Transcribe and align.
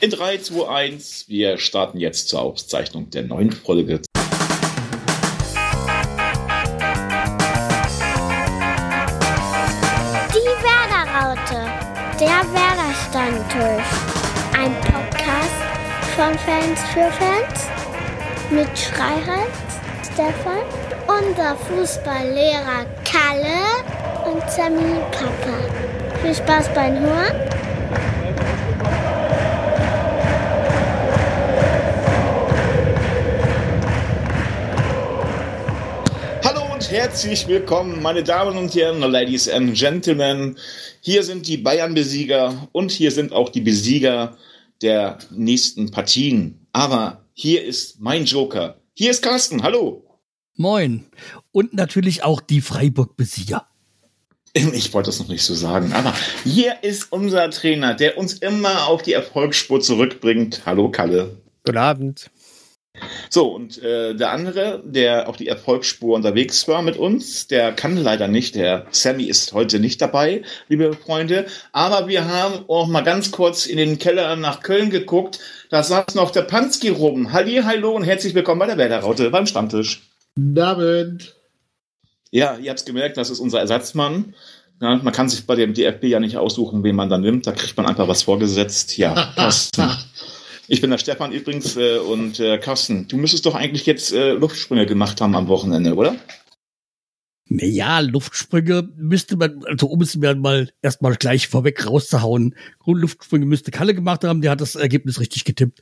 In 0.00 0.10
3, 0.10 0.38
2, 0.38 0.68
1, 0.68 1.24
wir 1.26 1.58
starten 1.58 1.98
jetzt 1.98 2.28
zur 2.28 2.40
Aufzeichnung 2.42 3.10
der 3.10 3.24
neuen 3.24 3.50
Folge. 3.50 4.00
Die 10.30 10.52
Werder-Raute, 10.62 11.66
der 12.20 12.44
Werder-Stammtisch. 12.54 13.90
Ein 14.56 14.72
Podcast 14.82 15.58
von 16.14 16.38
Fans 16.38 16.80
für 16.92 17.10
Fans 17.10 17.66
mit 18.52 18.78
Schreihals, 18.78 19.50
Stefan, 20.04 20.62
unser 21.08 21.56
Fußballlehrer 21.56 22.86
Kalle 23.04 23.82
und 24.30 24.48
Sammy 24.48 25.00
Papa. 25.10 25.58
Viel 26.22 26.36
Spaß 26.36 26.72
beim 26.72 27.00
Hören. 27.00 27.57
Und 36.88 36.94
herzlich 36.94 37.46
willkommen, 37.48 38.02
meine 38.02 38.22
Damen 38.22 38.56
und 38.56 38.74
Herren, 38.74 39.00
Ladies 39.00 39.48
and 39.48 39.76
Gentlemen. 39.76 40.56
Hier 41.00 41.22
sind 41.22 41.46
die 41.46 41.58
Bayern-Besieger 41.58 42.68
und 42.72 42.90
hier 42.90 43.10
sind 43.10 43.32
auch 43.32 43.50
die 43.50 43.60
Besieger 43.60 44.36
der 44.80 45.18
nächsten 45.30 45.90
Partien. 45.90 46.66
Aber 46.72 47.24
hier 47.34 47.62
ist 47.64 48.00
mein 48.00 48.24
Joker. 48.24 48.80
Hier 48.94 49.10
ist 49.10 49.22
Carsten. 49.22 49.62
Hallo. 49.62 50.02
Moin. 50.56 51.04
Und 51.52 51.74
natürlich 51.74 52.22
auch 52.22 52.40
die 52.40 52.60
Freiburg-Besieger. 52.62 53.66
Ich 54.54 54.92
wollte 54.94 55.08
das 55.08 55.18
noch 55.18 55.28
nicht 55.28 55.44
so 55.44 55.54
sagen, 55.54 55.92
aber 55.92 56.14
hier 56.44 56.82
ist 56.82 57.12
unser 57.12 57.50
Trainer, 57.50 57.94
der 57.94 58.16
uns 58.16 58.34
immer 58.34 58.86
auf 58.86 59.02
die 59.02 59.12
Erfolgsspur 59.12 59.80
zurückbringt. 59.80 60.62
Hallo 60.64 60.90
Kalle. 60.90 61.36
Guten 61.64 61.78
Abend. 61.78 62.30
So, 63.30 63.48
und 63.48 63.82
äh, 63.82 64.14
der 64.14 64.30
andere, 64.30 64.82
der 64.84 65.28
auf 65.28 65.36
die 65.36 65.48
Erfolgsspur 65.48 66.16
unterwegs 66.16 66.66
war 66.68 66.82
mit 66.82 66.96
uns, 66.96 67.46
der 67.46 67.72
kann 67.72 67.96
leider 67.96 68.28
nicht. 68.28 68.54
Der 68.54 68.86
Sammy 68.90 69.24
ist 69.24 69.52
heute 69.52 69.80
nicht 69.80 70.00
dabei, 70.00 70.42
liebe 70.68 70.94
Freunde. 70.94 71.46
Aber 71.72 72.08
wir 72.08 72.26
haben 72.26 72.64
auch 72.68 72.86
mal 72.86 73.02
ganz 73.02 73.30
kurz 73.30 73.66
in 73.66 73.76
den 73.76 73.98
Keller 73.98 74.36
nach 74.36 74.62
Köln 74.62 74.90
geguckt. 74.90 75.40
Da 75.70 75.82
saß 75.82 76.14
noch 76.14 76.30
der 76.30 76.42
Panski 76.42 76.88
rum. 76.88 77.32
Halli, 77.32 77.60
hallo 77.64 77.92
und 77.92 78.04
herzlich 78.04 78.34
willkommen 78.34 78.60
bei 78.60 78.66
der 78.66 78.78
Werderraute 78.78 79.30
beim 79.30 79.46
Stammtisch. 79.46 80.02
Guten 80.34 80.58
Abend. 80.58 81.34
Ja, 82.30 82.56
ihr 82.56 82.70
habt 82.70 82.80
es 82.80 82.84
gemerkt, 82.84 83.16
das 83.16 83.30
ist 83.30 83.40
unser 83.40 83.60
Ersatzmann. 83.60 84.34
Ja, 84.80 84.96
man 84.96 85.12
kann 85.12 85.28
sich 85.28 85.46
bei 85.46 85.56
dem 85.56 85.74
DFB 85.74 86.04
ja 86.04 86.20
nicht 86.20 86.36
aussuchen, 86.36 86.84
wen 86.84 86.94
man 86.94 87.08
dann 87.10 87.22
nimmt. 87.22 87.46
Da 87.46 87.52
kriegt 87.52 87.76
man 87.76 87.86
einfach 87.86 88.06
was 88.06 88.22
vorgesetzt. 88.22 88.96
Ja, 88.96 89.32
Carsten. 89.36 89.90
Ich 90.68 90.80
bin 90.82 90.90
der 90.90 90.98
Stefan 90.98 91.32
übrigens 91.32 91.76
äh, 91.76 91.98
und 91.98 92.38
äh, 92.40 92.58
Carsten, 92.58 93.08
du 93.08 93.16
müsstest 93.16 93.46
doch 93.46 93.54
eigentlich 93.54 93.86
jetzt 93.86 94.12
äh, 94.12 94.32
Luftsprünge 94.32 94.84
gemacht 94.86 95.20
haben 95.20 95.34
am 95.34 95.48
Wochenende, 95.48 95.94
oder? 95.94 96.16
Naja, 97.50 98.00
Luftsprünge 98.00 98.90
müsste 98.96 99.36
man, 99.38 99.64
also 99.64 99.86
um 99.86 100.02
es 100.02 100.14
mir 100.16 100.34
mal 100.34 100.68
erstmal 100.82 101.14
gleich 101.16 101.48
vorweg 101.48 101.86
rauszuhauen. 101.86 102.54
Grundluftsprünge 102.80 103.46
müsste 103.46 103.70
Kalle 103.70 103.94
gemacht 103.94 104.22
haben, 104.24 104.42
der 104.42 104.50
hat 104.50 104.60
das 104.60 104.74
Ergebnis 104.74 105.18
richtig 105.18 105.44
getippt. 105.44 105.80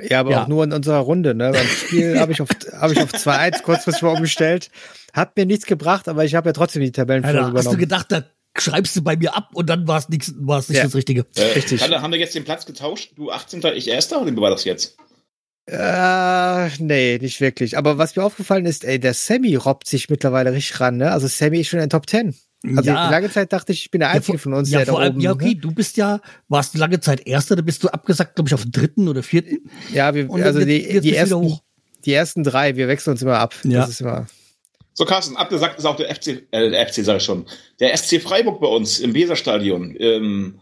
Ja, 0.00 0.20
aber 0.20 0.30
Ja. 0.30 0.44
auch 0.44 0.48
nur 0.48 0.64
in 0.64 0.72
unserer 0.72 0.98
Runde. 1.00 1.34
Ne? 1.34 1.50
Beim 1.52 1.66
Spiel 1.66 2.18
habe 2.18 2.32
ich 2.32 2.40
auf, 2.40 2.48
hab 2.72 2.90
ich 2.90 3.00
auf 3.02 3.12
2-1 3.12 3.62
kurzfristig 3.62 4.02
mal 4.02 4.14
umgestellt. 4.14 4.70
Hat 5.12 5.36
mir 5.36 5.44
nichts 5.44 5.66
gebracht, 5.66 6.08
aber 6.08 6.24
ich 6.24 6.34
habe 6.34 6.48
ja 6.48 6.52
trotzdem 6.54 6.80
die 6.80 6.92
Tabellenführung 6.92 7.36
Alter, 7.36 7.48
hast 7.58 7.66
du 7.66 7.70
übernommen. 7.72 7.80
gedacht, 7.80 8.06
da 8.10 8.24
schreibst 8.60 8.96
du 8.96 9.02
bei 9.02 9.16
mir 9.16 9.36
ab 9.36 9.50
und 9.54 9.68
dann 9.68 9.86
war 9.88 9.98
es 9.98 10.08
nichts, 10.08 10.34
war 10.38 10.58
es 10.58 10.68
nicht 10.68 10.78
Ja. 10.78 10.84
das 10.84 10.94
Richtige. 10.94 11.26
Äh, 11.36 11.42
Richtig. 11.54 11.80
Kalle, 11.80 12.02
haben 12.02 12.12
wir 12.12 12.18
jetzt 12.18 12.34
den 12.34 12.44
Platz 12.44 12.66
getauscht? 12.66 13.12
Du 13.16 13.30
18. 13.30 13.62
ich 13.74 13.88
Erster 13.88 14.20
oder 14.22 14.30
wie 14.34 14.40
war 14.40 14.50
das 14.50 14.64
jetzt? 14.64 14.96
Äh, 15.66 16.68
nee, 16.78 17.18
nicht 17.20 17.40
wirklich. 17.40 17.76
Aber 17.76 17.98
was 17.98 18.16
mir 18.16 18.24
aufgefallen 18.24 18.64
ist, 18.66 18.84
ey, 18.84 18.98
der 18.98 19.12
Sammy 19.14 19.54
robbt 19.56 19.86
sich 19.86 20.08
mittlerweile 20.08 20.52
richtig 20.52 20.80
ran. 20.80 20.96
Ne? 20.96 21.10
Also 21.12 21.26
Sammy 21.26 21.60
ist 21.60 21.68
schon 21.68 21.80
in 21.80 21.90
Top 21.90 22.08
10. 22.08 22.34
Also 22.76 22.90
Ja. 22.90 23.10
lange 23.10 23.30
Zeit 23.30 23.52
dachte 23.52 23.72
ich, 23.72 23.82
ich 23.84 23.90
bin 23.90 24.00
der 24.00 24.10
Einzige 24.10 24.38
vor- 24.38 24.50
von 24.50 24.54
uns, 24.54 24.70
ja, 24.70 24.78
der 24.78 24.86
da 24.86 24.92
vor 24.92 25.00
allem, 25.00 25.12
oben. 25.12 25.20
ja, 25.20 25.30
okay, 25.32 25.48
ne? 25.50 25.56
du 25.56 25.70
bist 25.70 25.96
ja, 25.96 26.20
warst 26.48 26.74
lange 26.76 26.98
Zeit 27.00 27.24
Erster, 27.26 27.54
da 27.54 27.62
bist 27.62 27.84
du 27.84 27.88
abgesagt, 27.88 28.34
glaube 28.34 28.48
ich, 28.48 28.54
auf 28.54 28.62
den 28.62 28.72
dritten 28.72 29.06
oder 29.08 29.22
vierten. 29.22 29.70
Ja, 29.92 30.14
wir, 30.14 30.28
Und 30.28 30.42
also 30.42 30.58
jetzt- 30.60 30.68
die, 30.68 30.94
jetzt 30.94 31.04
die, 31.04 31.14
ersten, 31.14 31.34
hoch. 31.36 31.62
die 32.04 32.12
ersten 32.14 32.42
drei, 32.42 32.74
wir 32.76 32.88
wechseln 32.88 33.12
uns 33.12 33.22
immer 33.22 33.38
ab. 33.38 33.54
Ja. 33.62 33.80
Das 33.80 33.90
ist 33.90 34.00
immer. 34.00 34.26
So, 34.98 35.04
Carsten, 35.04 35.36
abgesagt 35.36 35.78
ist 35.78 35.84
auch 35.84 35.94
der 35.94 36.12
FC, 36.12 36.42
äh, 36.50 36.70
der 36.70 36.84
FC 36.84 37.04
sag 37.04 37.18
ich 37.18 37.22
schon, 37.22 37.46
der 37.78 37.96
SC 37.96 38.20
Freiburg 38.20 38.60
bei 38.60 38.66
uns 38.66 38.98
im 38.98 39.14
Weserstadion. 39.14 39.94
Ähm, 39.96 40.58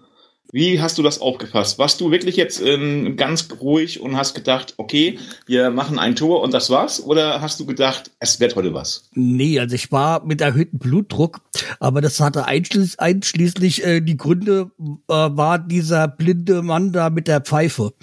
wie 0.52 0.78
hast 0.78 0.98
du 0.98 1.02
das 1.02 1.22
aufgefasst? 1.22 1.78
Warst 1.78 2.02
du 2.02 2.10
wirklich 2.10 2.36
jetzt 2.36 2.60
ähm, 2.60 3.16
ganz 3.16 3.48
ruhig 3.62 3.98
und 3.98 4.14
hast 4.14 4.34
gedacht, 4.34 4.74
okay, 4.76 5.18
wir 5.46 5.70
machen 5.70 5.98
ein 5.98 6.16
Tor 6.16 6.42
und 6.42 6.52
das 6.52 6.68
war's? 6.68 7.02
Oder 7.02 7.40
hast 7.40 7.60
du 7.60 7.64
gedacht, 7.64 8.10
es 8.18 8.38
wird 8.38 8.56
heute 8.56 8.74
was? 8.74 9.08
Nee, 9.14 9.58
also 9.58 9.74
ich 9.74 9.90
war 9.90 10.22
mit 10.22 10.42
erhöhtem 10.42 10.80
Blutdruck, 10.80 11.40
aber 11.80 12.02
das 12.02 12.20
hatte 12.20 12.44
einschließ, 12.44 12.98
einschließlich 12.98 13.86
äh, 13.86 14.00
die 14.02 14.18
Gründe, 14.18 14.70
äh, 14.78 15.14
war 15.14 15.58
dieser 15.58 16.08
blinde 16.08 16.60
Mann 16.60 16.92
da 16.92 17.08
mit 17.08 17.26
der 17.26 17.40
Pfeife. 17.40 17.94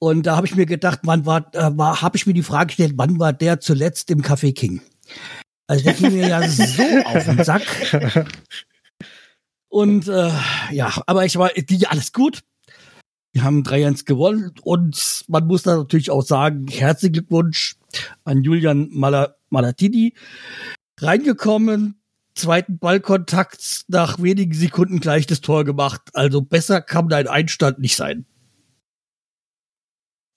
Und 0.00 0.26
da 0.26 0.34
habe 0.34 0.48
ich 0.48 0.56
mir 0.56 0.66
gedacht, 0.66 0.98
wann 1.04 1.24
war, 1.24 1.54
äh, 1.54 1.70
war 1.78 2.02
habe 2.02 2.16
ich 2.16 2.26
mir 2.26 2.34
die 2.34 2.42
Frage 2.42 2.66
gestellt, 2.66 2.94
wann 2.96 3.20
war 3.20 3.32
der 3.32 3.60
zuletzt 3.60 4.10
im 4.10 4.22
Café 4.22 4.52
King? 4.52 4.82
Also 5.66 5.84
der 5.84 5.94
ging 5.94 6.12
mir 6.12 6.28
ja 6.28 6.48
so 6.48 6.64
auf 7.04 7.24
den 7.24 7.44
Sack. 7.44 7.62
Und 9.68 10.08
äh, 10.08 10.32
ja, 10.72 10.92
aber 11.06 11.24
ich 11.24 11.36
war, 11.36 11.50
ging 11.50 11.84
alles 11.86 12.12
gut. 12.12 12.40
Wir 13.32 13.44
haben 13.44 13.62
3-1 13.62 14.04
gewonnen 14.04 14.52
und 14.62 15.24
man 15.28 15.46
muss 15.46 15.62
da 15.62 15.76
natürlich 15.76 16.10
auch 16.10 16.22
sagen, 16.22 16.66
herzlichen 16.66 17.12
Glückwunsch 17.12 17.76
an 18.24 18.42
Julian 18.42 18.88
Mala 18.90 19.36
Malatini. 19.50 20.14
Reingekommen, 20.98 22.02
zweiten 22.34 22.78
Ballkontakt, 22.78 23.84
nach 23.86 24.20
wenigen 24.20 24.54
Sekunden 24.54 24.98
gleich 24.98 25.26
das 25.26 25.40
Tor 25.40 25.64
gemacht. 25.64 26.00
Also 26.14 26.42
besser 26.42 26.80
kann 26.80 27.08
dein 27.08 27.28
Einstand 27.28 27.78
nicht 27.78 27.94
sein. 27.94 28.26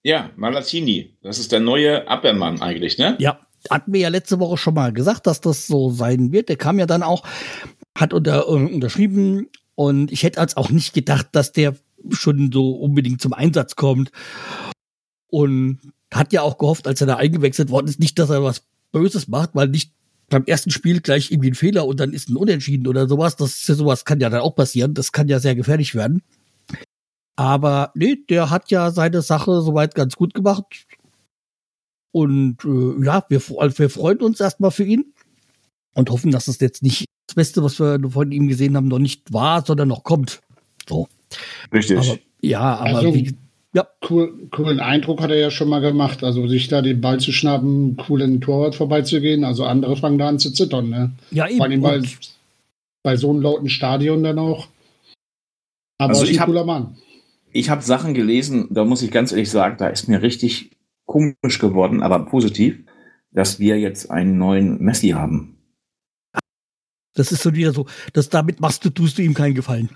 Ja, 0.04 0.30
Malatini, 0.36 1.16
das 1.22 1.38
ist 1.38 1.50
der 1.50 1.60
neue 1.60 2.06
Abwehrmann 2.06 2.60
eigentlich, 2.60 2.98
ne? 2.98 3.16
Ja, 3.18 3.43
hatten 3.70 3.92
wir 3.92 4.00
ja 4.00 4.08
letzte 4.08 4.40
Woche 4.40 4.56
schon 4.56 4.74
mal 4.74 4.92
gesagt, 4.92 5.26
dass 5.26 5.40
das 5.40 5.66
so 5.66 5.90
sein 5.90 6.32
wird. 6.32 6.48
Der 6.48 6.56
kam 6.56 6.78
ja 6.78 6.86
dann 6.86 7.02
auch, 7.02 7.26
hat 7.96 8.12
unter, 8.12 8.48
äh, 8.48 8.74
unterschrieben 8.74 9.48
und 9.74 10.12
ich 10.12 10.22
hätte 10.22 10.40
als 10.40 10.56
auch 10.56 10.70
nicht 10.70 10.94
gedacht, 10.94 11.28
dass 11.32 11.52
der 11.52 11.76
schon 12.10 12.50
so 12.52 12.72
unbedingt 12.72 13.20
zum 13.20 13.32
Einsatz 13.32 13.76
kommt. 13.76 14.10
Und 15.28 15.80
hat 16.12 16.32
ja 16.32 16.42
auch 16.42 16.58
gehofft, 16.58 16.86
als 16.86 17.00
er 17.00 17.08
da 17.08 17.16
eingewechselt 17.16 17.70
worden 17.70 17.88
ist, 17.88 17.98
nicht, 17.98 18.18
dass 18.18 18.30
er 18.30 18.44
was 18.44 18.62
Böses 18.92 19.26
macht, 19.26 19.50
weil 19.54 19.68
nicht 19.68 19.92
beim 20.30 20.44
ersten 20.44 20.70
Spiel 20.70 21.00
gleich 21.00 21.30
irgendwie 21.30 21.50
ein 21.50 21.56
Fehler 21.56 21.86
und 21.86 22.00
dann 22.00 22.12
ist 22.12 22.28
ein 22.28 22.36
Unentschieden 22.36 22.86
oder 22.86 23.08
sowas. 23.08 23.36
Das 23.36 23.64
sowas 23.64 24.04
kann 24.04 24.20
ja 24.20 24.30
dann 24.30 24.40
auch 24.40 24.54
passieren. 24.54 24.94
Das 24.94 25.12
kann 25.12 25.28
ja 25.28 25.40
sehr 25.40 25.54
gefährlich 25.54 25.94
werden. 25.94 26.22
Aber 27.36 27.90
nee, 27.94 28.16
der 28.28 28.50
hat 28.50 28.70
ja 28.70 28.90
seine 28.90 29.22
Sache 29.22 29.60
soweit 29.60 29.94
ganz 29.94 30.14
gut 30.14 30.34
gemacht. 30.34 30.64
Und 32.14 32.58
äh, 32.64 33.04
ja, 33.04 33.24
wir, 33.28 33.42
also 33.58 33.78
wir 33.80 33.90
freuen 33.90 34.20
uns 34.20 34.38
erstmal 34.38 34.70
für 34.70 34.84
ihn 34.84 35.12
und 35.94 36.10
hoffen, 36.10 36.30
dass 36.30 36.46
es 36.46 36.60
jetzt 36.60 36.80
nicht 36.84 37.06
das 37.26 37.34
Beste, 37.34 37.60
was 37.64 37.80
wir 37.80 37.98
von 38.08 38.30
ihm 38.30 38.46
gesehen 38.46 38.76
haben, 38.76 38.86
noch 38.86 39.00
nicht 39.00 39.32
war, 39.32 39.64
sondern 39.66 39.88
noch 39.88 40.04
kommt. 40.04 40.40
So. 40.88 41.08
Richtig. 41.72 41.98
Aber, 41.98 42.18
ja, 42.40 42.60
aber 42.76 42.98
Also- 42.98 43.14
wie, 43.16 43.34
ja, 43.74 43.88
Cool, 44.08 44.46
coolen 44.52 44.78
Eindruck 44.78 45.20
hat 45.20 45.30
er 45.30 45.38
ja 45.38 45.50
schon 45.50 45.68
mal 45.68 45.80
gemacht. 45.80 46.22
Also 46.22 46.46
sich 46.46 46.68
da 46.68 46.82
den 46.82 47.00
Ball 47.00 47.18
zu 47.18 47.32
schnappen, 47.32 47.96
cool 48.08 48.22
in 48.22 48.34
den 48.34 48.40
Torwart 48.40 48.76
vorbeizugehen. 48.76 49.42
Also 49.42 49.64
andere 49.64 49.96
fangen 49.96 50.18
da 50.18 50.28
an 50.28 50.38
zu 50.38 50.52
zittern. 50.52 50.90
Ne? 50.90 51.10
ja 51.32 51.48
Vor 51.48 51.64
allem 51.64 51.72
eben. 51.72 51.82
bei, 51.82 52.00
bei 53.02 53.16
so 53.16 53.30
einem 53.30 53.40
lauten 53.42 53.68
Stadion 53.68 54.22
dann 54.22 54.38
auch. 54.38 54.68
Aber 55.98 56.10
Also 56.10 56.22
ist 56.22 56.30
ich 56.30 56.36
ein 56.36 56.40
hab- 56.42 56.46
cooler 56.46 56.64
Mann. 56.64 56.96
ich 57.52 57.70
habe 57.70 57.82
Sachen 57.82 58.14
gelesen, 58.14 58.68
da 58.70 58.84
muss 58.84 59.02
ich 59.02 59.10
ganz 59.10 59.32
ehrlich 59.32 59.50
sagen, 59.50 59.74
da 59.78 59.88
ist 59.88 60.06
mir 60.06 60.22
richtig 60.22 60.70
komisch 61.06 61.58
geworden, 61.58 62.02
aber 62.02 62.26
positiv, 62.26 62.78
dass 63.32 63.58
wir 63.58 63.78
jetzt 63.78 64.10
einen 64.10 64.38
neuen 64.38 64.82
Messi 64.82 65.10
haben. 65.10 65.58
Das 67.14 67.32
ist 67.32 67.42
so 67.42 67.54
wieder 67.54 67.72
so, 67.72 67.86
dass 68.12 68.28
damit 68.28 68.60
machst 68.60 68.84
du, 68.84 68.90
tust 68.90 69.18
du 69.18 69.22
ihm 69.22 69.34
keinen 69.34 69.54
Gefallen. 69.54 69.88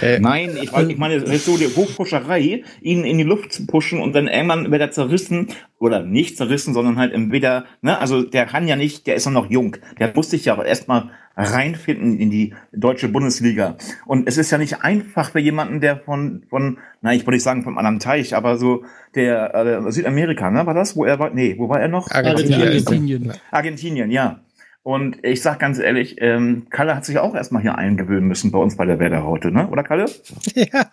Äh, 0.00 0.18
Nein, 0.20 0.56
ich, 0.60 0.72
ich 0.72 0.98
meine, 0.98 1.20
das 1.20 1.30
ist 1.30 1.46
so 1.46 1.56
die 1.56 1.66
Hochpuscherei, 1.66 2.62
ihn 2.80 3.04
in 3.04 3.18
die 3.18 3.24
Luft 3.24 3.52
zu 3.52 3.66
pushen 3.66 4.00
und 4.00 4.14
dann 4.14 4.28
irgendwann 4.28 4.70
wird 4.70 4.80
er 4.80 4.90
zerrissen 4.90 5.48
oder 5.78 6.02
nicht 6.02 6.36
zerrissen, 6.36 6.74
sondern 6.74 6.96
halt 6.96 7.12
entweder, 7.12 7.64
ne, 7.82 7.98
also 7.98 8.22
der 8.22 8.46
kann 8.46 8.68
ja 8.68 8.76
nicht, 8.76 9.06
der 9.06 9.14
ist 9.14 9.24
ja 9.24 9.30
noch 9.30 9.50
jung, 9.50 9.76
der 9.98 10.12
muss 10.14 10.30
sich 10.30 10.44
ja 10.44 10.62
erstmal 10.62 11.10
reinfinden 11.36 12.18
in 12.18 12.30
die 12.30 12.54
deutsche 12.72 13.08
Bundesliga. 13.08 13.76
Und 14.06 14.26
es 14.26 14.38
ist 14.38 14.50
ja 14.50 14.58
nicht 14.58 14.82
einfach 14.82 15.30
für 15.30 15.38
jemanden, 15.38 15.80
der 15.80 15.98
von, 15.98 16.44
von, 16.48 16.78
na, 17.02 17.12
ich 17.12 17.20
wollte 17.20 17.32
nicht 17.32 17.42
sagen 17.42 17.62
vom 17.62 17.76
anderen 17.76 17.98
Teich, 17.98 18.34
aber 18.34 18.56
so 18.56 18.84
der 19.14 19.54
äh, 19.54 19.92
Südamerika, 19.92 20.50
ne, 20.50 20.64
war 20.66 20.74
das, 20.74 20.96
wo 20.96 21.04
er 21.04 21.18
war, 21.18 21.30
nee, 21.30 21.54
wo 21.58 21.68
war 21.68 21.80
er 21.80 21.88
noch? 21.88 22.10
Argentinien. 22.10 22.62
Argentinien. 22.62 23.32
Argentinien, 23.50 24.10
ja. 24.10 24.40
Und 24.86 25.18
ich 25.24 25.42
sag 25.42 25.58
ganz 25.58 25.80
ehrlich, 25.80 26.18
ähm, 26.20 26.68
Kalle 26.70 26.94
hat 26.94 27.04
sich 27.04 27.18
auch 27.18 27.34
erstmal 27.34 27.60
hier 27.60 27.76
eingewöhnen 27.76 28.28
müssen 28.28 28.52
bei 28.52 28.60
uns 28.60 28.76
bei 28.76 28.84
der 28.84 29.00
Werderraute, 29.00 29.50
ne? 29.50 29.66
Oder 29.66 29.82
Kalle? 29.82 30.04
ja. 30.54 30.86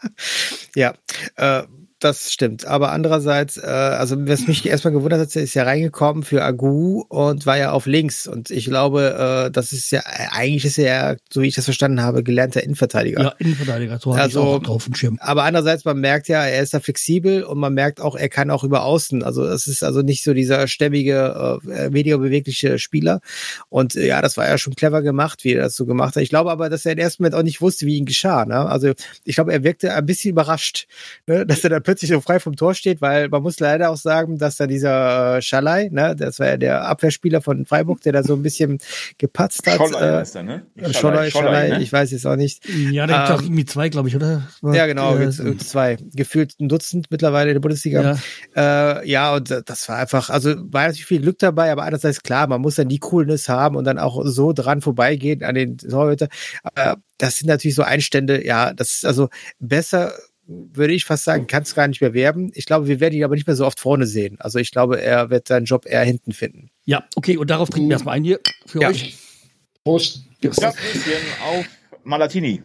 ja. 0.73 0.93
Äh, 1.35 1.67
das 2.03 2.31
stimmt. 2.31 2.65
Aber 2.65 2.91
andererseits, 2.91 3.57
äh, 3.57 3.65
also 3.65 4.15
was 4.27 4.47
mich 4.47 4.65
erstmal 4.65 4.93
gewundert 4.93 5.19
hat, 5.19 5.35
ist 5.35 5.53
ja 5.53 5.63
reingekommen 5.63 6.23
für 6.23 6.43
Agu 6.43 7.03
und 7.07 7.45
war 7.45 7.57
ja 7.57 7.71
auf 7.71 7.85
links. 7.85 8.27
Und 8.27 8.49
ich 8.49 8.65
glaube, 8.65 9.45
äh, 9.47 9.51
das 9.51 9.71
ist 9.71 9.91
ja, 9.91 10.01
eigentlich 10.31 10.65
ist 10.65 10.77
er 10.77 10.85
ja, 10.85 11.15
so 11.31 11.41
wie 11.41 11.47
ich 11.47 11.55
das 11.55 11.65
verstanden 11.65 12.01
habe, 12.01 12.23
gelernter 12.23 12.63
Innenverteidiger. 12.63 13.21
Ja, 13.21 13.29
Innenverteidiger, 13.39 13.99
so 13.99 14.11
Also, 14.11 14.41
ich 14.41 14.45
auch 14.45 14.63
drauf 14.63 14.87
im 14.87 14.95
Schirm. 14.95 15.17
Aber 15.21 15.43
andererseits, 15.43 15.85
man 15.85 15.99
merkt 15.99 16.27
ja, 16.27 16.43
er 16.45 16.61
ist 16.61 16.73
da 16.73 16.79
flexibel 16.79 17.43
und 17.43 17.59
man 17.59 17.73
merkt 17.73 18.01
auch, 18.01 18.15
er 18.15 18.29
kann 18.29 18.51
auch 18.51 18.63
über 18.63 18.83
außen. 18.83 19.23
Also 19.23 19.45
es 19.45 19.67
ist 19.67 19.83
also 19.83 20.01
nicht 20.01 20.23
so 20.23 20.33
dieser 20.33 20.67
stämmige, 20.67 21.61
äh, 21.67 21.93
weniger 21.93 22.17
bewegliche 22.17 22.79
Spieler. 22.79 23.21
Und 23.69 23.95
äh, 23.95 24.07
ja, 24.07 24.21
das 24.21 24.37
war 24.37 24.47
ja 24.47 24.57
schon 24.57 24.75
clever 24.75 25.01
gemacht, 25.01 25.43
wie 25.43 25.53
er 25.53 25.63
das 25.63 25.75
so 25.75 25.85
gemacht 25.85 26.15
hat. 26.15 26.23
Ich 26.23 26.29
glaube 26.29 26.51
aber, 26.51 26.69
dass 26.69 26.85
er 26.85 26.93
im 26.93 26.99
ersten 26.99 27.23
Moment 27.23 27.35
auch 27.35 27.43
nicht 27.43 27.61
wusste, 27.61 27.85
wie 27.85 27.97
ihm 27.97 28.05
geschah. 28.05 28.45
Ne? 28.45 28.57
Also 28.57 28.93
ich 29.23 29.35
glaube, 29.35 29.53
er 29.53 29.63
wirkte 29.63 29.93
ein 29.93 30.05
bisschen 30.05 30.31
überrascht, 30.31 30.87
ne? 31.27 31.45
dass 31.45 31.63
er 31.63 31.69
dann 31.69 31.83
plötzlich 31.83 31.92
so 31.99 32.21
frei 32.21 32.39
vom 32.39 32.55
Tor 32.55 32.73
steht, 32.73 33.01
weil 33.01 33.29
man 33.29 33.41
muss 33.41 33.59
leider 33.59 33.89
auch 33.89 33.97
sagen, 33.97 34.37
dass 34.37 34.57
da 34.57 34.67
dieser 34.67 35.37
äh, 35.37 35.41
Schalai, 35.41 35.89
ne, 35.91 36.15
das 36.15 36.39
war 36.39 36.47
ja 36.47 36.57
der 36.57 36.85
Abwehrspieler 36.85 37.41
von 37.41 37.65
Freiburg, 37.65 38.01
der 38.01 38.13
da 38.13 38.23
so 38.23 38.33
ein 38.33 38.43
bisschen 38.43 38.79
gepatzt 39.17 39.65
hat. 39.67 39.77
Scholler 39.77 40.01
äh, 40.01 40.17
heißt 40.19 40.35
er, 40.35 40.43
ne? 40.43 40.65
Scholler, 40.91 41.29
Scholler, 41.29 41.69
ne? 41.69 41.81
ich 41.81 41.91
weiß 41.91 42.11
jetzt 42.11 42.25
auch 42.25 42.35
nicht. 42.35 42.67
Ja, 42.67 43.07
da 43.07 43.17
gibt's 43.17 43.31
auch 43.31 43.39
Ähm, 43.39 43.45
irgendwie 43.45 43.65
zwei, 43.65 43.89
glaube 43.89 44.09
ich, 44.09 44.15
oder? 44.15 44.47
Ja, 44.61 44.85
genau, 44.85 45.17
Äh, 45.17 45.57
zwei. 45.57 45.97
Gefühlt 46.13 46.59
ein 46.59 46.69
Dutzend 46.69 47.07
mittlerweile 47.09 47.51
in 47.51 47.55
der 47.55 47.61
Bundesliga. 47.61 48.17
Ja. 48.55 48.99
Äh, 48.99 49.09
ja, 49.09 49.35
und 49.35 49.49
das 49.65 49.89
war 49.89 49.97
einfach, 49.97 50.29
also 50.29 50.55
war 50.71 50.83
natürlich 50.83 51.05
viel 51.05 51.21
Glück 51.21 51.39
dabei, 51.39 51.71
aber 51.71 51.83
andererseits 51.83 52.23
klar, 52.23 52.47
man 52.47 52.61
muss 52.61 52.75
dann 52.75 52.89
die 52.89 52.99
Coolness 52.99 53.49
haben 53.49 53.75
und 53.75 53.85
dann 53.85 53.99
auch 53.99 54.21
so 54.25 54.53
dran 54.53 54.81
vorbeigehen 54.81 55.43
an 55.43 55.55
den 55.55 55.77
Torhüter. 55.77 56.27
Äh, 56.75 56.95
das 57.17 57.37
sind 57.37 57.47
natürlich 57.47 57.75
so 57.75 57.83
Einstände, 57.83 58.45
ja, 58.45 58.73
das 58.73 58.95
ist 58.95 59.05
also 59.05 59.29
besser, 59.59 60.13
würde 60.47 60.93
ich 60.93 61.05
fast 61.05 61.23
sagen, 61.23 61.47
kann 61.47 61.63
es 61.63 61.73
gar 61.75 61.87
nicht 61.87 62.01
mehr 62.01 62.13
werben. 62.13 62.51
Ich 62.53 62.65
glaube, 62.65 62.87
wir 62.87 62.99
werden 62.99 63.13
ihn 63.13 63.23
aber 63.23 63.35
nicht 63.35 63.47
mehr 63.47 63.55
so 63.55 63.65
oft 63.65 63.79
vorne 63.79 64.05
sehen. 64.05 64.37
Also 64.39 64.59
ich 64.59 64.71
glaube, 64.71 65.01
er 65.01 65.29
wird 65.29 65.47
seinen 65.47 65.65
Job 65.65 65.85
eher 65.85 66.03
hinten 66.03 66.33
finden. 66.33 66.69
Ja, 66.85 67.03
okay, 67.15 67.37
und 67.37 67.49
darauf 67.49 67.69
trinken 67.69 67.89
wir 67.89 67.93
erstmal 67.95 68.15
ein 68.15 68.23
hier 68.23 68.39
für 68.65 68.81
Ja. 68.81 68.89
euch. 68.89 69.17
Prost. 69.83 70.23
Ja, 70.41 70.49
bisschen 70.49 70.73
auf 71.41 71.65
Malatini. 72.03 72.61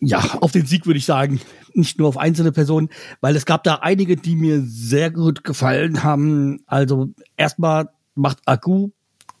Ja, 0.00 0.38
auf 0.40 0.52
den 0.52 0.66
Sieg 0.66 0.86
würde 0.86 0.98
ich 0.98 1.06
sagen. 1.06 1.40
Nicht 1.74 1.98
nur 1.98 2.08
auf 2.08 2.18
einzelne 2.18 2.52
Personen, 2.52 2.90
weil 3.20 3.36
es 3.36 3.46
gab 3.46 3.64
da 3.64 3.76
einige, 3.76 4.16
die 4.16 4.36
mir 4.36 4.60
sehr 4.62 5.10
gut 5.10 5.44
gefallen 5.44 6.02
haben. 6.02 6.62
Also 6.66 7.08
erstmal 7.36 7.88
macht 8.14 8.38
Akku 8.44 8.90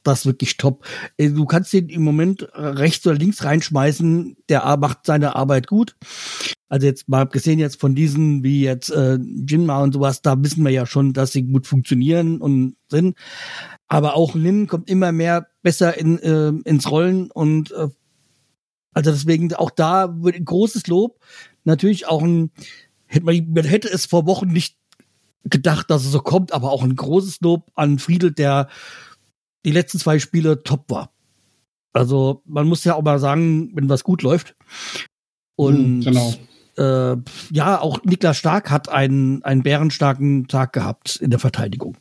das 0.02 0.26
wirklich 0.26 0.56
top. 0.56 0.84
Äh, 1.16 1.30
Du 1.30 1.46
kannst 1.46 1.72
den 1.72 1.88
im 1.88 2.02
Moment 2.02 2.48
rechts 2.54 3.06
oder 3.06 3.16
links 3.16 3.44
reinschmeißen, 3.44 4.36
der 4.48 4.76
macht 4.76 5.06
seine 5.06 5.36
Arbeit 5.36 5.66
gut. 5.66 5.96
Also 6.68 6.86
jetzt 6.86 7.08
mal 7.08 7.20
abgesehen 7.20 7.58
jetzt 7.58 7.80
von 7.80 7.94
diesen 7.94 8.42
wie 8.42 8.62
jetzt 8.62 8.90
äh, 8.90 9.18
Jinma 9.46 9.82
und 9.82 9.92
sowas, 9.92 10.22
da 10.22 10.42
wissen 10.42 10.64
wir 10.64 10.70
ja 10.70 10.86
schon, 10.86 11.12
dass 11.12 11.32
sie 11.32 11.42
gut 11.42 11.66
funktionieren 11.66 12.40
und 12.40 12.76
sind. 12.88 13.16
Aber 13.88 14.16
auch 14.16 14.34
Lin 14.34 14.68
kommt 14.68 14.88
immer 14.88 15.12
mehr 15.12 15.48
besser 15.62 15.98
in, 15.98 16.18
äh, 16.18 16.52
ins 16.64 16.90
Rollen 16.90 17.30
und 17.30 17.72
äh, 17.72 17.88
also 18.94 19.10
deswegen 19.10 19.52
auch 19.54 19.70
da 19.70 20.22
wird 20.22 20.44
großes 20.44 20.86
Lob. 20.86 21.18
Natürlich 21.64 22.06
auch 22.06 22.22
ein, 22.22 22.50
hätte 23.06 23.26
man, 23.26 23.52
man 23.52 23.64
hätte 23.64 23.88
es 23.88 24.06
vor 24.06 24.26
Wochen 24.26 24.48
nicht 24.48 24.76
gedacht, 25.44 25.90
dass 25.90 26.04
es 26.04 26.12
so 26.12 26.20
kommt, 26.20 26.52
aber 26.52 26.70
auch 26.70 26.82
ein 26.82 26.96
großes 26.96 27.40
Lob 27.40 27.70
an 27.74 27.98
Friedel, 27.98 28.32
der 28.32 28.68
die 29.64 29.72
letzten 29.72 29.98
zwei 29.98 30.18
Spiele 30.18 30.62
top 30.62 30.90
war. 30.90 31.12
Also 31.92 32.42
man 32.46 32.66
muss 32.66 32.84
ja 32.84 32.94
auch 32.94 33.02
mal 33.02 33.18
sagen, 33.18 33.70
wenn 33.74 33.88
was 33.88 34.04
gut 34.04 34.22
läuft. 34.22 34.56
Und 35.56 35.98
Mhm, 35.98 36.00
genau. 36.00 36.34
äh, 36.78 37.16
ja, 37.50 37.80
auch 37.80 38.02
Niklas 38.04 38.38
Stark 38.38 38.70
hat 38.70 38.88
einen, 38.88 39.42
einen 39.44 39.62
bärenstarken 39.62 40.48
Tag 40.48 40.72
gehabt 40.72 41.16
in 41.16 41.30
der 41.30 41.38
Verteidigung. 41.38 41.96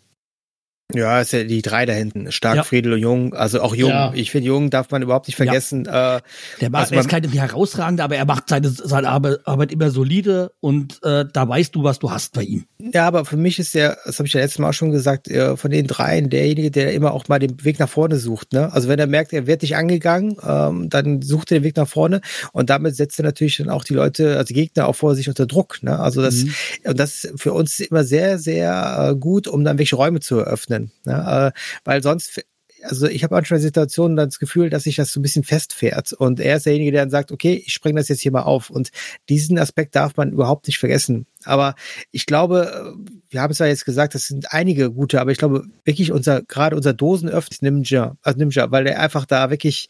Ja, 0.96 1.22
ist 1.22 1.34
ja 1.34 1.44
die 1.44 1.62
drei 1.62 1.86
da 1.86 1.94
hinten. 1.94 2.32
Stark, 2.32 2.56
Ja. 2.58 2.64
Friedel 2.64 2.94
und 2.94 3.00
Jung. 3.00 3.34
Also 3.34 3.62
auch 3.62 3.76
Jung. 3.76 3.90
Ja. 3.92 4.12
Ich 4.16 4.32
finde, 4.32 4.48
Jung 4.48 4.70
darf 4.70 4.92
man 4.92 5.02
überhaupt 5.02 5.28
nicht 5.28 5.36
vergessen. 5.38 5.86
Äh, 5.86 6.20
Der, 6.62 6.70
macht, 6.70 6.82
Also 6.84 6.96
er 6.96 7.02
ist 7.02 7.12
man- 7.12 7.22
keine 7.22 7.30
herausragende, 7.32 8.04
aber 8.04 8.16
er 8.16 8.26
macht 8.26 8.50
seine, 8.50 8.70
seine 8.70 9.10
Arbeit, 9.10 9.40
Arbeit 9.46 9.72
immer 9.72 9.90
solide 9.92 10.52
und 10.60 11.00
äh, 11.04 11.26
da 11.32 11.48
weißt 11.48 11.76
du, 11.76 11.84
was 11.84 12.00
du 12.00 12.12
hast 12.12 12.34
bei 12.34 12.44
ihm. 12.44 12.66
Ja, 12.94 13.08
aber 13.08 13.26
für 13.26 13.38
mich 13.38 13.60
ist 13.60 13.74
der, 13.76 13.98
das 14.06 14.18
habe 14.20 14.28
ich 14.28 14.34
ja 14.34 14.42
letztes 14.42 14.60
Mal 14.60 14.70
auch 14.70 14.74
schon 14.74 14.92
gesagt, 14.92 15.28
äh, 15.28 15.56
von 15.58 15.72
den 15.72 15.88
dreien 15.88 16.30
derjenige, 16.30 16.72
der 16.72 16.94
immer 16.94 17.14
auch 17.14 17.28
mal 17.28 17.40
den 17.40 17.64
Weg 17.64 17.80
nach 17.80 17.90
vorne 17.90 18.18
sucht. 18.18 18.54
Ne? 18.54 18.72
Also 18.74 18.88
wenn 18.88 19.00
er 19.00 19.08
merkt, 19.08 19.34
er 19.34 19.48
wird 19.48 19.62
nicht 19.62 19.76
angegangen, 19.76 20.36
ähm, 20.48 20.90
dann 20.90 21.22
sucht 21.22 21.52
er 21.52 21.60
den 21.60 21.64
Weg 21.64 21.78
nach 21.78 21.88
vorne 21.88 22.22
und 22.54 22.70
damit 22.70 22.96
setzt 22.96 23.20
er 23.20 23.24
natürlich 23.26 23.58
dann 23.58 23.70
auch 23.70 23.84
die 23.84 23.94
Leute, 23.94 24.32
also 24.38 24.46
die 24.46 24.54
Gegner 24.56 24.88
auch 24.88 24.96
vor 24.96 25.16
sich 25.16 25.30
unter 25.30 25.46
Druck. 25.46 25.84
Ne? 25.84 26.00
Also 26.00 26.22
das, 26.22 26.36
Mhm. 26.36 26.54
und 26.86 27.00
das 27.00 27.24
ist 27.24 27.40
für 27.42 27.54
uns 27.54 27.80
immer 27.80 28.04
sehr, 28.04 28.40
sehr 28.40 29.10
äh, 29.12 29.16
gut, 29.16 29.48
um 29.48 29.64
dann 29.64 29.78
welche 29.78 29.96
Räume 29.96 30.20
zu 30.20 30.38
eröffnen. 30.40 30.81
Ne? 31.06 31.52
Äh, 31.54 31.60
weil 31.84 32.02
sonst 32.02 32.42
also 32.84 33.08
ich 33.08 33.24
habe 33.24 33.36
manchmal 33.36 33.60
Situationen 33.60 34.18
dann 34.18 34.30
das 34.30 34.40
Gefühl, 34.40 34.70
dass 34.70 34.84
sich 34.84 34.96
das 34.96 35.12
so 35.12 35.20
ein 35.20 35.24
bisschen 35.24 35.44
festfährt. 35.44 36.14
Und 36.14 36.40
er 36.40 36.58
ist 36.58 36.66
derjenige, 36.66 36.92
der 36.92 37.02
dann 37.02 37.10
sagt, 37.10 37.32
okay, 37.32 37.62
ich 37.66 37.74
spreng 37.74 37.96
das 37.96 38.08
jetzt 38.08 38.22
hier 38.22 38.32
mal 38.32 38.44
auf. 38.44 38.70
Und 38.70 38.90
diesen 39.30 39.58
Aspekt 39.60 39.96
darf 39.96 40.18
man 40.18 40.32
überhaupt 40.32 40.68
nicht 40.68 40.80
vergessen. 40.80 41.28
Aber 41.44 41.76
ich 42.12 42.26
glaube, 42.26 42.96
äh, 42.98 43.12
wir 43.30 43.42
haben 43.42 43.52
es 43.52 43.60
ja 43.60 43.66
jetzt 43.66 43.86
gesagt, 43.86 44.16
das 44.16 44.28
sind 44.28 44.52
einige 44.52 44.92
gute, 44.92 45.22
aber 45.22 45.32
ich 45.32 45.38
glaube 45.38 45.66
wirklich 45.84 46.12
unser, 46.12 46.42
gerade 46.42 46.76
unser 46.76 46.94
Dosenöffner 46.94 47.52
ist 47.52 47.62
Nimja, 47.62 48.16
also 48.22 48.38
Nimja, 48.38 48.72
weil 48.72 48.84
der 48.84 49.00
einfach 49.00 49.26
da 49.26 49.50
wirklich 49.50 49.88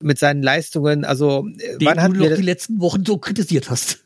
mit 0.00 0.18
seinen 0.18 0.42
Leistungen, 0.42 1.04
also 1.04 1.46
äh, 1.58 1.78
Den 1.78 1.86
wann 1.86 1.96
du 1.96 2.02
hatten 2.02 2.18
wir 2.20 2.36
die 2.36 2.42
letzten 2.42 2.80
Wochen 2.80 3.04
so 3.04 3.18
kritisiert 3.18 3.70
hast. 3.70 4.04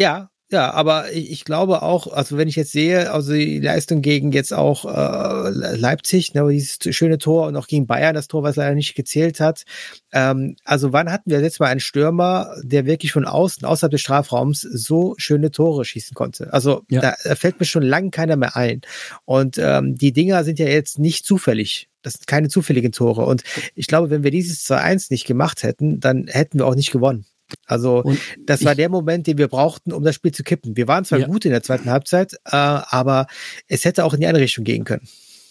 ja, 0.00 0.30
ja, 0.48 0.72
aber 0.72 1.12
ich, 1.12 1.44
glaube 1.44 1.82
auch, 1.82 2.06
also 2.06 2.38
wenn 2.38 2.46
ich 2.46 2.54
jetzt 2.54 2.70
sehe, 2.70 3.10
also 3.10 3.32
die 3.32 3.58
Leistung 3.58 4.00
gegen 4.00 4.30
jetzt 4.30 4.52
auch 4.54 4.84
äh, 4.84 5.50
Leipzig, 5.50 6.34
ne, 6.34 6.48
dieses 6.48 6.78
schöne 6.94 7.18
Tor 7.18 7.48
und 7.48 7.56
auch 7.56 7.66
gegen 7.66 7.88
Bayern, 7.88 8.14
das 8.14 8.28
Tor, 8.28 8.44
was 8.44 8.54
leider 8.54 8.76
nicht 8.76 8.94
gezählt 8.94 9.40
hat. 9.40 9.64
Ähm, 10.12 10.54
also 10.64 10.92
wann 10.92 11.10
hatten 11.10 11.30
wir 11.30 11.40
jetzt 11.40 11.58
mal 11.58 11.66
einen 11.66 11.80
Stürmer, 11.80 12.54
der 12.62 12.86
wirklich 12.86 13.10
von 13.10 13.24
außen, 13.24 13.64
außerhalb 13.64 13.90
des 13.90 14.00
Strafraums, 14.02 14.60
so 14.60 15.14
schöne 15.18 15.50
Tore 15.50 15.84
schießen 15.84 16.14
konnte? 16.14 16.52
Also 16.52 16.82
Ja. 16.90 17.00
da, 17.00 17.14
da 17.24 17.34
fällt 17.34 17.58
mir 17.58 17.66
schon 17.66 17.82
lange 17.82 18.10
keiner 18.10 18.36
mehr 18.36 18.56
ein. 18.56 18.82
Und 19.24 19.58
ähm, 19.58 19.96
die 19.96 20.12
Dinger 20.12 20.44
sind 20.44 20.60
ja 20.60 20.66
jetzt 20.66 21.00
nicht 21.00 21.26
zufällig. 21.26 21.88
Das 22.02 22.12
sind 22.14 22.28
keine 22.28 22.48
zufälligen 22.48 22.92
Tore. 22.92 23.26
Und 23.26 23.42
ich 23.74 23.88
glaube, 23.88 24.10
wenn 24.10 24.22
wir 24.22 24.30
dieses 24.30 24.64
2-1 24.70 25.08
nicht 25.10 25.26
gemacht 25.26 25.64
hätten, 25.64 25.98
dann 25.98 26.28
hätten 26.28 26.60
wir 26.60 26.66
auch 26.66 26.76
nicht 26.76 26.92
gewonnen. 26.92 27.26
Also 27.66 28.02
Und 28.02 28.18
das 28.46 28.64
war 28.64 28.74
der 28.74 28.88
Moment, 28.88 29.26
den 29.26 29.38
wir 29.38 29.48
brauchten, 29.48 29.92
um 29.92 30.02
das 30.04 30.14
Spiel 30.14 30.32
zu 30.32 30.42
kippen. 30.42 30.76
Wir 30.76 30.88
waren 30.88 31.04
zwar 31.04 31.18
Ja. 31.20 31.26
gut 31.26 31.44
in 31.44 31.50
der 31.52 31.62
zweiten 31.62 31.90
Halbzeit, 31.90 32.34
äh, 32.44 32.56
aber 32.56 33.26
es 33.68 33.84
hätte 33.84 34.04
auch 34.04 34.14
in 34.14 34.20
die 34.20 34.26
andere 34.26 34.42
Richtung 34.44 34.64
gehen 34.64 34.84
können. 34.84 35.06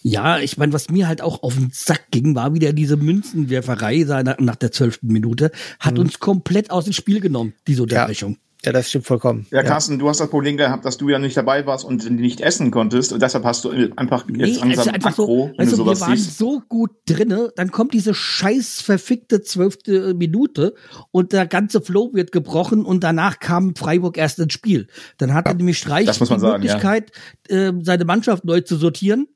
Ja, 0.08 0.38
ich 0.39 0.58
meine, 0.58 0.72
was 0.72 0.89
mir 0.91 1.08
halt 1.08 1.22
auch 1.22 1.41
auf 1.41 1.55
den 1.55 1.72
Sack 1.74 2.12
ging, 2.12 2.36
war 2.36 2.53
wieder 2.53 2.74
diese 2.74 2.96
Münzenwerferei 2.96 4.03
nach 4.39 4.55
der 4.55 4.72
zwölften 4.72 5.08
Minute. 5.08 5.51
Hat 5.79 5.96
Mhm. 5.96 6.01
uns 6.01 6.19
komplett 6.19 6.69
aus 6.69 6.84
dem 6.84 6.93
Spiel 6.93 7.19
genommen, 7.22 7.53
diese 7.67 7.84
Unterbrechung. 7.84 8.38
Ja, 8.65 8.72
das 8.72 8.89
stimmt 8.89 9.05
vollkommen. 9.05 9.45
Ja, 9.51 9.63
Carsten, 9.63 10.00
du 10.00 10.10
hast 10.10 10.19
das 10.19 10.29
Problem 10.29 10.57
gehabt, 10.57 10.86
dass 10.86 10.98
du 10.98 11.10
ja 11.10 11.19
nicht 11.19 11.38
dabei 11.38 11.65
warst 11.65 11.86
und 11.86 12.10
nicht 12.10 12.41
essen 12.41 12.72
konntest. 12.72 13.13
Und 13.13 13.22
deshalb 13.22 13.43
hast 13.45 13.63
du 13.63 13.69
einfach 13.95 14.27
jetzt 14.27 14.38
Nee, 14.38 14.57
langsam 14.60 14.95
einfach 14.95 15.12
Akro, 15.12 15.25
so, 15.25 15.57
wenn 15.57 15.67
du 15.67 15.72
also 15.72 15.86
wir 15.86 16.00
waren 16.00 16.17
siehst. 16.17 16.38
so 16.38 16.62
gut 16.67 16.91
drinne, 17.05 17.51
dann 17.55 17.72
kommt 17.72 17.93
diese 17.93 18.13
scheiß 18.13 18.81
verfickte 18.81 19.41
zwölfte 19.41 20.13
Minute 20.13 20.74
und 21.12 21.31
der 21.31 21.45
ganze 21.45 21.81
Flow 21.81 22.12
wird 22.13 22.31
gebrochen 22.31 22.86
und 22.86 23.03
danach 23.03 23.39
kam 23.39 23.75
Freiburg 23.75 24.17
erst 24.17 24.39
ins 24.39 24.53
Spiel. 24.53 24.88
Dann 25.17 25.34
hatte 25.34 25.53
nämlich 25.55 25.77
Streich 25.77 26.10
die 26.10 26.25
sagen, 26.25 26.41
ja. 26.41 26.57
Möglichkeit, 26.57 27.12
äh, 27.50 27.72
seine 27.81 28.05
Mannschaft 28.05 28.45
neu 28.45 28.62
zu 28.62 28.77
sortieren. 28.77 29.27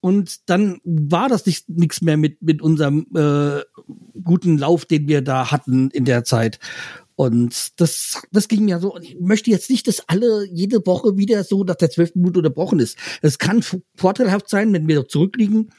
Und 0.00 0.48
dann 0.48 0.80
war 0.84 1.28
das 1.28 1.44
nicht 1.44 1.68
nichts 1.68 2.02
mehr 2.02 2.16
mit 2.16 2.40
mit 2.40 2.62
unserem 2.62 3.06
äh, 3.16 3.60
guten 4.22 4.56
Lauf, 4.56 4.84
den 4.84 5.08
wir 5.08 5.22
da 5.22 5.50
hatten 5.50 5.90
in 5.90 6.04
der 6.04 6.22
Zeit. 6.24 6.60
Und 7.18 7.80
das, 7.80 8.22
das 8.30 8.46
ging 8.46 8.64
mir 8.64 8.78
so. 8.78 8.94
Und 8.94 9.02
ich 9.02 9.18
möchte 9.18 9.50
jetzt 9.50 9.70
nicht, 9.70 9.88
dass 9.88 10.08
alle 10.08 10.46
jede 10.52 10.86
Woche 10.86 11.16
wieder 11.16 11.42
so 11.42 11.64
nach 11.64 11.74
der 11.74 11.90
zwölften 11.90 12.20
Minute 12.20 12.38
unterbrochen 12.38 12.78
ist. 12.78 12.96
Es 13.22 13.40
kann 13.40 13.64
vorteilhaft 13.96 14.48
sein, 14.48 14.72
wenn 14.72 14.86
wir 14.86 15.08
zurückliegen, 15.08 15.72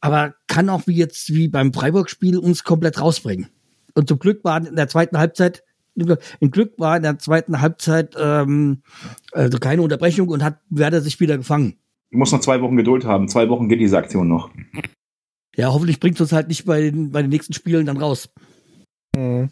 aber 0.00 0.36
kann 0.46 0.68
auch 0.68 0.86
wie 0.86 0.94
jetzt 0.94 1.34
wie 1.34 1.48
beim 1.48 1.72
Freiburg-Spiel 1.72 2.38
uns 2.38 2.62
komplett 2.62 3.00
rausbringen. 3.00 3.48
Und 3.94 4.06
zum 4.06 4.20
Glück 4.20 4.44
war 4.44 4.64
in 4.64 4.76
der 4.76 4.86
zweiten 4.86 5.18
Halbzeit, 5.18 5.64
im 5.96 6.52
Glück 6.52 6.78
war 6.78 6.96
in 6.96 7.02
der 7.02 7.18
zweiten 7.18 7.60
Halbzeit 7.60 8.14
ähm, 8.16 8.82
also 9.32 9.58
keine 9.58 9.82
Unterbrechung 9.82 10.28
und 10.28 10.44
hat 10.44 10.60
Werder 10.70 11.00
sich 11.00 11.18
wieder 11.18 11.36
gefangen. 11.36 11.80
Du 12.12 12.18
musst 12.18 12.32
noch 12.32 12.42
zwei 12.42 12.60
Wochen 12.60 12.76
Geduld 12.76 13.04
haben. 13.04 13.26
Zwei 13.26 13.48
Wochen 13.48 13.68
geht 13.68 13.80
diese 13.80 13.98
Aktion 13.98 14.28
noch. 14.28 14.52
Ja, 15.56 15.72
hoffentlich 15.72 15.98
bringt 15.98 16.20
uns 16.20 16.30
halt 16.30 16.46
nicht 16.46 16.64
bei 16.64 16.80
den, 16.80 17.10
bei 17.10 17.22
den 17.22 17.30
nächsten 17.30 17.54
Spielen 17.54 17.86
dann 17.86 17.96
raus. 17.96 18.28
Mhm. 19.16 19.50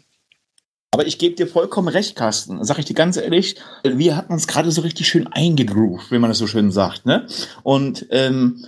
Aber 0.91 1.05
ich 1.05 1.19
gebe 1.19 1.35
dir 1.35 1.47
vollkommen 1.47 1.87
recht, 1.87 2.15
Carsten. 2.15 2.63
Sag 2.63 2.79
ich 2.79 2.85
dir 2.85 2.95
ganz 2.95 3.15
ehrlich, 3.17 3.55
wir 3.83 4.15
hatten 4.15 4.33
uns 4.33 4.47
gerade 4.47 4.71
so 4.71 4.81
richtig 4.81 5.07
schön 5.07 5.27
eingegroovt, 5.27 6.11
wenn 6.11 6.21
man 6.21 6.31
das 6.31 6.39
so 6.39 6.47
schön 6.47 6.71
sagt, 6.71 7.05
ne? 7.05 7.27
Und 7.63 8.07
ähm, 8.09 8.65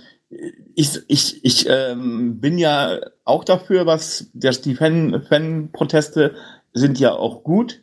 ich, 0.74 1.00
ich, 1.08 1.44
ich 1.44 1.66
ähm, 1.68 2.40
bin 2.40 2.58
ja 2.58 3.00
auch 3.24 3.44
dafür, 3.44 3.86
was 3.86 4.30
dass 4.34 4.60
die 4.60 4.74
Fan, 4.74 5.22
Fan-Proteste 5.28 6.34
sind 6.72 6.98
ja 6.98 7.12
auch 7.12 7.42
gut, 7.42 7.80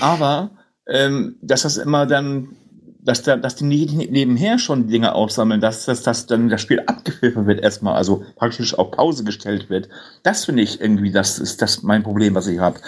aber 0.00 0.50
ähm, 0.86 1.36
dass 1.42 1.62
das 1.62 1.76
immer 1.76 2.06
dann 2.06 2.56
dass, 3.02 3.22
da, 3.22 3.36
dass 3.36 3.56
die 3.56 3.64
nicht 3.64 3.92
nebenher 3.92 4.58
schon 4.58 4.86
Dinge 4.86 5.14
aufsammeln, 5.14 5.60
dass, 5.60 5.84
dass, 5.84 6.02
dass 6.02 6.26
dann 6.26 6.48
das 6.48 6.60
Spiel 6.62 6.80
abgepfiffen 6.86 7.46
wird 7.46 7.60
erstmal, 7.60 7.94
also 7.94 8.24
praktisch 8.36 8.74
auf 8.78 8.92
Pause 8.92 9.24
gestellt 9.24 9.68
wird. 9.68 9.88
Das 10.22 10.44
finde 10.44 10.62
ich 10.62 10.80
irgendwie, 10.80 11.10
das 11.10 11.38
ist 11.38 11.60
das 11.62 11.82
mein 11.82 12.02
Problem, 12.02 12.34
was 12.34 12.46
ich 12.46 12.60
habe. 12.60 12.78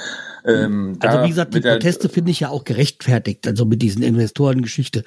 Ähm, 0.44 0.98
also 1.00 1.24
wie 1.24 1.30
gesagt, 1.30 1.54
die 1.54 1.60
Proteste 1.60 2.08
finde 2.08 2.30
ich 2.30 2.40
ja 2.40 2.50
auch 2.50 2.64
gerechtfertigt, 2.64 3.46
also 3.46 3.64
mit 3.64 3.82
diesen 3.82 4.02
Investorengeschichte. 4.02 5.02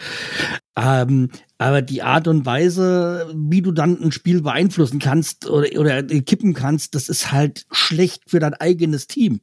Ähm, 0.76 1.30
aber 1.58 1.82
die 1.82 2.02
Art 2.02 2.28
und 2.28 2.46
Weise, 2.46 3.32
wie 3.34 3.62
du 3.62 3.72
dann 3.72 4.02
ein 4.02 4.12
Spiel 4.12 4.42
beeinflussen 4.42 5.00
kannst 5.00 5.50
oder, 5.50 5.80
oder 5.80 6.04
kippen 6.04 6.54
kannst, 6.54 6.96
das 6.96 7.08
ist 7.08 7.32
halt 7.32 7.66
schlecht 7.72 8.24
für 8.28 8.40
dein 8.40 8.56
eigenes 8.56 9.08
Team. 9.08 9.40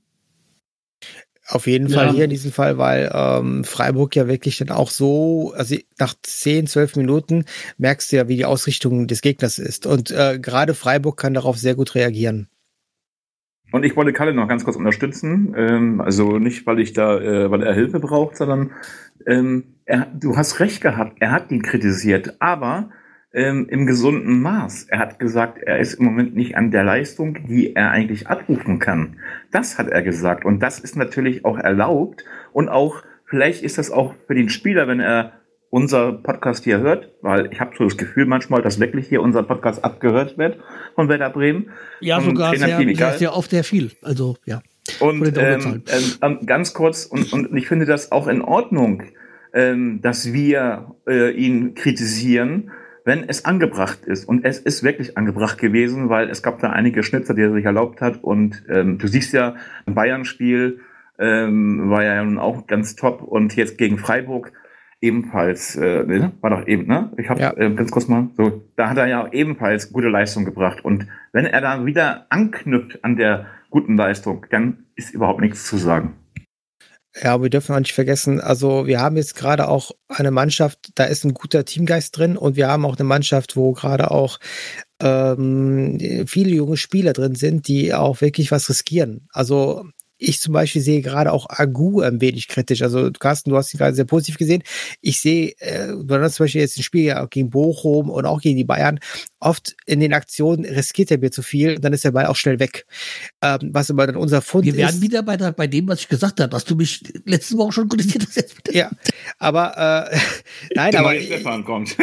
Auf 1.47 1.67
jeden 1.67 1.89
ja. 1.89 1.99
Fall 1.99 2.11
hier 2.13 2.25
in 2.25 2.31
diesem 2.31 2.53
Fall, 2.53 2.79
weil 2.79 3.11
ähm, 3.13 3.65
Freiburg 3.65 4.17
ja 4.17 4.27
wirklich 4.29 4.59
dann 4.59 4.71
auch 4.71 4.91
so, 4.91 5.53
also 5.57 5.77
nach 5.99 6.15
10, 6.23 6.67
12 6.67 6.97
Minuten 6.97 7.45
merkst 7.77 8.13
du 8.13 8.17
ja, 8.17 8.29
wie 8.29 8.37
die 8.37 8.47
Ausrichtung 8.47 9.07
des 9.07 9.21
Gegners 9.21 9.59
ist. 9.59 9.87
Und 9.87 10.11
äh, 10.11 10.39
gerade 10.41 10.75
Freiburg 10.75 11.19
kann 11.19 11.35
darauf 11.35 11.59
sehr 11.59 11.75
gut 11.75 11.95
reagieren. 11.95 12.49
Und 13.73 13.85
ich 13.85 13.97
wollte 13.97 14.13
Kalle 14.13 14.33
noch 14.33 14.49
ganz 14.49 14.65
kurz 14.65 14.77
unterstützen. 14.77 15.55
Ähm, 15.57 16.01
also 16.01 16.39
nicht, 16.39 16.67
weil 16.67 16.81
ich 16.81 16.93
da, 16.93 17.21
äh, 17.21 17.51
weil 17.51 17.63
er 17.63 17.75
Hilfe 17.75 18.01
braucht, 18.01 18.37
sondern 18.37 18.71
ähm, 19.27 19.65
er, 19.85 20.07
du 20.15 20.37
hast 20.37 20.61
recht 20.61 20.81
gehabt. 20.81 21.17
Er 21.21 21.31
hat 21.31 21.51
ihn 21.51 21.63
kritisiert, 21.63 22.37
aber 22.41 22.91
ähm, 23.35 23.67
im 23.69 23.85
gesunden 23.85 24.41
Maß. 24.41 24.87
Er 24.89 25.01
hat 25.01 25.19
gesagt, 25.19 25.59
er 25.59 25.79
ist 25.79 25.95
im 25.95 26.07
Moment 26.07 26.37
nicht 26.37 26.57
an 26.57 26.71
der 26.71 26.85
Leistung, 26.85 27.47
die 27.47 27.75
er 27.75 27.91
eigentlich 27.91 28.29
abrufen 28.29 28.79
kann. 28.79 29.17
Das 29.51 29.77
hat 29.77 29.89
er 29.89 30.03
gesagt. 30.03 30.45
Und 30.45 30.61
das 30.61 30.79
ist 30.79 30.97
natürlich 30.97 31.45
auch 31.45 31.59
erlaubt. 31.59 32.25
Und 32.53 32.69
auch, 32.69 33.03
vielleicht 33.27 33.63
ist 33.63 33.77
das 33.77 33.91
auch 33.91 34.15
für 34.27 34.35
den 34.35 34.49
Spieler, 34.49 34.87
wenn 34.87 35.01
er 35.01 35.33
unser 35.69 36.13
Podcast 36.13 36.63
hier 36.63 36.79
hört, 36.79 37.11
weil 37.21 37.49
ich 37.53 37.61
habe 37.61 37.73
so 37.77 37.83
das 37.83 37.97
Gefühl 37.97 38.27
manchmal, 38.27 38.63
dass 38.63 38.79
wirklich 38.79 39.09
hier 39.09 39.21
unser 39.21 39.43
Podcast 39.43 39.83
abgehört 39.83 40.39
wird 40.39 40.61
von 40.95 41.09
Werder 41.09 41.31
Bremen. 41.31 41.71
Ja, 41.99 42.21
sogar 42.21 42.57
sehr, 42.57 42.79
sehr, 42.95 43.19
sehr 43.19 43.37
oft 43.37 43.51
sehr 43.51 43.65
viel. 43.65 43.91
Also 44.01 44.37
ja. 44.45 44.63
Und 45.01 45.37
ähm, 45.37 45.83
ähm, 46.23 46.39
ganz 46.47 46.75
kurz, 46.75 47.07
und, 47.07 47.33
und 47.33 47.57
ich 47.57 47.67
finde 47.67 47.87
das 47.87 48.13
auch 48.13 48.29
in 48.29 48.41
Ordnung, 48.43 49.03
ähm, 49.53 50.01
dass 50.01 50.33
wir 50.33 50.95
äh, 51.09 51.33
ihn 51.33 51.75
kritisieren, 51.75 52.71
wenn 53.05 53.29
es 53.29 53.45
angebracht 53.45 54.05
ist. 54.07 54.25
Und 54.25 54.45
es 54.45 54.59
ist 54.59 54.83
wirklich 54.83 55.17
angebracht 55.17 55.59
gewesen, 55.59 56.09
weil 56.09 56.31
es 56.31 56.43
gab 56.43 56.59
da 56.61 56.71
einige 56.71 57.03
Schnitzer, 57.03 57.35
die 57.35 57.43
er 57.43 57.53
sich 57.53 57.65
erlaubt 57.65 58.01
hat. 58.01 58.23
Und 58.23 58.65
ähm, 58.69 58.99
du 58.99 59.07
siehst 59.07 59.33
ja, 59.33 59.57
im 59.87 59.95
Bayern-Spiel 59.95 60.81
ähm, 61.19 61.91
war 61.91 62.03
ja 62.03 62.25
nun 62.25 62.39
auch 62.39 62.67
ganz 62.67 62.97
top. 62.97 63.23
Und 63.23 63.55
jetzt 63.57 63.79
gegen 63.79 63.99
Freiburg 63.99 64.53
ebenfalls, 65.01 65.77
äh, 65.77 66.03
ne? 66.05 66.33
war 66.41 66.51
doch 66.51 66.67
eben, 66.67 66.87
ne? 66.87 67.13
Ich 67.19 67.29
habe 67.29 67.41
ja. 67.41 67.55
äh, 67.57 67.71
ganz 67.75 67.91
kurz 67.91 68.09
mal 68.09 68.31
so, 68.39 68.65
da 68.77 68.89
hat 68.89 68.97
er 68.97 69.07
ja 69.07 69.29
ebenfalls 69.33 69.93
gute 69.93 70.09
Leistung 70.09 70.47
gebracht. 70.47 70.83
Und 70.83 71.07
wenn 71.33 71.45
er 71.45 71.61
da 71.61 71.85
wieder 71.85 72.27
anknüpft 72.31 73.05
an 73.05 73.17
der 73.17 73.47
guten 73.69 73.99
Leistung, 73.99 74.47
dann 74.51 74.85
ist 74.95 75.13
überhaupt 75.13 75.43
nichts 75.43 75.67
zu 75.67 75.77
sagen. 75.77 76.15
Ja, 77.23 77.41
wir 77.41 77.49
dürfen 77.49 77.75
auch 77.75 77.79
nicht 77.79 77.93
vergessen, 77.93 78.41
also 78.41 78.89
wir 78.89 79.01
haben 79.01 79.17
jetzt 79.17 79.37
gerade 79.37 79.69
auch 79.69 79.93
eine 80.09 80.33
Mannschaft, 80.33 80.91
da 80.97 81.05
ist 81.05 81.25
ein 81.25 81.33
guter 81.33 81.65
Teamgeist 81.65 82.19
drin 82.19 82.37
und 82.37 82.57
wir 82.57 82.67
haben 82.67 82.85
auch 82.85 82.97
eine 82.97 83.05
Mannschaft, 83.05 83.57
wo 83.57 83.73
gerade 83.73 84.11
auch 84.11 84.41
ähm, 85.01 86.27
viele 86.27 86.51
junge 86.51 86.77
Spieler 86.77 87.13
drin 87.13 87.37
sind, 87.37 87.69
die 87.69 87.95
auch 87.95 88.21
wirklich 88.21 88.51
was 88.51 88.69
riskieren. 88.69 89.29
Also 89.33 89.85
ich 90.25 90.41
zum 90.41 90.53
Beispiel 90.53 90.83
sehe 90.83 91.03
gerade 91.03 91.33
auch 91.33 91.47
Agu 91.49 92.01
ein 92.01 92.21
wenig 92.21 92.49
kritisch. 92.49 92.83
Also 92.83 93.11
Carsten, 93.13 93.51
du 93.51 93.57
hast 93.57 93.75
ihn 93.75 93.79
gerade 93.79 93.95
sehr 93.95 94.05
positiv 94.05 94.39
gesehen. 94.39 94.63
Ich 95.01 95.21
sehe, 95.21 95.55
äh, 95.59 95.89
du 95.89 96.21
hast 96.21 96.37
zum 96.37 96.45
Beispiel 96.45 96.61
jetzt 96.61 96.79
ein 96.79 96.83
Spiel 96.83 97.15
gegen 97.31 97.51
Bochum 97.51 98.11
und 98.11 98.27
auch 98.27 98.41
gegen 98.41 98.57
die 98.57 98.65
Bayern. 98.65 98.99
Oft 99.41 99.77
in 99.87 100.01
den 100.01 100.13
Aktionen 100.13 100.65
riskiert 100.65 101.11
er 101.11 101.19
mir 101.19 101.31
zu 101.31 101.43
viel, 101.43 101.79
dann 101.79 101.93
ist 101.93 102.05
der 102.05 102.13
Ball 102.13 102.27
auch 102.27 102.37
schnell 102.37 102.59
weg. 102.59 102.87
Ähm, 103.43 103.71
was 103.73 103.91
aber 103.91 104.07
dann 104.07 104.17
unser 104.17 104.41
Fund 104.41 104.67
ist. 104.67 104.75
Wir 104.75 104.85
werden 104.85 105.03
wieder 105.03 105.23
bei, 105.23 105.37
der, 105.37 105.53
bei 105.53 105.67
dem, 105.67 105.87
was 105.89 106.01
ich 106.01 106.09
gesagt 106.09 106.41
habe, 106.41 106.51
dass 106.51 106.65
du 106.65 106.75
mich 106.75 107.03
letzte 107.25 107.57
Woche 107.59 107.73
schon 107.73 107.89
kritisiert 107.89 108.27
hast. 108.27 108.55
Ja, 108.73 108.91
aber 109.39 110.11
äh, 110.11 110.19
nein, 110.75 110.97
aber 110.97 111.15
Stefan 111.21 111.65
kommt. 111.65 111.97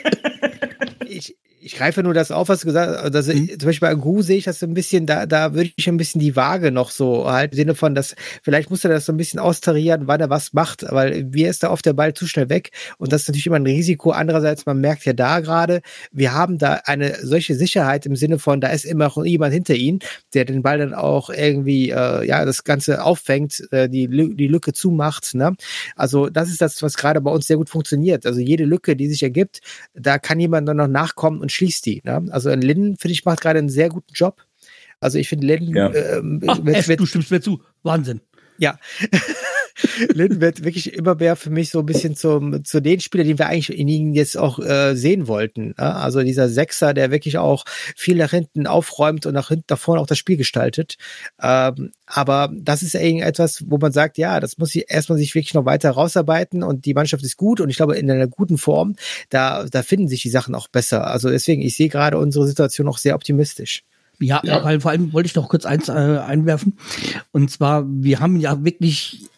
ich, 1.06 1.36
ich 1.62 1.76
greife 1.76 2.02
nur 2.02 2.14
das 2.14 2.30
auf, 2.30 2.48
was 2.48 2.60
du 2.60 2.66
gesagt 2.66 2.90
hast. 2.90 3.14
Also, 3.14 3.32
mhm. 3.32 3.48
Zum 3.58 3.66
Beispiel 3.66 3.88
bei 3.88 3.94
Gu 3.94 4.22
sehe 4.22 4.38
ich 4.38 4.44
das 4.44 4.58
so 4.58 4.66
ein 4.66 4.72
bisschen, 4.72 5.04
da, 5.06 5.26
da 5.26 5.52
würde 5.54 5.70
ich 5.76 5.88
ein 5.88 5.98
bisschen 5.98 6.20
die 6.20 6.34
Waage 6.34 6.70
noch 6.70 6.90
so 6.90 7.30
halt 7.30 7.52
im 7.52 7.56
Sinne 7.56 7.74
von, 7.74 7.94
dass 7.94 8.14
vielleicht 8.42 8.70
muss 8.70 8.82
er 8.84 8.90
das 8.90 9.04
so 9.04 9.12
ein 9.12 9.18
bisschen 9.18 9.38
austarieren, 9.38 10.06
wann 10.06 10.20
er 10.20 10.30
was 10.30 10.54
macht, 10.54 10.84
weil 10.88 11.24
mir 11.24 11.50
ist 11.50 11.62
da 11.62 11.70
oft 11.70 11.84
der 11.84 11.92
Ball 11.92 12.14
zu 12.14 12.26
schnell 12.26 12.48
weg 12.48 12.70
und 12.96 13.12
das 13.12 13.22
ist 13.22 13.28
natürlich 13.28 13.46
immer 13.46 13.56
ein 13.56 13.66
Risiko. 13.66 14.10
Andererseits, 14.12 14.64
man 14.64 14.80
merkt 14.80 15.04
ja 15.04 15.12
da 15.12 15.40
gerade, 15.40 15.82
wir 16.12 16.32
haben 16.32 16.56
da 16.56 16.80
eine 16.84 17.16
solche 17.22 17.54
Sicherheit 17.54 18.06
im 18.06 18.16
Sinne 18.16 18.38
von, 18.38 18.60
da 18.60 18.68
ist 18.68 18.86
immer 18.86 19.04
noch 19.04 19.24
jemand 19.24 19.52
hinter 19.52 19.74
ihm, 19.74 19.98
der 20.32 20.46
den 20.46 20.62
Ball 20.62 20.78
dann 20.78 20.94
auch 20.94 21.28
irgendwie, 21.28 21.90
äh, 21.90 22.26
ja, 22.26 22.44
das 22.44 22.64
Ganze 22.64 23.04
auffängt, 23.04 23.62
äh, 23.70 23.88
die, 23.88 24.08
die 24.08 24.48
Lücke 24.48 24.72
zumacht. 24.72 25.34
Ne? 25.34 25.54
Also 25.94 26.30
das 26.30 26.48
ist 26.48 26.62
das, 26.62 26.82
was 26.82 26.96
gerade 26.96 27.20
bei 27.20 27.30
uns 27.30 27.46
sehr 27.46 27.58
gut 27.58 27.68
funktioniert. 27.68 28.24
Also 28.24 28.40
jede 28.40 28.64
Lücke, 28.64 28.96
die 28.96 29.08
sich 29.08 29.22
ergibt, 29.22 29.60
da 29.94 30.18
kann 30.18 30.40
jemand 30.40 30.66
dann 30.66 30.78
noch 30.78 30.88
nachkommen 30.88 31.40
und 31.40 31.49
und 31.50 31.52
schließt 31.52 31.84
die. 31.86 32.00
Ne? 32.04 32.26
Also 32.30 32.50
Linden, 32.50 32.96
finde 32.96 33.12
ich, 33.12 33.24
macht 33.24 33.40
gerade 33.40 33.58
einen 33.58 33.68
sehr 33.68 33.88
guten 33.88 34.12
Job. 34.14 34.42
Also 35.00 35.18
ich 35.18 35.28
finde 35.28 35.46
Linden. 35.48 35.76
Ja. 35.76 35.92
Ähm, 35.92 36.40
Ach, 36.46 36.64
wird, 36.64 36.76
F, 36.76 36.88
wird, 36.88 37.00
du 37.00 37.06
stimmst 37.06 37.30
mir 37.30 37.40
zu. 37.40 37.62
Wahnsinn. 37.82 38.20
Ja. 38.58 38.78
Linden 40.12 40.40
wird 40.40 40.64
wirklich 40.64 40.94
immer 40.94 41.14
mehr 41.14 41.36
für 41.36 41.50
mich 41.50 41.70
so 41.70 41.80
ein 41.80 41.86
bisschen 41.86 42.16
zum, 42.16 42.64
zu 42.64 42.80
den 42.80 43.00
Spielern, 43.00 43.26
die 43.26 43.38
wir 43.38 43.46
eigentlich 43.46 43.76
in 43.76 43.88
ihnen 43.88 44.14
jetzt 44.14 44.36
auch 44.36 44.58
äh, 44.58 44.94
sehen 44.94 45.28
wollten. 45.28 45.74
Ja? 45.78 45.92
Also 45.94 46.22
dieser 46.22 46.48
Sechser, 46.48 46.94
der 46.94 47.10
wirklich 47.10 47.38
auch 47.38 47.64
viel 47.96 48.16
nach 48.16 48.30
hinten 48.30 48.66
aufräumt 48.66 49.26
und 49.26 49.34
nach 49.34 49.48
hinten, 49.48 49.66
nach 49.70 49.78
vorne 49.78 50.00
auch 50.00 50.06
das 50.06 50.18
Spiel 50.18 50.36
gestaltet. 50.36 50.96
Ähm, 51.42 51.92
aber 52.06 52.50
das 52.52 52.82
ist 52.82 52.94
irgendetwas, 52.94 53.64
wo 53.66 53.78
man 53.78 53.92
sagt, 53.92 54.18
ja, 54.18 54.40
das 54.40 54.58
muss 54.58 54.74
ich 54.74 54.86
erstmal 54.88 55.18
sich 55.18 55.34
wirklich 55.34 55.54
noch 55.54 55.64
weiter 55.64 55.90
rausarbeiten 55.90 56.62
und 56.62 56.84
die 56.84 56.94
Mannschaft 56.94 57.24
ist 57.24 57.36
gut 57.36 57.60
und 57.60 57.70
ich 57.70 57.76
glaube 57.76 57.96
in 57.96 58.10
einer 58.10 58.26
guten 58.26 58.58
Form, 58.58 58.96
da, 59.28 59.64
da 59.64 59.82
finden 59.82 60.08
sich 60.08 60.22
die 60.22 60.30
Sachen 60.30 60.54
auch 60.54 60.68
besser. 60.68 61.06
Also 61.06 61.30
deswegen, 61.30 61.62
ich 61.62 61.76
sehe 61.76 61.88
gerade 61.88 62.18
unsere 62.18 62.46
Situation 62.46 62.88
auch 62.88 62.98
sehr 62.98 63.14
optimistisch. 63.14 63.84
Ja, 64.20 64.40
ja, 64.44 64.62
weil 64.62 64.80
vor 64.80 64.90
allem 64.90 65.12
wollte 65.14 65.28
ich 65.28 65.34
noch 65.34 65.48
kurz 65.48 65.64
eins 65.64 65.88
äh, 65.88 65.92
einwerfen. 65.92 66.76
Und 67.32 67.50
zwar, 67.50 67.86
wir 67.88 68.20
haben 68.20 68.36
ja 68.38 68.62
wirklich 68.62 69.30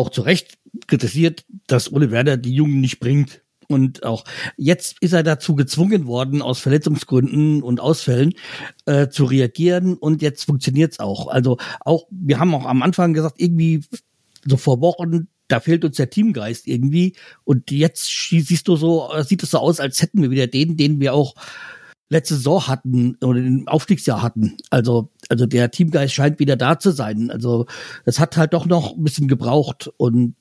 auch 0.00 0.10
zu 0.10 0.22
Recht 0.22 0.58
kritisiert, 0.86 1.44
dass 1.66 1.92
Ole 1.92 2.10
Werder 2.10 2.36
die 2.36 2.54
Jungen 2.54 2.80
nicht 2.80 3.00
bringt. 3.00 3.42
Und 3.68 4.02
auch 4.02 4.24
jetzt 4.56 4.96
ist 5.00 5.12
er 5.12 5.22
dazu 5.22 5.54
gezwungen 5.54 6.06
worden, 6.06 6.42
aus 6.42 6.58
Verletzungsgründen 6.58 7.62
und 7.62 7.78
Ausfällen 7.78 8.34
äh, 8.86 9.08
zu 9.08 9.24
reagieren. 9.24 9.94
Und 9.94 10.22
jetzt 10.22 10.44
funktioniert's 10.44 10.98
auch. 10.98 11.28
Also 11.28 11.58
auch, 11.80 12.08
wir 12.10 12.40
haben 12.40 12.52
auch 12.54 12.66
am 12.66 12.82
Anfang 12.82 13.14
gesagt, 13.14 13.36
irgendwie 13.38 13.84
so 14.44 14.56
vor 14.56 14.80
Wochen, 14.80 15.28
da 15.46 15.60
fehlt 15.60 15.84
uns 15.84 15.96
der 15.96 16.10
Teamgeist 16.10 16.66
irgendwie. 16.66 17.14
Und 17.44 17.70
jetzt 17.70 18.06
siehst 18.30 18.66
du 18.66 18.74
so, 18.74 19.08
sieht 19.22 19.42
es 19.44 19.50
so 19.50 19.58
aus, 19.58 19.78
als 19.78 20.02
hätten 20.02 20.22
wir 20.22 20.30
wieder 20.30 20.48
den, 20.48 20.76
den 20.76 20.98
wir 20.98 21.14
auch 21.14 21.34
letzte 22.10 22.34
Saison 22.34 22.66
hatten 22.66 23.16
oder 23.22 23.38
im 23.38 23.66
Aufstiegsjahr 23.66 24.20
hatten. 24.20 24.56
Also, 24.68 25.10
also 25.28 25.46
der 25.46 25.70
Teamgeist 25.70 26.12
scheint 26.12 26.38
wieder 26.38 26.56
da 26.56 26.78
zu 26.78 26.90
sein. 26.90 27.30
Also 27.30 27.66
es 28.04 28.18
hat 28.18 28.36
halt 28.36 28.52
doch 28.52 28.66
noch 28.66 28.96
ein 28.96 29.04
bisschen 29.04 29.28
gebraucht 29.28 29.90
und 29.96 30.34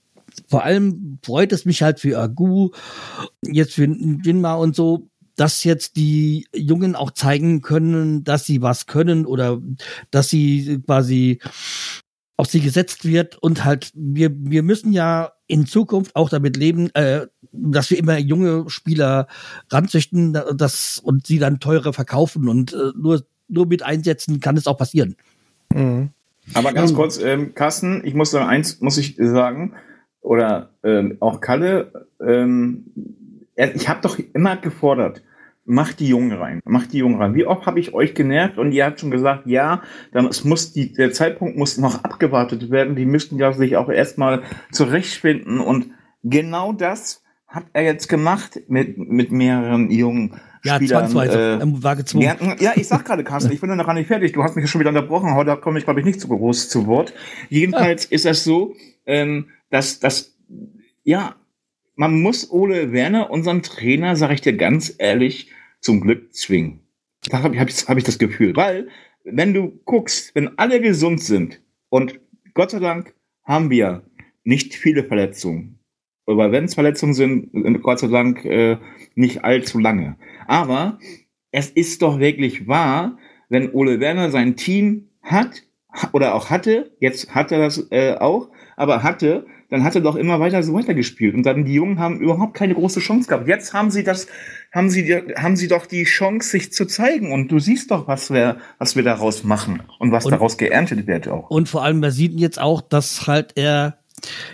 vor 0.47 0.63
allem 0.63 1.19
freut 1.23 1.53
es 1.53 1.65
mich 1.65 1.81
halt 1.81 1.99
für 1.99 2.19
Agu, 2.19 2.71
jetzt 3.43 3.73
für 3.73 3.85
Jinma 3.85 4.55
und 4.55 4.75
so, 4.75 5.09
dass 5.35 5.63
jetzt 5.63 5.95
die 5.95 6.47
Jungen 6.53 6.95
auch 6.95 7.11
zeigen 7.11 7.61
können, 7.61 8.23
dass 8.23 8.45
sie 8.45 8.61
was 8.61 8.87
können 8.87 9.25
oder 9.25 9.61
dass 10.11 10.29
sie 10.29 10.81
quasi 10.85 11.39
auf 12.39 12.47
sie 12.47 12.61
gesetzt 12.61 13.03
wird 13.03 13.35
und 13.35 13.65
halt 13.65 13.91
wir 13.95 14.31
wir 14.33 14.63
müssen 14.63 14.93
ja 14.93 15.33
in 15.45 15.65
Zukunft 15.65 16.15
auch 16.15 16.29
damit 16.29 16.55
leben, 16.55 16.89
äh, 16.95 17.27
dass 17.51 17.89
wir 17.89 17.97
immer 17.97 18.17
junge 18.17 18.69
Spieler 18.69 19.27
ranzüchten 19.69 20.39
das, 20.55 20.99
und 20.99 21.27
sie 21.27 21.37
dann 21.37 21.59
teurer 21.59 21.91
verkaufen 21.91 22.47
und 22.47 22.71
äh, 22.71 22.93
nur, 22.95 23.25
nur 23.49 23.65
mit 23.65 23.83
einsetzen 23.83 24.39
kann 24.39 24.55
es 24.55 24.67
auch 24.67 24.77
passieren. 24.77 25.17
Mhm. 25.73 26.11
Aber 26.53 26.71
ganz 26.71 26.93
kurz, 26.93 27.17
ähm, 27.21 27.55
Carsten, 27.55 28.03
ich 28.05 28.13
muss 28.13 28.31
sagen, 28.31 28.47
eins 28.47 28.79
muss 28.79 28.97
ich 28.97 29.17
sagen, 29.17 29.73
oder 30.21 30.69
ähm, 30.81 31.17
auch 31.19 31.41
Kalle, 31.41 32.07
ähm, 32.25 32.85
ich 33.57 33.89
habe 33.89 33.99
doch 34.01 34.17
immer 34.33 34.55
gefordert, 34.55 35.21
macht 35.69 35.99
die 35.99 36.07
Jungen 36.07 36.31
rein, 36.31 36.61
macht 36.65 36.93
die 36.93 36.97
Jungen 36.97 37.21
rein. 37.21 37.35
Wie 37.35 37.45
oft 37.45 37.67
habe 37.67 37.79
ich 37.79 37.93
euch 37.93 38.15
genervt 38.15 38.57
und 38.57 38.71
ihr 38.71 38.85
habt 38.85 38.99
schon 38.99 39.11
gesagt, 39.11 39.45
ja, 39.45 39.83
dann 40.11 40.25
es 40.25 40.43
muss 40.43 40.73
die, 40.73 40.93
der 40.93 41.11
Zeitpunkt 41.11 41.57
muss 41.57 41.77
noch 41.77 42.03
abgewartet 42.03 42.71
werden, 42.71 42.95
die 42.95 43.05
müssten 43.05 43.37
ja 43.37 43.53
sich 43.53 43.77
auch 43.77 43.87
erstmal 43.87 44.41
zurechtfinden 44.71 45.59
und 45.59 45.91
genau 46.23 46.73
das 46.73 47.23
hat 47.47 47.65
er 47.73 47.83
jetzt 47.83 48.09
gemacht 48.09 48.61
mit, 48.67 48.97
mit 48.97 49.31
mehreren 49.31 49.91
jungen 49.91 50.39
ja, 50.63 50.75
Spielern. 50.75 51.07
Zwangsweise. 51.07 51.59
Äh, 51.61 51.83
war 51.83 51.95
gezwungen. 51.95 52.57
Ja, 52.59 52.73
ich 52.75 52.87
sag 52.87 53.05
gerade, 53.05 53.23
Carsten, 53.23 53.51
ich 53.51 53.61
bin 53.61 53.75
noch 53.75 53.85
gar 53.85 53.93
nicht 53.93 54.07
fertig. 54.07 54.33
Du 54.33 54.43
hast 54.43 54.55
mich 54.55 54.69
schon 54.69 54.79
wieder 54.79 54.89
unterbrochen. 54.89 55.33
Heute 55.35 55.55
komme 55.57 55.79
ich, 55.79 55.85
glaube 55.85 55.99
ich, 55.99 56.05
nicht 56.05 56.19
zu 56.19 56.27
groß 56.27 56.69
zu 56.69 56.85
Wort. 56.87 57.13
Jedenfalls 57.47 58.09
ja. 58.09 58.15
ist 58.15 58.25
es 58.25 58.43
so, 58.43 58.75
ähm, 59.05 59.47
dass, 59.69 59.99
dass, 59.99 60.35
ja, 61.03 61.35
man 61.95 62.21
muss 62.21 62.51
Ole 62.51 62.91
Werner, 62.91 63.29
unseren 63.31 63.61
Trainer, 63.61 64.15
sage 64.15 64.33
ich 64.33 64.41
dir 64.41 64.57
ganz 64.57 64.93
ehrlich, 64.97 65.49
zum 65.81 66.01
Glück 66.01 66.33
zwingen. 66.33 66.81
Da 67.29 67.43
habe 67.43 67.55
ich, 67.55 67.61
hab 67.61 67.69
ich, 67.69 67.87
hab 67.87 67.97
ich 67.97 68.03
das 68.03 68.19
Gefühl. 68.19 68.55
Weil, 68.55 68.89
wenn 69.23 69.53
du 69.53 69.79
guckst, 69.85 70.33
wenn 70.35 70.57
alle 70.57 70.81
gesund 70.81 71.21
sind 71.21 71.61
und 71.89 72.19
Gott 72.53 72.71
sei 72.71 72.79
Dank 72.79 73.13
haben 73.43 73.69
wir 73.69 74.03
nicht 74.43 74.75
viele 74.75 75.03
Verletzungen. 75.03 75.79
Aber 76.25 76.51
wenn 76.51 76.65
es 76.65 76.75
Verletzungen 76.75 77.13
sind, 77.13 77.81
Gott 77.81 77.99
sei 77.99 78.07
Dank 78.07 78.45
äh, 78.45 78.77
nicht 79.15 79.43
allzu 79.43 79.79
lange. 79.79 80.17
Aber 80.47 80.99
es 81.51 81.69
ist 81.71 82.01
doch 82.01 82.19
wirklich 82.19 82.67
wahr, 82.67 83.17
wenn 83.49 83.71
Ole 83.71 83.99
Werner 83.99 84.29
sein 84.29 84.55
Team 84.55 85.09
hat 85.21 85.63
oder 86.13 86.35
auch 86.35 86.49
hatte, 86.49 86.95
jetzt 86.99 87.33
hat 87.33 87.51
er 87.51 87.59
das 87.59 87.87
äh, 87.91 88.15
auch, 88.15 88.51
aber 88.77 89.01
hatte, 89.01 89.47
dann 89.69 89.83
hat 89.83 89.95
er 89.95 90.01
doch 90.01 90.15
immer 90.15 90.39
weiter 90.39 90.63
so 90.63 90.73
weitergespielt. 90.73 91.35
Und 91.35 91.43
dann 91.43 91.65
die 91.65 91.75
Jungen 91.75 91.99
haben 91.99 92.19
überhaupt 92.19 92.55
keine 92.55 92.73
große 92.73 92.99
Chance 92.99 93.27
gehabt. 93.27 93.47
Jetzt 93.47 93.73
haben 93.73 93.91
sie 93.91 94.03
das, 94.03 94.27
haben 94.71 94.89
sie, 94.89 95.13
haben 95.37 95.55
sie 95.55 95.67
doch 95.67 95.85
die 95.85 96.03
Chance, 96.03 96.49
sich 96.49 96.73
zu 96.73 96.85
zeigen. 96.85 97.31
Und 97.31 97.51
du 97.51 97.59
siehst 97.59 97.91
doch, 97.91 98.07
was 98.07 98.31
wir, 98.31 98.57
was 98.79 98.95
wir 98.95 99.03
daraus 99.03 99.43
machen 99.43 99.83
und 99.99 100.11
was 100.11 100.25
und, 100.25 100.31
daraus 100.31 100.57
geerntet 100.57 101.05
wird 101.05 101.27
auch. 101.27 101.49
Und 101.49 101.69
vor 101.69 101.83
allem, 101.83 101.99
man 101.99 102.11
sieht 102.11 102.39
jetzt 102.39 102.59
auch, 102.59 102.81
dass 102.81 103.27
halt 103.27 103.51
er 103.55 103.99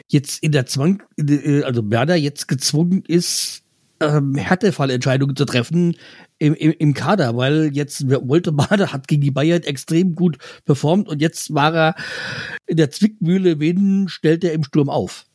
jetzt 0.07 0.43
in 0.43 0.51
der 0.51 0.65
Zwang, 0.65 1.01
äh, 1.17 1.63
also 1.63 1.89
Werder 1.89 2.15
jetzt 2.15 2.47
gezwungen 2.47 3.03
ist, 3.07 3.64
ähm, 3.99 4.35
Härtefallentscheidungen 4.35 5.35
zu 5.35 5.45
treffen 5.45 5.95
im, 6.37 6.53
im, 6.53 6.71
im 6.71 6.93
Kader, 6.93 7.37
weil 7.37 7.69
jetzt 7.73 8.09
Wolter 8.09 8.51
Bader 8.51 8.91
hat 8.91 9.07
gegen 9.07 9.21
die 9.21 9.31
Bayern 9.31 9.63
extrem 9.63 10.15
gut 10.15 10.37
performt 10.65 11.07
und 11.07 11.21
jetzt 11.21 11.53
war 11.53 11.73
er 11.73 11.95
in 12.67 12.77
der 12.77 12.91
Zwickmühle, 12.91 13.59
wen 13.59 14.07
stellt 14.07 14.43
er 14.43 14.53
im 14.53 14.63
Sturm 14.63 14.89
auf? 14.89 15.25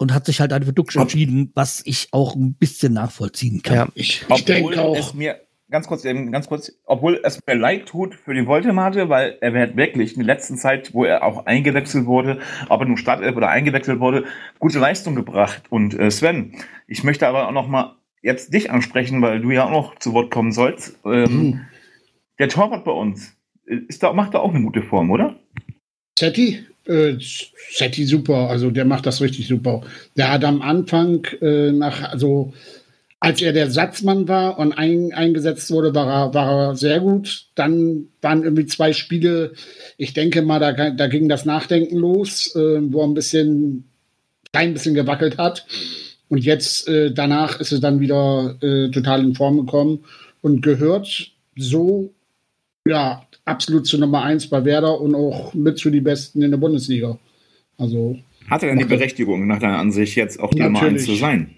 Und 0.00 0.14
hat 0.14 0.26
sich 0.26 0.40
halt 0.40 0.52
für 0.64 0.72
Duxch 0.72 0.94
entschieden, 0.94 1.50
was 1.54 1.82
ich 1.84 2.08
auch 2.12 2.36
ein 2.36 2.54
bisschen 2.54 2.92
nachvollziehen 2.92 3.62
kann. 3.62 3.74
Ja, 3.74 3.88
ich, 3.94 4.24
ich 4.28 4.44
denke 4.44 4.80
auch. 4.80 4.96
Es 4.96 5.12
mir 5.12 5.40
ganz 5.70 5.86
kurz, 5.86 6.02
ganz 6.02 6.48
kurz, 6.48 6.72
obwohl 6.84 7.20
es 7.22 7.40
mir 7.46 7.54
leid 7.54 7.86
tut 7.86 8.14
für 8.14 8.34
die 8.34 8.46
Voltemate, 8.46 9.08
weil 9.08 9.36
er 9.40 9.52
wird 9.54 9.76
wirklich 9.76 10.12
in 10.12 10.24
der 10.24 10.34
letzten 10.34 10.56
Zeit, 10.56 10.94
wo 10.94 11.04
er 11.04 11.22
auch 11.22 11.46
eingewechselt 11.46 12.06
wurde, 12.06 12.40
ob 12.68 12.80
er 12.80 12.86
nun 12.86 12.96
Startelf 12.96 13.36
oder 13.36 13.48
eingewechselt 13.48 14.00
wurde, 14.00 14.24
gute 14.58 14.78
Leistung 14.78 15.14
gebracht. 15.14 15.62
Und 15.70 15.98
äh, 15.98 16.10
Sven, 16.10 16.54
ich 16.86 17.04
möchte 17.04 17.26
aber 17.26 17.48
auch 17.48 17.52
noch 17.52 17.68
mal 17.68 17.96
jetzt 18.22 18.52
dich 18.52 18.70
ansprechen, 18.70 19.22
weil 19.22 19.40
du 19.40 19.50
ja 19.50 19.64
auch 19.64 19.70
noch 19.70 19.98
zu 19.98 20.12
Wort 20.12 20.30
kommen 20.30 20.52
sollst. 20.52 20.98
Ähm, 21.04 21.22
mhm. 21.22 21.60
Der 22.38 22.48
Torwart 22.48 22.84
bei 22.84 22.92
uns, 22.92 23.36
ist 23.64 24.02
da, 24.02 24.12
macht 24.12 24.34
da 24.34 24.38
auch 24.38 24.54
eine 24.54 24.64
gute 24.64 24.82
Form, 24.82 25.10
oder? 25.10 25.36
Zetti? 26.16 26.64
Äh, 26.86 27.18
Zetti 27.74 28.04
super, 28.04 28.48
also 28.48 28.70
der 28.70 28.84
macht 28.84 29.06
das 29.06 29.20
richtig 29.20 29.46
super. 29.46 29.82
Der 30.16 30.32
hat 30.32 30.44
am 30.44 30.62
Anfang 30.62 31.24
äh, 31.42 31.72
nach, 31.72 32.10
also 32.10 32.54
als 33.20 33.42
er 33.42 33.52
der 33.52 33.70
Satzmann 33.70 34.28
war 34.28 34.58
und 34.58 34.72
ein, 34.72 35.12
eingesetzt 35.12 35.70
wurde, 35.70 35.94
war 35.94 36.06
er, 36.06 36.34
war 36.34 36.68
er 36.68 36.76
sehr 36.76 37.00
gut. 37.00 37.46
Dann 37.54 38.06
waren 38.20 38.44
irgendwie 38.44 38.66
zwei 38.66 38.92
Spiele, 38.92 39.54
ich 39.96 40.12
denke 40.12 40.42
mal, 40.42 40.60
da, 40.60 40.90
da 40.90 41.06
ging 41.08 41.28
das 41.28 41.44
Nachdenken 41.44 41.96
los, 41.96 42.54
äh, 42.54 42.78
wo 42.92 43.00
er 43.00 43.08
ein 43.08 43.14
bisschen, 43.14 43.88
ein 44.52 44.72
bisschen 44.72 44.94
gewackelt 44.94 45.36
hat. 45.36 45.66
Und 46.28 46.44
jetzt, 46.44 46.86
äh, 46.88 47.12
danach 47.12 47.58
ist 47.58 47.72
er 47.72 47.80
dann 47.80 48.00
wieder 48.00 48.56
äh, 48.60 48.90
total 48.90 49.24
in 49.24 49.34
Form 49.34 49.56
gekommen 49.56 50.04
und 50.40 50.62
gehört 50.62 51.32
so, 51.56 52.12
ja, 52.86 53.26
absolut 53.44 53.86
zu 53.86 53.98
Nummer 53.98 54.22
eins 54.22 54.46
bei 54.48 54.64
Werder 54.64 55.00
und 55.00 55.14
auch 55.14 55.54
mit 55.54 55.78
zu 55.78 55.90
die 55.90 56.00
Besten 56.00 56.42
in 56.42 56.52
der 56.52 56.58
Bundesliga. 56.58 57.18
Also. 57.78 58.18
Hat 58.48 58.62
er 58.62 58.70
denn 58.70 58.78
die 58.78 58.84
Berechtigung, 58.84 59.46
nach 59.46 59.58
deiner 59.58 59.78
Ansicht, 59.78 60.16
jetzt 60.16 60.38
auch 60.38 60.50
die 60.50 60.60
Nummer 60.60 60.82
eins 60.82 61.04
zu 61.04 61.14
sein? 61.14 61.50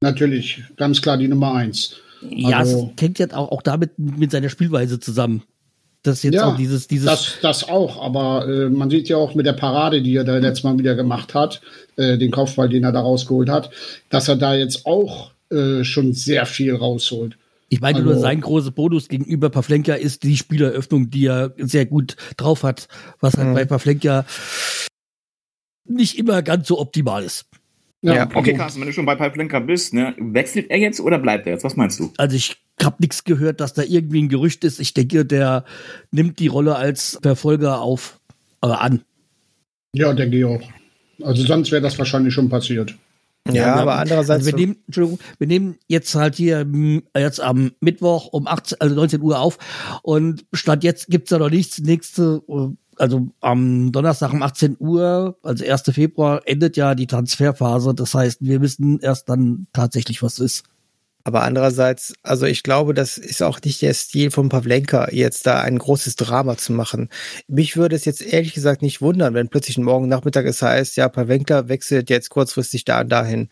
Natürlich, 0.00 0.62
ganz 0.76 1.00
klar 1.00 1.16
die 1.16 1.28
Nummer 1.28 1.54
eins. 1.54 1.96
Ja, 2.28 2.58
also, 2.58 2.92
es 2.94 3.02
hängt 3.02 3.18
jetzt 3.18 3.34
auch, 3.34 3.50
auch 3.50 3.62
damit 3.62 3.98
mit 3.98 4.30
seiner 4.30 4.48
Spielweise 4.48 5.00
zusammen. 5.00 5.42
Das 6.02 6.22
jetzt 6.22 6.34
ja, 6.34 6.46
auch 6.46 6.56
dieses, 6.56 6.86
dieses. 6.86 7.06
Das, 7.06 7.38
das 7.42 7.68
auch, 7.68 8.00
aber 8.00 8.46
äh, 8.46 8.68
man 8.68 8.90
sieht 8.90 9.08
ja 9.08 9.16
auch 9.16 9.34
mit 9.34 9.44
der 9.44 9.54
Parade, 9.54 10.02
die 10.02 10.14
er 10.14 10.24
da 10.24 10.38
letztes 10.38 10.62
Mal 10.62 10.78
wieder 10.78 10.94
gemacht 10.94 11.34
hat, 11.34 11.60
äh, 11.96 12.16
den 12.16 12.30
Kopfball, 12.30 12.68
den 12.68 12.84
er 12.84 12.92
da 12.92 13.00
rausgeholt 13.00 13.48
hat, 13.48 13.70
dass 14.08 14.28
er 14.28 14.36
da 14.36 14.54
jetzt 14.54 14.86
auch 14.86 15.32
äh, 15.50 15.82
schon 15.82 16.12
sehr 16.12 16.46
viel 16.46 16.74
rausholt. 16.74 17.36
Ich 17.68 17.80
meine 17.80 17.98
also, 17.98 18.10
nur, 18.10 18.20
sein 18.20 18.40
großer 18.40 18.70
Bonus 18.70 19.08
gegenüber 19.08 19.50
Pavlenka 19.50 19.94
ist 19.94 20.22
die 20.22 20.36
Spieleröffnung, 20.36 21.10
die 21.10 21.26
er 21.26 21.52
sehr 21.56 21.86
gut 21.86 22.16
drauf 22.36 22.62
hat, 22.62 22.86
was 23.18 23.36
halt 23.36 23.48
mhm. 23.48 23.54
bei 23.54 23.64
Pavlenka 23.64 24.24
nicht 25.88 26.18
immer 26.18 26.42
ganz 26.42 26.68
so 26.68 26.78
optimal 26.78 27.24
ist. 27.24 27.46
Ja, 28.06 28.14
ja. 28.14 28.28
okay, 28.32 28.54
Carsten, 28.54 28.80
wenn 28.80 28.86
du 28.86 28.92
schon 28.92 29.04
bei 29.04 29.16
Pavlenka 29.16 29.58
bist, 29.58 29.92
ne, 29.92 30.14
wechselt 30.16 30.70
er 30.70 30.78
jetzt 30.78 31.00
oder 31.00 31.18
bleibt 31.18 31.46
er 31.46 31.54
jetzt? 31.54 31.64
Was 31.64 31.74
meinst 31.74 31.98
du? 31.98 32.12
Also 32.18 32.36
ich 32.36 32.56
habe 32.80 32.96
nichts 33.00 33.24
gehört, 33.24 33.60
dass 33.60 33.74
da 33.74 33.82
irgendwie 33.82 34.22
ein 34.22 34.28
Gerücht 34.28 34.62
ist. 34.62 34.78
Ich 34.78 34.94
denke, 34.94 35.24
der 35.24 35.64
nimmt 36.12 36.38
die 36.38 36.46
Rolle 36.46 36.76
als 36.76 37.18
Verfolger 37.20 37.80
auf, 37.80 38.20
äh, 38.62 38.68
an. 38.68 39.02
Ja, 39.92 40.12
denke 40.12 40.38
ich 40.38 40.44
auch. 40.44 40.62
Also 41.20 41.42
sonst 41.44 41.72
wäre 41.72 41.82
das 41.82 41.98
wahrscheinlich 41.98 42.32
schon 42.32 42.48
passiert. 42.48 42.94
Ja, 43.48 43.54
ja 43.54 43.74
aber 43.74 43.92
haben, 43.92 44.02
andererseits. 44.02 44.46
Also 44.46 44.56
wir, 44.56 44.66
nehmen, 44.66 44.76
Entschuldigung, 44.86 45.18
wir 45.38 45.46
nehmen 45.48 45.76
jetzt 45.88 46.14
halt 46.14 46.36
hier 46.36 46.64
jetzt 47.16 47.40
am 47.40 47.72
Mittwoch 47.80 48.28
um 48.32 48.46
18, 48.46 48.80
also 48.80 48.94
19 48.94 49.20
Uhr 49.20 49.40
auf 49.40 49.58
und 50.02 50.44
statt 50.52 50.84
jetzt 50.84 51.08
gibt's 51.08 51.30
da 51.30 51.38
noch 51.38 51.50
nichts. 51.50 51.80
Nächste 51.80 52.40
also 52.96 53.28
am 53.40 53.92
Donnerstag 53.92 54.32
um 54.32 54.42
18 54.42 54.76
Uhr, 54.78 55.38
also 55.42 55.64
1. 55.64 55.82
Februar, 55.92 56.42
endet 56.46 56.76
ja 56.76 56.94
die 56.94 57.06
Transferphase. 57.06 57.94
Das 57.94 58.14
heißt, 58.14 58.38
wir 58.40 58.60
wissen 58.60 58.98
erst 59.00 59.28
dann 59.28 59.66
tatsächlich, 59.72 60.22
was 60.22 60.38
ist. 60.38 60.64
Aber 61.26 61.42
andererseits, 61.42 62.14
also 62.22 62.46
ich 62.46 62.62
glaube, 62.62 62.94
das 62.94 63.18
ist 63.18 63.42
auch 63.42 63.60
nicht 63.64 63.82
der 63.82 63.94
Stil 63.94 64.30
von 64.30 64.48
Pavlenka, 64.48 65.08
jetzt 65.10 65.44
da 65.44 65.60
ein 65.60 65.76
großes 65.76 66.14
Drama 66.14 66.56
zu 66.56 66.72
machen. 66.72 67.08
Mich 67.48 67.76
würde 67.76 67.96
es 67.96 68.04
jetzt 68.04 68.22
ehrlich 68.22 68.54
gesagt 68.54 68.80
nicht 68.80 69.00
wundern, 69.00 69.34
wenn 69.34 69.48
plötzlich 69.48 69.76
morgen 69.76 70.06
Nachmittag 70.06 70.46
es 70.46 70.62
heißt, 70.62 70.96
ja, 70.96 71.08
Pavlenka 71.08 71.66
wechselt 71.66 72.10
jetzt 72.10 72.30
kurzfristig 72.30 72.84
da 72.84 73.00
und 73.00 73.08
dahin. 73.08 73.48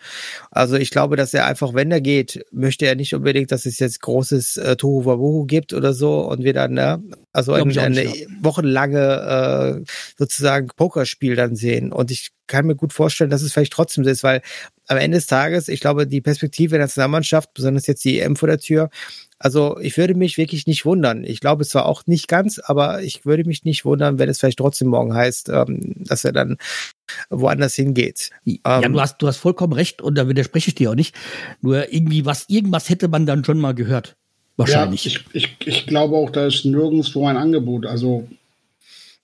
Also 0.52 0.76
ich 0.76 0.90
glaube, 0.90 1.16
dass 1.16 1.34
er 1.34 1.46
einfach, 1.46 1.74
wenn 1.74 1.90
er 1.90 2.00
geht, 2.00 2.46
möchte 2.52 2.86
er 2.86 2.94
nicht 2.94 3.12
unbedingt, 3.12 3.50
dass 3.50 3.66
es 3.66 3.80
jetzt 3.80 4.00
großes 4.02 4.56
äh, 4.58 4.76
Tohu 4.76 5.04
Wabohu 5.04 5.44
gibt 5.44 5.72
oder 5.72 5.94
so 5.94 6.20
und 6.20 6.44
wir 6.44 6.52
dann, 6.52 6.74
ne, 6.74 7.02
also 7.32 7.54
ein, 7.54 7.76
eine 7.76 8.04
ja. 8.04 8.26
wochenlange 8.40 9.82
äh, 9.82 9.90
sozusagen 10.16 10.68
Pokerspiel 10.76 11.34
dann 11.34 11.56
sehen. 11.56 11.90
Und 11.90 12.12
ich 12.12 12.30
kann 12.46 12.66
mir 12.66 12.76
gut 12.76 12.92
vorstellen, 12.92 13.30
dass 13.30 13.42
es 13.42 13.52
vielleicht 13.52 13.72
trotzdem 13.72 14.04
so 14.04 14.10
ist, 14.10 14.22
weil 14.22 14.42
am 14.86 14.98
Ende 14.98 15.16
des 15.16 15.26
Tages, 15.26 15.68
ich 15.68 15.80
glaube, 15.80 16.06
die 16.06 16.20
Perspektive 16.20 16.70
der 16.70 16.80
Nationalmannschaft, 16.80 17.54
besonders 17.54 17.86
jetzt 17.86 18.04
die 18.04 18.20
EM 18.20 18.36
vor 18.36 18.48
der 18.48 18.58
Tür, 18.58 18.90
also 19.38 19.78
ich 19.80 19.96
würde 19.96 20.14
mich 20.14 20.38
wirklich 20.38 20.66
nicht 20.66 20.86
wundern. 20.86 21.24
Ich 21.24 21.40
glaube 21.40 21.66
zwar 21.66 21.86
auch 21.86 22.06
nicht 22.06 22.28
ganz, 22.28 22.58
aber 22.58 23.02
ich 23.02 23.26
würde 23.26 23.44
mich 23.44 23.64
nicht 23.64 23.84
wundern, 23.84 24.18
wenn 24.18 24.28
es 24.28 24.40
vielleicht 24.40 24.58
trotzdem 24.58 24.88
morgen 24.88 25.14
heißt, 25.14 25.50
ähm, 25.50 25.80
dass 25.96 26.24
er 26.24 26.32
dann 26.32 26.56
woanders 27.30 27.74
hingeht. 27.74 28.30
Ja, 28.44 28.82
ähm, 28.82 28.94
du 28.94 29.00
hast, 29.00 29.18
du 29.18 29.26
hast 29.26 29.36
vollkommen 29.36 29.72
recht 29.72 30.00
und 30.00 30.16
da 30.16 30.28
widerspreche 30.28 30.68
ich 30.68 30.74
dir 30.74 30.90
auch 30.90 30.94
nicht. 30.94 31.14
Nur 31.60 31.92
irgendwie 31.92 32.24
was, 32.24 32.46
irgendwas 32.48 32.88
hätte 32.88 33.08
man 33.08 33.26
dann 33.26 33.44
schon 33.44 33.60
mal 33.60 33.74
gehört. 33.74 34.16
Wahrscheinlich. 34.56 35.04
Ja, 35.04 35.20
ich, 35.32 35.56
ich, 35.60 35.66
ich 35.66 35.86
glaube 35.86 36.16
auch, 36.16 36.30
da 36.30 36.46
ist 36.46 36.64
nirgendwo 36.64 37.26
ein 37.26 37.36
Angebot. 37.36 37.86
Also 37.86 38.28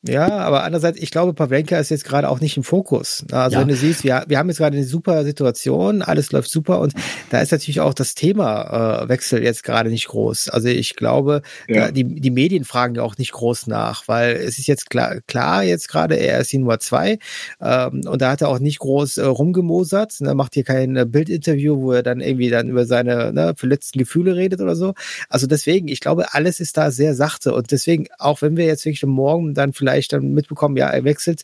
ja, 0.03 0.39
aber 0.39 0.65
andererseits, 0.65 0.99
ich 0.99 1.11
glaube, 1.11 1.35
Pavlenka 1.35 1.79
ist 1.79 1.91
jetzt 1.91 2.05
gerade 2.05 2.31
auch 2.31 2.41
nicht 2.41 2.57
im 2.57 2.63
Fokus. 2.63 3.23
Also 3.31 3.57
ja. 3.57 3.61
wenn 3.61 3.69
du 3.69 3.77
siehst, 3.77 4.03
wir, 4.03 4.25
wir 4.29 4.39
haben 4.39 4.49
jetzt 4.49 4.57
gerade 4.57 4.75
eine 4.75 4.87
super 4.87 5.25
Situation, 5.25 6.01
alles 6.01 6.33
läuft 6.33 6.51
super 6.51 6.81
und 6.81 6.95
da 7.29 7.41
ist 7.41 7.53
natürlich 7.53 7.81
auch 7.81 7.93
das 7.93 8.15
Thema 8.15 9.03
äh, 9.03 9.09
Wechsel 9.11 9.43
jetzt 9.43 9.63
gerade 9.63 9.91
nicht 9.91 10.09
groß. 10.09 10.49
Also 10.49 10.69
ich 10.69 10.97
glaube, 10.97 11.43
ja. 11.69 11.87
da, 11.87 11.91
die, 11.91 12.05
die 12.05 12.31
Medien 12.31 12.65
fragen 12.65 12.95
ja 12.95 13.03
auch 13.03 13.19
nicht 13.19 13.33
groß 13.33 13.67
nach, 13.67 14.09
weil 14.09 14.37
es 14.37 14.59
ist 14.59 14.69
jetzt 14.69 14.89
klar, 14.89 15.17
klar 15.27 15.65
jetzt 15.65 15.89
gerade, 15.89 16.15
er 16.15 16.41
ist 16.41 16.51
die 16.51 16.59
Nummer 16.59 16.79
zwei 16.79 17.19
ähm, 17.61 18.01
und 18.07 18.23
da 18.23 18.31
hat 18.31 18.41
er 18.41 18.49
auch 18.49 18.59
nicht 18.59 18.79
groß 18.79 19.19
äh, 19.19 19.27
rumgemosert, 19.27 20.23
ne, 20.23 20.35
macht 20.35 20.55
hier 20.55 20.65
kein 20.65 20.97
äh, 20.97 21.05
Bildinterview, 21.05 21.79
wo 21.79 21.93
er 21.93 22.03
dann 22.03 22.21
irgendwie 22.21 22.49
dann 22.49 22.71
über 22.71 22.87
seine 22.87 23.35
ne, 23.35 23.53
verletzten 23.55 23.99
Gefühle 23.99 24.35
redet 24.35 24.63
oder 24.63 24.77
so. 24.77 24.95
Also 25.29 25.47
deswegen, 25.47 25.89
ich 25.89 26.01
glaube, 26.01 26.33
alles 26.33 26.59
ist 26.59 26.79
da 26.79 26.91
sehr 26.91 27.15
sachte 27.15 27.53
und 27.53 27.71
deswegen, 27.71 28.07
auch 28.19 28.41
wenn 28.41 28.57
wir 28.57 28.65
jetzt 28.65 28.87
wirklich 28.87 29.05
morgen 29.05 29.53
dann 29.53 29.75
vielleicht 29.75 29.90
vielleicht 29.91 30.13
dann 30.13 30.33
mitbekommen, 30.33 30.77
ja, 30.77 30.89
er 30.89 31.05
wechselt, 31.05 31.43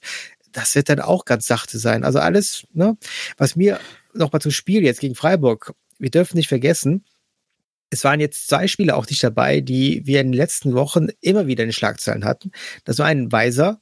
das 0.53 0.75
wird 0.75 0.89
dann 0.89 1.01
auch 1.01 1.25
ganz 1.25 1.47
sachte 1.47 1.79
sein. 1.79 2.05
Also 2.05 2.19
alles, 2.19 2.67
ne, 2.73 2.97
was 3.37 3.57
mir 3.57 3.79
noch 4.15 4.33
mal 4.33 4.41
zum 4.41 4.53
Spiel 4.53 4.83
jetzt 4.83 5.01
gegen 5.01 5.15
Freiburg, 5.15 5.75
wir 5.99 6.11
dürfen 6.11 6.37
nicht 6.37 6.49
vergessen, 6.49 7.05
es 7.91 8.05
waren 8.05 8.21
jetzt 8.21 8.49
zwei 8.49 8.67
Spieler 8.67 8.97
auch 8.97 9.07
nicht 9.09 9.23
dabei, 9.23 9.61
die 9.61 10.03
wir 10.07 10.21
in 10.21 10.29
den 10.29 10.39
letzten 10.39 10.75
Wochen 10.75 11.09
immer 11.21 11.47
wieder 11.47 11.63
in 11.63 11.69
den 11.69 11.73
Schlagzeilen 11.75 12.25
hatten. 12.25 12.51
Das 12.85 12.99
war 12.99 13.07
ein 13.07 13.31
Weiser, 13.31 13.81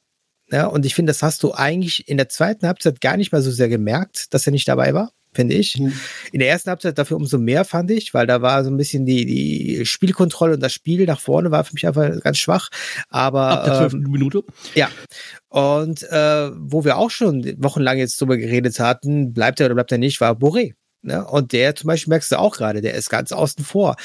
ja, 0.50 0.66
und 0.66 0.84
ich 0.84 0.94
finde, 0.94 1.10
das 1.10 1.22
hast 1.22 1.42
du 1.42 1.54
eigentlich 1.54 2.06
in 2.08 2.16
der 2.16 2.28
zweiten 2.28 2.66
Halbzeit 2.66 3.00
gar 3.00 3.16
nicht 3.16 3.32
mal 3.32 3.40
so 3.40 3.50
sehr 3.50 3.68
gemerkt, 3.68 4.34
dass 4.34 4.46
er 4.46 4.52
nicht 4.52 4.68
dabei 4.68 4.92
war. 4.92 5.12
Finde 5.34 5.54
ich. 5.54 5.78
Mhm. 5.78 5.92
In 6.32 6.40
der 6.40 6.48
ersten 6.48 6.70
Halbzeit 6.70 6.98
dafür 6.98 7.16
umso 7.16 7.38
mehr, 7.38 7.64
fand 7.64 7.90
ich, 7.90 8.14
weil 8.14 8.26
da 8.26 8.42
war 8.42 8.64
so 8.64 8.70
ein 8.70 8.76
bisschen 8.76 9.04
die, 9.04 9.26
die 9.26 9.86
Spielkontrolle 9.86 10.54
und 10.54 10.60
das 10.60 10.72
Spiel 10.72 11.04
nach 11.06 11.20
vorne 11.20 11.50
war 11.50 11.64
für 11.64 11.74
mich 11.74 11.86
einfach 11.86 12.20
ganz 12.20 12.38
schwach. 12.38 12.68
Aber 13.08 13.48
Ab 13.48 13.64
der 13.64 13.74
12. 13.74 13.92
ähm, 13.94 14.00
Minute. 14.10 14.42
ja. 14.74 14.88
Und 15.48 16.02
äh, 16.10 16.50
wo 16.56 16.84
wir 16.84 16.96
auch 16.96 17.10
schon 17.10 17.44
wochenlang 17.58 17.98
jetzt 17.98 18.20
drüber 18.20 18.36
geredet 18.36 18.80
hatten, 18.80 19.32
bleibt 19.32 19.60
er 19.60 19.66
oder 19.66 19.76
bleibt 19.76 19.92
er 19.92 19.98
nicht, 19.98 20.20
war 20.20 20.32
Boré. 20.32 20.74
Ne? 21.02 21.24
Und 21.24 21.52
der 21.52 21.74
zum 21.74 21.88
Beispiel 21.88 22.10
merkst 22.10 22.32
du 22.32 22.38
auch 22.38 22.56
gerade, 22.56 22.80
der 22.80 22.94
ist 22.94 23.10
ganz 23.10 23.30
außen 23.30 23.64
vor. 23.64 23.96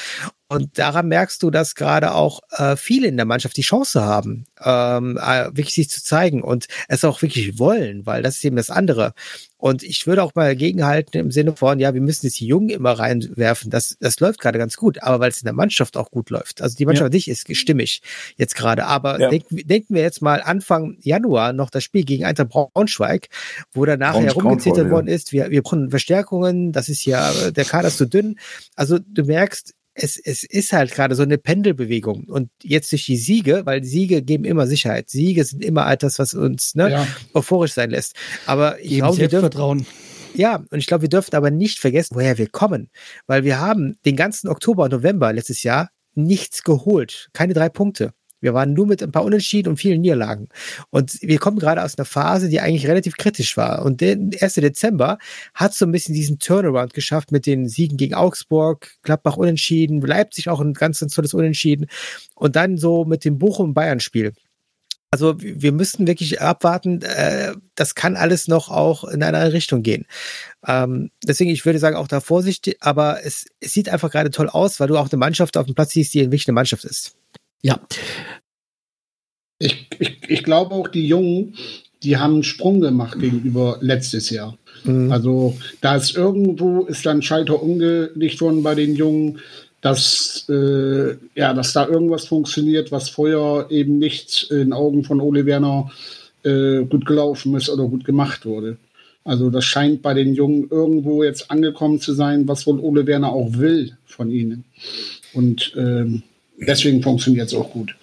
Und 0.52 0.80
daran 0.80 1.08
merkst 1.08 1.44
du, 1.44 1.52
dass 1.52 1.76
gerade 1.76 2.14
auch 2.16 2.40
äh, 2.58 2.76
viele 2.76 3.08
in 3.08 3.18
der 3.18 3.28
Mannschaft 3.28 3.56
die 3.56 3.62
Chance 3.62 4.04
haben, 4.04 4.46
ähm, 4.64 5.18
äh, 5.22 5.46
wirklich 5.46 5.76
sich 5.76 5.90
zu 5.92 6.04
zeigen 6.04 6.42
und 6.42 6.66
es 6.88 7.06
auch 7.06 7.22
wirklich 7.22 7.60
wollen, 7.60 8.08
weil 8.08 8.24
das 8.24 8.38
ist 8.38 8.46
eben 8.46 8.56
das 8.56 8.72
andere. 8.72 9.14
Und 9.58 9.84
ich 9.84 10.08
würde 10.08 10.24
auch 10.24 10.34
mal 10.36 10.48
dagegenhalten 10.48 11.20
im 11.20 11.32
Sinne 11.32 11.56
von, 11.56 11.80
ja, 11.80 11.94
wir 11.94 12.02
müssen 12.02 12.26
jetzt 12.26 12.40
die 12.40 12.48
Jungen 12.48 12.70
immer 12.70 12.94
reinwerfen. 12.94 13.70
Das, 13.70 13.96
das 14.00 14.20
läuft 14.20 14.40
gerade 14.40 14.58
ganz 14.58 14.76
gut, 14.76 15.04
aber 15.04 15.20
weil 15.20 15.30
es 15.30 15.42
in 15.42 15.46
der 15.46 15.54
Mannschaft 15.54 15.98
auch 15.98 16.10
gut 16.10 16.30
läuft. 16.32 16.62
Also 16.62 16.76
die 16.78 16.86
Mannschaft 16.86 17.08
an 17.08 17.12
sich 17.12 17.28
ist 17.28 17.56
stimmig 17.56 18.02
jetzt 18.38 18.56
gerade. 18.56 18.86
Aber 18.86 19.20
Ja. 19.20 19.30
denken, 19.30 19.58
denken 19.68 19.94
wir 19.94 20.02
jetzt 20.02 20.22
mal 20.22 20.42
Anfang 20.42 20.98
Januar 21.02 21.54
noch 21.54 21.70
das 21.70 21.84
Spiel 21.84 22.06
gegen 22.06 22.26
Eintracht 22.26 22.50
Braunschweig, 22.50 23.28
wo 23.74 23.86
danach 23.86 24.14
Braunsch- 24.16 24.28
herumgezittert 24.28 24.64
Braunschweig, 24.64 24.86
ja. 24.86 24.92
worden 24.92 25.08
ist. 25.08 25.32
Wir, 25.32 25.50
wir 25.52 25.62
brauchen 25.62 25.90
Verstärkungen. 25.92 26.72
Das 26.72 26.90
ist 26.90 27.06
ja, 27.06 27.32
der 27.52 27.66
Kader 27.66 27.90
ist 27.90 27.98
zu 27.98 28.08
dünn. 28.08 28.40
Also 28.76 28.98
du 28.98 29.26
merkst, 29.26 29.76
es, 30.02 30.18
es 30.18 30.44
ist 30.44 30.72
halt 30.74 30.92
gerade 30.92 31.16
so 31.16 31.24
eine 31.24 31.38
Pendelbewegung. 31.38 32.24
Und 32.26 32.50
jetzt 32.64 32.92
durch 32.92 33.06
die 33.06 33.18
Siege, 33.18 33.62
weil 33.66 33.84
Siege 33.84 34.22
geben 34.22 34.46
immer 34.46 34.66
Sicherheit. 34.68 35.10
Siege 35.10 35.44
sind 35.44 35.64
immer 35.64 35.92
etwas, 35.92 36.20
was 36.20 36.34
uns 36.34 36.76
ne, 36.76 36.90
Ja. 36.92 37.08
euphorisch 37.34 37.74
sein 37.74 37.90
lässt. 37.90 38.16
Aber 38.46 38.80
ich 38.80 38.96
glaube, 38.98 39.18
wir 39.18 39.28
dürfen, 39.28 39.42
Selbstvertrauen. 39.44 39.86
ja, 40.34 40.64
und 40.70 40.80
ich 40.80 40.88
glaube, 40.88 41.02
wir 41.04 41.10
dürfen 41.10 41.36
aber 41.36 41.52
nicht 41.52 41.80
vergessen, 41.80 42.16
woher 42.16 42.38
wir 42.38 42.48
kommen. 42.48 42.90
Weil 43.28 43.44
wir 43.44 43.60
haben 43.60 43.98
den 44.06 44.16
ganzen 44.16 44.48
Oktober 44.48 44.84
und 44.86 44.92
November 44.92 45.34
letztes 45.34 45.64
Jahr 45.64 45.90
nichts 46.16 46.64
geholt. 46.64 47.30
Keine 47.34 47.54
drei 47.54 47.70
Punkte. 47.70 48.14
Wir 48.42 48.54
waren 48.54 48.74
nur 48.74 48.88
mit 48.88 49.04
ein 49.04 49.12
paar 49.12 49.24
Unentschieden 49.24 49.70
und 49.70 49.78
vielen 49.78 50.02
Niederlagen. 50.02 50.50
Und 50.90 51.22
wir 51.22 51.40
kommen 51.40 51.60
gerade 51.60 51.84
aus 51.84 51.98
einer 51.98 52.06
Phase, 52.06 52.50
die 52.50 52.60
eigentlich 52.60 52.88
relativ 52.88 53.18
kritisch 53.18 53.58
war. 53.58 53.84
Und 53.84 54.02
der 54.02 54.18
1. 54.40 54.56
Dezember 54.56 55.18
hat 55.54 55.74
so 55.74 55.86
ein 55.86 55.92
bisschen 55.92 56.16
diesen 56.16 56.40
Turnaround 56.40 56.94
geschafft 56.94 57.32
mit 57.32 57.46
den 57.46 57.68
Siegen 57.68 57.98
gegen 57.98 58.14
Augsburg, 58.14 58.96
Gladbach 59.04 59.38
unentschieden, 59.38 60.02
Leipzig 60.02 60.50
auch 60.50 60.62
ein 60.62 60.74
ganz, 60.74 61.00
ganz 61.00 61.14
tolles 61.14 61.34
Unentschieden. 61.34 61.88
Und 62.36 62.56
dann 62.56 62.78
so 62.78 63.06
mit 63.06 63.26
dem 63.26 63.38
Bochum-Bayern-Spiel. 63.38 64.34
Also 65.12 65.36
wir 65.40 65.72
müssten 65.72 66.06
wirklich 66.06 66.40
abwarten, 66.40 67.02
äh, 67.02 67.54
das 67.74 67.96
kann 67.96 68.16
alles 68.16 68.48
noch 68.48 68.70
auch 68.70 69.04
in 69.04 69.24
eine 69.24 69.38
andere 69.38 69.54
Richtung 69.54 69.82
gehen. 69.82 70.06
Ähm, 70.68 71.10
deswegen, 71.26 71.50
ich 71.50 71.66
würde 71.66 71.80
sagen, 71.80 71.96
auch 71.96 72.08
da 72.08 72.20
Vorsicht, 72.20 72.78
aber 72.82 73.26
es, 73.26 73.48
es 73.60 73.74
sieht 73.74 73.90
einfach 73.90 74.12
gerade 74.12 74.30
toll 74.30 74.50
aus, 74.50 74.80
weil 74.80 74.88
du 74.88 74.98
auch 74.98 75.12
eine 75.12 75.18
Mannschaft 75.18 75.58
auf 75.58 75.66
dem 75.66 75.74
Platz 75.74 75.94
siehst, 75.94 76.14
die 76.14 76.22
eine 76.22 76.54
Mannschaft 76.54 76.86
ist. 76.86 77.16
Ja, 77.62 77.80
Ich, 79.60 79.88
ich, 80.00 80.18
ich 80.28 80.44
glaube 80.44 80.74
auch, 80.74 80.88
die 80.88 81.08
Jungen, 81.08 81.56
die 82.02 82.18
haben 82.18 82.36
einen 82.36 82.44
Sprung 82.44 82.80
gemacht 82.80 83.20
gegenüber 83.20 83.78
letztes 83.82 84.30
Jahr. 84.30 84.58
Mhm. 84.86 85.12
Also 85.12 85.58
da 85.82 85.98
ist 85.98 86.16
irgendwo, 86.16 86.86
ist 86.86 87.06
dann 87.06 87.22
Schalter 87.22 87.62
umgelegt 87.62 88.40
worden 88.40 88.64
bei 88.64 88.76
den 88.76 88.96
Jungen, 88.96 89.40
dass, 89.82 90.46
äh, 90.50 91.16
ja, 91.36 91.54
dass 91.54 91.74
da 91.74 91.88
irgendwas 91.88 92.26
funktioniert, 92.26 92.92
was 92.92 93.10
vorher 93.10 93.68
eben 93.70 94.00
nicht 94.00 94.50
in 94.50 94.74
Augen 94.74 95.04
von 95.04 95.22
Ole 95.22 95.46
Werner 95.46 95.92
äh, 96.44 96.84
gut 96.86 97.06
gelaufen 97.06 97.56
ist 97.56 97.70
oder 97.70 97.86
gut 97.86 98.06
gemacht 98.06 98.46
wurde. 98.46 98.78
Also 99.26 99.50
das 99.50 99.66
scheint 99.66 100.02
bei 100.02 100.14
den 100.14 100.34
Jungen 100.34 100.70
irgendwo 100.70 101.24
jetzt 101.24 101.52
angekommen 101.52 102.00
zu 102.00 102.14
sein, 102.14 102.48
was 102.48 102.66
wohl 102.66 102.80
Ole 102.80 103.06
Werner 103.06 103.32
auch 103.32 103.54
will 103.54 103.98
von 104.06 104.32
ihnen. 104.32 104.64
Und 105.34 105.74
ähm, 105.78 106.24
deswegen 106.68 107.02
funktioniert 107.02 107.48
es 107.48 107.56
auch 107.56 107.72
gut. 107.72 107.96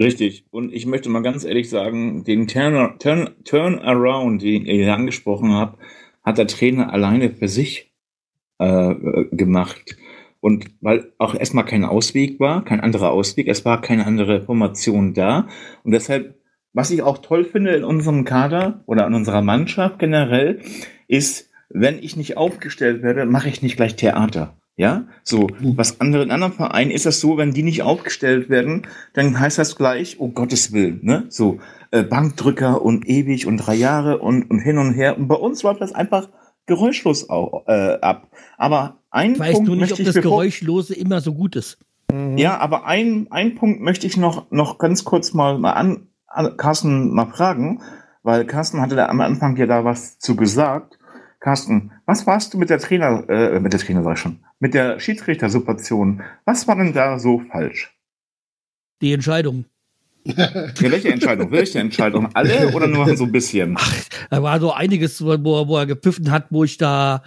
Richtig. 0.00 0.44
Und 0.50 0.72
ich 0.72 0.86
möchte 0.86 1.08
mal 1.08 1.22
ganz 1.22 1.44
ehrlich 1.44 1.70
sagen, 1.70 2.24
den 2.24 2.48
Turn, 2.48 2.98
Turn, 2.98 3.30
Turnaround, 3.44 4.42
den 4.42 4.66
ihr 4.66 4.92
angesprochen 4.92 5.52
habt, 5.52 5.78
hat 6.24 6.38
der 6.38 6.46
Trainer 6.46 6.92
alleine 6.92 7.30
für 7.30 7.48
sich 7.48 7.92
äh, 8.58 8.94
gemacht. 9.30 9.96
Und 10.40 10.66
weil 10.80 11.12
auch 11.18 11.34
erstmal 11.34 11.64
kein 11.64 11.84
Ausweg 11.84 12.40
war, 12.40 12.64
kein 12.64 12.80
anderer 12.80 13.12
Ausweg, 13.12 13.46
es 13.46 13.64
war 13.64 13.80
keine 13.80 14.06
andere 14.06 14.42
Formation 14.42 15.14
da. 15.14 15.46
Und 15.84 15.92
deshalb, 15.92 16.36
was 16.72 16.90
ich 16.90 17.02
auch 17.02 17.18
toll 17.18 17.44
finde 17.44 17.72
in 17.72 17.84
unserem 17.84 18.24
Kader 18.24 18.82
oder 18.86 19.06
in 19.06 19.14
unserer 19.14 19.42
Mannschaft 19.42 20.00
generell, 20.00 20.60
ist, 21.06 21.50
wenn 21.68 22.02
ich 22.02 22.16
nicht 22.16 22.36
aufgestellt 22.36 23.02
werde, 23.02 23.24
mache 23.24 23.48
ich 23.48 23.62
nicht 23.62 23.76
gleich 23.76 23.94
Theater. 23.94 24.56
Ja, 24.82 25.04
so, 25.22 25.46
was 25.60 26.00
andere, 26.00 26.24
in 26.24 26.32
anderen 26.32 26.54
Vereinen 26.54 26.90
ist 26.90 27.06
das 27.06 27.20
so, 27.20 27.36
wenn 27.36 27.52
die 27.52 27.62
nicht 27.62 27.84
aufgestellt 27.84 28.50
werden, 28.50 28.82
dann 29.12 29.38
heißt 29.38 29.56
das 29.56 29.76
gleich, 29.76 30.16
oh 30.18 30.30
Gottes 30.30 30.72
Willen, 30.72 30.98
ne, 31.04 31.26
so, 31.28 31.60
äh, 31.92 32.02
Bankdrücker 32.02 32.82
und 32.82 33.08
ewig 33.08 33.46
und 33.46 33.58
drei 33.58 33.76
Jahre 33.76 34.18
und, 34.18 34.50
und 34.50 34.58
hin 34.58 34.78
und 34.78 34.94
her. 34.94 35.16
Und 35.16 35.28
bei 35.28 35.36
uns 35.36 35.62
läuft 35.62 35.82
das 35.82 35.94
einfach 35.94 36.30
geräuschlos 36.66 37.30
au, 37.30 37.62
äh, 37.68 38.00
ab. 38.00 38.26
Aber 38.58 38.96
ein 39.12 39.34
ich 39.34 39.38
weiß 39.38 39.52
Punkt 39.52 39.68
nur 39.68 39.76
nicht, 39.76 39.90
möchte 39.90 39.94
ob 39.94 40.00
ich 40.00 40.14
das 40.14 40.20
Geräuschlose 40.20 40.94
immer 40.94 41.20
so 41.20 41.32
gut 41.32 41.54
ist. 41.54 41.78
ja, 42.36 42.58
aber 42.58 42.84
ein, 42.84 43.28
ein 43.30 43.54
Punkt 43.54 43.82
möchte 43.82 44.08
ich 44.08 44.16
noch, 44.16 44.50
noch 44.50 44.78
ganz 44.78 45.04
kurz 45.04 45.32
mal, 45.32 45.60
mal 45.60 45.74
an, 45.74 46.08
an 46.26 46.56
Carsten 46.56 47.14
mal 47.14 47.26
fragen, 47.26 47.82
weil 48.24 48.46
Carsten 48.46 48.80
hatte 48.80 48.96
da 48.96 49.06
am 49.06 49.20
Anfang 49.20 49.56
ja 49.56 49.66
da 49.66 49.84
was 49.84 50.18
zu 50.18 50.34
gesagt. 50.34 50.98
Carsten, 51.38 51.92
was 52.04 52.26
warst 52.26 52.52
du 52.52 52.58
mit 52.58 52.68
der 52.68 52.80
Trainer, 52.80 53.28
äh, 53.28 53.60
mit 53.60 53.72
der 53.72 53.80
Trainer 53.80 54.02
sag 54.02 54.14
ich 54.14 54.20
schon, 54.20 54.40
mit 54.62 54.74
der 54.74 55.00
Schiedsrichter-Situation? 55.00 56.22
Was 56.44 56.68
war 56.68 56.76
denn 56.76 56.92
da 56.92 57.18
so 57.18 57.40
falsch? 57.50 57.92
Die 59.02 59.12
Entscheidung. 59.12 59.64
Ja, 60.24 60.52
welche 60.78 61.08
Entscheidung? 61.12 61.50
welche 61.50 61.80
Entscheidung? 61.80 62.28
Alle 62.34 62.68
oder 62.72 62.86
nur 62.86 63.16
so 63.16 63.24
ein 63.24 63.32
bisschen? 63.32 63.76
Da 64.30 64.40
war 64.40 64.60
so 64.60 64.72
einiges, 64.72 65.20
wo, 65.24 65.32
er- 65.32 65.44
wo 65.44 65.76
er 65.76 65.86
gepfiffen 65.86 66.30
hat, 66.30 66.46
wo 66.50 66.62
ich 66.62 66.76
da, 66.78 67.24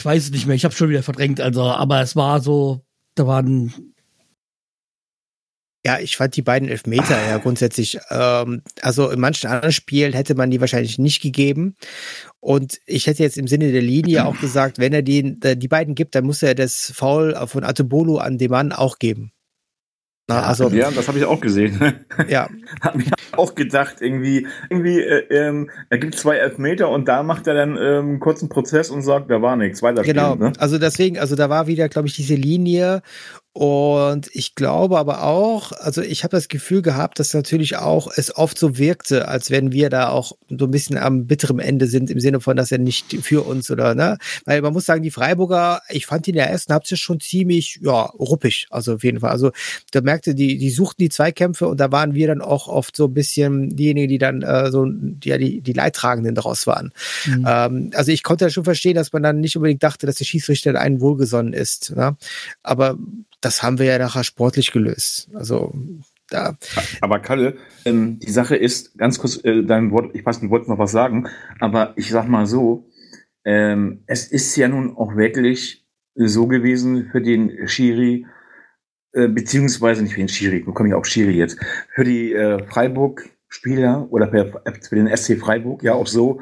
ich 0.00 0.06
weiß 0.06 0.24
es 0.24 0.30
nicht 0.30 0.46
mehr, 0.46 0.56
ich 0.56 0.64
habe 0.64 0.74
schon 0.74 0.88
wieder 0.88 1.02
verdrängt, 1.02 1.38
also, 1.38 1.64
aber 1.64 2.00
es 2.00 2.16
war 2.16 2.40
so, 2.40 2.80
da 3.14 3.26
waren, 3.26 3.91
Ja, 5.84 5.98
ich 5.98 6.16
fand 6.16 6.36
die 6.36 6.42
beiden 6.42 6.68
Elfmeter 6.68 7.18
ja 7.28 7.38
grundsätzlich, 7.38 7.98
ähm, 8.10 8.62
also 8.82 9.10
in 9.10 9.18
manchen 9.18 9.50
anderen 9.50 9.72
Spielen 9.72 10.12
hätte 10.12 10.36
man 10.36 10.50
die 10.50 10.60
wahrscheinlich 10.60 10.98
nicht 10.98 11.20
gegeben. 11.20 11.74
Und 12.38 12.78
ich 12.86 13.08
hätte 13.08 13.22
jetzt 13.24 13.36
im 13.36 13.48
Sinne 13.48 13.72
der 13.72 13.82
Linie 13.82 14.26
auch 14.26 14.38
gesagt, 14.38 14.78
wenn 14.78 14.92
er 14.92 15.02
die, 15.02 15.40
die 15.40 15.68
beiden 15.68 15.94
gibt, 15.96 16.14
dann 16.14 16.24
muss 16.24 16.42
er 16.42 16.54
das 16.54 16.92
Foul 16.94 17.34
von 17.48 17.64
Atebolo 17.64 18.18
an 18.18 18.38
dem 18.38 18.52
Mann 18.52 18.72
auch 18.72 18.98
geben. 18.98 19.32
Na, 20.28 20.42
also, 20.42 20.68
ja, 20.68 20.90
das 20.90 21.08
habe 21.08 21.18
ich 21.18 21.24
auch 21.24 21.40
gesehen. 21.40 22.04
ja, 22.28 22.48
Hab 22.80 22.94
mir 22.94 23.04
auch 23.36 23.54
gedacht, 23.54 23.96
irgendwie, 24.00 24.46
irgendwie, 24.70 25.00
äh, 25.00 25.26
ähm, 25.30 25.70
er 25.90 25.98
gibt 25.98 26.16
zwei 26.16 26.36
Elfmeter 26.36 26.88
und 26.88 27.08
da 27.08 27.22
macht 27.22 27.46
er 27.46 27.54
dann 27.54 27.76
ähm, 27.76 28.08
einen 28.08 28.20
kurzen 28.20 28.48
Prozess 28.48 28.90
und 28.90 29.02
sagt, 29.02 29.30
da 29.30 29.42
war 29.42 29.56
nichts, 29.56 29.82
weiter 29.82 30.02
genau. 30.02 30.34
ne? 30.34 30.52
Also 30.58 30.78
deswegen, 30.78 31.18
also 31.18 31.36
da 31.36 31.48
war 31.50 31.66
wieder, 31.66 31.88
glaube 31.88 32.08
ich, 32.08 32.14
diese 32.14 32.34
Linie. 32.34 33.02
Und 33.54 34.30
ich 34.32 34.54
glaube 34.54 34.98
aber 34.98 35.24
auch, 35.24 35.72
also 35.72 36.00
ich 36.00 36.24
habe 36.24 36.34
das 36.34 36.48
Gefühl 36.48 36.80
gehabt, 36.80 37.18
dass 37.18 37.34
natürlich 37.34 37.76
auch 37.76 38.10
es 38.16 38.34
oft 38.34 38.58
so 38.58 38.78
wirkte, 38.78 39.28
als 39.28 39.50
wenn 39.50 39.72
wir 39.72 39.90
da 39.90 40.08
auch 40.08 40.32
so 40.48 40.64
ein 40.64 40.70
bisschen 40.70 40.96
am 40.96 41.26
bitteren 41.26 41.58
Ende 41.58 41.86
sind, 41.86 42.08
im 42.08 42.18
Sinne 42.18 42.40
von, 42.40 42.56
dass 42.56 42.72
er 42.72 42.78
nicht 42.78 43.14
für 43.22 43.42
uns 43.42 43.70
oder, 43.70 43.94
ne? 43.94 44.16
Weil 44.46 44.62
man 44.62 44.72
muss 44.72 44.86
sagen, 44.86 45.02
die 45.02 45.10
Freiburger, 45.10 45.82
ich 45.90 46.06
fand 46.06 46.24
die 46.24 46.30
in 46.30 46.36
der 46.36 46.48
ersten 46.48 46.72
Halbzeit 46.72 46.98
schon 46.98 47.20
ziemlich, 47.20 47.78
ja, 47.82 48.04
ruppig, 48.18 48.68
also 48.70 48.94
auf 48.94 49.04
jeden 49.04 49.20
Fall. 49.20 49.32
Also 49.32 49.50
da 49.90 50.00
merkte, 50.00 50.34
die, 50.34 50.56
die 50.56 50.70
suchten 50.70 51.02
die 51.02 51.10
Zweikämpfe 51.10 51.68
und 51.68 51.78
da 51.78 51.92
waren 51.92 52.14
wir 52.14 52.28
dann 52.28 52.40
auch 52.40 52.68
oft 52.68 52.96
so 52.96 53.04
ein 53.04 53.12
bisschen 53.12 53.21
diejenigen, 53.22 54.08
die 54.08 54.18
dann 54.18 54.42
äh, 54.42 54.70
so, 54.70 54.86
die, 54.86 55.28
ja, 55.28 55.38
die, 55.38 55.60
die 55.60 55.72
Leidtragenden 55.72 56.34
daraus 56.34 56.66
waren. 56.66 56.92
Mhm. 57.26 57.46
Ähm, 57.48 57.90
also 57.94 58.12
ich 58.12 58.22
konnte 58.22 58.46
ja 58.46 58.50
schon 58.50 58.64
verstehen, 58.64 58.94
dass 58.94 59.12
man 59.12 59.22
dann 59.22 59.40
nicht 59.40 59.56
unbedingt 59.56 59.82
dachte, 59.82 60.06
dass 60.06 60.16
der 60.16 60.24
Schiedsrichter 60.24 60.78
einen 60.78 61.00
wohlgesonnen 61.00 61.52
ist. 61.52 61.94
Ne? 61.96 62.16
Aber 62.62 62.98
das 63.40 63.62
haben 63.62 63.78
wir 63.78 63.86
ja 63.86 63.98
nachher 63.98 64.24
sportlich 64.24 64.72
gelöst. 64.72 65.28
Also 65.34 65.74
da, 66.28 66.56
Aber 67.00 67.18
Kalle, 67.18 67.56
ähm, 67.84 68.18
die 68.18 68.30
Sache 68.30 68.56
ist, 68.56 68.96
ganz 68.96 69.18
kurz, 69.18 69.44
äh, 69.44 69.62
dein 69.62 69.90
Wort, 69.90 70.14
ich 70.14 70.24
weiß, 70.24 70.40
du 70.40 70.50
wolltest 70.50 70.70
noch 70.70 70.78
was 70.78 70.92
sagen, 70.92 71.28
aber 71.60 71.92
ich 71.96 72.10
sag 72.10 72.26
mal 72.26 72.46
so, 72.46 72.88
ähm, 73.44 74.02
es 74.06 74.26
ist 74.28 74.56
ja 74.56 74.68
nun 74.68 74.96
auch 74.96 75.16
wirklich 75.16 75.84
so 76.14 76.46
gewesen 76.46 77.08
für 77.10 77.20
den 77.20 77.68
Schiri, 77.68 78.26
äh, 79.12 79.28
beziehungsweise 79.28 80.02
nicht 80.02 80.14
für 80.14 80.20
den 80.20 80.28
Schiri, 80.28 80.66
wo 80.66 80.72
komme 80.72 80.88
ich 80.88 80.94
auf 80.94 81.06
Schiri 81.06 81.32
jetzt, 81.32 81.58
für 81.94 82.04
die 82.04 82.32
äh, 82.32 82.62
Freiburg-Spieler 82.64 84.06
oder 84.10 84.28
für, 84.28 84.62
für 84.88 84.96
den 84.96 85.14
SC 85.14 85.38
Freiburg 85.38 85.82
ja 85.82 85.94
auch 85.94 86.06
so, 86.06 86.40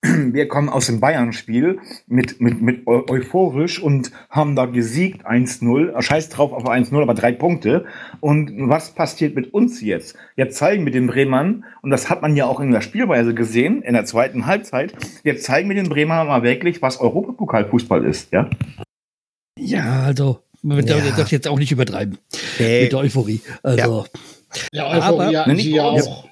wir 0.02 0.46
kommen 0.46 0.68
aus 0.68 0.86
dem 0.86 1.00
Bayern-Spiel 1.00 1.80
mit, 2.06 2.40
mit, 2.40 2.62
mit 2.62 2.86
eu 2.86 3.02
euphorisch 3.08 3.82
und 3.82 4.12
haben 4.30 4.54
da 4.54 4.66
gesiegt 4.66 5.26
1-0. 5.26 6.00
Scheiß 6.00 6.28
drauf 6.28 6.52
auf 6.52 6.64
1-0, 6.68 7.02
aber 7.02 7.14
drei 7.14 7.32
Punkte. 7.32 7.84
Und 8.20 8.68
was 8.68 8.94
passiert 8.94 9.34
mit 9.34 9.52
uns 9.52 9.80
jetzt? 9.80 10.16
Jetzt 10.36 10.56
zeigen 10.56 10.84
wir 10.84 10.92
den 10.92 11.08
Bremern, 11.08 11.64
und 11.82 11.90
das 11.90 12.10
hat 12.10 12.22
man 12.22 12.36
ja 12.36 12.46
auch 12.46 12.60
in 12.60 12.70
der 12.70 12.80
Spielweise 12.80 13.34
gesehen, 13.34 13.82
in 13.82 13.94
der 13.94 14.04
zweiten 14.04 14.46
Halbzeit, 14.46 14.94
jetzt 15.24 15.44
zeigen 15.44 15.68
wir 15.68 15.76
den 15.76 15.88
Bremern 15.88 16.28
mal 16.28 16.44
wirklich, 16.44 16.80
was 16.80 17.00
Europapokalfußball 17.00 18.04
ist, 18.04 18.32
ja? 18.32 18.48
Ja, 19.58 20.04
also, 20.04 20.38
man 20.76 20.86
Ja. 20.86 20.96
darf 20.98 21.16
das 21.16 21.30
jetzt 21.30 21.48
auch 21.48 21.58
nicht 21.58 21.72
übertreiben. 21.72 22.18
Nee. 22.58 22.82
Mit 22.82 22.92
der 22.92 22.98
Euphorie. 23.00 23.40
Also, 23.62 24.06
Ja, 24.72 24.86
Euphorie 24.90 25.36
Aber- 25.36 25.38
hatten 25.40 25.56
sie 25.56 25.74
ja 25.74 25.84
auch. 25.84 26.24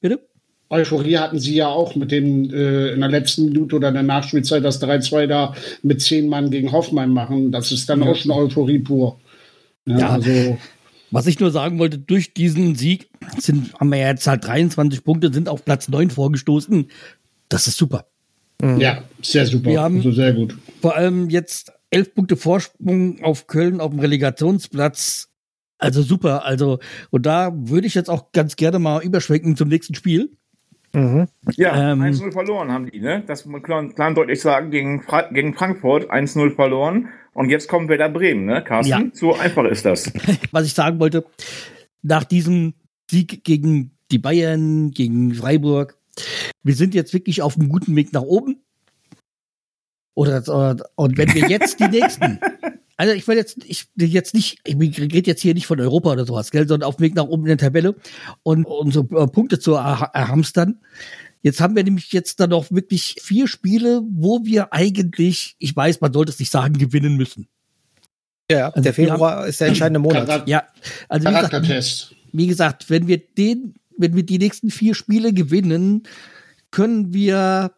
bitte? 0.00 0.26
Euphorie 0.72 1.16
hatten 1.18 1.38
sie 1.40 1.56
ja 1.56 1.66
auch 1.68 1.96
mit 1.96 2.12
dem 2.12 2.44
äh, 2.54 2.92
in 2.92 3.00
der 3.00 3.08
letzten 3.08 3.46
Minute 3.46 3.76
oder 3.76 3.88
in 3.88 3.94
der 3.94 4.02
Nachspielzeit 4.04 4.64
das 4.64 4.80
3-2 4.80 5.26
da 5.26 5.54
mit 5.82 6.00
zehn 6.00 6.28
Mann 6.28 6.50
gegen 6.50 6.70
Hoffenheim 6.70 7.10
machen. 7.12 7.50
Das 7.50 7.72
ist 7.72 7.88
dann 7.88 8.02
auch 8.04 8.14
schon 8.14 8.30
Euphorie 8.30 8.78
pur. 8.78 9.18
Ja, 9.86 9.98
Ja. 9.98 10.08
also 10.10 10.58
Was 11.10 11.26
ich 11.26 11.40
nur 11.40 11.50
sagen 11.50 11.80
wollte, 11.80 11.98
durch 11.98 12.34
diesen 12.34 12.76
Sieg 12.76 13.10
sind, 13.38 13.74
haben 13.80 13.88
wir 13.90 13.98
ja 13.98 14.08
jetzt 14.10 14.28
halt 14.28 14.44
23 14.46 15.02
Punkte, 15.02 15.32
sind 15.32 15.48
auf 15.48 15.64
Platz 15.64 15.88
9 15.88 16.08
vorgestoßen. 16.10 16.88
Das 17.48 17.66
ist 17.66 17.76
super. 17.76 18.06
ja, 18.62 19.02
sehr 19.22 19.46
super. 19.46 19.70
Wir 19.70 19.80
haben- 19.80 19.96
also 19.96 20.12
sehr 20.12 20.34
gut. 20.34 20.54
Vor 20.82 20.94
allem 20.94 21.30
jetzt 21.30 21.72
11 21.90 22.14
Punkte 22.14 22.36
Vorsprung 22.36 23.22
auf 23.22 23.46
Köln 23.46 23.80
auf 23.80 23.90
dem 23.90 24.00
Relegationsplatz. 24.00 25.28
Also 25.78 26.02
super. 26.02 26.44
Also, 26.44 26.78
und 27.10 27.26
da 27.26 27.52
würde 27.54 27.86
ich 27.86 27.94
jetzt 27.94 28.10
auch 28.10 28.32
ganz 28.32 28.56
gerne 28.56 28.78
mal 28.78 29.02
überschwenken 29.02 29.56
zum 29.56 29.68
nächsten 29.68 29.94
Spiel. 29.94 30.30
Mhm. 30.92 31.28
Ja, 31.56 31.92
Ähm, 31.92 32.02
1-0 32.02 32.32
verloren 32.32 32.70
haben 32.72 32.90
die, 32.90 33.00
ne? 33.00 33.22
Das 33.26 33.44
muss 33.44 33.52
man 33.52 33.62
klar, 33.62 33.88
klar 33.88 34.08
und 34.08 34.16
deutlich 34.16 34.40
sagen, 34.40 34.70
gegen, 34.70 35.02
Fra 35.02 35.22
gegen 35.30 35.54
Frankfurt 35.54 36.10
1-0 36.10 36.54
verloren. 36.54 37.08
Und 37.32 37.48
jetzt 37.48 37.68
kommt 37.68 37.88
Werder 37.88 38.08
Bremen, 38.08 38.44
ne, 38.44 38.62
Carsten? 38.62 38.90
Ja. 38.90 39.02
So 39.12 39.36
einfach 39.36 39.64
ist 39.64 39.84
das. 39.84 40.12
Was 40.50 40.66
ich 40.66 40.74
sagen 40.74 40.98
wollte, 40.98 41.24
nach 42.02 42.24
diesem 42.24 42.74
Sieg 43.08 43.44
gegen 43.44 43.92
die 44.10 44.18
Bayern, 44.18 44.90
gegen 44.90 45.32
Freiburg, 45.34 45.96
wir 46.62 46.74
sind 46.74 46.94
jetzt 46.94 47.14
wirklich 47.14 47.40
auf 47.40 47.56
einem 47.56 47.68
guten 47.68 47.94
Weg 47.94 48.12
nach 48.12 48.22
oben. 48.22 48.60
Oder, 50.14 50.38
oder 50.48 50.84
und 50.96 51.16
wenn 51.16 51.32
wir 51.34 51.48
jetzt 51.48 51.80
die 51.80 51.88
nächsten, 51.88 52.38
also 52.96 53.12
ich 53.14 53.26
will 53.28 53.36
jetzt, 53.36 53.58
ich 53.64 53.86
jetzt 53.96 54.34
nicht, 54.34 54.58
ich 54.64 54.76
rede 54.78 55.30
jetzt 55.30 55.40
hier 55.42 55.54
nicht 55.54 55.66
von 55.66 55.80
Europa 55.80 56.12
oder 56.12 56.26
sowas, 56.26 56.50
gell, 56.50 56.66
sondern 56.68 56.88
auf 56.88 56.96
dem 56.96 57.02
Weg 57.04 57.14
nach 57.14 57.24
oben 57.26 57.44
in 57.44 57.48
der 57.48 57.58
Tabelle 57.58 57.94
und 58.42 58.64
unsere 58.64 59.04
äh, 59.16 59.26
Punkte 59.28 59.58
zu 59.58 59.76
erha- 59.78 60.12
erhamstern. 60.12 60.80
Jetzt 61.42 61.60
haben 61.60 61.74
wir 61.74 61.84
nämlich 61.84 62.12
jetzt 62.12 62.38
dann 62.40 62.50
noch 62.50 62.70
wirklich 62.70 63.16
vier 63.22 63.48
Spiele, 63.48 64.02
wo 64.10 64.44
wir 64.44 64.74
eigentlich, 64.74 65.56
ich 65.58 65.74
weiß, 65.74 66.00
man 66.02 66.12
sollte 66.12 66.32
es 66.32 66.38
nicht 66.38 66.52
sagen, 66.52 66.74
gewinnen 66.76 67.16
müssen. 67.16 67.46
Ja, 68.50 68.66
Also 68.68 68.82
der 68.82 68.92
Februar 68.94 69.46
ist 69.46 69.60
der 69.60 69.68
entscheidende 69.68 70.00
Monat. 70.00 70.28
Ja, 70.48 70.64
also 71.08 71.24
wie 71.28 71.32
gesagt, 71.48 71.52
wie 72.32 72.46
gesagt, 72.46 72.90
wenn 72.90 73.06
wir 73.06 73.18
den, 73.18 73.74
wenn 73.96 74.14
wir 74.16 74.24
die 74.24 74.38
nächsten 74.38 74.70
vier 74.70 74.94
Spiele 74.94 75.32
gewinnen, 75.32 76.02
können 76.70 77.14
wir 77.14 77.72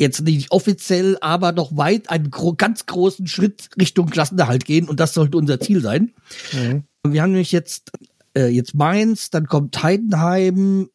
jetzt 0.00 0.22
nicht 0.22 0.50
offiziell, 0.50 1.18
aber 1.20 1.52
noch 1.52 1.76
weit 1.76 2.08
einen 2.08 2.30
gro 2.30 2.54
ganz 2.54 2.86
großen 2.86 3.26
Schritt 3.26 3.68
Richtung 3.78 4.06
Klassenerhalt 4.06 4.64
gehen 4.64 4.88
und 4.88 4.98
das 4.98 5.12
sollte 5.12 5.36
unser 5.36 5.60
Ziel 5.60 5.82
sein. 5.82 6.12
Mhm. 6.52 6.84
Und 7.02 7.12
wir 7.12 7.22
haben 7.22 7.32
nämlich 7.32 7.52
jetzt 7.52 7.92
äh, 8.34 8.46
jetzt 8.46 8.74
Mainz, 8.74 9.30
dann 9.30 9.46
kommt 9.46 9.82
Heidenheim, 9.82 10.88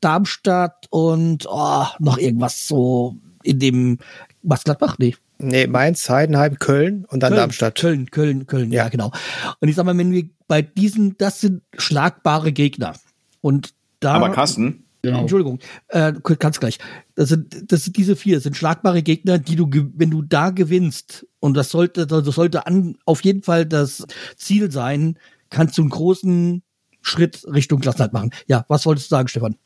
Darmstadt 0.00 0.86
und 0.90 1.46
oh, 1.48 1.86
noch 2.00 2.18
irgendwas 2.18 2.66
so 2.66 3.16
in 3.42 3.60
dem 3.60 3.98
was 4.42 4.64
Gladbach? 4.64 4.96
Nee. 4.98 5.14
Nee, 5.38 5.66
Mainz, 5.66 6.08
Heidenheim, 6.08 6.58
Köln 6.58 7.04
und 7.06 7.22
dann 7.22 7.30
Köln, 7.30 7.40
Darmstadt. 7.40 7.74
Köln, 7.76 8.10
Köln, 8.10 8.46
Köln, 8.46 8.72
ja. 8.72 8.84
Ja. 8.84 8.88
genau. 8.88 9.12
Und 9.60 9.68
ich 9.68 9.76
sag 9.76 9.84
mal, 9.84 9.96
wenn 9.96 10.12
wir 10.12 10.28
bei 10.48 10.62
diesen, 10.62 11.16
das 11.18 11.40
sind 11.40 11.62
schlagbare 11.76 12.52
Gegner. 12.52 12.94
Und 13.40 13.74
da. 14.00 14.14
Aber 14.14 14.30
Carsten, 14.30 14.83
Genau. 15.04 15.20
Entschuldigung, 15.20 15.58
äh, 15.88 16.14
ganz 16.38 16.58
gleich. 16.58 16.78
Das 17.14 17.28
sind, 17.28 17.70
das 17.70 17.84
sind 17.84 17.96
diese 17.96 18.16
vier, 18.16 18.40
sind 18.40 18.56
schlagbare 18.56 19.02
Gegner, 19.02 19.38
die 19.38 19.54
du, 19.54 19.68
wenn 19.94 20.10
du 20.10 20.22
da 20.22 20.50
gewinnst, 20.50 21.26
und 21.40 21.54
das 21.54 21.70
sollte, 21.70 22.06
das 22.06 22.24
sollte 22.24 22.66
an, 22.66 22.96
auf 23.04 23.22
jeden 23.22 23.42
Fall 23.42 23.66
das 23.66 24.06
Ziel 24.36 24.70
sein, 24.70 25.18
kannst 25.50 25.76
du 25.76 25.82
einen 25.82 25.90
großen 25.90 26.62
Schritt 27.02 27.44
Richtung 27.46 27.80
Klassenheit 27.80 28.14
machen. 28.14 28.30
Ja, 28.46 28.64
was 28.68 28.86
wolltest 28.86 29.10
du 29.10 29.16
sagen, 29.16 29.28
Stefan? 29.28 29.56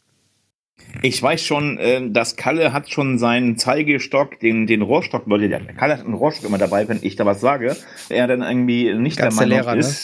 ich 1.03 1.23
weiß 1.23 1.45
schon, 1.45 1.79
äh, 1.79 2.11
dass 2.11 2.37
Kalle 2.37 2.73
hat 2.73 2.91
schon 2.91 3.19
seinen 3.19 3.57
Zeigestock, 3.59 4.41
den, 4.41 4.67
den 4.67 4.83
Rohrstock, 4.83 5.27
Leute, 5.27 5.49
der 5.49 5.61
Kalle 5.61 5.99
hat 5.99 6.05
einen 6.05 6.15
Rohrstock 6.15 6.47
immer 6.47 6.59
dabei, 6.59 6.89
wenn 6.89 6.99
ich 7.03 7.17
da 7.17 7.27
was 7.27 7.41
sage. 7.41 7.77
Er 8.09 8.27
dann 8.27 8.43
irgendwie 8.43 8.93
nicht 8.95 9.19
Ganz 9.19 9.37
der 9.37 9.47
der 9.47 9.65
Meinung 9.65 9.75
Lehrer, 9.75 9.89
ne? 9.89 9.95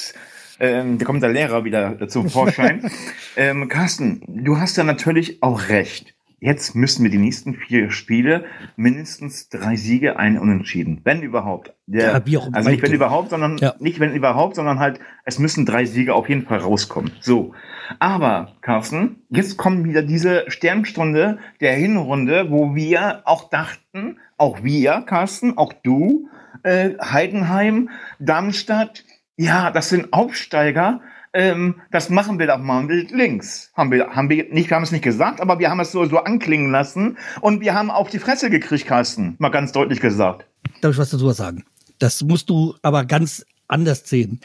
Ähm, 0.61 0.99
da 0.99 1.05
kommt 1.05 1.23
der 1.23 1.31
Lehrer 1.31 1.65
wieder 1.65 2.09
zum 2.09 2.29
Vorschein. 2.29 2.91
ähm, 3.37 3.69
Carsten, 3.69 4.23
du 4.27 4.59
hast 4.59 4.77
ja 4.77 4.85
natürlich 4.85 5.43
auch 5.43 5.69
recht. 5.69 6.15
Jetzt 6.45 6.75
müssen 6.75 7.05
wir 7.05 7.11
die 7.11 7.17
nächsten 7.19 7.55
vier 7.55 7.91
Spiele 7.91 8.45
mindestens 8.77 9.49
drei 9.49 9.77
Siege, 9.77 10.19
ein 10.19 10.39
Unentschieden. 10.39 11.01
Wenn 11.03 11.23
überhaupt. 11.23 11.73
Der, 11.87 12.23
Ja, 12.27 12.41
also 12.53 12.69
nicht 12.69 12.83
wenn 12.83 12.93
überhaupt, 12.93 13.31
sondern 13.31 13.57
Ja. 13.57 13.75
nicht 13.79 13.99
wenn 13.99 14.15
überhaupt, 14.15 14.57
sondern 14.57 14.79
halt, 14.79 15.01
es 15.25 15.39
müssen 15.39 15.65
drei 15.65 15.87
Siege 15.87 16.15
auf 16.15 16.29
jeden 16.29 16.45
Fall 16.45 16.59
rauskommen. 16.59 17.13
So. 17.21 17.55
Aber, 17.99 18.53
Carsten, 18.61 19.23
jetzt 19.31 19.57
kommt 19.57 19.85
wieder 19.87 20.03
diese 20.03 20.45
Sternstunde 20.49 21.39
der 21.63 21.73
Hinrunde, 21.73 22.51
wo 22.51 22.75
wir 22.75 23.23
auch 23.25 23.49
dachten, 23.49 24.19
auch 24.37 24.63
wir, 24.63 25.03
Carsten, 25.07 25.57
auch 25.57 25.73
du, 25.73 26.29
äh, 26.63 26.91
Heidenheim, 27.01 27.89
Darmstadt, 28.19 29.05
ja, 29.37 29.71
das 29.71 29.89
sind 29.89 30.13
Aufsteiger, 30.13 31.01
ähm, 31.33 31.81
das 31.91 32.11
machen 32.11 32.39
wir 32.39 32.47
doch 32.47 32.59
mal 32.59 32.85
mit 32.85 33.11
links. 33.11 33.71
Haben 33.75 33.91
wir, 33.91 34.11
haben 34.11 34.31
wir 34.31 34.53
nicht, 34.53 34.71
wir 34.71 34.77
haben 34.77 34.85
es 34.85 34.93
nicht 34.93 35.03
gesagt, 35.03 35.41
aber 35.41 35.59
wir 35.59 35.69
haben 35.69 35.81
es 35.81 35.91
so, 35.91 36.05
so 36.07 36.19
anklingen 36.19 36.71
lassen 36.71 37.19
und 37.41 37.61
wir 37.61 37.75
haben 37.75 37.91
auf 37.91 38.09
die 38.09 38.21
Fresse 38.21 38.51
gekriegt, 38.51 38.87
Carsten. 38.87 39.35
Mal 39.39 39.51
ganz 39.51 39.73
deutlich 39.73 40.01
gesagt. 40.01 40.47
Darf 40.81 40.93
ich 40.93 40.99
was 40.99 41.11
dazu 41.11 41.31
sagen? 41.33 41.65
Das 41.99 42.23
musst 42.23 42.51
du 42.51 42.77
aber 42.83 43.05
ganz 43.05 43.45
anders 43.67 44.09
sehen. 44.09 44.41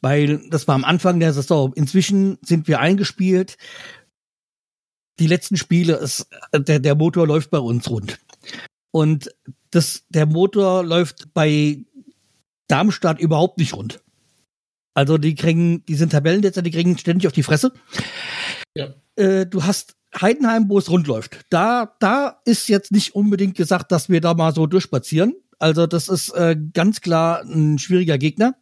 Weil 0.00 0.48
das 0.48 0.66
war 0.66 0.74
am 0.74 0.84
Anfang 0.84 1.20
der 1.20 1.32
Saison. 1.32 1.72
Inzwischen 1.74 2.38
sind 2.42 2.68
wir 2.68 2.80
eingespielt. 2.80 3.56
Die 5.18 5.26
letzten 5.26 5.58
Spiele, 5.58 5.96
ist, 5.96 6.26
der, 6.54 6.78
der 6.78 6.94
Motor 6.94 7.26
läuft 7.26 7.50
bei 7.50 7.58
uns 7.58 7.90
rund. 7.90 8.18
Und 8.90 9.34
das, 9.70 10.04
der 10.08 10.24
Motor 10.24 10.84
läuft 10.84 11.34
bei 11.34 11.84
Darmstadt 12.68 13.20
überhaupt 13.20 13.58
nicht 13.58 13.74
rund. 13.74 14.00
Also 14.94 15.18
die 15.18 15.34
kriegen, 15.34 15.84
die 15.86 15.94
sind 15.94 16.10
Tabellenletzter, 16.12 16.62
die 16.62 16.70
kriegen 16.70 16.98
ständig 16.98 17.26
auf 17.26 17.32
die 17.32 17.42
Fresse. 17.42 17.72
Ja. 18.74 18.88
Äh, 19.16 19.46
du 19.46 19.64
hast 19.64 19.96
Heidenheim, 20.20 20.68
wo 20.68 20.78
es 20.78 20.90
rund 20.90 21.06
läuft. 21.06 21.40
Da, 21.50 21.94
da 22.00 22.40
ist 22.44 22.68
jetzt 22.68 22.90
nicht 22.92 23.14
unbedingt 23.14 23.56
gesagt, 23.56 23.92
dass 23.92 24.08
wir 24.08 24.20
da 24.20 24.34
mal 24.34 24.52
so 24.54 24.66
durchspazieren. 24.66 25.34
Also 25.58 25.86
das 25.86 26.08
ist 26.08 26.30
äh, 26.30 26.56
ganz 26.72 27.00
klar 27.00 27.42
ein 27.42 27.78
schwieriger 27.78 28.18
Gegner. 28.18 28.56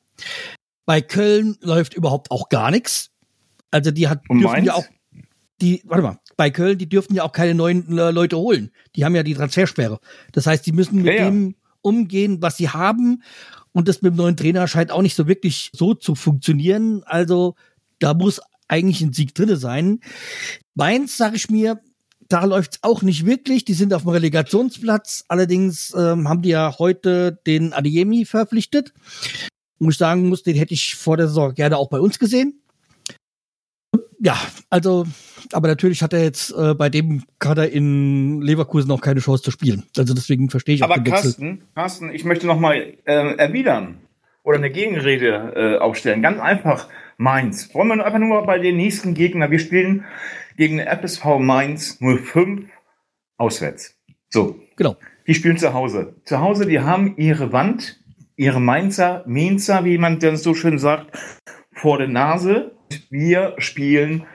Bei 0.84 1.00
Köln 1.00 1.56
läuft 1.60 1.94
überhaupt 1.94 2.30
auch 2.30 2.48
gar 2.48 2.70
nichts. 2.70 3.10
Also 3.70 3.90
die 3.90 4.08
hat 4.08 4.20
Und 4.28 4.40
dürfen 4.40 4.52
Mainz? 4.52 4.66
ja 4.66 4.74
auch 4.74 4.84
die, 5.60 5.82
warte 5.86 6.02
mal, 6.02 6.18
bei 6.36 6.50
Köln, 6.50 6.78
die 6.78 6.88
dürfen 6.88 7.14
ja 7.14 7.24
auch 7.24 7.32
keine 7.32 7.54
neuen 7.54 7.98
äh, 7.98 8.10
Leute 8.10 8.36
holen. 8.36 8.70
Die 8.96 9.04
haben 9.04 9.14
ja 9.16 9.22
die 9.22 9.34
Transfersperre. 9.34 9.98
Das 10.32 10.46
heißt, 10.46 10.64
die 10.66 10.72
müssen 10.72 10.96
mit 10.96 11.06
Ja, 11.06 11.12
ja. 11.14 11.24
dem 11.24 11.56
umgehen, 11.82 12.42
was 12.42 12.56
sie 12.56 12.68
haben. 12.68 13.22
Und 13.78 13.86
das 13.86 14.02
mit 14.02 14.14
dem 14.14 14.16
neuen 14.16 14.36
Trainer 14.36 14.66
scheint 14.66 14.90
auch 14.90 15.02
nicht 15.02 15.14
so 15.14 15.28
wirklich 15.28 15.70
so 15.72 15.94
zu 15.94 16.16
funktionieren. 16.16 17.04
Also 17.04 17.54
da 18.00 18.12
muss 18.12 18.40
eigentlich 18.66 19.00
ein 19.02 19.12
Sieg 19.12 19.36
drinne 19.36 19.56
sein. 19.56 20.00
Mainz, 20.74 21.16
sag 21.16 21.36
ich 21.36 21.48
mir, 21.48 21.80
da 22.28 22.44
läuft's 22.44 22.80
auch 22.82 23.02
nicht 23.02 23.24
wirklich. 23.24 23.64
Die 23.64 23.74
sind 23.74 23.94
auf 23.94 24.02
dem 24.02 24.10
Relegationsplatz. 24.10 25.26
Allerdings 25.28 25.94
ähm, 25.96 26.28
haben 26.28 26.42
die 26.42 26.48
ja 26.48 26.74
heute 26.80 27.38
den 27.46 27.72
Adeyemi 27.72 28.24
verpflichtet. 28.24 28.92
Wo 29.78 29.90
ich 29.90 29.96
sagen 29.96 30.28
muss, 30.28 30.42
den 30.42 30.56
hätte 30.56 30.74
ich 30.74 30.96
vor 30.96 31.16
der 31.16 31.28
Saison 31.28 31.54
gerne 31.54 31.76
auch 31.76 31.88
bei 31.88 32.00
uns 32.00 32.18
gesehen. 32.18 32.60
Ja, 34.20 34.37
also, 34.68 35.07
aber 35.52 35.68
natürlich 35.68 36.02
hat 36.02 36.12
er 36.12 36.24
jetzt 36.24 36.50
äh, 36.50 36.74
bei 36.74 36.88
dem 36.88 37.24
Kader 37.38 37.70
in 37.70 38.42
Leverkusen 38.42 38.90
auch 38.90 39.00
keine 39.00 39.20
Chance 39.20 39.44
zu 39.44 39.50
spielen. 39.50 39.85
Also 39.96 40.12
deswegen 40.12 40.50
verstehe 40.50 40.74
ich 40.74 40.83
auch 40.83 40.90
Aber. 40.90 41.02
Carsten, 41.02 41.62
Carsten, 41.74 42.11
ich 42.12 42.24
möchte 42.24 42.46
noch 42.46 42.59
mal 42.59 42.74
äh, 43.04 43.37
erwidern 43.37 43.98
oder 44.42 44.59
eine 44.59 44.70
Gegenrede 44.70 45.52
äh, 45.54 45.78
aufstellen. 45.78 46.22
Ganz 46.22 46.40
einfach, 46.40 46.88
Mainz. 47.16 47.72
Wollen 47.74 47.88
wir 47.88 48.04
einfach 48.04 48.18
nur 48.18 48.44
bei 48.44 48.59
den 48.59 48.76
nächsten 48.76 49.14
Gegner. 49.14 49.50
Wir 49.50 49.59
spielen 49.61 50.04
gegen 50.57 50.78
den 50.78 50.88
FSV 50.88 51.38
Mainz 51.38 51.98
05 52.00 52.68
auswärts. 53.37 53.96
So, 54.31 54.59
Genau. 54.76 54.96
die 55.26 55.35
spielen 55.35 55.59
zu 55.59 55.72
Hause. 55.74 56.16
Zu 56.24 56.40
Hause, 56.40 56.66
die 56.66 56.81
haben 56.81 57.16
ihre 57.16 57.52
Wand, 57.52 58.00
ihre 58.37 58.61
Mainzer, 58.61 59.22
Mainzer, 59.26 59.85
wie 59.85 59.98
man 59.98 60.18
das 60.18 60.42
so 60.42 60.54
schön 60.54 60.78
sagt, 60.78 61.16
vor 61.72 61.98
der 61.98 62.09
Nase. 62.09 62.72
Wir 63.11 63.55
spielen 63.59 64.27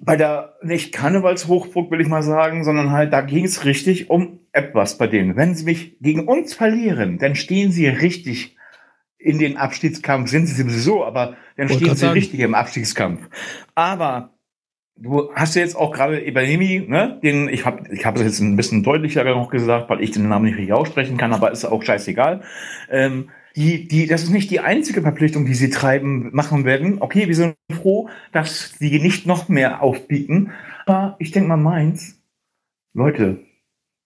bei 0.00 0.16
der, 0.16 0.54
nicht 0.62 0.92
Karnevalshochburg 0.92 1.90
will 1.90 2.00
ich 2.00 2.08
mal 2.08 2.22
sagen, 2.22 2.64
sondern 2.64 2.92
halt, 2.92 3.12
da 3.12 3.20
ging 3.20 3.44
es 3.44 3.64
richtig 3.64 4.10
um 4.10 4.40
etwas 4.52 4.96
bei 4.96 5.08
denen. 5.08 5.36
Wenn 5.36 5.54
sie 5.54 5.64
mich 5.64 5.98
gegen 6.00 6.28
uns 6.28 6.54
verlieren, 6.54 7.18
dann 7.18 7.34
stehen 7.34 7.72
sie 7.72 7.88
richtig 7.88 8.56
in 9.18 9.38
den 9.38 9.56
Abstiegskampf, 9.56 10.30
sind 10.30 10.46
sie 10.46 10.62
sowieso, 10.62 11.04
aber 11.04 11.36
dann 11.56 11.68
stehen 11.68 11.90
sie 11.90 11.96
sagen. 11.96 12.12
richtig 12.12 12.40
im 12.40 12.54
Abstiegskampf. 12.54 13.28
Aber 13.74 14.38
du 14.96 15.32
hast 15.34 15.56
ja 15.56 15.62
jetzt 15.62 15.74
auch 15.74 15.92
gerade 15.92 16.24
Ibrahimi, 16.24 16.86
ne, 16.86 17.18
den, 17.22 17.48
ich 17.48 17.66
habe 17.66 17.82
ich 17.92 18.06
hab 18.06 18.14
das 18.14 18.24
jetzt 18.24 18.40
ein 18.40 18.56
bisschen 18.56 18.84
deutlicher 18.84 19.24
noch 19.24 19.50
gesagt, 19.50 19.90
weil 19.90 20.00
ich 20.00 20.12
den 20.12 20.28
Namen 20.28 20.44
nicht 20.44 20.56
richtig 20.56 20.72
aussprechen 20.72 21.16
kann, 21.16 21.32
aber 21.32 21.50
ist 21.50 21.64
auch 21.64 21.82
scheißegal. 21.82 22.42
Ähm, 22.88 23.30
die, 23.58 23.88
die, 23.88 24.06
das 24.06 24.22
ist 24.22 24.30
nicht 24.30 24.52
die 24.52 24.60
einzige 24.60 25.02
Verpflichtung, 25.02 25.44
die 25.44 25.54
sie 25.54 25.68
treiben, 25.68 26.30
machen 26.32 26.64
werden. 26.64 27.02
Okay, 27.02 27.26
wir 27.26 27.34
sind 27.34 27.56
froh, 27.72 28.08
dass 28.30 28.78
sie 28.78 29.00
nicht 29.00 29.26
noch 29.26 29.48
mehr 29.48 29.82
aufbieten. 29.82 30.52
Aber 30.86 31.16
ich 31.18 31.32
denke 31.32 31.48
mal, 31.48 31.56
Mainz, 31.56 32.22
Leute, 32.94 33.40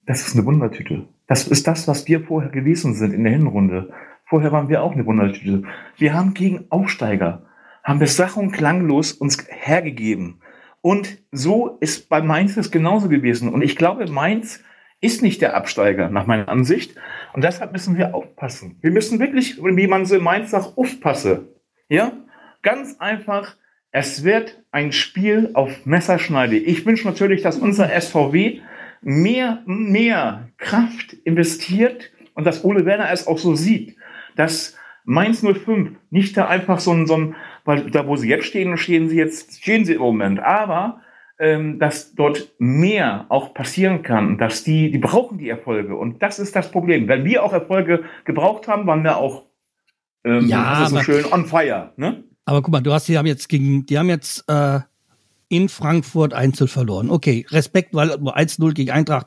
das 0.07 0.27
ist 0.27 0.35
eine 0.35 0.47
Wundertüte. 0.47 1.07
Das 1.27 1.47
ist 1.47 1.67
das, 1.67 1.87
was 1.87 2.09
wir 2.09 2.25
vorher 2.25 2.51
gewesen 2.51 2.95
sind 2.95 3.13
in 3.13 3.25
der 3.25 3.33
Hinrunde. 3.35 3.93
Vorher 4.25 4.53
waren 4.53 4.71
wir 4.71 4.83
auch 4.83 4.93
eine 4.93 5.05
Wundertüte. 5.05 5.65
Wir 5.99 6.15
haben 6.15 6.33
gegen 6.33 6.65
Aufsteiger, 6.71 7.43
haben 7.85 8.01
wir 8.01 8.07
sach- 8.07 8.39
und 8.39 8.53
klanglos 8.53 9.13
uns 9.13 9.47
hergegeben. 9.51 10.41
Und 10.81 11.19
so 11.31 11.77
ist 11.81 12.09
bei 12.09 12.23
Mainz 12.23 12.57
es 12.57 12.71
genauso 12.71 13.11
gewesen. 13.11 13.51
Und 13.51 13.61
ich 13.61 13.77
glaube, 13.77 14.11
Mainz 14.11 14.65
ist 15.03 15.21
nicht 15.21 15.43
der 15.43 15.55
Absteiger, 15.55 16.09
nach 16.09 16.27
meiner 16.27 16.49
Ansicht. 16.49 16.95
Und 17.35 17.45
deshalb 17.45 17.73
müssen 17.73 17.99
wir 17.99 18.15
aufpassen. 18.15 18.79
Wir 18.81 18.93
müssen 18.93 19.19
wirklich, 19.19 19.63
wie 19.63 19.87
man 19.87 20.07
so 20.07 20.17
in 20.17 20.23
Mainz 20.23 20.53
sagt, 20.53 20.79
aufpassen. 20.79 21.49
Ja? 21.89 22.13
Ganz 22.63 22.97
einfach, 23.01 23.57
es 23.91 24.25
wird 24.25 24.63
ein 24.71 24.93
Spiel 24.93 25.51
auf 25.55 25.85
Messerschneide. 25.85 26.57
Ich 26.57 26.87
wünsche 26.87 27.07
natürlich, 27.07 27.43
dass 27.43 27.59
unser 27.59 27.91
SVW 28.01 28.61
mehr, 29.03 29.63
mehr 29.67 30.49
Kraft 30.57 31.13
investiert 31.25 32.11
und 32.35 32.47
dass 32.47 32.65
Ole 32.65 32.87
Werner 32.87 33.11
es 33.11 33.27
auch 33.27 33.39
so 33.39 33.57
sieht, 33.57 33.97
dass 34.37 34.77
Mainz 35.05 35.45
05 35.45 35.91
nicht 36.11 36.37
da 36.37 36.47
einfach 36.47 36.79
so 36.79 36.93
ein, 36.93 37.07
so 37.07 37.17
ein 37.17 37.35
weil 37.65 37.91
da, 37.91 38.07
wo 38.07 38.17
sie 38.17 38.29
jetzt 38.29 38.47
stehen, 38.47 38.77
stehen 38.77 39.09
sie 39.09 39.17
jetzt, 39.17 39.63
stehen 39.63 39.85
sie 39.85 39.95
im 39.95 40.01
Moment, 40.01 40.41
aber 40.41 41.01
ähm, 41.43 41.81
dass 41.81 42.15
dort 42.15 42.53
mehr 42.61 43.27
auch 43.29 43.53
passieren 43.53 44.05
kann, 44.05 44.39
dass 44.39 44.63
die, 44.63 44.93
die 44.93 44.99
brauchen 44.99 45.39
die 45.39 45.49
Erfolge 45.49 45.97
und 45.97 46.23
das 46.23 46.39
ist 46.39 46.55
das 46.55 46.71
Problem. 46.71 47.09
Wenn 47.09 47.25
wir 47.25 47.43
auch 47.43 47.53
Erfolge 47.53 48.05
gebraucht 48.25 48.69
haben, 48.69 48.87
waren 48.87 49.03
wir 49.03 49.17
auch 49.17 49.47
ähm, 50.25 50.47
Ja, 50.47 50.87
so 50.89 51.01
schön 51.01 51.25
on 51.33 51.47
fire, 51.47 51.93
ne? 51.97 52.23
Aber 52.45 52.63
guck 52.63 52.71
mal, 52.71 52.81
du 52.81 52.93
hast, 52.93 53.09
die 53.09 53.19
haben 53.19 53.27
jetzt 53.27 53.49
gegen, 53.49 53.87
die 53.87 53.99
haben 53.99 54.09
jetzt 54.09 54.45
äh, 54.49 54.81
in 55.49 55.69
Frankfurt 55.69 56.33
Einzel 56.33 56.69
verloren. 56.69 57.11
Okay, 57.11 57.45
Respekt, 57.51 57.93
weil 57.93 58.17
nur 58.19 58.37
1-0 58.37 58.73
gegen 58.73 58.93
Eintracht. 58.93 59.27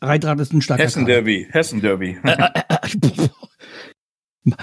Eintracht 0.00 0.40
ist 0.40 0.52
ein 0.52 0.60
starker 0.60 0.82
Hessen. 0.82 1.06
Derby, 1.06 1.46
Hessen 1.50 1.80
Derby. 1.80 2.18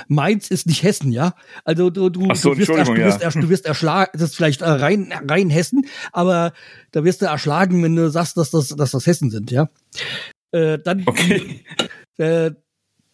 Mainz 0.08 0.50
ist 0.50 0.68
nicht 0.68 0.84
Hessen, 0.84 1.12
ja. 1.12 1.34
Also 1.66 1.90
du, 1.90 2.10
du, 2.10 2.34
so, 2.36 2.54
du 2.54 2.60
wirst, 2.60 2.70
ersch- 2.72 2.86
du 2.86 2.96
wirst, 2.96 3.22
ja. 3.22 3.28
ersch- 3.30 3.40
du 3.42 3.50
wirst 3.50 3.66
erschlagen, 3.66 4.12
das 4.14 4.30
ist 4.30 4.36
vielleicht 4.36 4.62
äh, 4.62 4.70
rein, 4.70 5.14
rein 5.28 5.50
Hessen, 5.50 5.86
aber 6.12 6.54
da 6.92 7.04
wirst 7.04 7.22
du 7.22 7.26
erschlagen, 7.26 7.82
wenn 7.84 7.96
du 7.96 8.10
sagst, 8.10 8.38
dass 8.38 8.52
das, 8.52 8.70
dass 8.70 8.92
das 8.92 9.06
Hessen 9.08 9.30
sind, 9.32 9.50
ja. 9.52 9.70
Äh, 10.52 10.78
dann, 10.80 11.04
Okay. 11.08 11.64
äh, 12.18 12.52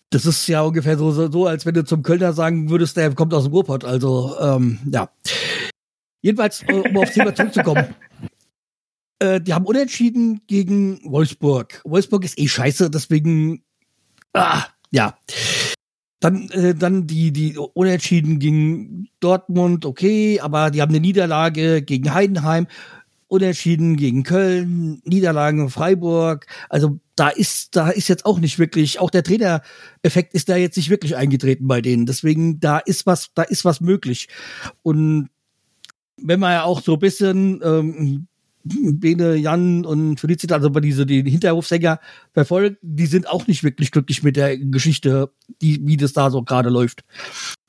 das 0.10 0.26
ist 0.26 0.48
ja 0.48 0.62
ungefähr 0.62 0.98
so, 0.98 1.12
so, 1.12 1.32
so, 1.32 1.48
als 1.48 1.66
wenn 1.66 1.74
du 1.74 1.84
zum 1.84 2.02
Kölner 2.04 2.32
sagen 2.34 2.70
würdest, 2.70 2.96
der 2.98 3.14
kommt 3.14 3.34
aus 3.34 3.44
dem 3.44 3.52
Ruhrpott. 3.54 3.84
Also, 3.84 4.36
ähm, 4.40 4.80
ja. 4.90 5.10
Jedenfalls, 6.22 6.64
äh, 6.64 6.74
um 6.74 6.98
aufs 6.98 7.14
Thema 7.14 7.34
zurückzukommen. 7.36 7.88
Äh, 9.20 9.42
die 9.42 9.56
haben 9.56 9.66
unentschieden 9.66 10.42
gegen 10.46 11.00
Wolfsburg. 11.04 11.82
Wolfsburg 11.84 12.24
ist 12.24 12.38
eh 12.38 12.48
scheiße, 12.48 12.92
deswegen, 12.92 13.64
ah, 14.34 14.66
ja. 14.92 15.18
Dann, 16.20 16.50
äh, 16.50 16.74
dann 16.74 17.06
die, 17.06 17.32
die 17.32 17.58
Unentschieden 17.58 18.40
gegen 18.40 19.10
Dortmund, 19.20 19.86
okay, 19.86 20.40
aber 20.40 20.72
die 20.72 20.82
haben 20.82 20.90
eine 20.90 21.00
Niederlage 21.00 21.84
gegen 21.84 22.14
Heidenheim, 22.14 22.68
Unentschieden 23.28 23.98
gegen 23.98 24.24
Köln, 24.24 25.02
Niederlagen 25.04 25.60
in 25.60 25.70
Freiburg. 25.70 26.48
Also 26.70 27.00
da 27.16 27.28
ist, 27.28 27.76
da 27.76 27.90
ist 27.90 28.08
jetzt 28.08 28.26
auch 28.26 28.40
nicht 28.40 28.58
wirklich, 28.58 29.00
auch 29.00 29.10
der 29.10 29.24
Trainereffekt 29.24 30.34
ist 30.34 30.48
da 30.48 30.56
jetzt 30.56 30.78
nicht 30.78 30.90
wirklich 30.90 31.18
eingetreten 31.18 31.68
bei 31.68 31.82
denen. 31.82 32.06
Deswegen, 32.06 32.60
da 32.62 32.78
ist 32.80 33.06
was, 33.06 33.34
da 33.34 33.44
ist 33.44 33.66
was 33.66 33.82
möglich. 33.82 34.30
Und 34.82 35.30
wenn 36.16 36.40
man 36.40 36.54
ja 36.54 36.64
auch 36.64 36.82
so 36.82 36.94
ein 36.94 37.00
bisschen 37.00 37.62
ähm, 37.64 38.28
Bene, 38.68 39.36
Jan 39.36 39.86
und 39.86 40.20
Felicitas, 40.20 40.58
also 40.58 40.70
bei 40.70 40.80
diese 40.80 41.06
die 41.06 41.30
Hinterhofsänger 41.30 42.00
verfolgt, 42.34 42.78
die 42.82 43.06
sind 43.06 43.28
auch 43.28 43.48
nicht 43.48 43.64
wirklich 43.64 43.92
glücklich 43.92 44.24
mit 44.24 44.36
der 44.36 44.58
Geschichte, 44.58 45.32
die, 45.62 45.86
wie 45.86 45.98
das 45.98 46.14
da 46.14 46.30
so 46.30 46.44
gerade 46.44 46.70
läuft. 46.70 47.04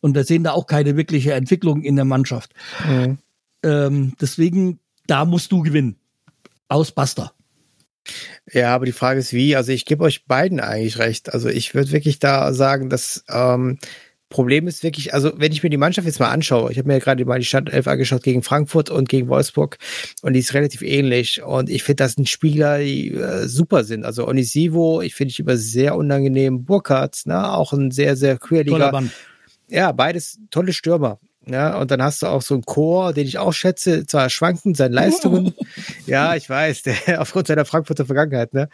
Und 0.00 0.16
da 0.16 0.24
sehen 0.24 0.44
da 0.44 0.52
auch 0.52 0.66
keine 0.66 0.96
wirkliche 0.96 1.32
Entwicklung 1.32 1.82
in 1.82 1.96
der 1.96 2.04
Mannschaft. 2.04 2.52
Mhm. 2.88 3.18
Ähm, 3.62 4.12
deswegen, 4.20 4.78
da 5.06 5.24
musst 5.24 5.52
du 5.52 5.62
gewinnen. 5.62 5.96
Aus 6.68 6.92
Basta. 6.92 7.32
Ja, 8.52 8.74
aber 8.74 8.86
die 8.86 8.92
Frage 8.92 9.20
ist 9.20 9.32
wie. 9.32 9.56
Also 9.56 9.72
ich 9.72 9.84
gebe 9.84 10.04
euch 10.04 10.26
beiden 10.26 10.60
eigentlich 10.60 10.98
recht. 10.98 11.32
Also 11.32 11.48
ich 11.48 11.74
würde 11.74 11.92
wirklich 11.92 12.18
da 12.18 12.52
sagen, 12.52 12.88
dass 12.88 13.24
ähm, 13.28 13.78
Problem 14.30 14.66
ist 14.68 14.82
wirklich, 14.82 15.14
also 15.14 15.32
wenn 15.36 15.52
ich 15.52 15.62
mir 15.62 15.70
die 15.70 15.78
Mannschaft 15.78 16.06
jetzt 16.06 16.20
mal 16.20 16.28
anschaue, 16.28 16.70
ich 16.70 16.78
habe 16.78 16.88
mir 16.88 16.98
gerade 17.00 17.24
mal 17.24 17.38
die 17.38 17.46
Startelf 17.46 17.86
angeschaut 17.86 18.22
gegen 18.22 18.42
Frankfurt 18.42 18.90
und 18.90 19.08
gegen 19.08 19.28
Wolfsburg 19.28 19.78
und 20.22 20.34
die 20.34 20.40
ist 20.40 20.52
relativ 20.52 20.82
ähnlich 20.82 21.42
und 21.42 21.70
ich 21.70 21.82
finde, 21.82 22.04
das 22.04 22.12
sind 22.12 22.28
Spieler, 22.28 22.78
die 22.78 23.12
äh, 23.12 23.48
super 23.48 23.84
sind. 23.84 24.04
Also 24.04 24.28
Onisivo, 24.28 25.00
ich 25.00 25.14
finde 25.14 25.30
ich 25.30 25.40
immer 25.40 25.56
sehr 25.56 25.96
unangenehm. 25.96 26.64
Burkhardt, 26.64 27.22
ne, 27.24 27.52
auch 27.52 27.72
ein 27.72 27.90
sehr, 27.90 28.16
sehr. 28.16 28.38
Mann. 28.92 29.10
Ja, 29.68 29.92
beides 29.92 30.38
tolle 30.50 30.72
Stürmer. 30.72 31.18
Ja, 31.50 31.78
und 31.78 31.90
dann 31.90 32.02
hast 32.02 32.20
du 32.20 32.26
auch 32.26 32.42
so 32.42 32.54
einen 32.54 32.64
Chor, 32.64 33.14
den 33.14 33.26
ich 33.26 33.38
auch 33.38 33.54
schätze, 33.54 34.04
zwar 34.04 34.28
schwankend 34.28 34.76
seine 34.76 34.94
Leistungen. 34.94 35.54
ja, 36.06 36.34
ich 36.36 36.50
weiß, 36.50 36.82
der, 36.82 36.96
aufgrund 37.22 37.46
seiner 37.46 37.64
Frankfurter 37.64 38.04
Vergangenheit, 38.04 38.52
ne? 38.52 38.68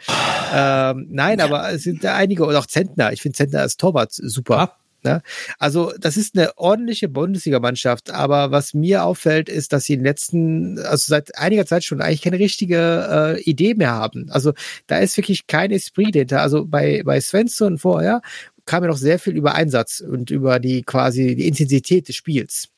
Ähm, 0.53 1.07
nein, 1.09 1.39
aber 1.39 1.71
es 1.71 1.83
sind 1.83 2.03
da 2.03 2.15
einige, 2.15 2.45
und 2.45 2.55
auch 2.55 2.65
Zentner. 2.65 3.13
Ich 3.13 3.21
finde 3.21 3.37
Zentner 3.37 3.61
als 3.61 3.77
Torwart 3.77 4.11
super. 4.11 4.75
Ne? 5.05 5.21
Also, 5.59 5.93
das 5.99 6.17
ist 6.17 6.35
eine 6.35 6.57
ordentliche 6.57 7.07
Bundesligamannschaft, 7.07 8.09
aber 8.11 8.51
was 8.51 8.73
mir 8.73 9.03
auffällt, 9.03 9.47
ist, 9.47 9.71
dass 9.71 9.85
sie 9.85 9.93
in 9.93 9.99
den 9.99 10.05
letzten, 10.05 10.79
also 10.79 11.05
seit 11.07 11.37
einiger 11.37 11.65
Zeit 11.65 11.83
schon 11.83 12.01
eigentlich 12.01 12.23
keine 12.23 12.39
richtige 12.39 13.37
äh, 13.37 13.41
Idee 13.43 13.75
mehr 13.75 13.91
haben. 13.91 14.29
Also, 14.31 14.53
da 14.87 14.97
ist 14.97 15.15
wirklich 15.15 15.47
kein 15.47 15.71
Esprit 15.71 16.15
dahinter. 16.15 16.41
Also, 16.41 16.65
bei, 16.65 17.03
bei 17.05 17.21
Svensson 17.21 17.77
vorher 17.77 18.21
kam 18.65 18.83
ja 18.83 18.89
noch 18.89 18.97
sehr 18.97 19.19
viel 19.19 19.35
über 19.35 19.53
Einsatz 19.53 19.99
und 19.99 20.31
über 20.31 20.59
die 20.59 20.81
quasi 20.81 21.35
die 21.35 21.47
Intensität 21.47 22.07
des 22.07 22.15
Spiels. 22.15 22.69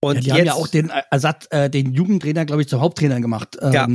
Und 0.00 0.14
Ja, 0.14 0.20
die 0.20 0.32
haben 0.32 0.46
ja 0.46 0.54
auch 0.54 0.68
den 0.68 0.90
Ersatz, 1.10 1.48
äh, 1.50 1.68
den 1.68 1.92
Jugendtrainer, 1.92 2.46
glaube 2.46 2.62
ich, 2.62 2.68
zum 2.68 2.80
Haupttrainer 2.80 3.20
gemacht. 3.20 3.58
Ja. 3.60 3.88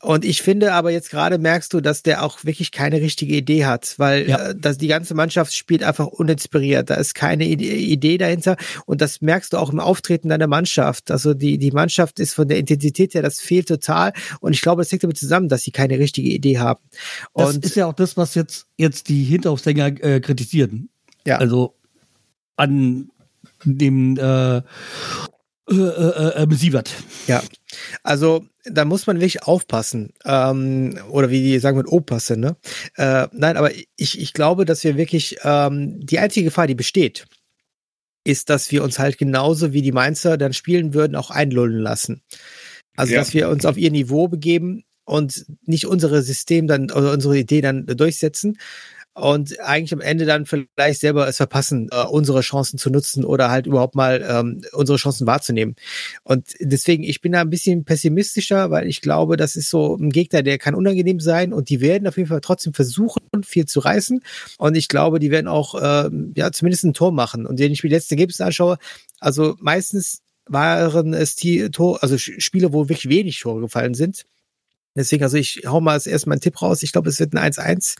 Und 0.00 0.24
ich 0.24 0.42
finde 0.42 0.74
aber 0.74 0.92
jetzt 0.92 1.10
gerade 1.10 1.38
merkst 1.38 1.72
du, 1.72 1.80
dass 1.80 2.04
der 2.04 2.22
auch 2.22 2.44
wirklich 2.44 2.70
keine 2.70 3.00
richtige 3.00 3.34
Idee 3.34 3.64
hat, 3.66 3.94
weil 3.98 4.28
Ja. 4.28 4.50
äh, 4.50 4.54
dass 4.56 4.78
die 4.78 4.86
ganze 4.86 5.14
Mannschaft 5.14 5.52
spielt 5.54 5.82
einfach 5.82 6.06
uninspiriert. 6.06 6.88
Da 6.88 6.94
ist 6.94 7.14
keine 7.16 7.44
Ide- 7.46 7.64
Idee 7.64 8.16
dahinter 8.16 8.56
und 8.86 9.00
das 9.00 9.20
merkst 9.20 9.52
du 9.52 9.56
auch 9.56 9.72
im 9.72 9.80
Auftreten 9.80 10.28
deiner 10.28 10.46
Mannschaft. 10.46 11.10
Also 11.10 11.34
die, 11.34 11.58
die 11.58 11.72
Mannschaft 11.72 12.20
ist 12.20 12.34
von 12.34 12.46
der 12.46 12.58
Intensität 12.58 13.14
her, 13.14 13.22
das 13.22 13.40
fehlt 13.40 13.66
total 13.66 14.12
und 14.38 14.52
ich 14.52 14.62
glaube, 14.62 14.82
es 14.82 14.92
hängt 14.92 15.02
damit 15.02 15.18
zusammen, 15.18 15.48
dass 15.48 15.62
sie 15.62 15.72
keine 15.72 15.98
richtige 15.98 16.28
Idee 16.30 16.58
haben. 16.58 16.80
Das 17.34 17.56
Und 17.56 17.64
ist 17.64 17.74
ja 17.74 17.86
auch 17.86 17.92
das, 17.94 18.16
was 18.16 18.36
jetzt, 18.36 18.66
jetzt 18.76 19.08
die 19.08 19.24
Hinterhofsänger 19.24 19.86
äh, 20.04 20.20
kritisieren. 20.20 20.90
Ja. 21.26 21.38
Also 21.38 21.74
an 22.56 23.10
dem 23.64 24.16
äh, 24.16 24.62
äh, 25.70 25.74
äh, 25.74 26.42
äh, 26.42 26.54
Sievert. 26.54 26.92
Ja, 27.26 27.42
also 28.02 28.44
da 28.64 28.84
muss 28.84 29.06
man 29.06 29.16
wirklich 29.16 29.42
aufpassen. 29.42 30.12
Ähm, 30.24 30.98
oder 31.10 31.30
wie 31.30 31.42
die 31.42 31.58
sagen 31.58 31.78
mit 31.78 31.88
aufpassen, 31.88 32.40
ne? 32.40 32.56
Äh, 32.96 33.28
nein, 33.32 33.56
aber 33.56 33.70
ich, 33.96 34.20
ich 34.20 34.32
glaube, 34.32 34.64
dass 34.64 34.84
wir 34.84 34.96
wirklich 34.96 35.36
ähm, 35.42 36.00
die 36.04 36.18
einzige 36.18 36.44
Gefahr, 36.44 36.66
die 36.66 36.74
besteht, 36.74 37.26
ist, 38.24 38.50
dass 38.50 38.70
wir 38.70 38.82
uns 38.82 38.98
halt 38.98 39.18
genauso 39.18 39.72
wie 39.72 39.82
die 39.82 39.92
Mainzer 39.92 40.36
dann 40.36 40.52
spielen 40.52 40.92
würden, 40.94 41.16
auch 41.16 41.30
einlullen 41.30 41.78
lassen. 41.78 42.22
Also, 42.96 43.14
Ja. 43.14 43.20
dass 43.20 43.32
wir 43.32 43.48
uns 43.48 43.64
auf 43.64 43.76
ihr 43.76 43.90
Niveau 43.90 44.28
begeben 44.28 44.84
und 45.04 45.46
nicht 45.64 45.86
unsere 45.86 46.22
System 46.22 46.66
dann 46.66 46.90
oder 46.90 47.12
unsere 47.12 47.38
Idee 47.38 47.60
dann 47.62 47.86
durchsetzen 47.86 48.58
und 49.18 49.58
eigentlich 49.60 49.92
am 49.92 50.00
Ende 50.00 50.24
dann 50.26 50.46
vielleicht 50.46 51.00
selber 51.00 51.26
es 51.28 51.36
verpassen, 51.36 51.88
äh, 51.90 52.04
unsere 52.04 52.40
Chancen 52.40 52.78
zu 52.78 52.90
nutzen 52.90 53.24
oder 53.24 53.50
halt 53.50 53.66
überhaupt 53.66 53.94
mal 53.94 54.24
ähm, 54.28 54.62
unsere 54.72 54.98
Chancen 54.98 55.26
wahrzunehmen. 55.26 55.76
Und 56.24 56.54
deswegen, 56.60 57.02
ich 57.02 57.20
bin 57.20 57.32
da 57.32 57.40
ein 57.40 57.50
bisschen 57.50 57.84
pessimistischer, 57.84 58.70
weil 58.70 58.86
ich 58.86 59.00
glaube, 59.00 59.36
das 59.36 59.56
ist 59.56 59.70
so 59.70 59.96
ein 59.96 60.10
Gegner, 60.10 60.42
der 60.42 60.58
kann 60.58 60.74
unangenehm 60.74 61.20
sein 61.20 61.52
und 61.52 61.68
die 61.68 61.80
werden 61.80 62.06
auf 62.06 62.16
jeden 62.16 62.28
Fall 62.28 62.40
trotzdem 62.40 62.74
versuchen, 62.74 63.22
viel 63.44 63.66
zu 63.66 63.80
reißen. 63.80 64.22
Und 64.58 64.76
ich 64.76 64.88
glaube, 64.88 65.18
die 65.18 65.30
werden 65.30 65.48
auch 65.48 65.74
ähm, 65.80 66.32
ja 66.36 66.52
zumindest 66.52 66.84
ein 66.84 66.94
Tor 66.94 67.12
machen. 67.12 67.46
Und 67.46 67.58
wenn 67.58 67.72
ich 67.72 67.82
mir 67.82 67.90
die 67.90 67.96
letzten 67.96 68.14
Ergebnisse 68.14 68.44
anschaue, 68.44 68.78
also 69.20 69.56
meistens 69.60 70.22
waren 70.46 71.12
es 71.12 71.36
die 71.36 71.70
Tor, 71.70 72.02
also 72.02 72.16
Spiele, 72.18 72.72
wo 72.72 72.88
wirklich 72.88 73.08
wenig 73.08 73.40
Tore 73.40 73.60
gefallen 73.60 73.94
sind. 73.94 74.24
Deswegen, 74.94 75.22
also 75.22 75.36
ich 75.36 75.62
hau 75.66 75.80
mal 75.80 76.00
erstmal 76.04 76.34
einen 76.34 76.40
Tipp 76.40 76.60
raus. 76.60 76.82
Ich 76.82 76.92
glaube, 76.92 77.08
es 77.08 77.20
wird 77.20 77.32
ein 77.34 77.52
1-1. 77.52 77.96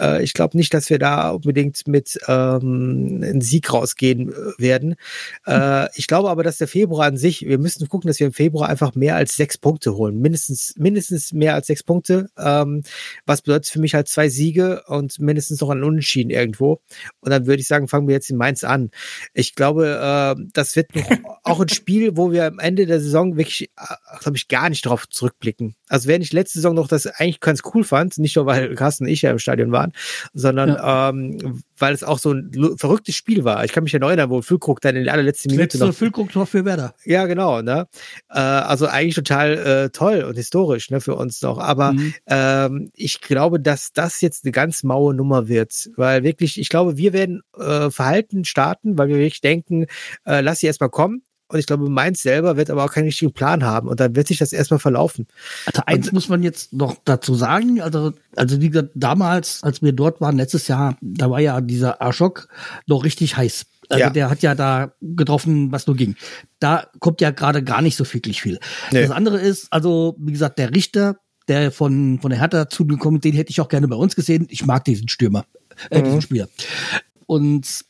Äh, 0.00 0.22
ich 0.22 0.34
glaube 0.34 0.56
nicht, 0.56 0.72
dass 0.74 0.90
wir 0.90 0.98
da 0.98 1.30
unbedingt 1.30 1.86
mit 1.86 2.18
ähm, 2.28 3.20
einem 3.22 3.40
Sieg 3.40 3.72
rausgehen 3.72 4.30
äh, 4.30 4.34
werden. 4.58 4.96
Äh, 5.46 5.88
ich 5.96 6.06
glaube 6.06 6.30
aber, 6.30 6.42
dass 6.42 6.58
der 6.58 6.68
Februar 6.68 7.06
an 7.06 7.16
sich, 7.16 7.46
wir 7.46 7.58
müssen 7.58 7.88
gucken, 7.88 8.08
dass 8.08 8.20
wir 8.20 8.26
im 8.26 8.32
Februar 8.32 8.68
einfach 8.68 8.94
mehr 8.94 9.16
als 9.16 9.36
sechs 9.36 9.58
Punkte 9.58 9.96
holen. 9.96 10.20
Mindestens, 10.20 10.74
mindestens 10.76 11.32
mehr 11.32 11.54
als 11.54 11.66
sechs 11.66 11.82
Punkte. 11.82 12.28
Ähm, 12.38 12.82
was 13.24 13.42
bedeutet 13.42 13.70
für 13.70 13.80
mich 13.80 13.94
halt 13.94 14.08
zwei 14.08 14.28
Siege 14.28 14.82
und 14.86 15.18
mindestens 15.18 15.60
noch 15.60 15.70
ein 15.70 15.82
Unentschieden 15.82 16.30
irgendwo. 16.30 16.80
Und 17.20 17.30
dann 17.30 17.46
würde 17.46 17.60
ich 17.60 17.68
sagen, 17.68 17.88
fangen 17.88 18.08
wir 18.08 18.14
jetzt 18.14 18.30
in 18.30 18.36
Mainz 18.36 18.64
an. 18.64 18.90
Ich 19.34 19.54
glaube, 19.54 20.36
äh, 20.38 20.42
das 20.52 20.76
wird 20.76 20.90
auch 21.42 21.60
ein 21.60 21.68
Spiel, 21.68 22.16
wo 22.16 22.32
wir 22.32 22.46
am 22.46 22.58
Ende 22.58 22.86
der 22.86 23.00
Saison 23.00 23.36
wirklich, 23.36 23.70
äh, 23.76 24.18
glaube 24.20 24.36
ich, 24.36 24.48
gar 24.48 24.68
nicht 24.68 24.84
drauf 24.86 25.08
zurückblicken. 25.08 25.74
Also 25.88 26.08
wenn 26.08 26.22
ich 26.22 26.32
letzte 26.32 26.58
Saison 26.58 26.74
noch 26.74 26.88
das 26.88 27.06
eigentlich 27.06 27.40
ganz 27.40 27.62
cool 27.74 27.84
fand, 27.84 28.18
nicht 28.18 28.36
nur 28.36 28.46
weil 28.46 28.74
Carsten 28.74 29.04
und 29.04 29.10
ich 29.10 29.22
ja 29.22 29.30
im 29.30 29.38
Stadion 29.38 29.72
waren, 29.72 29.85
sondern 30.32 30.70
ja. 30.70 31.08
ähm, 31.10 31.62
weil 31.78 31.94
es 31.94 32.02
auch 32.02 32.18
so 32.18 32.32
ein 32.32 32.76
verrücktes 32.76 33.14
Spiel 33.14 33.44
war. 33.44 33.64
Ich 33.64 33.72
kann 33.72 33.84
mich 33.84 33.94
erinnern, 33.94 34.30
wo 34.30 34.42
Füllkrug 34.42 34.80
dann 34.80 34.96
in 34.96 35.04
der 35.04 35.12
allerletzten 35.12 35.50
Minute 35.50 35.78
noch... 35.78 35.94
Füllkrug-Tor 35.94 36.46
für 36.46 36.64
Werder. 36.64 36.94
Ja, 37.04 37.26
genau. 37.26 37.62
Ne? 37.62 37.86
Äh, 38.30 38.38
also 38.38 38.86
eigentlich 38.86 39.14
total 39.14 39.58
äh, 39.58 39.90
toll 39.90 40.22
und 40.22 40.36
historisch 40.36 40.90
ne, 40.90 41.00
für 41.00 41.14
uns 41.14 41.42
noch. 41.42 41.58
Aber 41.58 41.92
mhm. 41.92 42.14
ähm, 42.26 42.90
ich 42.94 43.20
glaube, 43.20 43.60
dass 43.60 43.92
das 43.92 44.20
jetzt 44.20 44.44
eine 44.44 44.52
ganz 44.52 44.82
maue 44.82 45.14
Nummer 45.14 45.48
wird. 45.48 45.90
Weil 45.96 46.22
wirklich, 46.22 46.58
ich 46.58 46.68
glaube, 46.68 46.96
wir 46.96 47.12
werden 47.12 47.42
äh, 47.58 47.90
Verhalten 47.90 48.44
starten, 48.44 48.96
weil 48.98 49.08
wir 49.08 49.16
wirklich 49.16 49.40
denken, 49.40 49.86
äh, 50.24 50.40
lass 50.40 50.60
sie 50.60 50.66
erstmal 50.66 50.90
kommen 50.90 51.22
und 51.48 51.58
ich 51.60 51.66
glaube, 51.66 51.88
Mainz 51.88 52.22
selber 52.22 52.56
wird 52.56 52.70
aber 52.70 52.84
auch 52.84 52.92
keinen 52.92 53.04
richtigen 53.04 53.32
Plan 53.32 53.62
haben. 53.62 53.88
Und 53.88 54.00
dann 54.00 54.16
wird 54.16 54.26
sich 54.26 54.38
das 54.38 54.52
erstmal 54.52 54.80
verlaufen. 54.80 55.28
Also 55.66 55.82
eins 55.86 56.08
und, 56.08 56.14
muss 56.14 56.28
man 56.28 56.42
jetzt 56.42 56.72
noch 56.72 56.96
dazu 57.04 57.34
sagen. 57.34 57.80
Also, 57.80 58.12
also 58.34 58.60
wie 58.60 58.70
gesagt, 58.70 58.90
damals, 58.94 59.62
als 59.62 59.80
wir 59.80 59.92
dort 59.92 60.20
waren, 60.20 60.36
letztes 60.36 60.66
Jahr, 60.66 60.96
da 61.00 61.30
war 61.30 61.40
ja 61.40 61.60
dieser 61.60 62.02
Aschok 62.02 62.48
noch 62.86 63.04
richtig 63.04 63.36
heiß. 63.36 63.66
Also 63.88 64.00
ja. 64.00 64.10
der 64.10 64.30
hat 64.30 64.42
ja 64.42 64.56
da 64.56 64.92
getroffen, 65.00 65.70
was 65.70 65.86
nur 65.86 65.94
ging. 65.94 66.16
Da 66.58 66.88
kommt 66.98 67.20
ja 67.20 67.30
gerade 67.30 67.62
gar 67.62 67.82
nicht 67.82 67.96
so 67.96 68.12
wirklich 68.12 68.42
viel. 68.42 68.58
Nee. 68.90 69.02
Das 69.02 69.12
andere 69.12 69.38
ist, 69.38 69.68
also, 69.72 70.16
wie 70.18 70.32
gesagt, 70.32 70.58
der 70.58 70.74
Richter, 70.74 71.18
der 71.46 71.70
von, 71.70 72.18
von 72.20 72.30
der 72.30 72.40
Hertha 72.40 72.68
zugekommen, 72.68 73.20
den 73.20 73.34
hätte 73.34 73.50
ich 73.50 73.60
auch 73.60 73.68
gerne 73.68 73.86
bei 73.86 73.94
uns 73.94 74.16
gesehen. 74.16 74.48
Ich 74.50 74.66
mag 74.66 74.84
diesen 74.84 75.08
Stürmer, 75.08 75.44
äh, 75.90 76.00
mhm. 76.00 76.04
diesen 76.04 76.22
Spieler. 76.22 76.48
Und 77.26 77.84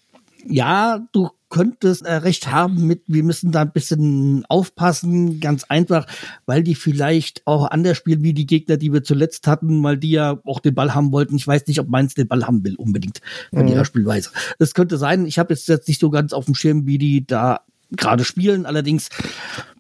ja, 0.48 1.06
du 1.12 1.30
könntest 1.48 2.04
äh, 2.04 2.14
recht 2.14 2.50
haben 2.50 2.86
mit, 2.86 3.02
wir 3.06 3.22
müssen 3.22 3.52
da 3.52 3.62
ein 3.62 3.72
bisschen 3.72 4.44
aufpassen, 4.48 5.40
ganz 5.40 5.64
einfach, 5.64 6.06
weil 6.44 6.62
die 6.62 6.74
vielleicht 6.74 7.46
auch 7.46 7.70
anders 7.70 7.96
spielen 7.96 8.22
wie 8.22 8.34
die 8.34 8.46
Gegner, 8.46 8.76
die 8.76 8.92
wir 8.92 9.04
zuletzt 9.04 9.46
hatten, 9.46 9.82
weil 9.82 9.96
die 9.96 10.10
ja 10.10 10.40
auch 10.44 10.60
den 10.60 10.74
Ball 10.74 10.94
haben 10.94 11.12
wollten. 11.12 11.36
Ich 11.36 11.46
weiß 11.46 11.66
nicht, 11.66 11.78
ob 11.78 11.88
Mainz 11.88 12.14
den 12.14 12.28
Ball 12.28 12.46
haben 12.46 12.64
will 12.64 12.74
unbedingt 12.76 13.20
von 13.54 13.62
mhm. 13.62 13.68
ihrer 13.68 13.84
Spielweise. 13.84 14.30
Das 14.58 14.74
könnte 14.74 14.96
sein. 14.96 15.26
Ich 15.26 15.38
habe 15.38 15.54
jetzt, 15.54 15.68
jetzt 15.68 15.88
nicht 15.88 16.00
so 16.00 16.10
ganz 16.10 16.32
auf 16.32 16.46
dem 16.46 16.54
Schirm, 16.54 16.86
wie 16.86 16.98
die 16.98 17.26
da 17.26 17.60
gerade 17.92 18.24
spielen. 18.24 18.66
Allerdings 18.66 19.08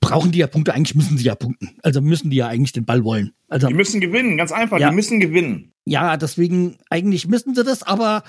brauchen 0.00 0.30
die 0.30 0.38
ja 0.38 0.46
Punkte. 0.46 0.72
Eigentlich 0.74 0.94
müssen 0.94 1.18
sie 1.18 1.24
ja 1.24 1.34
punkten. 1.34 1.76
Also 1.82 2.00
müssen 2.00 2.30
die 2.30 2.36
ja 2.36 2.46
eigentlich 2.46 2.72
den 2.72 2.84
Ball 2.84 3.02
wollen. 3.04 3.32
Also 3.48 3.66
die 3.66 3.74
müssen 3.74 4.00
gewinnen, 4.00 4.36
ganz 4.36 4.52
einfach. 4.52 4.78
Ja. 4.78 4.90
Die 4.90 4.94
müssen 4.94 5.18
gewinnen. 5.18 5.72
Ja, 5.84 6.16
deswegen 6.16 6.76
eigentlich 6.90 7.26
müssen 7.26 7.54
sie 7.54 7.64
das, 7.64 7.82
aber 7.82 8.22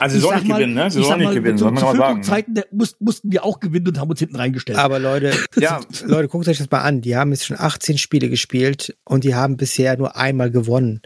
also 0.00 0.16
sie 0.16 0.20
sollen 0.20 0.38
nicht 0.38 0.48
mal, 0.48 0.56
gewinnen, 0.56 0.74
ne? 0.74 0.90
Sie 0.90 1.02
sollen 1.02 1.20
nicht 1.20 1.32
gewinnen, 1.32 1.58
soll 1.58 1.72
man 1.72 1.82
mal 1.82 1.96
sagen. 1.96 2.22
Zeiten 2.22 2.54
mussten, 2.70 3.04
mussten 3.04 3.32
wir 3.32 3.44
auch 3.44 3.60
gewinnen 3.60 3.88
und 3.88 3.98
haben 3.98 4.10
uns 4.10 4.18
hinten 4.18 4.36
reingestellt. 4.36 4.78
Aber 4.78 4.98
Leute, 4.98 5.32
ja. 5.56 5.80
Leute, 6.04 6.28
guckt 6.28 6.48
euch 6.48 6.58
das 6.58 6.70
mal 6.70 6.80
an. 6.80 7.00
Die 7.00 7.16
haben 7.16 7.30
jetzt 7.30 7.46
schon 7.46 7.58
18 7.58 7.98
Spiele 7.98 8.28
gespielt 8.28 8.96
und 9.04 9.24
die 9.24 9.34
haben 9.34 9.56
bisher 9.56 9.96
nur 9.96 10.16
einmal 10.16 10.50
gewonnen. 10.50 11.02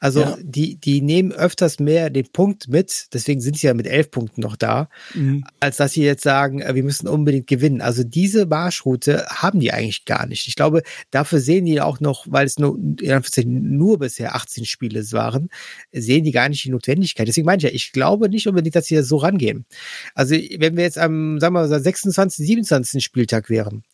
Also 0.00 0.20
ja. 0.20 0.36
die, 0.42 0.76
die 0.76 1.02
nehmen 1.02 1.32
öfters 1.32 1.78
mehr 1.78 2.10
den 2.10 2.26
Punkt 2.32 2.68
mit, 2.68 3.06
deswegen 3.12 3.40
sind 3.40 3.58
sie 3.58 3.66
ja 3.66 3.74
mit 3.74 3.86
elf 3.86 4.10
Punkten 4.10 4.40
noch 4.40 4.56
da, 4.56 4.88
mhm. 5.14 5.44
als 5.60 5.76
dass 5.76 5.92
sie 5.92 6.02
jetzt 6.02 6.22
sagen, 6.22 6.60
äh, 6.60 6.74
wir 6.74 6.84
müssen 6.84 7.08
unbedingt 7.08 7.46
gewinnen. 7.46 7.80
Also 7.80 8.04
diese 8.04 8.46
Marschroute 8.46 9.26
haben 9.28 9.60
die 9.60 9.72
eigentlich 9.72 10.04
gar 10.04 10.26
nicht. 10.26 10.48
Ich 10.48 10.56
glaube, 10.56 10.82
dafür 11.10 11.40
sehen 11.40 11.64
die 11.64 11.80
auch 11.80 12.00
noch, 12.00 12.26
weil 12.28 12.46
es 12.46 12.58
nur, 12.58 12.76
nur 12.78 13.98
bisher 13.98 14.34
18 14.34 14.64
Spiele 14.64 15.02
waren, 15.12 15.48
sehen 15.92 16.24
die 16.24 16.32
gar 16.32 16.48
nicht 16.48 16.64
die 16.64 16.70
Notwendigkeit. 16.70 17.26
Deswegen 17.26 17.46
meine 17.46 17.58
ich 17.58 17.64
ja, 17.64 17.70
ich 17.70 17.92
glaube 17.92 18.28
nicht 18.32 18.48
unbedingt, 18.48 18.74
dass 18.74 18.86
sie 18.86 19.02
so 19.02 19.16
rangehen. 19.16 19.66
Also 20.14 20.34
wenn 20.34 20.76
wir 20.76 20.84
jetzt 20.84 20.98
am, 20.98 21.38
sagen 21.38 21.54
wir 21.54 21.66
mal, 21.66 21.80
26., 21.80 22.46
27. 22.46 23.04
Spieltag 23.04 23.48
wären, 23.50 23.84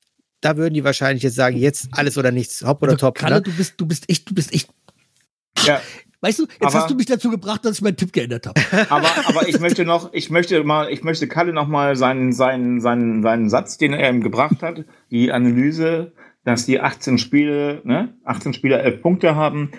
da 0.41 0.57
würden 0.57 0.74
die 0.74 0.84
wahrscheinlich 0.84 1.22
jetzt 1.22 1.34
sagen, 1.34 1.57
jetzt 1.57 1.89
alles 1.93 2.16
oder 2.16 2.30
nichts, 2.30 2.62
hopp 2.64 2.82
oder 2.82 2.93
also, 2.93 3.07
top. 3.07 3.16
Kalle, 3.16 3.36
ne? 3.36 3.43
du 3.43 3.53
bist, 3.53 3.74
du 3.76 3.86
bist 3.86 4.09
echt, 4.09 4.28
du 4.30 4.34
bist 4.34 4.55
echt. 4.55 4.70
Ja. 5.64 5.80
Weißt 6.20 6.41
du, 6.41 6.45
jetzt 6.45 6.62
aber, 6.62 6.74
hast 6.74 6.91
du 6.91 6.97
mich 6.97 7.07
dazu 7.07 7.30
gebracht, 7.30 7.64
dass 7.64 7.76
ich 7.76 7.82
meinen 7.82 7.97
Tipp 7.97 8.12
geändert 8.12 8.49
habe. 8.49 8.61
Aber, 8.91 9.09
aber 9.28 9.49
ich 9.49 9.61
möchte 9.61 9.84
noch, 9.84 10.12
ich 10.12 10.30
möchte 10.30 10.64
mal, 10.64 10.91
ich 10.91 11.05
möchte 11.05 11.28
Kalle 11.28 11.53
noch 11.53 11.68
mal 11.68 11.95
seinen, 11.95 12.32
seinen, 12.32 12.80
seinen, 12.80 13.22
seinen 13.22 13.49
Satz, 13.49 13.78
den 13.78 13.93
er 13.93 14.11
ihm 14.11 14.20
gebracht 14.20 14.62
hat, 14.62 14.84
die 15.12 15.30
Analyse, 15.30 16.12
dass 16.45 16.66
die 16.66 16.80
18 16.80 17.18
Spiele, 17.18 17.82
ne, 17.84 18.14
18 18.24 18.53
Spieler 18.53 18.82
11 18.82 19.01
Punkte 19.01 19.36
haben, 19.36 19.70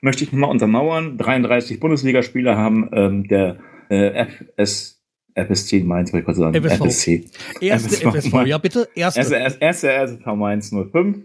möchte 0.00 0.22
ich 0.22 0.32
nochmal 0.32 0.50
untermauern. 0.50 1.18
33 1.18 1.80
Bundesligaspieler 1.80 2.56
haben 2.56 2.88
ähm, 2.92 3.26
der 3.26 3.58
äh, 3.88 4.26
FS, 4.56 5.02
FSC 5.34 5.80
Mainz, 5.84 6.12
wollte 6.12 6.20
ich 6.20 6.24
kurz 6.26 6.38
sagen. 6.38 6.54
FSV. 6.54 6.84
FSC. 6.84 7.24
Erste 7.60 7.88
FSV, 7.88 8.14
FSV 8.14 8.46
ja 8.46 8.58
bitte. 8.58 8.88
Erste. 8.94 9.20
Erste, 9.20 9.58
erste 9.60 9.88
FSV 9.88 10.26
Mainz 10.34 10.70
05. 10.70 11.18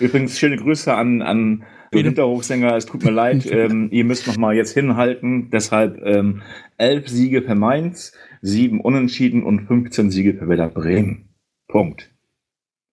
Übrigens 0.00 0.38
schöne 0.38 0.56
Grüße 0.56 0.92
an, 0.92 1.22
an 1.22 1.64
den 1.92 2.04
Hinterhochsänger. 2.04 2.76
Es 2.76 2.86
tut 2.86 3.04
mir 3.04 3.10
leid, 3.10 3.46
ähm, 3.50 3.88
ihr 3.90 4.04
müsst 4.04 4.26
noch 4.26 4.36
mal 4.36 4.54
jetzt 4.54 4.72
hinhalten. 4.74 5.50
Deshalb 5.50 6.00
ähm, 6.04 6.42
elf 6.76 7.08
Siege 7.08 7.42
für 7.42 7.54
Mainz, 7.54 8.12
sieben 8.42 8.80
Unentschieden 8.80 9.42
und 9.42 9.66
15 9.66 10.10
Siege 10.10 10.34
für 10.34 10.48
Werder 10.48 10.68
Bremen. 10.68 11.28
Punkt. 11.68 12.10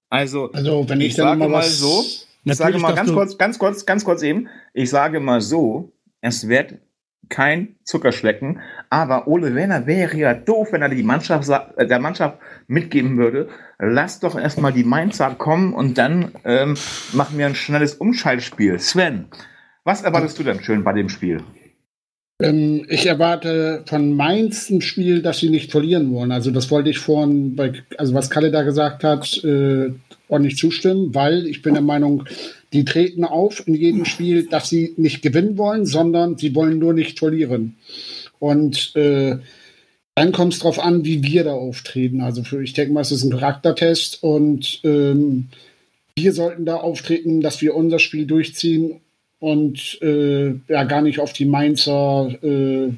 Also, 0.10 0.52
also 0.52 0.88
wenn 0.88 1.02
ich, 1.02 1.08
ich 1.08 1.16
sage 1.16 1.48
mal 1.48 1.64
so, 1.64 2.04
ich 2.44 2.56
sage 2.56 2.78
mal 2.78 2.94
ganz 2.94 3.12
kurz, 3.12 3.38
ganz 3.38 3.60
kurz, 3.60 3.86
ganz 3.86 4.06
kurz 4.06 4.22
eben, 4.22 4.48
ich 4.74 4.90
sage 4.90 5.20
mal 5.20 5.42
so, 5.42 5.94
es 6.22 6.48
wird 6.48 6.80
kein 7.30 7.76
Zuckerschlecken. 7.84 8.60
Aber 8.90 9.28
Ole 9.28 9.56
Werner 9.56 9.88
wäre 9.88 10.18
ja 10.18 10.34
doof, 10.34 10.70
wenn 10.72 10.82
er 10.82 10.90
die 10.90 11.04
Mannschaft, 11.04 11.50
äh, 11.78 11.88
der 11.88 12.00
Mannschaft 12.00 12.38
mitgeben 12.68 13.18
würde. 13.18 13.50
Lass 13.80 14.20
doch 14.20 14.38
erstmal 14.38 14.74
die 14.74 14.84
Mainzer 14.84 15.36
kommen 15.38 15.74
und 15.74 15.98
dann 15.98 16.32
ähm, 16.46 16.76
machen 17.14 17.38
wir 17.38 17.46
ein 17.46 17.56
schnelles 17.56 17.96
Umschaltspiel. 17.96 18.80
Sven, 18.80 19.26
was 19.84 20.02
erwartest 20.02 20.40
du 20.40 20.44
denn 20.44 20.64
schön 20.64 20.84
bei 20.84 20.94
dem 20.94 21.10
Spiel? 21.10 21.42
Ähm, 22.42 22.86
ich 22.90 23.06
erwarte 23.06 23.84
von 23.86 24.14
Mainz 24.16 24.70
ein 24.70 24.82
Spiel, 24.82 25.22
dass 25.22 25.40
sie 25.40 25.50
nicht 25.50 25.72
verlieren 25.72 26.12
wollen. 26.12 26.32
Also 26.32 26.52
das 26.52 26.70
wollte 26.70 26.90
ich 26.90 27.00
vorhin, 27.00 27.56
bei, 27.56 27.74
also 27.98 28.14
was 28.14 28.30
Kalle 28.30 28.52
da 28.52 28.64
gesagt 28.64 29.04
hat, 29.04 29.42
äh, 29.44 29.92
ordentlich 30.28 30.58
zustimmen, 30.58 31.16
weil 31.16 31.46
ich 31.48 31.62
bin 31.62 31.76
der 31.76 31.84
Meinung, 31.84 32.26
die 32.76 32.84
treten 32.84 33.24
auf 33.24 33.66
in 33.68 33.74
jedem 33.74 34.04
Spiel, 34.04 34.48
dass 34.48 34.70
sie 34.70 34.94
nicht 34.98 35.22
gewinnen 35.22 35.58
wollen, 35.58 35.86
sondern 35.86 36.38
sie 36.38 36.54
wollen 36.54 36.78
nur 36.78 36.94
nicht 36.94 37.20
verlieren. 37.20 37.78
Und 38.38 38.94
äh, 38.96 39.38
dann 40.14 40.32
kommt 40.34 40.54
es 40.54 40.60
darauf 40.60 40.80
an, 40.80 41.06
wie 41.06 41.24
wir 41.24 41.46
da 41.46 41.54
auftreten. 41.54 42.20
Also 42.20 42.44
für, 42.44 42.62
ich 42.62 42.74
denke 42.74 42.94
mal, 42.94 43.02
es 43.02 43.14
ist 43.14 43.24
ein 43.24 43.32
Charaktertest 43.32 44.22
und 44.22 44.82
ähm, 44.84 45.48
wir 46.16 46.34
sollten 46.34 46.66
da 46.66 46.76
auftreten, 46.76 47.40
dass 47.40 47.62
wir 47.62 47.76
unser 47.76 48.00
Spiel 48.00 48.26
durchziehen 48.26 49.00
und 49.40 50.02
äh, 50.02 50.56
ja 50.68 50.84
gar 50.84 51.02
nicht 51.02 51.20
auf 51.20 51.32
die 51.32 51.46
Mainzer 51.46 52.36
äh, 52.44 52.90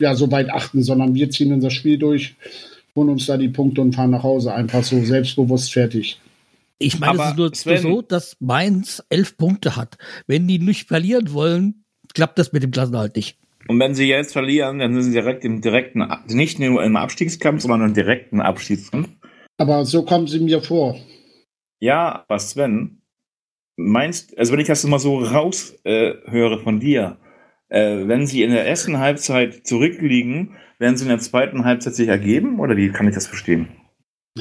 ja 0.00 0.14
so 0.16 0.32
weit 0.32 0.50
achten, 0.50 0.82
sondern 0.82 1.14
wir 1.14 1.30
ziehen 1.30 1.52
unser 1.52 1.70
Spiel 1.70 1.96
durch, 1.96 2.34
holen 2.96 3.08
uns 3.08 3.26
da 3.26 3.36
die 3.36 3.48
Punkte 3.48 3.82
und 3.82 3.94
fahren 3.94 4.10
nach 4.10 4.24
Hause 4.24 4.52
einfach 4.52 4.82
so 4.82 5.00
selbstbewusst 5.04 5.72
fertig. 5.72 6.18
Ich 6.82 6.98
meine, 6.98 7.12
Aber 7.12 7.24
es 7.24 7.30
ist 7.30 7.36
nur 7.36 7.54
Sven, 7.54 7.82
so, 7.82 8.02
dass 8.02 8.36
Mainz 8.40 9.04
elf 9.10 9.36
Punkte 9.36 9.76
hat. 9.76 9.98
Wenn 10.26 10.48
die 10.48 10.58
nicht 10.58 10.88
verlieren 10.88 11.32
wollen, 11.34 11.84
klappt 12.14 12.38
das 12.38 12.52
mit 12.52 12.62
dem 12.62 12.70
Klassenhalt 12.70 13.16
nicht. 13.16 13.38
Und 13.68 13.78
wenn 13.78 13.94
sie 13.94 14.08
jetzt 14.08 14.32
verlieren, 14.32 14.78
dann 14.78 14.94
sind 14.94 15.02
sie 15.02 15.12
direkt 15.12 15.44
im 15.44 15.60
direkten, 15.60 16.08
nicht 16.28 16.58
nur 16.58 16.82
im 16.82 16.96
Abstiegskampf, 16.96 17.60
sondern 17.60 17.90
im 17.90 17.94
direkten 17.94 18.40
Abstiegskampf. 18.40 19.10
Aber 19.58 19.84
so 19.84 20.04
kommen 20.06 20.26
sie 20.26 20.40
mir 20.40 20.62
vor. 20.62 20.96
Ja, 21.80 22.24
aber 22.26 22.38
Sven, 22.38 23.02
meinst, 23.76 24.36
also 24.38 24.52
wenn 24.52 24.60
ich 24.60 24.66
das 24.66 24.84
mal 24.84 24.98
so 24.98 25.18
raushöre 25.18 26.54
äh, 26.54 26.62
von 26.62 26.80
dir, 26.80 27.18
äh, 27.68 28.08
wenn 28.08 28.26
sie 28.26 28.42
in 28.42 28.52
der 28.52 28.66
ersten 28.66 28.98
Halbzeit 28.98 29.66
zurückliegen, 29.66 30.56
werden 30.78 30.96
sie 30.96 31.04
in 31.04 31.10
der 31.10 31.18
zweiten 31.18 31.66
Halbzeit 31.66 31.94
sich 31.94 32.08
ergeben 32.08 32.58
oder 32.58 32.76
wie 32.78 32.88
kann 32.88 33.06
ich 33.06 33.14
das 33.14 33.26
verstehen? 33.26 33.68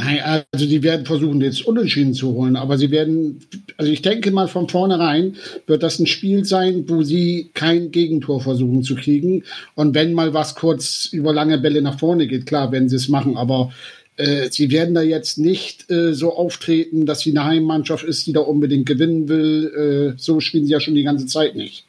Nein, 0.02 0.45
also 0.54 0.66
die 0.66 0.82
werden 0.82 1.06
versuchen, 1.06 1.41
jetzt 1.41 1.66
Unentschieden 1.66 2.14
zu 2.14 2.32
holen, 2.32 2.56
aber 2.56 2.78
sie 2.78 2.89
werden, 2.89 3.41
also 3.76 3.91
ich 3.91 4.02
denke 4.02 4.32
mal 4.32 4.47
von 4.47 4.70
vornherein 4.70 5.36
wird 5.68 5.84
das 5.84 6.00
ein 6.00 6.08
Spiel 6.08 6.45
sein, 6.45 6.86
wo 6.88 7.04
sie 7.04 7.50
kein 7.54 7.91
Gegentor 7.91 8.39
versuchen 8.39 8.82
zu 8.82 8.95
kriegen. 8.95 9.43
Und 9.76 9.95
wenn 9.95 10.14
mal 10.14 10.34
was 10.34 10.56
kurz 10.56 11.10
über 11.12 11.34
lange 11.34 11.58
Bälle 11.58 11.82
nach 11.82 12.00
vorne 12.00 12.28
geht, 12.28 12.45
klar 12.45 12.72
werden 12.72 12.88
sie 12.88 12.95
es 12.95 13.10
machen, 13.10 13.36
aber 13.36 13.74
äh, 14.16 14.50
sie 14.50 14.72
werden 14.72 14.95
da 14.95 15.02
jetzt 15.02 15.38
nicht 15.38 15.91
äh, 15.91 16.14
so 16.14 16.34
auftreten, 16.34 17.06
dass 17.06 17.20
sie 17.20 17.32
eine 17.32 17.43
Heimmannschaft 17.43 18.06
ist, 18.06 18.26
die 18.26 18.32
da 18.32 18.39
unbedingt 18.39 18.86
gewinnen 18.86 19.28
will. 19.28 20.14
Äh, 20.16 20.18
so 20.18 20.39
spielen 20.39 20.66
sie 20.66 20.72
ja 20.72 20.80
schon 20.80 20.95
die 20.95 21.04
ganze 21.04 21.26
Zeit 21.26 21.58
nicht. 21.58 21.84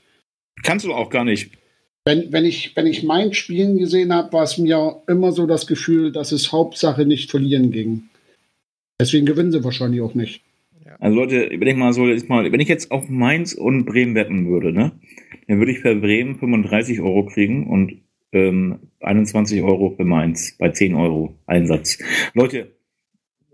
Kannst 0.64 0.84
du 0.84 0.92
auch 0.92 1.10
gar 1.10 1.24
nicht. 1.24 1.52
Wenn, 2.10 2.32
wenn, 2.32 2.44
ich, 2.44 2.74
wenn 2.74 2.88
ich 2.88 3.04
mein 3.04 3.32
Spielen 3.34 3.78
gesehen 3.78 4.12
habe, 4.12 4.32
war 4.32 4.42
es 4.42 4.58
mir 4.58 5.00
immer 5.06 5.30
so 5.30 5.46
das 5.46 5.68
Gefühl, 5.68 6.10
dass 6.10 6.32
es 6.32 6.50
Hauptsache 6.50 7.06
nicht 7.06 7.30
verlieren 7.30 7.70
ging. 7.70 8.08
Deswegen 9.00 9.26
gewinnen 9.26 9.52
sie 9.52 9.62
wahrscheinlich 9.62 10.00
auch 10.00 10.16
nicht. 10.16 10.42
Also 10.98 11.16
Leute, 11.16 11.44
überleg 11.44 11.76
mal 11.76 11.92
so, 11.92 12.08
jetzt 12.08 12.28
mal, 12.28 12.50
wenn 12.50 12.58
ich 12.58 12.66
jetzt 12.66 12.90
auf 12.90 13.08
Mainz 13.08 13.52
und 13.52 13.84
Bremen 13.84 14.16
wetten 14.16 14.48
würde, 14.48 14.72
ne, 14.72 14.90
dann 15.46 15.60
würde 15.60 15.70
ich 15.70 15.78
für 15.78 15.94
Bremen 15.94 16.36
35 16.36 17.00
Euro 17.00 17.26
kriegen 17.26 17.68
und 17.68 17.98
ähm, 18.32 18.80
21 18.98 19.62
Euro 19.62 19.94
für 19.96 20.04
Mainz 20.04 20.56
bei 20.58 20.70
10 20.70 20.96
Euro 20.96 21.36
Einsatz. 21.46 21.98
Leute, 22.34 22.72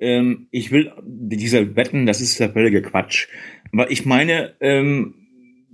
ähm, 0.01 0.47
ich 0.51 0.73
will 0.73 0.93
diese 1.05 1.77
Wetten, 1.77 2.07
das 2.07 2.23
ist 2.23 2.41
der 2.41 2.55
völlige 2.55 2.81
Quatsch. 2.81 3.29
Aber 3.71 3.91
ich 3.91 4.07
meine, 4.07 4.55
ähm, 4.61 5.26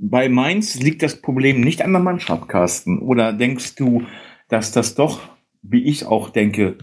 bei 0.03 0.28
Mainz 0.28 0.80
liegt 0.80 1.03
das 1.03 1.22
Problem 1.22 1.61
nicht 1.61 1.80
an 1.82 1.92
der 1.92 2.03
Mannschaft, 2.03 2.48
Carsten. 2.48 2.98
Oder 2.98 3.32
denkst 3.32 3.76
du, 3.76 4.03
dass 4.48 4.72
das 4.72 4.96
doch, 4.96 5.20
wie 5.62 5.84
ich 5.84 6.05
auch 6.05 6.30
denke, 6.30 6.76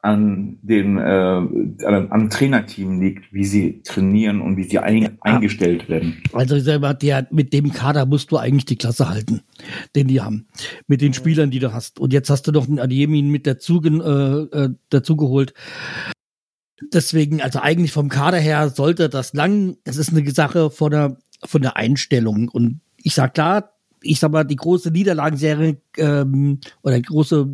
an 0.00 0.58
dem, 0.62 0.98
äh, 0.98 1.02
an, 1.02 2.10
am 2.10 2.30
Trainerteam 2.30 3.00
liegt, 3.00 3.32
wie 3.32 3.44
sie 3.44 3.82
trainieren 3.82 4.40
und 4.40 4.56
wie 4.56 4.64
sie 4.64 4.78
ein, 4.78 5.18
eingestellt 5.20 5.88
werden. 5.88 6.22
Also 6.32 6.56
ich 6.56 6.64
sag 6.64 6.80
mal, 6.80 6.94
der, 6.94 7.26
mit 7.30 7.52
dem 7.52 7.72
Kader 7.72 8.06
musst 8.06 8.30
du 8.30 8.38
eigentlich 8.38 8.64
die 8.64 8.76
Klasse 8.76 9.08
halten, 9.08 9.42
den 9.94 10.08
die 10.08 10.22
haben. 10.22 10.46
Mit 10.86 11.02
den 11.02 11.14
Spielern, 11.14 11.50
die 11.50 11.58
du 11.58 11.72
hast. 11.72 12.00
Und 12.00 12.12
jetzt 12.12 12.30
hast 12.30 12.46
du 12.46 12.52
noch 12.52 12.66
einen 12.66 12.78
Adiemin 12.78 13.28
mit 13.28 13.46
dazu, 13.46 13.82
äh, 13.82 14.64
äh, 14.64 14.70
dazu 14.88 15.16
geholt. 15.16 15.52
Deswegen, 16.92 17.40
also 17.40 17.60
eigentlich 17.60 17.92
vom 17.92 18.08
Kader 18.08 18.38
her 18.38 18.68
sollte 18.70 19.08
das 19.08 19.32
lang, 19.32 19.76
es 19.84 19.96
ist 19.96 20.10
eine 20.10 20.28
Sache 20.30 20.70
von 20.70 20.90
der, 20.90 21.16
von 21.46 21.62
der 21.62 21.76
Einstellung. 21.76 22.48
Und 22.48 22.80
ich 22.96 23.14
sag 23.14 23.34
klar, 23.34 23.74
ich 24.04 24.20
sag 24.20 24.30
mal, 24.30 24.44
die 24.44 24.56
große 24.56 24.90
Niederlagenserie 24.90 25.78
ähm, 25.96 26.60
oder 26.82 26.96
die 26.96 27.02
große 27.02 27.48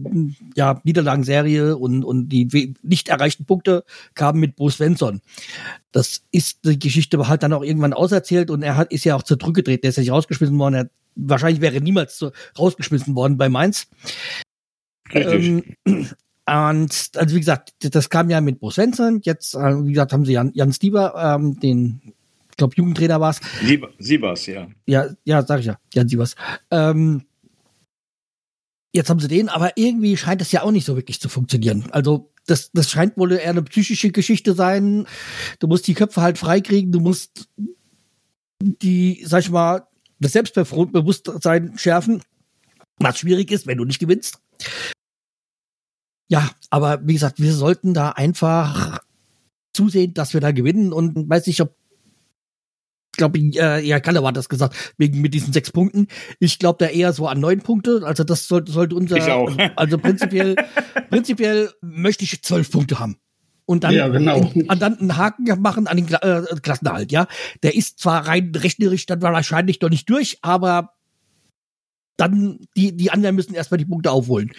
ja, 0.57 0.81
Niederlagenserie 0.85 1.77
und, 1.77 2.05
und 2.05 2.29
die 2.29 2.75
nicht 2.83 3.09
erreichten 3.09 3.45
Punkte 3.45 3.85
kamen 4.15 4.41
mit 4.41 4.57
Bo 4.57 4.69
Svensson. 4.69 5.21
Das 5.93 6.23
ist 6.33 6.61
die 6.65 6.79
Geschichte 6.79 7.27
halt 7.29 7.43
dann 7.43 7.53
auch 7.53 7.63
irgendwann 7.63 7.93
auserzählt 7.93 8.51
und 8.51 8.63
er 8.63 8.77
hat 8.77 8.93
ist 8.93 9.05
ja 9.05 9.15
auch 9.15 9.23
zurückgedreht, 9.23 9.85
der 9.85 9.91
ist 9.91 9.97
ja 9.97 10.03
nicht 10.03 10.13
rausgeschmissen 10.13 10.59
worden. 10.59 10.75
Er, 10.75 10.91
wahrscheinlich 11.15 11.61
wäre 11.61 11.81
niemals 11.81 12.17
zu, 12.17 12.33
rausgeschmissen 12.59 13.15
worden 13.15 13.37
bei 13.37 13.49
Mainz. 13.49 13.89
Ähm, 15.13 15.63
und 15.87 17.11
also 17.17 17.35
wie 17.35 17.41
gesagt, 17.41 17.75
das 17.81 18.11
kam 18.11 18.31
ja 18.31 18.41
mit 18.41 18.61
Bo 18.61 18.71
Svensson. 18.71 19.21
Jetzt, 19.23 19.55
äh, 19.55 19.85
wie 19.85 19.93
gesagt, 19.93 20.13
haben 20.13 20.25
sie 20.25 20.33
Jan, 20.33 20.51
Jan 20.55 20.73
Stieber, 20.73 21.15
ähm, 21.17 21.61
den 21.61 22.15
glaube, 22.61 22.75
Jugendtrainer 22.77 23.21
war 23.21 23.31
es. 23.31 23.41
Siebers, 23.99 24.47
ja. 24.47 24.69
Ja, 24.87 25.09
ja, 25.25 25.45
sag 25.45 25.61
ich 25.61 25.67
ja. 25.67 25.79
Ja, 25.95 26.07
Siebers. 26.07 26.37
Ähm, 26.71 27.25
jetzt 28.93 29.11
haben 29.11 29.21
sie 29.21 29.29
den, 29.29 29.49
aber 29.49 29.77
irgendwie 29.77 30.17
scheint 30.17 30.43
es 30.43 30.53
ja 30.53 30.63
auch 30.63 30.71
nicht 30.71 30.87
so 30.87 30.97
wirklich 30.97 31.21
zu 31.21 31.29
funktionieren. 31.29 31.89
Also 31.91 32.33
das, 32.47 32.71
das 32.73 32.91
scheint 32.91 33.17
wohl 33.17 33.33
eher 33.33 33.51
eine 33.51 33.63
psychische 33.63 34.11
Geschichte 34.11 34.55
sein. 34.55 35.07
Du 35.59 35.67
musst 35.67 35.87
die 35.87 35.95
Köpfe 35.95 36.23
halt 36.23 36.39
freikriegen, 36.39 36.93
du 36.93 37.01
musst 37.01 37.49
die, 38.63 39.23
sag 39.27 39.41
ich 39.41 39.51
mal, 39.51 39.87
das 40.19 40.33
Selbstbewusstsein 40.33 41.79
schärfen, 41.79 42.23
was 42.99 43.19
schwierig 43.19 43.51
ist, 43.51 43.67
wenn 43.67 43.79
du 43.79 43.85
nicht 43.85 43.99
gewinnst. 44.01 44.41
Ja, 46.29 46.51
aber 46.69 47.07
wie 47.07 47.15
gesagt, 47.15 47.41
wir 47.41 47.53
sollten 47.53 47.95
da 47.95 48.11
einfach 48.11 49.01
zusehen, 49.73 50.15
dass 50.15 50.35
wir 50.35 50.41
da 50.41 50.53
gewinnen 50.53 50.93
und 50.93 51.29
weiß 51.29 51.47
nicht, 51.47 51.61
ob 51.61 51.75
glaube, 53.21 53.39
äh, 53.39 53.87
ja, 53.87 54.01
Kalle 54.01 54.23
war 54.23 54.33
das 54.33 54.49
gesagt, 54.49 54.95
wegen 54.97 55.21
mit 55.21 55.35
diesen 55.35 55.53
sechs 55.53 55.71
Punkten. 55.71 56.09
Ich 56.41 56.59
glaube 56.59 56.85
da 56.85 56.91
eher 56.91 57.13
so 57.13 57.29
an 57.29 57.39
neun 57.39 57.61
Punkte. 57.61 58.01
Also 58.05 58.25
das 58.25 58.49
sollte, 58.49 58.73
sollte 58.73 58.97
unser, 58.97 59.19
ich 59.19 59.31
auch. 59.31 59.53
also 59.77 59.99
prinzipiell, 59.99 60.57
prinzipiell 61.11 61.71
möchte 61.83 62.25
ich 62.25 62.43
zwölf 62.43 62.71
Punkte 62.71 62.99
haben. 62.99 63.17
Und 63.67 63.85
dann, 63.85 63.95
ja, 63.95 64.09
genau. 64.09 64.51
in, 64.55 64.67
dann 64.67 64.99
einen 64.99 65.17
Haken 65.17 65.45
machen 65.61 65.87
an 65.87 65.97
den 65.97 66.09
äh, 66.13 66.43
Klassenerhalt, 66.61 67.13
ja. 67.13 67.29
Der 67.63 67.77
ist 67.77 68.01
zwar 68.01 68.27
rein 68.27 68.51
rechnerisch 68.57 69.07
dann 69.07 69.23
wahrscheinlich 69.23 69.81
noch 69.81 69.91
nicht 69.91 70.11
durch, 70.11 70.39
aber 70.43 70.95
dann, 72.17 72.59
die, 72.77 72.97
die 72.97 73.13
anderen 73.13 73.37
müssen 73.37 73.55
erstmal 73.55 73.79
die 73.79 73.85
Punkte 73.85 74.11
aufholen. 74.11 74.51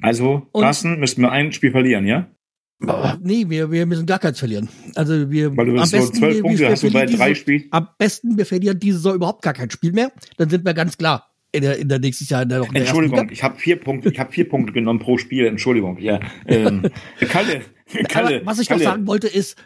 Also, 0.00 0.46
Carsten, 0.54 0.98
müssten 0.98 1.20
wir 1.20 1.30
ein 1.30 1.52
Spiel 1.52 1.72
verlieren, 1.72 2.06
ja? 2.06 2.30
Nee, 2.78 3.48
wir, 3.48 3.70
wir 3.70 3.86
müssen 3.86 4.06
gar 4.06 4.18
keins 4.18 4.38
verlieren. 4.38 4.68
Also 4.94 5.30
wir 5.30 5.56
Weil 5.56 5.66
du 5.66 5.78
am 5.78 5.90
besten, 5.90 6.14
zwölf 6.14 6.42
Punkte 6.42 6.68
hast 6.68 6.82
du 6.82 6.92
bei 6.92 7.06
drei 7.06 7.34
Spielen. 7.34 7.64
Am 7.70 7.88
besten, 7.98 8.36
wir 8.36 8.44
verlieren 8.44 8.78
diese 8.78 8.98
Saison 8.98 9.14
überhaupt 9.14 9.42
gar 9.42 9.54
kein 9.54 9.70
Spiel 9.70 9.92
mehr. 9.92 10.12
Dann 10.36 10.50
sind 10.50 10.64
wir 10.64 10.74
ganz 10.74 10.98
klar 10.98 11.30
in 11.52 11.62
der, 11.62 11.78
in 11.78 11.88
der 11.88 11.98
nächsten 11.98 12.24
Jahr 12.26 12.42
in 12.42 12.50
der, 12.50 12.62
in 12.64 12.74
Entschuldigung, 12.74 13.30
ich 13.30 13.42
habe 13.42 13.58
vier 13.58 13.80
Punkte, 13.80 14.10
ich 14.10 14.18
habe 14.18 14.30
vier 14.30 14.48
Punkte 14.48 14.72
genommen 14.72 14.98
pro 14.98 15.16
Spiel. 15.16 15.46
Entschuldigung, 15.46 15.98
ja. 15.98 16.20
Ähm, 16.46 16.82
Kalle, 17.20 17.62
Kalle, 18.08 18.42
was 18.44 18.58
ich 18.58 18.68
Kalle. 18.68 18.84
noch 18.84 18.90
sagen 18.90 19.06
wollte 19.06 19.28
ist, 19.28 19.56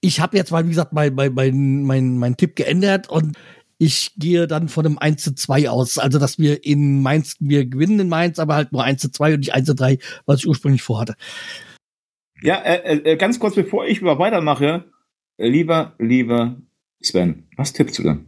ich 0.00 0.20
habe 0.20 0.36
jetzt 0.36 0.52
mal, 0.52 0.64
wie 0.64 0.68
gesagt, 0.68 0.92
mein, 0.92 1.14
mein, 1.14 1.34
mein, 1.34 1.82
mein, 1.82 2.18
mein 2.18 2.36
Tipp 2.36 2.54
geändert 2.54 3.08
und 3.08 3.36
ich 3.78 4.12
gehe 4.16 4.46
dann 4.46 4.68
von 4.68 4.86
einem 4.86 4.98
1 4.98 5.22
zu 5.22 5.34
2 5.34 5.68
aus. 5.68 5.98
Also, 5.98 6.18
dass 6.18 6.38
wir 6.38 6.64
in 6.64 7.02
Mainz, 7.02 7.36
wir 7.40 7.66
gewinnen 7.66 7.98
in 7.98 8.08
Mainz, 8.08 8.38
aber 8.38 8.54
halt 8.54 8.72
nur 8.72 8.84
1 8.84 9.00
zu 9.00 9.10
2 9.10 9.34
und 9.34 9.40
nicht 9.40 9.54
1 9.54 9.66
zu 9.66 9.74
3, 9.74 9.98
was 10.26 10.40
ich 10.40 10.46
ursprünglich 10.46 10.82
vorhatte. 10.82 11.16
Ja, 12.44 12.56
äh, 12.56 13.12
äh, 13.12 13.16
ganz 13.16 13.38
kurz 13.38 13.54
bevor 13.54 13.86
ich 13.86 14.00
über 14.00 14.18
weitermache, 14.18 14.84
äh, 15.38 15.48
lieber, 15.48 15.94
lieber 15.98 16.56
Sven, 17.02 17.44
was 17.56 17.72
tippst 17.72 17.98
du 17.98 18.02
denn? 18.02 18.26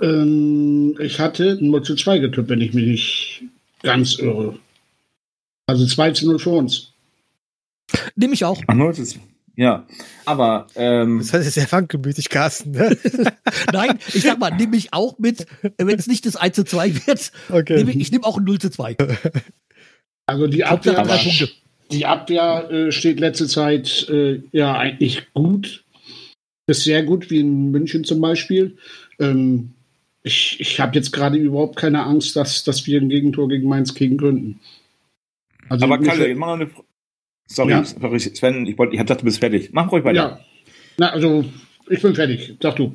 Ähm, 0.00 0.96
ich 0.98 1.20
hatte 1.20 1.58
0 1.60 1.82
zu 1.82 1.94
2 1.94 2.18
getippt, 2.18 2.48
wenn 2.48 2.62
ich 2.62 2.72
mich 2.72 2.86
nicht 2.86 3.44
ganz 3.82 4.18
irre. 4.18 4.58
Also 5.66 5.86
2 5.86 6.12
zu 6.12 6.26
0 6.26 6.38
für 6.38 6.50
uns. 6.50 6.94
Nehme 8.16 8.32
ich 8.32 8.44
auch. 8.46 8.62
Ach, 8.66 8.74
0 8.74 8.94
zu 8.94 9.04
2. 9.04 9.20
Ja, 9.54 9.86
aber 10.24 10.68
ähm, 10.76 11.18
das 11.18 11.34
heißt, 11.34 11.46
ist 11.46 11.54
sehr 11.54 11.68
fanggemütig, 11.68 12.30
Carsten. 12.30 12.70
Ne? 12.70 12.96
Nein, 13.72 13.98
ich 14.08 14.22
sag 14.22 14.38
mal, 14.38 14.50
nehme 14.50 14.76
ich 14.78 14.94
auch 14.94 15.18
mit, 15.18 15.46
wenn 15.76 15.98
es 15.98 16.06
nicht 16.06 16.24
das 16.24 16.36
1 16.36 16.56
zu 16.56 16.64
2 16.64 17.06
wird. 17.06 17.30
Okay. 17.50 17.76
Nehm 17.76 17.88
ich 17.90 17.96
ich 17.96 18.10
nehme 18.10 18.24
auch 18.24 18.38
ein 18.38 18.44
0 18.44 18.58
zu 18.58 18.70
2. 18.70 18.96
Also 20.24 20.46
die 20.46 20.64
Abwehr, 20.64 20.96
Hauptsache 20.96 21.08
drei 21.08 21.24
Punkte. 21.24 21.61
Die 21.92 22.06
Abwehr 22.06 22.70
äh, 22.70 22.92
steht 22.92 23.20
letzte 23.20 23.46
Zeit 23.46 24.08
äh, 24.08 24.42
ja 24.52 24.76
eigentlich 24.76 25.32
gut. 25.34 25.84
Ist 26.66 26.84
sehr 26.84 27.02
gut, 27.02 27.30
wie 27.30 27.40
in 27.40 27.70
München 27.70 28.04
zum 28.04 28.20
Beispiel. 28.20 28.76
Ähm, 29.18 29.72
ich 30.22 30.60
ich 30.60 30.80
habe 30.80 30.94
jetzt 30.94 31.12
gerade 31.12 31.36
überhaupt 31.36 31.76
keine 31.76 32.04
Angst, 32.04 32.36
dass, 32.36 32.64
dass 32.64 32.86
wir 32.86 33.00
ein 33.00 33.08
Gegentor 33.08 33.48
gegen 33.48 33.68
Mainz 33.68 33.94
kriegen 33.94 34.16
könnten. 34.16 34.60
Also 35.68 35.84
aber 35.84 35.98
Kalle, 35.98 36.28
ich 36.30 36.36
mach 36.36 36.48
noch 36.48 36.54
eine 36.54 36.66
Frage. 36.68 36.86
Sorry, 37.48 37.70
Ja. 37.70 37.84
sorry, 37.84 38.18
Sven, 38.20 38.66
ich, 38.66 38.78
wollte, 38.78 38.94
ich 38.94 39.00
gedacht, 39.00 39.20
du 39.20 39.24
bist 39.24 39.40
fertig. 39.40 39.70
Mach 39.72 39.90
ruhig 39.92 40.04
weiter. 40.04 40.16
Ja. 40.16 40.40
Na, 40.96 41.10
also, 41.10 41.44
ich 41.88 42.00
bin 42.00 42.14
fertig. 42.14 42.56
Sag 42.62 42.76
du. 42.76 42.94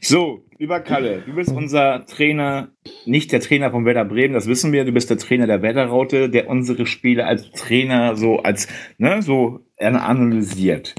So, 0.00 0.44
lieber 0.58 0.80
Kalle, 0.80 1.22
du 1.26 1.34
bist 1.34 1.50
unser 1.50 2.04
Trainer, 2.06 2.72
nicht 3.06 3.32
der 3.32 3.40
Trainer 3.40 3.70
von 3.70 3.84
Werder 3.84 4.04
Bremen, 4.04 4.34
das 4.34 4.46
wissen 4.46 4.72
wir. 4.72 4.84
Du 4.84 4.92
bist 4.92 5.10
der 5.10 5.18
Trainer 5.18 5.46
der 5.46 5.62
Werder-Raute, 5.62 6.28
der 6.28 6.48
unsere 6.48 6.86
Spiele 6.86 7.26
als 7.26 7.50
Trainer 7.52 8.16
so 8.16 8.38
als, 8.38 8.68
ne, 8.98 9.22
so 9.22 9.60
analysiert. 9.78 10.94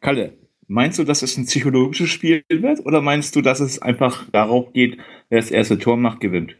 Kalle, 0.00 0.38
meinst 0.68 0.98
du, 0.98 1.04
dass 1.04 1.22
es 1.22 1.36
ein 1.36 1.46
psychologisches 1.46 2.10
Spiel 2.10 2.44
wird 2.48 2.84
oder 2.86 3.00
meinst 3.00 3.36
du, 3.36 3.42
dass 3.42 3.60
es 3.60 3.80
einfach 3.80 4.28
darauf 4.30 4.72
geht, 4.72 4.98
wer 5.28 5.40
das 5.40 5.50
erste 5.50 5.78
Tor 5.78 5.96
macht, 5.96 6.20
gewinnt? 6.20 6.56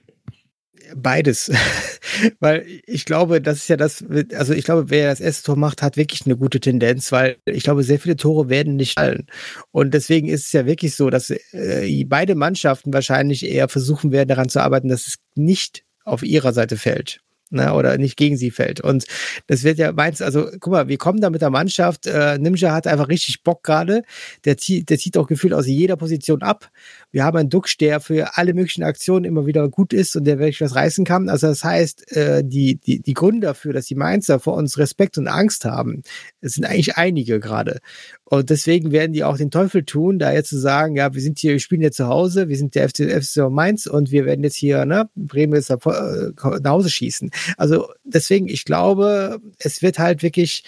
Beides. 0.95 1.51
weil 2.40 2.66
ich 2.86 3.05
glaube, 3.05 3.40
das 3.40 3.59
ist 3.59 3.68
ja 3.68 3.76
das, 3.76 4.05
also 4.34 4.53
ich 4.53 4.64
glaube, 4.64 4.90
wer 4.90 5.09
das 5.09 5.20
erste 5.20 5.45
Tor 5.45 5.57
macht, 5.57 5.82
hat 5.82 5.97
wirklich 5.97 6.26
eine 6.26 6.36
gute 6.36 6.61
Tendenz, 6.61 7.12
weil 7.12 7.36
ich 7.45 7.64
glaube, 7.64 7.82
sehr 7.82 7.99
viele 7.99 8.16
Tore 8.16 8.49
werden 8.49 8.76
nicht 8.76 8.99
fallen. 8.99 9.26
Und 9.70 9.95
deswegen 9.95 10.28
ist 10.28 10.47
es 10.47 10.53
ja 10.53 10.66
wirklich 10.66 10.95
so, 10.95 11.11
dass 11.11 11.30
äh, 11.30 12.05
beide 12.05 12.34
Mannschaften 12.34 12.93
wahrscheinlich 12.93 13.45
eher 13.47 13.68
versuchen 13.68 14.12
werden, 14.12 14.28
daran 14.28 14.49
zu 14.49 14.61
arbeiten, 14.61 14.88
dass 14.88 15.07
es 15.07 15.16
nicht 15.34 15.84
auf 16.05 16.22
ihrer 16.22 16.53
Seite 16.53 16.76
fällt. 16.76 17.20
Ne, 17.55 17.74
oder 17.74 17.99
nicht 17.99 18.16
gegen 18.16 18.38
sie 18.38 18.51
fällt. 18.51 18.80
Und 18.80 19.05
das 19.47 19.62
wird 19.62 19.76
ja 19.76 19.93
meins, 19.93 20.22
also 20.22 20.49
guck 20.59 20.72
mal, 20.72 20.88
wir 20.88 20.97
kommen 20.97 21.20
da 21.20 21.28
mit 21.28 21.43
der 21.43 21.51
Mannschaft. 21.51 22.07
Äh, 22.07 22.38
Nimja 22.38 22.72
hat 22.72 22.86
einfach 22.86 23.11
richtig 23.11 23.43
Bock 23.43 23.62
gerade. 23.62 24.05
Der, 24.47 24.57
zieht, 24.57 24.88
der 24.88 24.99
zieht 24.99 25.18
auch 25.18 25.26
gefühlt 25.26 25.53
aus 25.53 25.66
jeder 25.66 25.99
Position 25.99 26.40
ab. 26.40 26.70
Wir 27.12 27.24
haben 27.24 27.36
einen 27.36 27.50
Duxch, 27.50 27.78
der 27.78 28.00
für 28.00 28.36
alle 28.36 28.54
möglichen 28.54 28.82
Aktionen 28.82 29.24
immer 29.24 29.46
wieder 29.46 29.68
gut 29.68 29.92
ist 29.92 30.16
und 30.16 30.24
der 30.24 30.38
wirklich 30.38 30.60
was 30.60 30.74
reißen 30.74 31.04
kann. 31.04 31.28
Also 31.28 31.46
das 31.46 31.62
heißt, 31.62 32.16
äh, 32.16 32.42
die, 32.44 32.76
die, 32.76 33.00
die 33.00 33.14
Gründe 33.14 33.46
dafür, 33.46 33.72
dass 33.72 33.86
die 33.86 33.94
Mainzer 33.94 34.40
vor 34.40 34.54
uns 34.54 34.78
Respekt 34.78 35.18
und 35.18 35.28
Angst 35.28 35.64
haben, 35.64 36.02
es 36.40 36.54
sind 36.54 36.64
eigentlich 36.64 36.96
einige 36.96 37.38
gerade. 37.38 37.80
Und 38.24 38.48
deswegen 38.48 38.92
werden 38.92 39.12
die 39.12 39.24
auch 39.24 39.36
den 39.36 39.50
Teufel 39.50 39.84
tun, 39.84 40.18
da 40.18 40.32
jetzt 40.32 40.48
zu 40.48 40.58
sagen, 40.58 40.96
ja, 40.96 41.12
wir 41.12 41.20
sind 41.20 41.38
hier, 41.38 41.52
wir 41.52 41.60
spielen 41.60 41.82
jetzt 41.82 41.98
zu 41.98 42.06
Hause, 42.06 42.48
wir 42.48 42.56
sind 42.56 42.74
der 42.74 42.88
FC, 42.88 43.22
FC 43.22 43.50
Mainz 43.50 43.86
und 43.86 44.10
wir 44.10 44.24
werden 44.24 44.42
jetzt 44.42 44.56
hier, 44.56 44.86
ne, 44.86 45.10
Bremen 45.14 45.54
jetzt 45.54 45.68
nach 45.68 45.84
nach 45.84 46.70
Hause 46.70 46.88
schießen. 46.88 47.30
Also 47.58 47.92
deswegen, 48.04 48.48
ich 48.48 48.64
glaube, 48.64 49.38
es 49.58 49.82
wird 49.82 49.98
halt 49.98 50.22
wirklich 50.22 50.64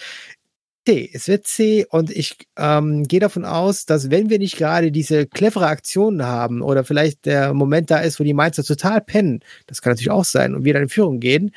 C. 0.85 1.09
Es 1.13 1.27
wird 1.27 1.47
C 1.47 1.85
und 1.89 2.11
ich 2.11 2.37
ähm, 2.57 3.03
gehe 3.03 3.19
davon 3.19 3.45
aus, 3.45 3.85
dass 3.85 4.11
wenn 4.11 4.29
wir 4.29 4.39
nicht 4.39 4.57
gerade 4.57 4.91
diese 4.91 5.25
clevere 5.25 5.67
Aktionen 5.67 6.23
haben 6.23 6.61
oder 6.61 6.83
vielleicht 6.83 7.25
der 7.25 7.53
Moment 7.53 7.91
da 7.91 7.99
ist, 7.99 8.19
wo 8.19 8.23
die 8.23 8.33
Mainzer 8.33 8.63
total 8.63 9.01
pennen, 9.01 9.41
das 9.67 9.81
kann 9.81 9.91
natürlich 9.91 10.11
auch 10.11 10.25
sein, 10.25 10.55
und 10.55 10.63
wir 10.63 10.73
dann 10.73 10.83
in 10.83 10.89
Führung 10.89 11.19
gehen, 11.19 11.51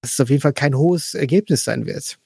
dass 0.00 0.12
es 0.12 0.20
auf 0.20 0.30
jeden 0.30 0.42
Fall 0.42 0.52
kein 0.52 0.76
hohes 0.76 1.14
Ergebnis 1.14 1.64
sein 1.64 1.86
wird. 1.86 2.18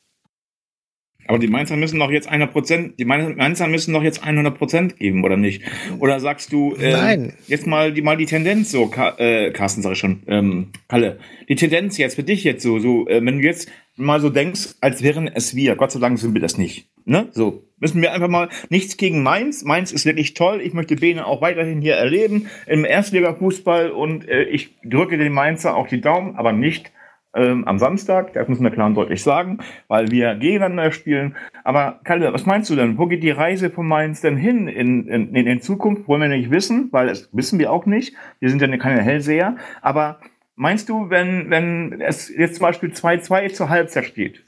Aber 1.26 1.38
die 1.38 1.48
Mainzer 1.48 1.76
müssen 1.76 1.98
doch 1.98 2.10
jetzt 2.10 2.30
100%, 2.30 2.96
die 2.98 3.04
Mainzer 3.04 3.68
müssen 3.68 3.94
doch 3.94 4.02
jetzt 4.02 4.24
100% 4.24 4.94
geben, 4.94 5.24
oder 5.24 5.36
nicht? 5.36 5.62
Oder 5.98 6.20
sagst 6.20 6.52
du, 6.52 6.74
äh, 6.74 6.92
Nein. 6.92 7.32
jetzt 7.46 7.66
mal 7.66 7.92
die, 7.92 8.02
mal 8.02 8.16
die 8.16 8.26
Tendenz 8.26 8.70
so, 8.70 8.86
Ka 8.86 9.14
äh, 9.18 9.50
Carsten 9.52 9.82
sag 9.82 9.92
ich 9.92 9.98
schon, 9.98 10.22
ähm, 10.26 10.68
Kalle, 10.88 11.18
die 11.48 11.54
Tendenz 11.54 11.96
jetzt 11.98 12.16
für 12.16 12.22
dich 12.24 12.44
jetzt 12.44 12.62
so, 12.62 12.78
so, 12.78 13.06
äh, 13.08 13.24
wenn 13.24 13.38
du 13.38 13.44
jetzt 13.44 13.70
mal 13.96 14.20
so 14.20 14.30
denkst, 14.30 14.74
als 14.80 15.02
wären 15.02 15.28
es 15.28 15.54
wir, 15.54 15.76
Gott 15.76 15.92
sei 15.92 16.00
Dank 16.00 16.18
sind 16.18 16.34
wir 16.34 16.40
das 16.40 16.58
nicht, 16.58 16.88
ne? 17.04 17.28
So, 17.32 17.64
müssen 17.78 18.02
wir 18.02 18.12
einfach 18.12 18.28
mal, 18.28 18.48
nichts 18.68 18.96
gegen 18.96 19.22
Mainz, 19.22 19.64
Mainz 19.64 19.92
ist 19.92 20.06
wirklich 20.06 20.34
toll, 20.34 20.60
ich 20.60 20.72
möchte 20.72 20.96
Bene 20.96 21.26
auch 21.26 21.40
weiterhin 21.40 21.80
hier 21.80 21.94
erleben 21.94 22.48
im 22.66 22.84
Erstliga-Fußball 22.84 23.90
und 23.90 24.28
äh, 24.28 24.44
ich 24.44 24.74
drücke 24.84 25.18
den 25.18 25.32
Mainzer 25.32 25.76
auch 25.76 25.88
die 25.88 26.00
Daumen, 26.00 26.36
aber 26.36 26.52
nicht 26.52 26.90
ähm, 27.34 27.66
am 27.66 27.78
Samstag, 27.78 28.32
das 28.34 28.48
müssen 28.48 28.62
wir 28.62 28.70
klar 28.70 28.86
und 28.86 28.94
deutlich 28.94 29.22
sagen, 29.22 29.58
weil 29.88 30.10
wir 30.10 30.34
gegeneinander 30.34 30.92
spielen. 30.92 31.36
Aber 31.64 32.00
Kalle, 32.04 32.32
was 32.32 32.46
meinst 32.46 32.70
du 32.70 32.76
denn? 32.76 32.98
Wo 32.98 33.06
geht 33.06 33.22
die 33.22 33.30
Reise 33.30 33.70
von 33.70 33.86
Mainz 33.86 34.20
denn 34.20 34.36
hin 34.36 34.68
in, 34.68 35.06
in, 35.06 35.34
in, 35.34 35.60
Zukunft? 35.60 36.08
Wollen 36.08 36.22
wir 36.22 36.28
nicht 36.28 36.50
wissen, 36.50 36.88
weil 36.92 37.08
das 37.08 37.30
wissen 37.32 37.58
wir 37.58 37.72
auch 37.72 37.86
nicht. 37.86 38.14
Wir 38.40 38.50
sind 38.50 38.60
ja 38.60 38.76
keine 38.76 39.02
Hellseher. 39.02 39.56
Aber 39.80 40.20
meinst 40.56 40.88
du, 40.88 41.08
wenn, 41.10 41.50
wenn 41.50 42.00
es 42.00 42.28
jetzt 42.28 42.56
zum 42.56 42.62
Beispiel 42.62 42.90
2-2 42.90 43.52
zur 43.52 43.68
Halbzeit 43.68 44.04
steht, 44.04 44.44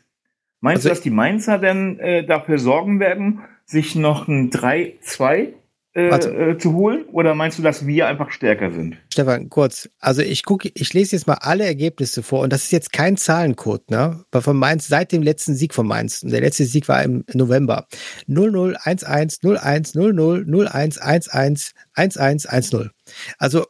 meinst 0.61 0.79
Also- 0.79 0.89
du, 0.89 0.95
dass 0.95 1.01
die 1.03 1.11
Mainzer 1.11 1.59
denn 1.59 1.99
äh, 1.99 2.25
dafür 2.25 2.59
sorgen 2.59 3.01
werden, 3.01 3.41
sich 3.65 3.97
noch 3.97 4.29
ein 4.29 4.51
3-2 4.51 5.55
äh, 5.95 6.09
äh, 6.09 6.59
zu 6.59 6.75
holen? 6.75 7.05
Oder 7.13 7.35
meinst 7.35 7.59
du, 7.59 7.63
dass 7.63 7.87
wir 7.87 8.09
einfach 8.09 8.31
stärker 8.31 8.73
sind? 8.73 8.97
Stefan, 9.13 9.49
kurz. 9.49 9.89
Also 10.01 10.23
ich 10.23 10.45
gucke, 10.45 10.71
ich 10.75 10.93
lese 10.93 11.15
jetzt 11.15 11.27
mal 11.27 11.35
alle 11.35 11.65
Ergebnisse 11.65 12.23
vor 12.23 12.41
und 12.41 12.53
das 12.53 12.65
ist 12.65 12.73
jetzt 12.73 12.93
kein 12.93 13.17
Zahlencode, 13.17 13.91
ne? 13.91 14.25
Aber 14.33 14.43
von 14.43 14.57
Mainz 14.57 14.89
seit 14.89 15.13
dem 15.13 15.23
letzten 15.23 15.55
Sieg 15.55 15.73
von 15.73 15.87
Mainz. 15.87 16.23
Und 16.23 16.33
der 16.33 16.41
letzte 16.41 16.65
Sieg 16.65 16.89
war 16.89 17.03
im 17.03 17.25
November. 17.33 17.87
00 18.27 18.77
11 18.85 19.05
01 19.43 19.95
00 19.95 20.45
01 20.69 20.97
11 20.97 21.75
11 21.97 22.43
10. 22.43 22.91
Also 23.39 23.65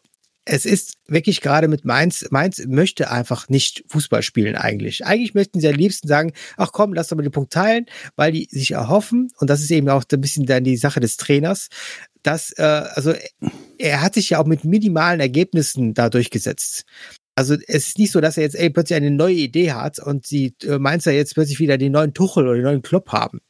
es 0.47 0.67
ist 0.67 0.99
wirklich 1.07 1.41
gerade 1.41 1.69
mit 1.69 1.85
Mainz, 1.85 2.27
Mainz 2.31 2.63
möchte 2.67 3.11
einfach 3.11 3.49
nicht 3.49 3.85
Fußball 3.89 4.23
spielen 4.23 4.57
eigentlich. 4.57 5.07
Eigentlich 5.07 5.35
möchten 5.35 5.61
sie 5.61 5.69
am 5.69 5.75
liebsten 5.75 6.09
sagen, 6.09 6.33
ach 6.57 6.73
komm, 6.73 6.93
lass 6.93 7.09
doch 7.09 7.17
mal 7.17 7.23
den 7.23 7.33
Punkt 7.33 7.53
teilen, 7.53 7.87
weil 8.17 8.33
die 8.33 8.49
sich 8.51 8.73
erhoffen, 8.73 9.31
und 9.39 9.49
das 9.49 9.61
ist 9.61 9.71
eben 9.71 9.89
auch 9.89 10.05
ein 10.11 10.21
bisschen 10.21 10.45
dann 10.45 10.65
die 10.65 10.77
Sache 10.77 11.01
des 11.01 11.17
Trainers, 11.17 11.69
dass, 12.25 12.51
äh, 12.53 12.63
also 12.63 13.15
er 13.79 14.01
hat 14.01 14.15
sich 14.15 14.31
ja 14.31 14.41
auch 14.41 14.47
mit 14.47 14.65
minimalen 14.65 15.21
Ergebnissen 15.21 15.95
da 15.95 16.11
durchgesetzt. 16.11 16.85
Also 17.37 17.55
es 17.67 17.89
ist 17.89 17.99
nicht 17.99 18.13
so, 18.13 18.21
dass 18.21 18.37
er 18.37 18.45
jetzt 18.45 18.55
ey, 18.55 18.71
plötzlich 18.71 18.97
eine 18.97 19.11
neue 19.11 19.35
Idee 19.35 19.73
hat 19.73 19.99
und 19.99 20.31
die 20.31 20.55
äh, 20.63 20.79
Mainzer 20.79 21.13
jetzt 21.13 21.35
plötzlich 21.35 21.59
wieder 21.59 21.79
den 21.79 21.93
neuen 21.93 22.15
Tuchel 22.15 22.45
oder 22.47 22.55
den 22.55 22.65
neuen 22.65 22.83
Klopp 22.83 23.11
haben. 23.11 23.41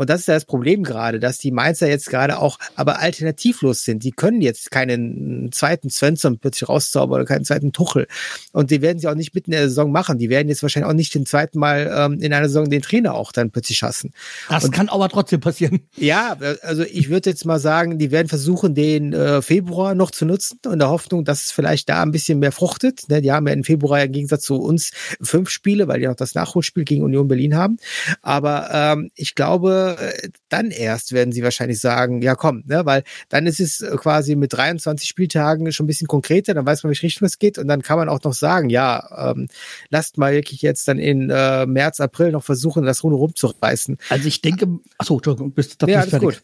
Und 0.00 0.08
das 0.08 0.20
ist 0.20 0.28
ja 0.28 0.34
das 0.34 0.46
Problem 0.46 0.82
gerade, 0.82 1.20
dass 1.20 1.36
die 1.36 1.50
Mainzer 1.50 1.86
jetzt 1.86 2.08
gerade 2.08 2.38
auch 2.38 2.58
aber 2.74 3.00
alternativlos 3.00 3.84
sind. 3.84 4.02
Die 4.02 4.12
können 4.12 4.40
jetzt 4.40 4.70
keinen 4.70 5.52
zweiten 5.52 5.90
Svensson 5.90 6.38
plötzlich 6.38 6.70
rauszaubern 6.70 7.16
oder 7.16 7.26
keinen 7.26 7.44
zweiten 7.44 7.72
Tuchel. 7.72 8.06
Und 8.52 8.70
die 8.70 8.80
werden 8.80 8.98
sie 8.98 9.08
auch 9.08 9.14
nicht 9.14 9.34
mitten 9.34 9.52
in 9.52 9.58
der 9.58 9.68
Saison 9.68 9.92
machen. 9.92 10.16
Die 10.16 10.30
werden 10.30 10.48
jetzt 10.48 10.62
wahrscheinlich 10.62 10.88
auch 10.88 10.94
nicht 10.94 11.14
den 11.14 11.26
zweiten 11.26 11.58
Mal 11.58 11.92
ähm, 11.94 12.18
in 12.18 12.32
einer 12.32 12.48
Saison 12.48 12.70
den 12.70 12.80
Trainer 12.80 13.12
auch 13.12 13.30
dann 13.30 13.50
plötzlich 13.50 13.82
hassen. 13.82 14.14
Das 14.48 14.70
kann 14.70 14.88
aber 14.88 15.10
trotzdem 15.10 15.40
passieren. 15.40 15.80
Ja, 15.98 16.34
also 16.62 16.82
ich 16.82 17.10
würde 17.10 17.28
jetzt 17.28 17.44
mal 17.44 17.58
sagen, 17.58 17.98
die 17.98 18.10
werden 18.10 18.28
versuchen, 18.28 18.74
den 18.74 19.12
äh, 19.12 19.42
Februar 19.42 19.94
noch 19.94 20.12
zu 20.12 20.24
nutzen, 20.24 20.60
in 20.64 20.78
der 20.78 20.88
Hoffnung, 20.88 21.26
dass 21.26 21.44
es 21.44 21.52
vielleicht 21.52 21.90
da 21.90 22.02
ein 22.02 22.10
bisschen 22.10 22.38
mehr 22.38 22.52
fruchtet. 22.52 23.06
Ne, 23.10 23.20
die 23.20 23.32
haben 23.32 23.46
ja 23.46 23.52
im 23.52 23.64
Februar 23.64 24.02
im 24.02 24.12
Gegensatz 24.12 24.44
zu 24.44 24.54
uns 24.54 24.92
fünf 25.20 25.50
Spiele, 25.50 25.88
weil 25.88 26.00
die 26.00 26.06
noch 26.06 26.16
das 26.16 26.34
Nachholspiel 26.34 26.84
gegen 26.84 27.04
Union 27.04 27.28
Berlin 27.28 27.54
haben. 27.54 27.76
Aber 28.22 28.70
ähm, 28.72 29.10
ich 29.14 29.34
glaube, 29.34 29.89
äh, 29.98 30.28
dann 30.48 30.70
erst 30.70 31.12
werden 31.12 31.32
sie 31.32 31.42
wahrscheinlich 31.42 31.80
sagen, 31.80 32.22
ja 32.22 32.34
komm, 32.34 32.62
ne, 32.66 32.84
weil 32.84 33.02
dann 33.28 33.46
ist 33.46 33.60
es 33.60 33.80
äh, 33.80 33.96
quasi 33.96 34.36
mit 34.36 34.52
23 34.52 35.08
Spieltagen 35.08 35.70
schon 35.72 35.84
ein 35.84 35.86
bisschen 35.86 36.08
konkreter, 36.08 36.54
dann 36.54 36.66
weiß 36.66 36.82
man, 36.82 36.90
welche 36.90 37.04
Richtung 37.04 37.26
es 37.26 37.38
geht 37.38 37.58
und 37.58 37.68
dann 37.68 37.82
kann 37.82 37.98
man 37.98 38.08
auch 38.08 38.22
noch 38.22 38.34
sagen, 38.34 38.70
ja, 38.70 39.30
ähm, 39.32 39.48
lasst 39.88 40.18
mal 40.18 40.32
wirklich 40.32 40.62
jetzt 40.62 40.88
dann 40.88 40.98
in 40.98 41.30
äh, 41.30 41.66
März, 41.66 42.00
April 42.00 42.32
noch 42.32 42.44
versuchen, 42.44 42.84
das 42.84 43.02
Runde 43.04 43.16
rumzureißen. 43.18 43.98
Also 44.08 44.28
ich 44.28 44.42
denke, 44.42 44.66
achso, 44.98 45.16
Entschuldigung, 45.16 45.52
bist 45.52 45.80
du 45.82 45.86
Ja, 45.86 46.04
gut. 46.18 46.42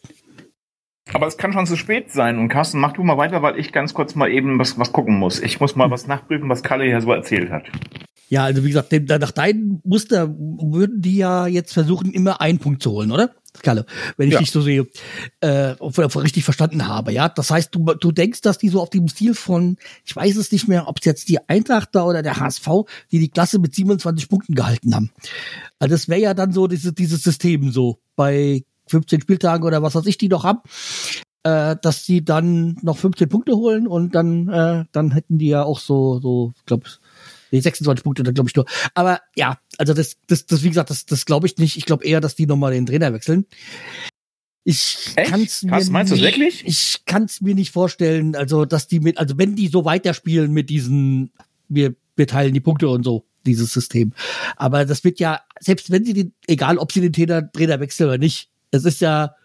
Aber 1.13 1.27
es 1.27 1.37
kann 1.37 1.53
schon 1.53 1.65
zu 1.65 1.77
spät 1.77 2.11
sein. 2.11 2.37
Und 2.37 2.49
Carsten, 2.49 2.79
mach 2.79 2.93
du 2.93 3.03
mal 3.03 3.17
weiter, 3.17 3.41
weil 3.41 3.57
ich 3.57 3.71
ganz 3.71 3.93
kurz 3.93 4.15
mal 4.15 4.29
eben 4.29 4.59
was, 4.59 4.77
was 4.77 4.91
gucken 4.91 5.17
muss. 5.17 5.39
Ich 5.41 5.59
muss 5.59 5.75
mal 5.75 5.89
was 5.89 6.07
nachprüfen, 6.07 6.49
was 6.49 6.63
Kalle 6.63 6.85
hier 6.85 7.01
so 7.01 7.11
erzählt 7.11 7.49
hat. 7.49 7.63
Ja, 8.29 8.43
also 8.43 8.63
wie 8.63 8.67
gesagt, 8.69 8.91
nach 8.91 9.31
deinem 9.31 9.79
Muster 9.83 10.29
würden 10.37 11.01
die 11.01 11.17
ja 11.17 11.47
jetzt 11.47 11.73
versuchen, 11.73 12.11
immer 12.11 12.41
einen 12.41 12.59
Punkt 12.59 12.83
zu 12.83 12.91
holen, 12.91 13.11
oder? 13.11 13.31
Kalle, 13.63 13.85
wenn 14.17 14.27
ich 14.27 14.33
Ja. 14.35 14.39
dich 14.39 14.51
so 14.51 14.61
sehe, 14.61 14.85
äh, 15.41 15.73
ob 15.79 15.97
ich 15.97 16.15
richtig 16.15 16.43
verstanden 16.43 16.87
habe, 16.87 17.11
ja. 17.11 17.27
Das 17.29 17.49
heißt, 17.49 17.73
du, 17.73 17.85
du 17.95 18.11
denkst, 18.11 18.41
dass 18.41 18.57
die 18.57 18.69
so 18.69 18.81
auf 18.81 18.89
dem 18.89 19.07
Stil 19.07 19.33
von, 19.33 19.77
ich 20.05 20.15
weiß 20.15 20.35
es 20.37 20.51
nicht 20.51 20.67
mehr, 20.67 20.87
ob 20.87 20.99
es 20.99 21.05
jetzt 21.05 21.29
die 21.29 21.39
Eintracht 21.49 21.89
da 21.93 22.03
oder 22.03 22.21
der 22.21 22.39
HSV, 22.39 22.67
die 23.11 23.19
die 23.19 23.29
Klasse 23.29 23.57
mit 23.59 23.73
27 23.73 24.29
Punkten 24.29 24.53
gehalten 24.53 24.93
haben. 24.93 25.11
Also 25.79 25.95
das 25.95 26.07
wäre 26.07 26.21
ja 26.21 26.33
dann 26.33 26.51
so 26.51 26.67
dieses, 26.67 26.93
dieses 26.93 27.23
System 27.23 27.71
so 27.71 27.99
bei 28.15 28.63
15 28.87 29.21
Spieltagen 29.21 29.65
oder 29.65 29.81
was 29.81 29.95
weiß 29.95 30.05
ich, 30.05 30.17
die 30.17 30.29
noch 30.29 30.43
haben, 30.43 30.59
äh, 31.43 31.75
dass 31.81 32.03
die 32.05 32.23
dann 32.23 32.77
noch 32.81 32.97
15 32.97 33.29
Punkte 33.29 33.55
holen 33.55 33.87
und 33.87 34.13
dann, 34.15 34.49
äh, 34.49 34.85
dann 34.91 35.11
hätten 35.11 35.37
die 35.37 35.47
ja 35.47 35.63
auch 35.63 35.79
so, 35.79 36.19
so, 36.19 36.53
ich 36.57 36.65
glaube, 36.65 36.85
Nee, 37.51 37.59
26 37.59 38.03
Punkte, 38.03 38.23
dann 38.23 38.33
glaube 38.33 38.49
ich 38.49 38.55
nur. 38.55 38.65
Aber 38.93 39.21
ja, 39.35 39.59
also 39.77 39.93
das, 39.93 40.17
das, 40.27 40.45
das, 40.45 40.63
wie 40.63 40.69
gesagt, 40.69 40.89
das, 40.89 41.05
das 41.05 41.25
glaube 41.25 41.47
ich 41.47 41.57
nicht. 41.57 41.77
Ich 41.77 41.85
glaube 41.85 42.05
eher, 42.05 42.21
dass 42.21 42.35
die 42.35 42.45
nochmal 42.45 42.73
den 42.73 42.85
Trainer 42.85 43.13
wechseln. 43.13 43.45
Ich 44.63 45.13
kann's 45.15 45.63
mir 45.63 45.81
meinst 45.91 46.11
nicht, 46.11 46.21
wirklich? 46.21 46.65
Ich 46.65 47.03
kann's 47.05 47.39
mir 47.39 47.55
nicht 47.55 47.71
vorstellen, 47.71 48.35
also 48.35 48.65
dass 48.65 48.89
die 48.89 48.99
mit, 48.99 49.17
also 49.17 49.37
wenn 49.37 49.55
die 49.55 49.69
so 49.69 49.85
weiterspielen 49.85 50.51
mit 50.51 50.69
diesen, 50.69 51.31
wir, 51.69 51.95
wir 52.17 52.27
teilen 52.27 52.53
die 52.53 52.59
Punkte 52.59 52.89
und 52.89 53.03
so, 53.03 53.25
dieses 53.45 53.71
System. 53.71 54.11
Aber 54.57 54.83
das 54.83 55.05
wird 55.05 55.21
ja, 55.21 55.39
selbst 55.61 55.89
wenn 55.89 56.03
sie 56.03 56.13
den, 56.13 56.33
egal 56.47 56.79
ob 56.79 56.91
sie 56.91 56.99
den 56.99 57.13
Trainer, 57.13 57.49
Trainer 57.49 57.79
wechseln 57.79 58.09
oder 58.09 58.17
nicht, 58.17 58.49
es 58.71 58.83
ist 58.83 58.99
ja, 58.99 59.35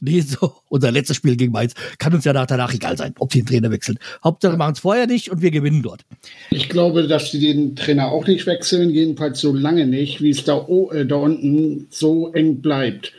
nee, 0.00 0.20
so, 0.20 0.54
unser 0.68 0.90
letztes 0.90 1.16
Spiel 1.16 1.36
gegen 1.36 1.52
Mainz, 1.52 1.74
kann 1.98 2.14
uns 2.14 2.24
ja 2.24 2.32
nach, 2.32 2.46
danach 2.46 2.72
egal 2.74 2.96
sein, 2.96 3.14
ob 3.18 3.32
sie 3.32 3.42
den 3.42 3.46
Trainer 3.46 3.70
wechseln. 3.70 3.98
Hauptsache 4.22 4.56
machen 4.56 4.72
es 4.74 4.80
vorher 4.80 5.06
nicht 5.06 5.30
und 5.30 5.42
wir 5.42 5.50
gewinnen 5.50 5.82
dort. 5.82 6.02
Ich 6.50 6.68
glaube, 6.68 7.06
dass 7.06 7.30
sie 7.30 7.40
den 7.40 7.76
Trainer 7.76 8.08
auch 8.08 8.26
nicht 8.26 8.46
wechseln, 8.46 8.90
jedenfalls 8.90 9.40
so 9.40 9.54
lange 9.54 9.86
nicht, 9.86 10.20
wie 10.20 10.30
es 10.30 10.44
da, 10.44 10.66
äh, 10.92 11.06
da 11.06 11.16
unten 11.16 11.86
so 11.90 12.32
eng 12.32 12.60
bleibt. 12.60 13.12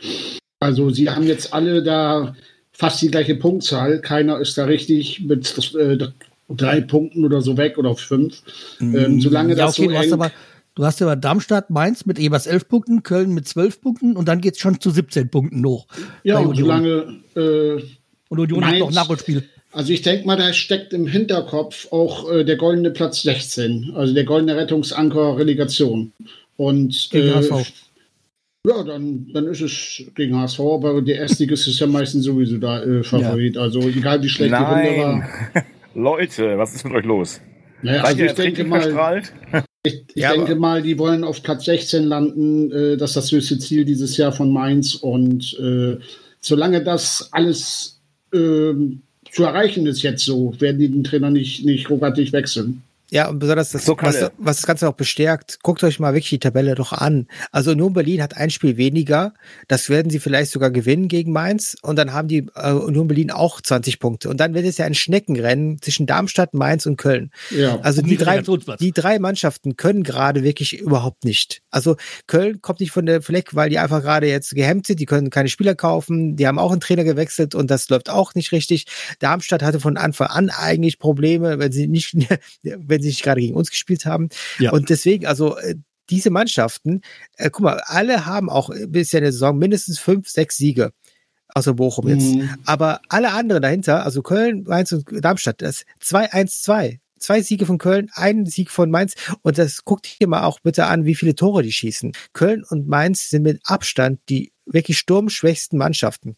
Also 0.60 0.90
sie 0.90 1.10
haben 1.10 1.26
jetzt 1.26 1.52
alle 1.52 1.82
da 1.82 2.34
fast 2.72 3.02
die 3.02 3.10
gleiche 3.10 3.34
Punktzahl. 3.34 4.00
Keiner 4.00 4.38
ist 4.38 4.56
da 4.56 4.64
richtig 4.64 5.20
mit 5.20 5.74
äh, 5.74 5.98
drei 6.48 6.80
Punkten 6.80 7.24
oder 7.24 7.40
so 7.40 7.56
weg 7.56 7.78
oder 7.78 7.94
fünf. 7.96 8.42
Ähm, 8.80 9.20
solange 9.20 9.50
ja, 9.50 9.66
das 9.66 9.78
okay, 9.78 9.88
so 9.88 9.94
eng 9.94 10.12
aber, 10.12 10.32
du 10.74 10.84
hast 10.84 11.00
aber 11.02 11.16
Darmstadt, 11.16 11.70
Mainz 11.70 12.06
mit 12.06 12.18
jeweils 12.18 12.46
11 12.46 12.68
Punkten, 12.68 13.02
Köln 13.02 13.32
mit 13.34 13.46
12 13.48 13.80
Punkten 13.80 14.16
und 14.16 14.26
dann 14.28 14.40
geht's 14.40 14.58
schon 14.58 14.80
zu 14.80 14.90
17 14.90 15.28
Punkten 15.30 15.64
hoch. 15.64 15.86
ja, 16.22 16.38
und 16.38 16.56
solange 16.56 17.20
äh, 17.36 17.82
Und 18.28 18.38
Union 18.38 18.64
hat 18.64 18.70
Mainz- 18.72 18.80
noch 18.80 18.88
ein 18.88 18.94
Nachholspiel. 18.94 19.44
Also 19.74 19.92
ich 19.94 20.02
denke 20.02 20.26
mal, 20.26 20.36
da 20.36 20.52
steckt 20.52 20.92
im 20.92 21.06
Hinterkopf 21.06 21.90
auch 21.92 22.30
äh, 22.30 22.44
der 22.44 22.56
goldene 22.56 22.90
Platz 22.90 23.22
16, 23.22 23.92
also 23.94 24.12
der 24.12 24.24
goldene 24.24 24.54
Rettungsanker 24.56 25.38
Relegation. 25.38 26.12
Und 26.58 27.08
Gegen 27.10 27.28
äh, 27.28 27.32
HSV. 27.36 27.72
ja, 28.66 28.82
dann, 28.84 29.28
dann 29.32 29.46
ist 29.46 29.62
es 29.62 30.02
gegen 30.14 30.36
HSV, 30.38 30.60
aber 30.60 31.00
der 31.00 31.16
Erstligist 31.16 31.66
ist 31.68 31.80
ja 31.80 31.86
meistens 31.86 32.26
sowieso 32.26 32.58
da 32.58 32.82
äh, 32.82 33.02
Favorit. 33.02 33.56
Also 33.56 33.80
egal 33.80 34.22
wie 34.22 34.28
schlecht 34.28 34.52
die 34.52 34.62
Runde 34.62 34.98
war. 34.98 35.28
Leute, 35.94 36.58
was 36.58 36.74
ist 36.74 36.84
mit 36.84 36.92
euch 36.92 37.04
los? 37.06 37.40
Naja, 37.80 38.02
Seid 38.02 38.06
also 38.08 38.18
ihr 38.20 38.26
ich 38.26 38.32
denke 38.34 38.64
mal, 38.64 38.82
verstrahlt? 38.82 39.32
Ich, 39.84 40.04
ich 40.14 40.22
Ja, 40.22 40.32
denke 40.32 40.54
mal, 40.54 40.82
die 40.82 40.98
wollen 40.98 41.24
auf 41.24 41.42
Platz 41.42 41.64
16 41.64 42.04
landen. 42.04 42.70
Äh, 42.70 42.96
das 42.96 43.10
ist 43.10 43.16
das 43.16 43.32
höchste 43.32 43.58
Ziel 43.58 43.84
dieses 43.84 44.16
Jahr 44.16 44.32
von 44.32 44.52
Mainz. 44.52 44.94
Und 44.94 45.58
äh, 45.58 45.98
solange 46.40 46.82
das 46.84 47.28
alles 47.32 48.00
ähm, 48.32 49.02
zu 49.30 49.44
erreichen 49.44 49.86
ist 49.86 50.02
jetzt 50.02 50.24
so, 50.24 50.54
werden 50.60 50.78
die 50.78 50.90
den 50.90 51.04
Trainer 51.04 51.30
nicht, 51.30 51.64
nicht 51.64 51.90
ruckartig 51.90 52.32
wechseln. 52.32 52.82
Ja, 53.12 53.28
und 53.28 53.40
besonders 53.40 53.68
das, 53.72 53.84
So, 53.84 53.94
was, 54.00 54.30
was 54.38 54.56
das 54.56 54.66
Ganze 54.66 54.88
auch 54.88 54.94
bestärkt, 54.94 55.58
guckt 55.62 55.84
euch 55.84 56.00
mal 56.00 56.14
wirklich 56.14 56.30
die 56.30 56.38
Tabelle 56.38 56.74
doch 56.74 56.94
an. 56.94 57.26
Also 57.50 57.72
Union 57.72 57.92
Berlin 57.92 58.22
hat 58.22 58.38
ein 58.38 58.48
Spiel 58.48 58.78
weniger, 58.78 59.34
das 59.68 59.90
werden 59.90 60.08
sie 60.08 60.18
vielleicht 60.18 60.50
sogar 60.50 60.70
gewinnen 60.70 61.08
gegen 61.08 61.30
Mainz 61.30 61.76
und 61.82 61.96
dann 61.96 62.14
haben 62.14 62.26
die 62.26 62.46
äh, 62.54 62.72
Union 62.72 63.08
Berlin 63.08 63.30
auch 63.30 63.60
20 63.60 63.98
Punkte. 63.98 64.30
Und 64.30 64.40
dann 64.40 64.54
wird 64.54 64.64
es 64.64 64.78
ja 64.78 64.86
ein 64.86 64.94
Schneckenrennen 64.94 65.82
zwischen 65.82 66.06
Darmstadt, 66.06 66.54
Mainz 66.54 66.86
und 66.86 66.96
Köln. 66.96 67.32
Ja. 67.50 67.78
Also 67.80 68.00
die 68.00 68.16
den 68.16 68.24
drei, 68.24 68.42
die 68.80 68.92
drei 68.92 69.18
Mannschaften 69.18 69.76
können 69.76 70.04
gerade 70.04 70.42
wirklich 70.42 70.78
überhaupt 70.78 71.26
nicht. 71.26 71.60
Also 71.70 71.96
Köln 72.26 72.62
kommt 72.62 72.80
nicht 72.80 72.92
von 72.92 73.04
der 73.04 73.20
Fleck, 73.20 73.54
weil 73.54 73.68
die 73.68 73.78
einfach 73.78 74.00
gerade 74.00 74.26
jetzt 74.26 74.54
gehemmt 74.54 74.86
sind. 74.86 75.00
Die 75.00 75.06
können 75.06 75.28
keine 75.28 75.50
Spieler 75.50 75.74
kaufen. 75.74 76.36
Die 76.36 76.46
haben 76.46 76.58
auch 76.58 76.72
einen 76.72 76.80
Trainer 76.80 77.04
gewechselt 77.04 77.54
und 77.54 77.70
das 77.70 77.90
läuft 77.90 78.08
auch 78.08 78.34
nicht 78.34 78.52
richtig. 78.52 78.86
Darmstadt 79.18 79.62
hatte 79.62 79.80
von 79.80 79.98
Anfang 79.98 80.28
an 80.28 80.48
eigentlich 80.48 80.98
Probleme, 80.98 81.58
wenn 81.58 81.72
sie 81.72 81.88
nicht, 81.88 82.16
wenn 82.62 83.01
sie 83.02 83.08
nicht 83.08 83.22
gerade 83.22 83.40
gegen 83.40 83.54
uns 83.54 83.70
gespielt 83.70 84.06
haben. 84.06 84.28
Ja. 84.58 84.72
Und 84.72 84.88
deswegen, 84.88 85.26
also 85.26 85.56
äh, 85.58 85.74
diese 86.10 86.30
Mannschaften, 86.30 87.00
äh, 87.36 87.50
guck 87.50 87.62
mal, 87.62 87.80
alle 87.84 88.26
haben 88.26 88.50
auch 88.50 88.70
bisher 88.88 89.18
in 89.18 89.24
der 89.24 89.32
Saison 89.32 89.58
mindestens 89.58 89.98
fünf, 89.98 90.28
sechs 90.28 90.56
Siege. 90.56 90.92
Außer 91.54 91.74
Bochum 91.74 92.08
jetzt. 92.08 92.34
Mhm. 92.34 92.48
Aber 92.64 93.00
alle 93.10 93.32
anderen 93.32 93.60
dahinter, 93.60 94.06
also 94.06 94.22
Köln, 94.22 94.64
Mainz 94.66 94.90
und 94.92 95.04
Darmstadt, 95.22 95.60
das 95.60 95.84
2-1-2. 96.02 96.98
Zwei 97.18 97.42
Siege 97.42 97.66
von 97.66 97.78
Köln, 97.78 98.10
ein 98.14 98.46
Sieg 98.46 98.70
von 98.70 98.90
Mainz. 98.90 99.14
Und 99.42 99.58
das 99.58 99.84
guckt 99.84 100.06
hier 100.06 100.28
mal 100.28 100.44
auch 100.44 100.60
bitte 100.60 100.86
an, 100.86 101.04
wie 101.04 101.14
viele 101.14 101.34
Tore 101.34 101.62
die 101.62 101.70
schießen. 101.70 102.12
Köln 102.32 102.64
und 102.68 102.88
Mainz 102.88 103.28
sind 103.28 103.42
mit 103.42 103.60
Abstand 103.64 104.20
die 104.28 104.51
wirklich 104.72 104.98
sturmschwächsten 104.98 105.78
Mannschaften. 105.78 106.36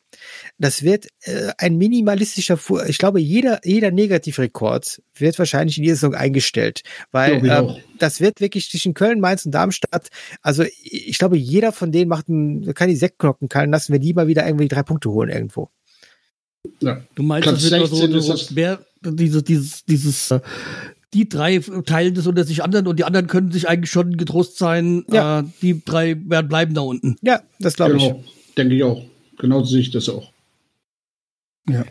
Das 0.59 0.83
wird 0.83 1.07
äh, 1.23 1.53
ein 1.59 1.77
minimalistischer, 1.77 2.57
Fu 2.57 2.81
ich 2.81 2.99
glaube, 2.99 3.21
jeder, 3.21 3.61
jeder 3.65 3.91
Negativrekord 3.91 5.03
wird 5.17 5.39
wahrscheinlich 5.39 5.79
in 5.79 5.85
dieser 5.85 5.97
Saison 5.97 6.15
eingestellt, 6.15 6.83
weil 7.13 7.45
ähm, 7.47 7.77
das 7.99 8.21
wird 8.21 8.41
wirklich 8.41 8.71
zwischen 8.71 8.95
Köln, 8.95 9.21
Mainz 9.21 9.47
und 9.47 9.53
Darmstadt. 9.53 10.09
Also 10.43 10.65
ich 10.83 11.15
ich 11.15 11.19
glaube, 11.19 11.37
jeder 11.39 11.71
von 11.71 11.93
denen 11.93 12.09
macht 12.09 12.29
einen, 12.29 12.75
kann 12.75 12.89
die 12.89 12.97
Sektglocken 12.97 13.49
kallen 13.49 13.71
lassen, 13.71 13.93
wenn 13.93 14.01
die 14.01 14.15
mal 14.15 14.27
wieder 14.27 14.45
irgendwie 14.45 14.67
drei 14.67 14.83
Punkte 14.83 15.11
holen 15.11 15.31
irgendwo. 15.31 15.71
Ja. 16.81 17.03
Du 17.15 17.23
meinst, 17.23 17.49
Platz 17.49 17.63
das 17.63 17.71
wird 17.71 18.11
nur 18.11 18.21
16 18.21 18.21
so, 18.21 18.37
so 18.37 18.55
mehr, 18.55 18.85
dieses, 19.05 19.45
dieses, 19.45 19.85
dieses, 19.85 20.31
äh, 20.33 20.41
die 21.15 21.29
drei 21.29 21.59
teilen 21.87 22.15
das 22.15 22.27
unter 22.27 22.45
sich 22.45 22.63
anderen 22.63 22.87
und 22.89 22.99
die 22.99 23.05
anderen 23.05 23.27
können 23.29 23.51
sich 23.53 23.69
eigentlich 23.69 23.91
schon 23.91 24.17
getrost 24.17 24.59
sein, 24.59 25.05
Ja. 25.11 25.41
äh, 25.41 25.45
die 25.63 25.83
drei 25.85 26.17
werden 26.27 26.49
bleiben 26.49 26.75
da 26.75 26.83
unten. 26.83 27.17
Ja, 27.23 27.41
das 27.61 27.77
glaube 27.77 27.97
ich. 27.97 28.03
Genau. 28.03 28.25
Denke 28.59 28.75
ich 28.75 28.83
auch. 28.85 29.03
Genau 29.39 29.61
so 29.61 29.67
sehe 29.67 29.81
ich 29.81 29.91
das 29.91 30.09
auch. 30.09 30.31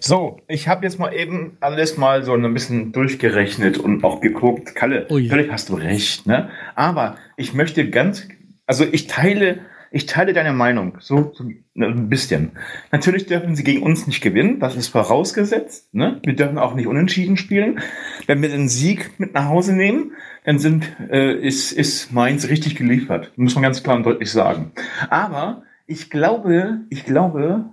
So, 0.01 0.39
ich 0.47 0.67
habe 0.67 0.85
jetzt 0.85 0.99
mal 0.99 1.11
eben 1.15 1.57
alles 1.59 1.97
mal 1.97 2.23
so 2.23 2.33
ein 2.33 2.53
bisschen 2.53 2.91
durchgerechnet 2.91 3.79
und 3.79 4.03
auch 4.03 4.21
geguckt. 4.21 4.75
Kalle, 4.75 5.07
Oh 5.09 5.17
je. 5.17 5.29
völlig 5.29 5.51
hast 5.51 5.69
du 5.69 5.73
recht, 5.73 6.27
ne? 6.27 6.49
Aber 6.75 7.17
ich 7.37 7.55
möchte 7.55 7.89
ganz, 7.89 8.27
also 8.67 8.85
ich 8.91 9.07
teile, 9.07 9.61
ich 9.93 10.07
teile 10.07 10.33
deine 10.33 10.53
Meinung, 10.53 10.97
so, 10.99 11.31
so 11.35 11.43
ein 11.77 12.09
bisschen. 12.09 12.53
Natürlich 12.91 13.27
dürfen 13.27 13.55
sie 13.55 13.63
gegen 13.63 13.83
uns 13.83 14.07
nicht 14.07 14.21
gewinnen, 14.21 14.59
das 14.59 14.75
ist 14.75 14.87
vorausgesetzt, 14.87 15.93
ne? 15.93 16.19
Wir 16.23 16.35
dürfen 16.35 16.57
auch 16.57 16.73
nicht 16.73 16.87
unentschieden 16.87 17.37
spielen. 17.37 17.79
Wenn 18.25 18.41
wir 18.41 18.49
den 18.49 18.67
Sieg 18.69 19.11
mit 19.19 19.35
nach 19.35 19.45
Hause 19.45 19.73
nehmen, 19.73 20.13
dann 20.45 20.57
sind, 20.57 20.91
äh, 21.11 21.35
ist, 21.35 21.71
ist 21.71 22.11
Mainz 22.11 22.49
richtig 22.49 22.75
geliefert. 22.75 23.33
Muss 23.35 23.53
man 23.53 23.61
ganz 23.61 23.83
klar 23.83 23.95
und 23.95 24.03
deutlich 24.03 24.31
sagen. 24.31 24.71
Aber 25.11 25.61
ich 25.85 26.09
glaube, 26.09 26.79
ich 26.89 27.05
glaube, 27.05 27.65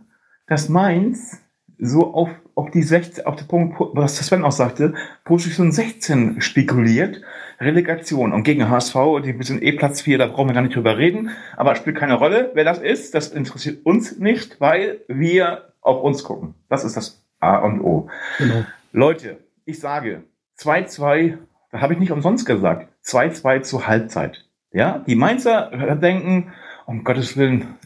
dass 0.47 0.69
Mainz 0.69 1.41
so 1.79 2.13
auf, 2.13 2.29
auf 2.55 2.71
die 2.71 2.83
16, 2.83 3.25
auf 3.25 3.37
den 3.37 3.49
Punkt, 3.49 3.77
was 3.95 4.19
Sven 4.19 4.45
auch 4.45 4.53
sagte, 4.53 4.93
Position 5.25 5.73
16 5.73 6.43
spekuliert, 6.43 7.23
Relegation. 7.61 8.33
Und 8.33 8.43
gegen 8.43 8.69
HSV, 8.69 8.97
die 9.23 9.37
sind 9.43 9.63
eh 9.63 9.73
Platz 9.73 10.01
4, 10.01 10.19
da 10.19 10.27
brauchen 10.27 10.49
wir 10.49 10.55
gar 10.55 10.63
nicht 10.63 10.75
drüber 10.75 10.97
reden, 10.97 11.31
aber 11.57 11.75
spielt 11.77 11.97
keine 11.97 12.15
Rolle, 12.15 12.51
wer 12.55 12.65
das 12.65 12.79
ist, 12.79 13.15
das 13.15 13.29
interessiert 13.29 13.85
uns 13.85 14.19
nicht, 14.19 14.61
weil 14.61 15.01
wir 15.09 15.73
auf 15.83 16.03
uns 16.03 16.25
gucken. 16.25 16.55
Das 16.69 16.85
ist 16.85 16.97
das 16.97 17.23
A 17.41 17.57
und 17.59 17.81
O. 17.81 18.09
Genau. 18.39 18.65
Leute, 18.93 19.39
ich 19.65 19.79
sage 19.79 20.25
2-2, 20.59 21.39
da 21.71 21.81
habe 21.81 21.93
ich 21.93 21.99
nicht 21.99 22.13
umsonst 22.13 22.47
gesagt, 22.47 22.89
2-2 23.05 23.63
zur 23.63 23.87
Halbzeit. 23.87 24.47
Ja, 24.73 24.99
die 25.07 25.15
Mainzer 25.17 25.71
denken, 26.01 26.53
um 26.87 27.05
Gottes 27.05 27.37
Willen, 27.37 27.77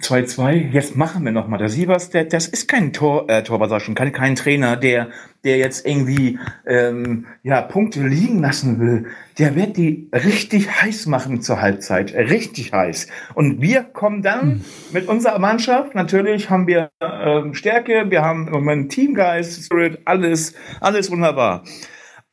2-2, 0.00 0.70
jetzt 0.70 0.96
machen 0.96 1.24
wir 1.24 1.32
nochmal. 1.32 1.58
Der 1.58 1.68
Sievers, 1.68 2.10
der, 2.10 2.24
das 2.24 2.46
ist 2.46 2.68
kein 2.68 2.92
Tor, 2.92 3.28
äh, 3.28 3.42
Torwart, 3.42 3.82
schon, 3.82 3.94
kein, 3.94 4.12
kein 4.12 4.34
Trainer, 4.34 4.76
der, 4.76 5.10
der 5.44 5.58
jetzt 5.58 5.86
irgendwie 5.86 6.38
ähm, 6.66 7.26
ja, 7.42 7.60
Punkte 7.62 8.06
liegen 8.06 8.40
lassen 8.40 8.80
will. 8.80 9.06
Der 9.38 9.54
wird 9.56 9.76
die 9.76 10.08
richtig 10.12 10.82
heiß 10.82 11.06
machen 11.06 11.42
zur 11.42 11.60
Halbzeit. 11.60 12.14
Richtig 12.14 12.72
heiß. 12.72 13.08
Und 13.34 13.60
wir 13.60 13.82
kommen 13.82 14.22
dann 14.22 14.64
mit 14.92 15.08
unserer 15.08 15.38
Mannschaft, 15.38 15.94
natürlich 15.94 16.50
haben 16.50 16.66
wir 16.66 16.90
ähm, 17.00 17.54
Stärke, 17.54 18.10
wir 18.10 18.22
haben 18.22 18.46
im 18.46 18.52
Moment 18.52 18.92
Teamgeist, 18.92 19.64
Spirit, 19.64 20.00
alles, 20.04 20.54
alles 20.80 21.10
wunderbar. 21.10 21.64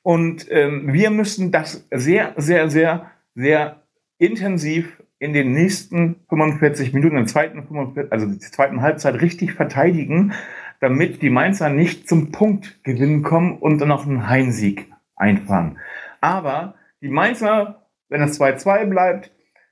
Und 0.01 0.47
ähm, 0.49 0.93
wir 0.93 1.09
müssen 1.09 1.51
das 1.51 1.85
sehr, 1.91 2.33
sehr, 2.37 2.69
sehr, 2.69 3.11
sehr 3.35 3.83
intensiv 4.17 4.96
in 5.19 5.33
den 5.33 5.51
nächsten 5.51 6.17
45 6.29 6.93
Minuten, 6.93 7.17
in 7.17 7.23
der 7.23 7.27
zweiten, 7.27 7.65
45, 7.65 8.11
also 8.11 8.27
der 8.27 8.39
zweiten 8.39 8.81
Halbzeit 8.81 9.21
richtig 9.21 9.53
verteidigen, 9.53 10.33
damit 10.79 11.21
die 11.21 11.29
Mainzer 11.29 11.69
nicht 11.69 12.07
zum 12.07 12.31
Punktgewinn 12.31 13.23
kommen 13.23 13.57
und 13.57 13.79
dann 13.79 13.87
noch 13.87 14.05
einen 14.05 14.29
Heimsieg 14.29 14.91
einfahren. 15.15 15.79
Aber 16.21 16.75
die 17.01 17.09
Mainzer, 17.09 17.87
wenn 18.09 18.21
es 18.21 18.39
2-2 18.39 18.85
bleibt, 18.85 19.31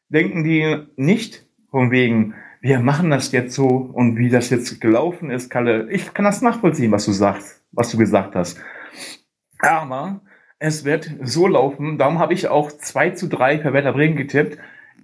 denken 0.09 0.43
die 0.43 0.83
nicht 0.95 1.45
von 1.69 1.91
wegen, 1.91 2.35
wir 2.61 2.79
machen 2.79 3.11
das 3.11 3.31
jetzt 3.31 3.53
so 3.53 3.67
und 3.67 4.17
wie 4.17 4.29
das 4.29 4.49
jetzt 4.49 4.81
gelaufen 4.81 5.29
ist, 5.29 5.49
Kalle. 5.49 5.87
Ich 5.91 6.13
kann 6.15 6.25
das 6.25 6.41
nachvollziehen, 6.41 6.91
was 6.91 7.05
du 7.05 7.11
sagst, 7.11 7.63
was 7.71 7.91
du 7.91 7.97
gesagt 7.97 8.33
hast. 8.35 8.59
Aber 9.59 10.21
es 10.57 10.85
wird 10.85 11.11
so 11.21 11.47
laufen, 11.47 11.99
darum 11.99 12.17
habe 12.17 12.33
ich 12.33 12.47
auch 12.47 12.71
2 12.71 13.11
zu 13.11 13.27
3 13.27 13.59
für 13.59 13.73
Werder 13.73 13.93
Bremen 13.93 14.15
getippt. 14.15 14.57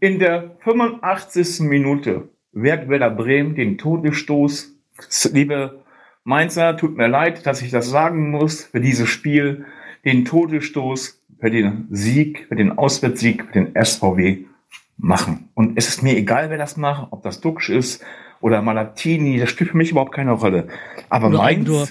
In 0.04 0.18
der 0.18 0.56
85. 0.62 1.60
Minute 1.60 2.30
wird 2.54 2.89
Werder 2.89 3.12
Bremen 3.12 3.54
den 3.54 3.78
Todesstoß, 3.78 4.74
liebe 5.32 5.84
Mainzer, 6.24 6.76
tut 6.76 6.97
mir 6.97 7.08
leid, 7.08 7.45
dass 7.45 7.62
ich 7.62 7.70
das 7.70 7.88
sagen 7.88 8.32
muss, 8.32 8.64
für 8.64 8.82
dieses 8.82 9.10
Spiel, 9.10 9.68
den 10.04 10.26
Todesstoß 10.26 11.22
für 11.39 11.52
den 11.52 11.86
Sieg, 11.91 12.47
für 12.47 12.56
den 12.56 12.80
Auswärtssieg, 12.80 13.45
für 13.45 13.52
den 13.52 13.76
SVW 13.76 14.45
machen. 14.97 15.49
Und 15.54 15.78
es 15.78 15.88
ist 15.88 16.02
mir 16.02 16.18
egal, 16.18 16.49
wer 16.49 16.58
das 16.58 16.78
macht, 16.78 17.10
ob 17.12 17.22
das 17.22 17.39
Duxch 17.39 17.70
ist 17.70 18.04
oder 18.39 18.64
Malatini, 18.64 19.38
das 19.38 19.52
spielt 19.52 19.70
für 19.70 19.78
mich 19.78 19.91
überhaupt 19.91 20.16
keine 20.16 20.32
Rolle. 20.32 20.68
Aber 21.10 21.28
Oder 21.28 21.38
Mainz, 21.38 21.47
Eigentor. 21.47 21.88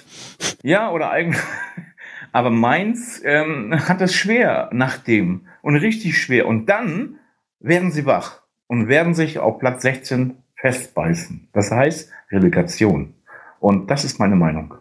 ja, 0.65 0.91
oder 0.91 1.13
eigen. 1.13 1.37
Aber 2.33 2.51
Mainz 2.51 3.23
ähm, 3.25 3.73
hat 3.89 4.01
es 4.01 4.17
schwer 4.17 4.69
nach 4.73 4.99
dem 4.99 5.43
und 5.63 5.77
richtig 5.77 6.19
schwer. 6.19 6.49
Und 6.49 6.67
dann 6.67 7.20
werden 7.61 7.93
sie 7.93 8.07
wach 8.07 8.43
und 8.67 8.89
werden 8.89 9.15
sich 9.15 9.39
auf 9.39 9.59
Platz 9.59 9.83
16 9.83 10.37
festbeißen. 10.57 11.49
Das 11.53 11.71
heißt 11.71 12.11
Relegation. 12.31 13.15
Und 13.61 13.91
das 13.91 14.05
ist 14.05 14.19
meine 14.19 14.37
Meinung. 14.37 14.75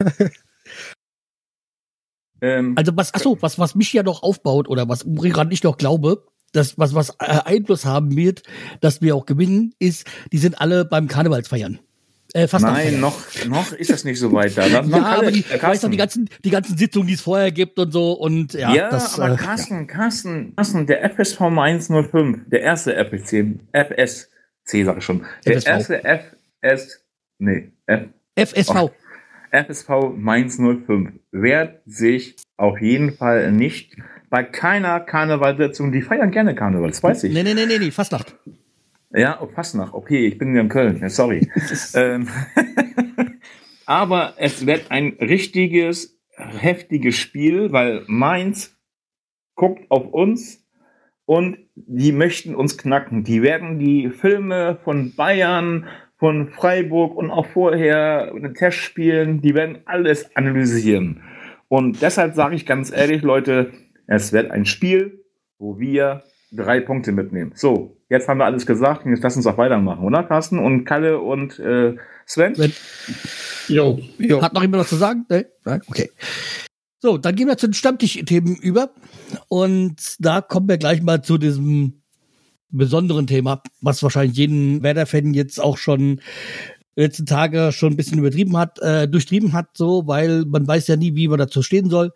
Ähm, 2.40 2.74
Also 2.76 2.96
was, 2.96 3.12
ach 3.14 3.18
so, 3.18 3.36
was, 3.40 3.58
was 3.58 3.74
mich 3.74 3.92
ja 3.92 4.04
noch 4.04 4.22
aufbaut 4.22 4.68
oder 4.68 4.88
was 4.88 5.04
gerade 5.04 5.50
nicht 5.50 5.64
noch 5.64 5.76
glaube, 5.76 6.24
das, 6.52 6.78
was, 6.78 6.94
was 6.94 7.10
äh, 7.18 7.40
Einfluss 7.44 7.84
haben 7.84 8.16
wird, 8.16 8.42
dass 8.80 9.02
wir 9.02 9.16
auch 9.16 9.26
gewinnen, 9.26 9.74
ist, 9.80 10.06
die 10.32 10.38
sind 10.38 10.60
alle 10.60 10.84
beim 10.84 11.08
Karnevalsfeiern. 11.08 11.80
Äh, 12.34 12.46
fast 12.46 12.64
nein, 12.64 13.00
noch, 13.00 13.18
noch 13.46 13.72
ist 13.72 13.90
das 13.90 14.04
nicht 14.04 14.18
so 14.18 14.30
weit 14.32 14.56
da. 14.56 14.68
Noch 14.82 14.98
Ja, 14.98 15.04
aber 15.04 15.30
die, 15.30 15.44
weißt 15.48 15.84
du, 15.84 15.88
die 15.88 15.96
ganzen, 15.96 16.28
die 16.44 16.50
ganzen 16.50 16.76
Sitzungen, 16.76 17.08
die 17.08 17.14
es 17.14 17.22
vorher 17.22 17.50
gibt 17.50 17.78
und 17.78 17.90
so 17.90 18.12
und 18.12 18.52
ja, 18.52 18.74
Ja, 18.74 18.90
das, 18.90 19.18
aber 19.18 19.32
äh, 19.32 19.36
Carsten, 19.36 19.86
Carsten, 19.86 20.54
Carsten, 20.54 20.86
der 20.86 21.10
FSV 21.10 21.40
Mainz 21.48 21.88
05, 21.88 22.40
der 22.48 22.60
erste 22.60 22.94
FSC, 22.96 23.58
FSC 23.72 24.84
sag 24.84 24.98
ich 24.98 25.04
schon, 25.04 25.24
der 25.46 25.56
FSV. 25.56 25.68
erste 25.68 26.04
FS, 26.04 27.00
nee, 27.38 27.72
F, 27.86 28.02
FSV. 28.36 28.90
FSV 29.50 29.88
Mainz 30.14 30.58
05 30.58 31.12
wird 31.32 31.80
sich 31.86 32.36
auf 32.58 32.78
jeden 32.82 33.14
Fall 33.16 33.52
nicht 33.52 33.96
bei 34.28 34.42
keiner 34.42 35.00
Karnevalssitzung, 35.00 35.92
die 35.92 36.02
feiern 36.02 36.30
gerne 36.30 36.54
Karneval, 36.54 36.90
das 36.90 37.02
weiß 37.02 37.24
ich. 37.24 37.32
Nee, 37.32 37.42
nee, 37.42 37.54
nee, 37.54 37.64
nee, 37.64 37.78
nee, 37.78 37.90
Fastnacht. 37.90 38.34
Ja, 39.10 39.38
oh, 39.40 39.46
Fastnacht. 39.46 39.94
Okay, 39.94 40.26
ich 40.26 40.38
bin 40.38 40.54
ja 40.54 40.60
in 40.60 40.68
Köln. 40.68 41.08
Sorry. 41.08 41.48
ähm, 41.94 42.28
aber 43.86 44.34
es 44.36 44.66
wird 44.66 44.90
ein 44.90 45.16
richtiges, 45.20 46.18
heftiges 46.36 47.16
Spiel, 47.16 47.72
weil 47.72 48.04
Mainz 48.06 48.76
guckt 49.54 49.90
auf 49.90 50.06
uns 50.06 50.64
und 51.24 51.58
die 51.74 52.12
möchten 52.12 52.54
uns 52.54 52.76
knacken. 52.76 53.24
Die 53.24 53.42
werden 53.42 53.78
die 53.78 54.10
Filme 54.10 54.78
von 54.84 55.14
Bayern, 55.14 55.86
von 56.16 56.48
Freiburg 56.48 57.16
und 57.16 57.30
auch 57.30 57.46
vorher 57.46 58.32
in 58.34 58.42
den 58.42 58.54
Testspielen, 58.54 59.40
die 59.40 59.54
werden 59.54 59.78
alles 59.84 60.34
analysieren. 60.36 61.22
Und 61.68 62.02
deshalb 62.02 62.34
sage 62.34 62.56
ich 62.56 62.66
ganz 62.66 62.90
ehrlich, 62.90 63.22
Leute, 63.22 63.72
es 64.06 64.32
wird 64.32 64.50
ein 64.50 64.64
Spiel, 64.64 65.24
wo 65.58 65.78
wir 65.78 66.24
drei 66.50 66.80
Punkte 66.80 67.12
mitnehmen. 67.12 67.52
So, 67.54 67.97
jetzt 68.08 68.28
haben 68.28 68.38
wir 68.38 68.44
alles 68.44 68.66
gesagt 68.66 69.04
und 69.04 69.12
jetzt 69.12 69.22
lass 69.22 69.36
uns 69.36 69.46
auch 69.46 69.58
weitermachen, 69.58 70.04
oder 70.04 70.22
Carsten? 70.24 70.58
Und 70.58 70.84
Kalle 70.84 71.18
und 71.18 71.58
äh, 71.58 71.96
Sven? 72.26 72.54
Sven. 72.54 72.72
Jo. 73.68 73.98
Jo. 74.18 74.42
Hat 74.42 74.54
noch 74.54 74.62
jemand 74.62 74.82
was 74.82 74.88
zu 74.88 74.96
sagen? 74.96 75.26
Nee? 75.28 75.46
Nein? 75.64 75.82
Okay. 75.88 76.10
So, 77.00 77.16
dann 77.16 77.36
gehen 77.36 77.46
wir 77.46 77.56
zu 77.56 77.68
den 77.68 77.74
Stammtisch-Themen 77.74 78.56
über. 78.56 78.90
Und 79.48 80.16
da 80.18 80.40
kommen 80.40 80.68
wir 80.68 80.78
gleich 80.78 81.00
mal 81.02 81.22
zu 81.22 81.38
diesem 81.38 82.02
besonderen 82.70 83.26
Thema, 83.26 83.62
was 83.80 84.02
wahrscheinlich 84.02 84.36
jeden 84.36 84.82
Werder-Fan 84.82 85.32
jetzt 85.32 85.60
auch 85.60 85.78
schon 85.78 86.20
letzten 86.96 87.26
Tage 87.26 87.70
schon 87.72 87.92
ein 87.92 87.96
bisschen 87.96 88.18
übertrieben 88.18 88.56
hat, 88.56 88.80
äh, 88.80 89.06
durchtrieben 89.08 89.52
hat, 89.52 89.68
so, 89.74 90.06
weil 90.06 90.44
man 90.44 90.66
weiß 90.66 90.88
ja 90.88 90.96
nie, 90.96 91.14
wie 91.14 91.28
man 91.28 91.38
dazu 91.38 91.62
stehen 91.62 91.88
soll. 91.88 92.12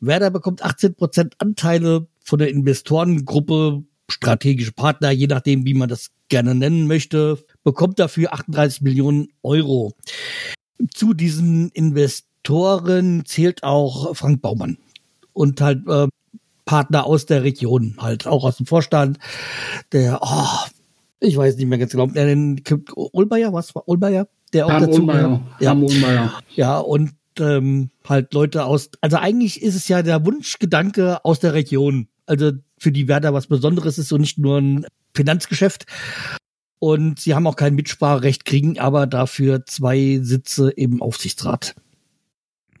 Werder 0.00 0.30
bekommt 0.30 0.64
18% 0.64 1.32
Anteile 1.38 2.06
von 2.24 2.38
der 2.38 2.48
Investorengruppe, 2.48 3.84
strategische 4.10 4.72
Partner, 4.72 5.10
je 5.10 5.26
nachdem, 5.26 5.64
wie 5.64 5.74
man 5.74 5.88
das 5.88 6.10
gerne 6.28 6.54
nennen 6.54 6.86
möchte, 6.86 7.38
bekommt 7.64 7.98
dafür 7.98 8.32
38 8.32 8.82
Millionen 8.82 9.28
Euro. 9.42 9.94
Zu 10.92 11.14
diesen 11.14 11.70
Investoren 11.70 13.24
zählt 13.24 13.62
auch 13.62 14.14
Frank 14.14 14.42
Baumann 14.42 14.78
und 15.32 15.60
halt 15.60 15.86
äh, 15.88 16.08
Partner 16.64 17.06
aus 17.06 17.26
der 17.26 17.42
Region, 17.42 17.96
halt 17.98 18.26
auch 18.26 18.44
aus 18.44 18.58
dem 18.58 18.66
Vorstand, 18.66 19.18
der, 19.92 20.20
oh, 20.22 20.68
ich 21.20 21.36
weiß 21.36 21.56
nicht 21.56 21.66
mehr 21.66 21.78
ganz 21.78 21.92
genau, 21.92 22.06
der 22.06 22.26
den 22.26 22.62
Ulbayer, 22.94 23.52
was 23.52 23.74
war 23.74 23.88
Ulbayer? 23.88 24.28
Der 24.52 24.66
auch 24.66 24.70
Ham 24.70 24.86
dazu 24.86 25.00
Ulmeier. 25.00 25.40
ja, 25.60 25.72
Ulmeier. 25.72 26.32
ja, 26.54 26.78
und 26.78 27.12
ähm, 27.38 27.90
halt 28.08 28.32
Leute 28.34 28.64
aus, 28.64 28.90
also 29.00 29.16
eigentlich 29.16 29.62
ist 29.62 29.74
es 29.74 29.88
ja 29.88 30.02
der 30.02 30.24
Wunschgedanke 30.24 31.24
aus 31.24 31.40
der 31.40 31.54
Region. 31.54 32.08
Also 32.26 32.52
für 32.78 32.92
die 32.92 33.08
Werder 33.08 33.32
was 33.34 33.46
Besonderes 33.46 33.98
ist 33.98 34.12
und 34.12 34.20
nicht 34.20 34.38
nur 34.38 34.58
ein 34.58 34.86
Finanzgeschäft. 35.14 35.86
Und 36.78 37.18
sie 37.20 37.34
haben 37.34 37.46
auch 37.46 37.56
kein 37.56 37.74
Mitspracherecht, 37.74 38.44
kriegen 38.44 38.78
aber 38.78 39.06
dafür 39.06 39.64
zwei 39.64 40.18
Sitze 40.20 40.70
im 40.70 41.00
Aufsichtsrat. 41.00 41.74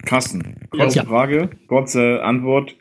Carsten, 0.04 0.68
kurze 0.70 0.98
Ja. 0.98 1.04
Frage, 1.04 1.48
kurze 1.68 2.22
Antwort. 2.22 2.76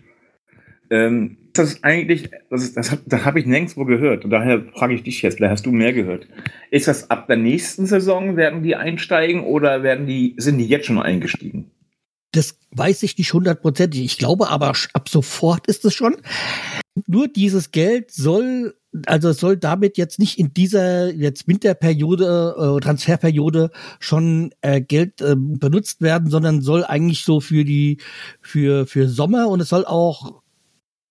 Ähm, 0.90 1.38
das 1.54 1.70
ist 1.72 1.84
eigentlich, 1.86 2.30
das, 2.50 2.64
ist, 2.64 2.76
das, 2.76 2.92
hab- 2.92 3.00
das 3.06 3.24
habe 3.24 3.40
ich 3.40 3.46
nirgendwo 3.46 3.86
gehört 3.86 4.26
und 4.26 4.32
daher 4.32 4.62
frage 4.76 4.94
ich 4.94 5.04
dich 5.04 5.22
jetzt, 5.22 5.38
vielleicht 5.38 5.52
hast 5.54 5.66
du 5.66 5.72
mehr 5.72 5.94
gehört. 5.94 6.28
Ist 6.70 6.90
das 6.90 7.10
ab 7.10 7.28
der 7.28 7.38
nächsten 7.38 7.86
Saison, 7.86 8.36
werden 8.36 8.62
die 8.62 8.76
einsteigen 8.76 9.42
oder 9.46 9.82
werden 9.82 10.06
die, 10.06 10.36
sind 10.38 10.58
die 10.58 10.68
jetzt 10.68 10.86
schon 10.88 11.00
eingestiegen? 11.00 11.72
Das 12.36 12.58
weiß 12.72 13.04
ich 13.04 13.18
nicht 13.18 13.34
hundertprozentig. 13.34 14.04
Ich 14.04 14.18
glaube 14.18 14.50
aber 14.50 14.74
ab 14.94 15.08
sofort 15.08 15.68
ist 15.68 15.86
es 15.86 15.94
schon. 15.94 16.18
Nur 17.08 17.30
dieses 17.30 17.72
Geld 17.72 18.12
soll, 18.12 18.76
also 19.06 19.32
soll 19.32 19.56
damit 19.56 19.98
jetzt 19.98 20.20
nicht 20.20 20.38
in 20.38 20.54
dieser 20.54 21.14
jetzt 21.14 21.48
Winterperiode, 21.48 22.56
äh, 22.58 22.82
Transferperiode 22.82 23.72
schon 24.02 24.54
äh, 24.62 24.82
Geld 24.82 25.22
äh, 25.22 25.36
benutzt 25.38 26.02
werden, 26.02 26.30
sondern 26.30 26.62
soll 26.62 26.84
eigentlich 26.84 27.24
so 27.24 27.40
für 27.40 27.64
die, 27.64 28.02
für, 28.42 28.86
für 28.86 29.08
Sommer 29.08 29.48
und 29.48 29.62
es 29.62 29.70
soll 29.70 29.86
auch 29.86 30.42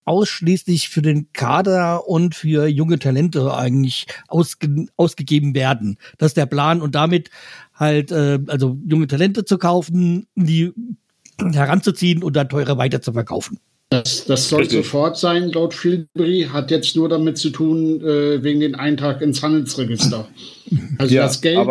ausschließlich 0.05 0.91
für 0.91 1.01
den 1.01 1.33
Kader 1.33 2.07
und 2.07 2.35
für 2.35 2.67
junge 2.67 2.99
Talente 2.99 3.55
eigentlich 3.55 4.07
ausge, 4.29 4.87
ausgegeben 4.99 5.55
werden. 5.55 5.97
Das 6.19 6.33
ist 6.33 6.37
der 6.37 6.45
Plan 6.45 6.83
und 6.83 6.95
damit 6.95 7.31
halt, 7.73 8.13
äh, 8.13 8.39
also 8.49 8.79
junge 8.87 9.07
Talente 9.07 9.47
zu 9.47 9.57
kaufen, 9.57 10.27
die 10.35 10.73
heranzuziehen 11.39 12.23
und 12.23 12.37
dann 12.37 12.49
teurer 12.49 12.79
weiter 12.79 13.03
zu 13.03 13.13
verkaufen. 13.13 13.59
Das, 13.91 14.25
das 14.25 14.49
soll 14.49 14.61
Richtig. 14.61 14.85
sofort 14.85 15.19
sein, 15.19 15.51
laut 15.53 15.75
Filbri, 15.75 16.49
hat 16.53 16.71
jetzt 16.71 16.97
nur 16.97 17.09
damit 17.09 17.39
zu 17.39 17.51
tun, 17.51 18.01
äh, 18.01 18.43
wegen 18.43 18.61
den 18.61 18.75
Eintrag 18.75 19.21
ins 19.21 19.43
Handelsregister. 19.43 20.29
Also 20.99 21.15
Ja, 21.15 21.23
das 21.25 21.41
Geld, 21.41 21.69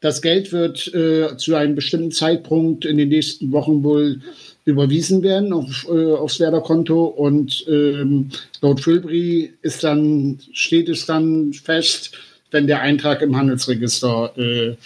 das 0.00 0.20
Geld 0.20 0.52
wird 0.52 0.92
äh, 0.94 1.36
zu 1.36 1.54
einem 1.54 1.74
bestimmten 1.74 2.12
Zeitpunkt 2.12 2.84
in 2.84 2.98
den 2.98 3.08
nächsten 3.08 3.50
Wochen 3.52 3.82
wohl 3.82 4.20
überwiesen 4.64 5.22
werden 5.22 5.52
auf, 5.52 5.86
äh, 5.88 6.12
aufs 6.12 6.40
Werder-Konto 6.40 7.04
und 7.04 7.64
ähm, 7.68 8.30
laut 8.60 8.80
Filbri 8.80 9.52
ist 9.62 9.84
dann, 9.84 10.38
steht 10.52 10.88
es 10.88 11.06
dann 11.06 11.52
fest, 11.52 12.12
wenn 12.50 12.66
der 12.66 12.80
Eintrag 12.80 13.20
im 13.22 13.36
Handelsregister 13.36 14.32
äh, 14.38 14.76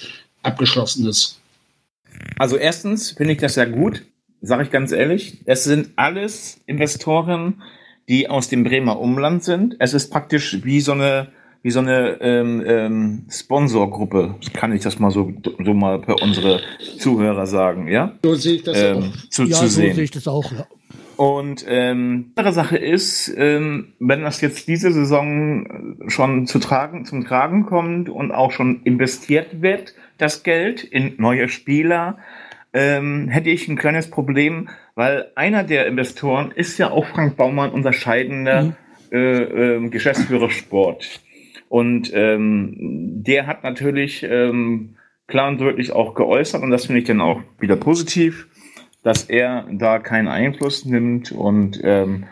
abgeschlossen 0.42 1.06
ist. 1.06 1.38
Also 2.38 2.56
erstens 2.56 3.12
finde 3.12 3.34
ich 3.34 3.40
das 3.40 3.56
ja 3.56 3.64
gut, 3.64 4.02
sage 4.40 4.62
ich 4.64 4.70
ganz 4.70 4.92
ehrlich. 4.92 5.42
Es 5.46 5.64
sind 5.64 5.90
alles 5.96 6.60
Investoren, 6.66 7.62
die 8.08 8.28
aus 8.28 8.48
dem 8.48 8.64
Bremer 8.64 8.98
Umland 9.00 9.44
sind. 9.44 9.76
Es 9.78 9.94
ist 9.94 10.10
praktisch 10.10 10.64
wie 10.64 10.80
so 10.80 10.92
eine 10.92 11.28
wie 11.62 11.70
so 11.72 11.80
eine 11.80 12.20
ähm, 12.20 12.62
ähm, 12.64 13.26
Sponsorgruppe, 13.28 14.36
kann 14.54 14.72
ich 14.72 14.82
das 14.82 15.00
mal 15.00 15.10
so, 15.10 15.32
so 15.64 15.74
mal 15.74 16.00
für 16.02 16.14
unsere 16.14 16.60
Zuhörer 16.98 17.46
sagen, 17.46 17.88
ja? 17.88 18.12
So 18.22 18.34
sehe 18.34 18.54
ich 18.54 18.62
das 18.62 18.80
Ähm, 18.80 18.96
auch. 18.98 19.28
zu, 19.28 19.42
ja, 19.42 19.56
zu 19.56 19.66
so 19.66 19.80
sehen. 19.80 19.94
sehe 19.94 20.04
ich 20.04 20.10
das 20.12 20.28
auch. 20.28 20.52
Ja. 20.52 20.66
Und 21.16 21.64
ähm, 21.68 22.30
andere 22.36 22.52
Sache 22.52 22.76
ist, 22.76 23.34
ähm, 23.36 23.94
wenn 23.98 24.22
das 24.22 24.40
jetzt 24.40 24.68
diese 24.68 24.92
Saison 24.92 25.98
schon 26.06 26.46
zu 26.46 26.60
tragen, 26.60 27.04
zum 27.04 27.24
Tragen 27.24 27.66
kommt 27.66 28.08
und 28.08 28.30
auch 28.30 28.52
schon 28.52 28.82
investiert 28.84 29.60
wird, 29.60 29.94
das 30.16 30.44
Geld 30.44 30.84
in 30.84 31.14
neue 31.18 31.48
Spieler, 31.48 32.18
ähm, 32.72 33.28
hätte 33.28 33.50
ich 33.50 33.68
ein 33.68 33.76
kleines 33.76 34.10
Problem, 34.10 34.68
weil 34.94 35.30
einer 35.34 35.64
der 35.64 35.86
Investoren 35.86 36.50
ist 36.50 36.78
ja 36.78 36.90
auch 36.90 37.06
Frank 37.06 37.36
Baumann, 37.36 37.70
unser 37.70 37.92
scheidender 37.92 38.76
äh, 39.10 39.16
ähm, 39.16 39.90
Geschäftsführer 39.90 40.50
Sport. 40.50 41.20
Und 41.68 42.10
ähm, 42.14 42.74
der 43.22 43.46
hat 43.46 43.62
natürlich 43.62 44.22
ähm, 44.22 44.96
klar 45.26 45.48
und 45.48 45.60
deutlich 45.60 45.92
auch 45.92 46.14
geäußert, 46.14 46.62
und 46.62 46.70
das 46.70 46.86
finde 46.86 47.00
ich 47.00 47.06
dann 47.06 47.20
auch 47.20 47.42
wieder 47.58 47.76
positiv, 47.76 48.48
dass 49.02 49.24
er 49.24 49.66
da 49.70 49.98
keinen 49.98 50.28
Einfluss 50.28 50.84
nimmt 50.84 51.32
und 51.32 51.80
ähm, 51.84 52.24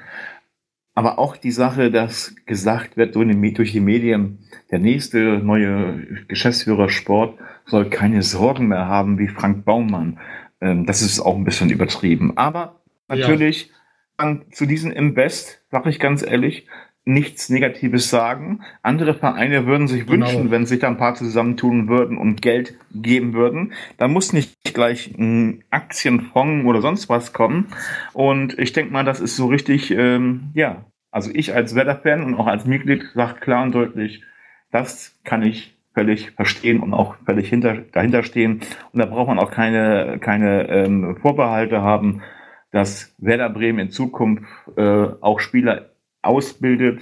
aber 0.95 1.19
auch 1.19 1.37
die 1.37 1.51
Sache, 1.51 1.91
dass 1.91 2.35
gesagt 2.47 2.97
wird 2.97 3.15
durch 3.15 3.73
die 3.73 3.81
Medien, 3.81 4.39
der 4.71 4.79
nächste 4.79 5.19
neue 5.39 6.25
Geschäftsführer 6.29 6.89
Sport 6.89 7.39
soll 7.65 7.89
keine 7.91 8.23
Sorgen 8.23 8.69
mehr 8.69 8.87
haben 8.87 9.19
wie 9.19 9.29
Frank 9.29 9.65
Baumann. 9.65 10.19
Ähm, 10.61 10.87
das 10.87 11.03
ist 11.03 11.21
auch 11.21 11.37
ein 11.37 11.45
bisschen 11.45 11.71
übertrieben. 11.71 12.37
Aber 12.37 12.81
natürlich 13.09 13.71
an, 14.17 14.43
zu 14.51 14.67
diesem 14.67 14.91
Invest, 14.91 15.63
sage 15.71 15.91
ich 15.91 15.99
ganz 16.01 16.23
ehrlich, 16.27 16.67
nichts 17.05 17.49
Negatives 17.51 18.11
sagen. 18.11 18.63
Andere 18.83 19.15
Vereine 19.15 19.67
würden 19.67 19.87
sich 19.87 20.07
Genau. 20.07 20.27
wünschen, 20.27 20.51
wenn 20.51 20.67
sich 20.67 20.81
da 20.81 20.89
ein 20.89 20.97
paar 20.97 21.15
zusammentun 21.15 21.89
würden 21.89 22.19
und 22.19 22.43
Geld 22.43 22.75
geben 22.93 23.33
würden. 23.33 23.73
Da 23.97 24.09
muss 24.09 24.33
nicht 24.33 24.53
gleich 24.75 25.15
ein 25.17 25.63
Aktienfonds 25.71 26.67
oder 26.67 26.83
sonst 26.83 27.09
was 27.09 27.33
kommen. 27.33 27.69
Und 28.13 28.59
ich 28.59 28.73
denke 28.73 28.93
mal, 28.93 29.05
das 29.05 29.21
ist 29.21 29.37
so 29.37 29.47
richtig, 29.47 29.93
ähm, 29.93 30.51
ja, 30.55 30.85
also 31.13 31.31
ich 31.33 31.55
als 31.55 31.77
Werder-Fan 31.77 32.25
und 32.25 32.35
auch 32.35 32.49
als 32.49 32.65
Mitglied 32.67 33.05
sage 33.15 33.39
klar 33.39 33.63
und 33.63 33.73
deutlich, 33.73 34.23
das 34.71 35.15
kann 35.25 35.43
ich 35.43 35.75
völlig 35.95 36.33
verstehen 36.33 36.81
und 36.81 36.93
auch 36.93 37.17
völlig 37.25 37.49
hinter, 37.49 37.79
dahinter 37.93 38.23
stehen. 38.23 38.61
Und 38.93 39.01
da 39.01 39.07
braucht 39.07 39.29
man 39.29 39.39
auch 39.39 39.51
keine, 39.51 40.19
keine 40.21 40.69
ähm, 40.69 41.17
Vorbehalte 41.23 41.81
haben, 41.81 42.23
dass 42.71 43.15
Werder 43.19 43.49
Bremen 43.49 43.79
in 43.79 43.91
Zukunft 43.91 44.45
äh, 44.77 45.07
auch 45.21 45.41
Spieler 45.41 45.91
ausbildet 46.21 47.01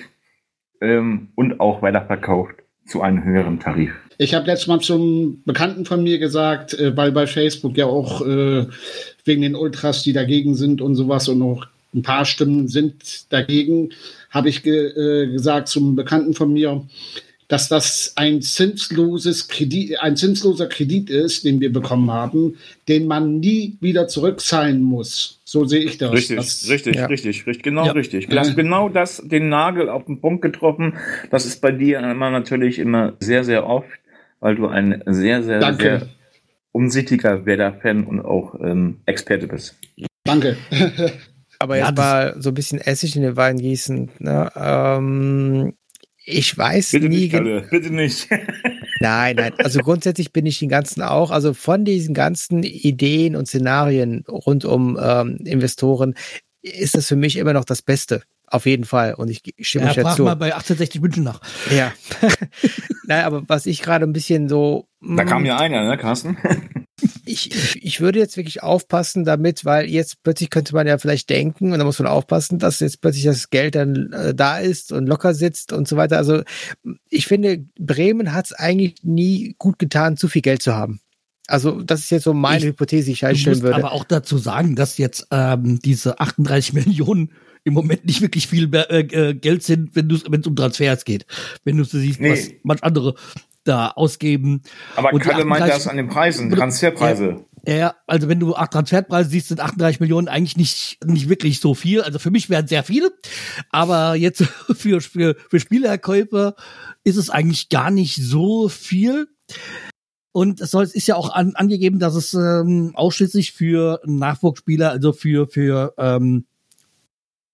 ähm, 0.80 1.30
und 1.34 1.58
auch 1.58 1.82
weiterverkauft 1.82 2.56
zu 2.86 3.02
einem 3.02 3.24
höheren 3.24 3.58
Tarif. 3.58 3.92
Ich 4.18 4.34
habe 4.34 4.46
letztes 4.46 4.68
Mal 4.68 4.80
zum 4.80 5.42
Bekannten 5.44 5.86
von 5.86 6.02
mir 6.02 6.18
gesagt, 6.18 6.74
äh, 6.74 6.96
weil 6.96 7.10
bei 7.10 7.26
Facebook 7.26 7.76
ja 7.76 7.86
auch 7.86 8.20
äh, 8.24 8.66
wegen 9.24 9.42
den 9.42 9.56
Ultras, 9.56 10.04
die 10.04 10.12
dagegen 10.12 10.54
sind 10.54 10.80
und 10.80 10.94
sowas 10.94 11.28
und 11.28 11.38
noch 11.38 11.66
ein 11.94 12.02
paar 12.02 12.24
Stimmen 12.24 12.68
sind 12.68 13.32
dagegen, 13.32 13.90
habe 14.30 14.48
ich 14.48 14.62
ge 14.62 14.90
äh, 14.90 15.32
gesagt 15.32 15.68
zum 15.68 15.96
Bekannten 15.96 16.34
von 16.34 16.52
mir, 16.52 16.86
dass 17.49 17.68
das 17.68 18.12
ein 18.16 18.40
zinsloses 18.42 19.49
Kredit, 19.49 20.01
ein 20.01 20.16
zinsloser 20.16 20.66
Kredit 20.66 21.11
ist, 21.11 21.45
den 21.45 21.61
wir 21.61 21.72
bekommen 21.72 22.11
haben, 22.11 22.57
den 22.88 23.07
man 23.07 23.38
nie 23.40 23.76
wieder 23.80 24.09
zurückzahlen 24.09 24.82
muss. 24.82 25.40
So 25.45 25.64
sehe 25.66 25.82
ich 25.84 25.99
das. 25.99 26.12
Richtig, 26.12 26.36
das 26.36 26.68
richtig, 26.68 26.97
ja. 26.97 27.07
richtig, 27.07 27.47
richtig, 27.47 27.62
genau 27.62 27.86
Ja. 27.86 27.92
richtig. 27.92 28.28
Du 28.28 28.38
hast 28.38 28.57
genau 28.57 28.88
das, 28.88 29.22
den 29.24 29.49
Nagel 29.49 29.88
auf 29.88 30.05
den 30.07 30.20
Punkt 30.20 30.42
getroffen. 30.42 30.95
Das 31.30 31.47
ist 31.47 31.61
bei 31.61 31.70
dir 31.70 31.99
immer 31.99 32.30
natürlich 32.30 32.78
immer 32.78 33.12
sehr, 33.20 33.45
sehr 33.45 33.66
oft, 33.66 33.88
weil 34.40 34.57
du 34.57 34.66
ein 34.66 35.03
sehr, 35.07 35.42
sehr, 35.42 35.61
Danke. 35.61 35.82
sehr 35.82 36.09
umsichtiger 36.72 37.47
Werder-Fan 37.47 38.05
und 38.05 38.20
auch 38.20 38.55
ähm, 38.61 39.01
Experte 39.07 39.47
bist. 39.47 39.76
Danke. 40.24 40.57
Aber 41.61 41.76
Ja, 41.78 41.86
jetzt 41.88 41.99
das- 41.99 42.05
mal 42.05 42.36
so 42.40 42.51
ein 42.51 42.55
bisschen 42.55 42.80
Essig 42.80 43.14
in 43.16 43.22
den 43.22 43.36
Wein 43.36 43.59
gießen. 43.59 44.11
Ne? 44.18 44.51
Ähm, 44.57 45.74
ich 46.25 46.57
weiß 46.57 46.93
Bitte 46.93 47.09
nie 47.09 47.16
nicht. 47.16 47.33
Kalle, 47.33 47.66
bitte 47.70 47.91
nicht. 47.91 48.29
Nein, 49.01 49.37
nein. 49.37 49.53
Also 49.59 49.81
grundsätzlich 49.81 50.33
bin 50.33 50.47
ich 50.47 50.61
den 50.61 50.70
ganzen 50.70 51.03
auch. 51.03 51.31
Also 51.31 51.53
von 51.53 51.85
diesen 51.85 52.14
ganzen 52.14 52.62
Ideen 52.62 53.37
und 53.37 53.47
Szenarien 53.47 54.25
rund 54.29 54.64
um 54.64 54.99
ähm, 55.03 55.37
Investoren 55.45 56.14
ist 56.62 56.97
das 56.97 57.09
für 57.09 57.16
mich 57.16 57.37
immer 57.37 57.53
noch 57.53 57.66
das 57.66 57.83
Beste. 57.83 58.22
Auf 58.55 58.66
jeden 58.66 58.84
Fall. 58.84 59.14
Und 59.14 59.30
ich 59.30 59.42
stimme 59.62 59.86
Ja, 59.86 59.90
euch 59.90 59.96
dazu. 59.96 60.22
mal 60.22 60.36
bei 60.36 60.55
1860 60.55 61.00
München 61.00 61.24
nach. 61.24 61.40
Ja. 61.74 61.92
Nein, 63.05 63.24
aber 63.24 63.42
was 63.48 63.66
ich 63.66 63.82
gerade 63.82 64.07
ein 64.07 64.12
bisschen 64.12 64.48
so. 64.48 64.86
Da 65.00 65.24
kam 65.24 65.42
mm, 65.42 65.46
ja 65.46 65.57
einer, 65.57 65.82
ne, 65.82 65.98
Carsten? 65.98 66.36
ich, 67.26 67.52
ich, 67.52 67.84
ich 67.84 68.00
würde 68.00 68.20
jetzt 68.20 68.36
wirklich 68.36 68.62
aufpassen 68.62 69.24
damit, 69.24 69.64
weil 69.64 69.86
jetzt 69.86 70.22
plötzlich 70.22 70.50
könnte 70.50 70.72
man 70.72 70.86
ja 70.86 70.98
vielleicht 70.98 71.30
denken, 71.30 71.72
und 71.72 71.80
da 71.80 71.84
muss 71.84 71.98
man 71.98 72.07
aufpassen, 72.07 72.61
dass 72.61 72.78
jetzt 72.78 73.00
plötzlich 73.00 73.24
das 73.24 73.50
Geld 73.50 73.74
dann 73.74 74.12
äh, 74.12 74.36
da 74.36 74.59
ist 74.59 74.92
und 74.92 75.09
locker 75.09 75.34
sitzt 75.34 75.72
und 75.72 75.88
so 75.88 75.96
weiter. 75.96 76.16
Also 76.16 76.42
ich 77.11 77.26
finde, 77.26 77.64
Bremen 77.76 78.34
hat 78.34 78.44
es 78.44 78.52
eigentlich 78.52 79.02
nie 79.02 79.57
gut 79.59 79.80
getan, 79.80 80.16
zu 80.16 80.28
viel 80.28 80.42
Geld 80.42 80.62
zu 80.62 80.76
haben. 80.76 81.00
Also 81.47 81.82
das 81.82 82.01
ist 82.01 82.11
jetzt 82.11 82.24
so 82.24 82.32
meine 82.34 82.59
Ich- 82.59 82.64
Hypothese, 82.64 83.07
die 83.07 83.12
ich 83.12 83.24
einstellen 83.26 83.61
würde. 83.62 83.76
aber 83.76 83.92
auch 83.92 84.05
dazu 84.05 84.38
sagen, 84.38 84.76
dass 84.76 84.97
jetzt 84.99 85.26
ähm, 85.30 85.78
diese 85.84 86.20
38 86.20 86.72
Millionen 86.86 87.32
im 87.64 87.72
Moment 87.74 88.05
nicht 88.05 88.20
wirklich 88.20 88.47
viel 88.47 88.68
mehr, 88.68 88.90
äh, 88.90 89.01
äh, 89.01 89.34
Geld 89.34 89.62
sind, 89.62 89.95
wenn 89.97 90.09
du 90.09 90.18
wenn 90.28 90.40
es 90.40 90.47
um 90.47 90.55
Transfers 90.57 91.05
geht. 91.05 91.26
Wenn 91.64 91.76
du 91.76 91.84
siehst, 91.84 92.20
Nee. 92.20 92.30
was 92.32 92.51
manch 92.62 92.82
andere 92.82 93.14
da 93.64 93.88
ausgeben. 93.88 94.62
Aber 94.97 95.12
Und 95.12 95.20
Kalle 95.20 95.45
meint 95.47 95.62
38 95.62 95.84
das 95.84 95.88
an 95.90 95.97
den 95.97 96.09
Preisen, 96.09 96.51
Transferpreise. 96.51 97.45
Ja, 97.66 97.95
also 98.07 98.28
wenn 98.28 98.38
du 98.40 98.55
acht 98.55 98.72
Transferpreise 98.72 99.30
siehst, 99.30 99.49
sind 99.49 99.61
38 99.61 99.99
Millionen 100.01 100.28
eigentlich 100.28 100.59
nicht, 100.59 100.99
nicht 101.07 101.30
wirklich 101.30 101.61
so 101.61 101.74
viel. 101.74 102.03
Also 102.03 102.18
für 102.18 102.30
mich 102.30 102.51
wären 102.51 102.66
sehr 102.68 102.82
viele. 102.84 103.11
Aber 103.70 104.14
jetzt 104.16 104.42
für, 104.76 105.01
für, 105.01 105.34
für 105.49 105.61
Spielerkäufer 105.61 106.57
ist 107.05 107.16
es 107.16 107.30
eigentlich 107.30 107.70
gar 107.70 107.90
nicht 107.90 108.16
so 108.16 108.68
viel. 108.68 109.28
Und 110.35 110.61
es 110.61 110.72
soll, 110.72 110.82
es 110.82 110.97
ist 110.97 111.07
ja 111.07 111.14
auch 111.14 111.32
an, 111.32 111.55
angegeben, 111.55 112.01
dass 112.01 112.16
es 112.16 112.35
ähm, 112.35 112.91
ausschließlich 112.95 113.53
für 113.53 114.01
Nachwuchsspieler, 114.05 114.91
also 114.91 115.12
für, 115.12 115.47
für 115.47 115.95
ähm, 115.97 116.45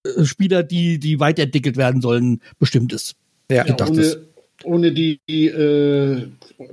äh, 0.03 0.25
Spieler, 0.25 0.63
die, 0.63 0.99
die 0.99 1.21
weiterentwickelt 1.21 1.77
werden 1.77 2.01
sollen, 2.01 2.41
bestimmt 2.59 2.95
ist. 2.95 3.17
ja. 3.51 3.59
Ja, 3.59 3.65
gedacht 3.65 3.91
ist. 3.91 4.17
ohne, 4.17 4.77
ohne 4.77 4.93
die, 4.93 5.21
die 5.29 5.49
äh, 5.49 6.29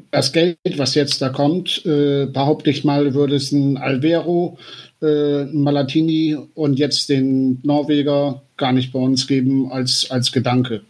das 0.10 0.32
Geld, 0.32 0.58
was 0.78 0.96
jetzt 0.96 1.22
da 1.22 1.28
kommt, 1.28 1.86
äh, 1.86 2.28
behaupte 2.28 2.70
ich 2.70 2.86
mal, 2.86 3.14
würde 3.14 3.36
es 3.36 3.52
ein 3.52 3.76
Alvero, 3.76 4.58
äh, 5.02 5.42
ein 5.42 5.62
Malatini 5.62 6.38
und 6.54 6.80
jetzt 6.80 7.10
den 7.10 7.60
Norweger 7.64 8.44
gar 8.56 8.72
nicht 8.72 8.94
bei 8.94 9.00
uns 9.00 9.28
geben 9.28 9.70
als, 9.74 10.10
als 10.10 10.32
Gedanke. 10.32 10.84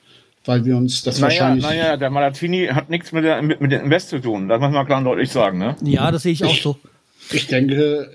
Weil 0.47 0.65
wir 0.65 0.75
uns 0.77 1.03
das 1.03 1.19
Naja, 1.19 1.29
wahrscheinlich. 1.41 1.63
naja, 1.65 1.97
der 1.97 2.09
Malatini 2.09 2.67
hat 2.67 2.89
nichts 2.89 3.11
mit, 3.11 3.23
der, 3.25 3.41
mit, 3.41 3.61
mit 3.61 3.71
dem 3.71 3.83
Invest 3.83 4.09
zu 4.09 4.19
tun. 4.19 4.47
Das 4.47 4.59
muss 4.59 4.71
man 4.71 4.85
klar 4.85 4.97
und 4.99 5.05
deutlich 5.05 5.29
sagen, 5.31 5.59
ne? 5.59 5.75
Ja, 5.83 6.09
das 6.09 6.23
sehe 6.23 6.31
ich 6.33 6.43
auch 6.43 6.51
Ich- 6.51 6.61
so. 6.63 6.77
Ich 7.31 7.47
denke, 7.47 8.09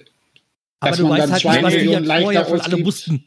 Aber 0.80 0.90
dass 0.90 0.96
du 0.98 1.02
man 1.06 1.12
weißt 1.12 1.22
dann 1.24 1.32
halt 1.32 1.42
zwei 1.42 1.52
nicht, 1.56 1.62
was 1.64 1.74
Millionen 1.74 2.04
jetzt 2.04 2.06
vorher 2.08 2.22
leichter 2.32 2.44
schon 2.48 2.60
alle 2.60 2.68
ausgibt. 2.72 2.86
wussten. 2.86 3.24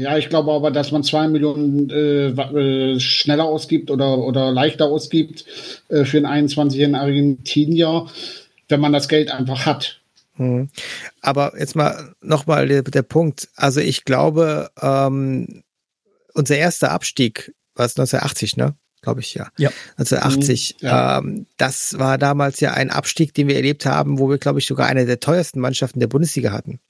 Ja, 0.00 0.16
ich 0.18 0.28
glaube 0.28 0.52
aber, 0.52 0.70
dass 0.70 0.92
man 0.92 1.02
zwei 1.02 1.26
Millionen 1.26 1.90
äh, 1.90 2.28
äh, 2.28 3.00
schneller 3.00 3.44
ausgibt 3.46 3.90
oder, 3.90 4.18
oder 4.18 4.52
leichter 4.52 4.84
ausgibt 4.84 5.44
äh, 5.88 6.04
für 6.04 6.18
einen 6.18 6.48
21-jährigen 6.48 6.94
Argentinier, 6.94 8.06
wenn 8.68 8.80
man 8.80 8.92
das 8.92 9.08
Geld 9.08 9.30
einfach 9.32 9.66
hat. 9.66 10.00
Mhm. 10.36 10.68
Aber 11.20 11.54
jetzt 11.58 11.74
mal 11.74 12.14
nochmal 12.20 12.68
der, 12.68 12.82
der 12.82 13.02
Punkt. 13.02 13.48
Also 13.56 13.80
ich 13.80 14.04
glaube, 14.04 14.70
ähm, 14.80 15.64
unser 16.34 16.56
erster 16.56 16.92
Abstieg 16.92 17.54
war 17.78 17.86
es 17.86 17.96
1980, 17.96 18.56
ne? 18.56 18.76
Glaube 19.00 19.20
ich, 19.20 19.34
ja. 19.34 19.48
Ja. 19.58 19.70
1980. 19.96 20.76
Mhm, 20.80 20.86
ja. 20.86 21.18
Ähm, 21.18 21.46
das 21.56 21.98
war 21.98 22.18
damals 22.18 22.60
ja 22.60 22.72
ein 22.72 22.90
Abstieg, 22.90 23.32
den 23.32 23.46
wir 23.46 23.56
erlebt 23.56 23.86
haben, 23.86 24.18
wo 24.18 24.28
wir, 24.28 24.38
glaube 24.38 24.58
ich, 24.58 24.66
sogar 24.66 24.88
eine 24.88 25.06
der 25.06 25.20
teuersten 25.20 25.60
Mannschaften 25.60 26.00
der 26.00 26.08
Bundesliga 26.08 26.50
hatten. 26.52 26.80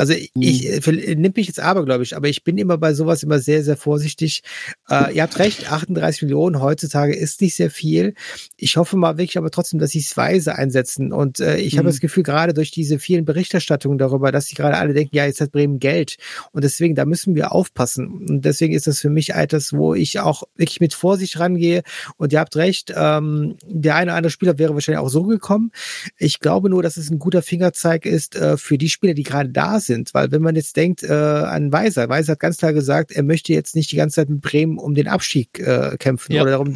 Also 0.00 0.14
ich, 0.14 0.30
ich 0.34 0.86
äh, 0.86 1.14
nimmt 1.14 1.36
mich 1.36 1.46
jetzt 1.46 1.60
aber, 1.60 1.84
glaube 1.84 2.02
ich, 2.02 2.16
aber 2.16 2.28
ich 2.28 2.42
bin 2.42 2.58
immer 2.58 2.78
bei 2.78 2.94
sowas 2.94 3.22
immer 3.22 3.38
sehr, 3.38 3.62
sehr 3.62 3.76
vorsichtig. 3.76 4.42
Äh, 4.88 5.14
ihr 5.14 5.22
habt 5.22 5.38
recht, 5.38 5.70
38 5.70 6.22
Millionen 6.22 6.60
heutzutage 6.60 7.14
ist 7.14 7.40
nicht 7.40 7.54
sehr 7.54 7.70
viel. 7.70 8.14
Ich 8.56 8.76
hoffe 8.76 8.96
mal 8.96 9.18
wirklich 9.18 9.36
aber 9.36 9.50
trotzdem, 9.50 9.78
dass 9.78 9.90
sie 9.90 9.98
es 9.98 10.16
weise 10.16 10.56
einsetzen. 10.56 11.12
Und 11.12 11.40
äh, 11.40 11.58
ich 11.58 11.76
habe 11.76 11.84
Mhm. 11.84 11.90
das 11.90 12.00
Gefühl, 12.00 12.22
gerade 12.22 12.54
durch 12.54 12.70
diese 12.70 12.98
vielen 12.98 13.24
Berichterstattungen 13.26 13.98
darüber, 13.98 14.32
dass 14.32 14.46
sie 14.46 14.54
gerade 14.54 14.76
alle 14.78 14.94
denken, 14.94 15.14
ja, 15.14 15.26
jetzt 15.26 15.40
hat 15.40 15.52
Bremen 15.52 15.78
Geld. 15.78 16.16
Und 16.52 16.64
deswegen, 16.64 16.94
da 16.94 17.04
müssen 17.04 17.34
wir 17.34 17.52
aufpassen. 17.52 18.08
Und 18.08 18.44
deswegen 18.44 18.72
ist 18.74 18.86
das 18.86 19.00
für 19.00 19.10
mich 19.10 19.34
etwas, 19.34 19.72
wo 19.74 19.94
ich 19.94 20.18
auch 20.20 20.44
wirklich 20.56 20.80
mit 20.80 20.94
Vorsicht 20.94 21.38
rangehe. 21.38 21.82
Und 22.16 22.32
ihr 22.32 22.40
habt 22.40 22.56
recht, 22.56 22.92
ähm, 22.96 23.56
der 23.66 23.96
eine 23.96 24.12
oder 24.12 24.16
andere 24.16 24.30
Spieler 24.30 24.58
wäre 24.58 24.72
wahrscheinlich 24.72 25.00
auch 25.00 25.10
so 25.10 25.24
gekommen. 25.24 25.72
Ich 26.16 26.40
glaube 26.40 26.70
nur, 26.70 26.82
dass 26.82 26.96
es 26.96 27.10
ein 27.10 27.18
guter 27.18 27.42
Fingerzeig 27.42 28.06
ist 28.06 28.36
äh, 28.36 28.56
für 28.56 28.78
die 28.78 28.88
Spieler, 28.88 29.14
die 29.14 29.24
gerade 29.24 29.50
da 29.50 29.78
sind. 29.80 29.89
Weil 30.12 30.30
wenn 30.32 30.42
man 30.42 30.56
jetzt 30.56 30.76
denkt 30.76 31.02
äh, 31.02 31.12
an 31.12 31.72
Weiser, 31.72 32.08
Weiser 32.08 32.32
hat 32.32 32.40
ganz 32.40 32.56
klar 32.58 32.72
gesagt, 32.72 33.12
er 33.12 33.22
möchte 33.22 33.52
jetzt 33.52 33.74
nicht 33.74 33.90
die 33.92 33.96
ganze 33.96 34.16
Zeit 34.16 34.28
mit 34.28 34.40
Bremen 34.40 34.78
um 34.78 34.94
den 34.94 35.08
Abstieg 35.08 35.58
äh, 35.58 35.96
kämpfen 35.98 36.32
Ja. 36.32 36.42
oder 36.42 36.52
darum. 36.52 36.74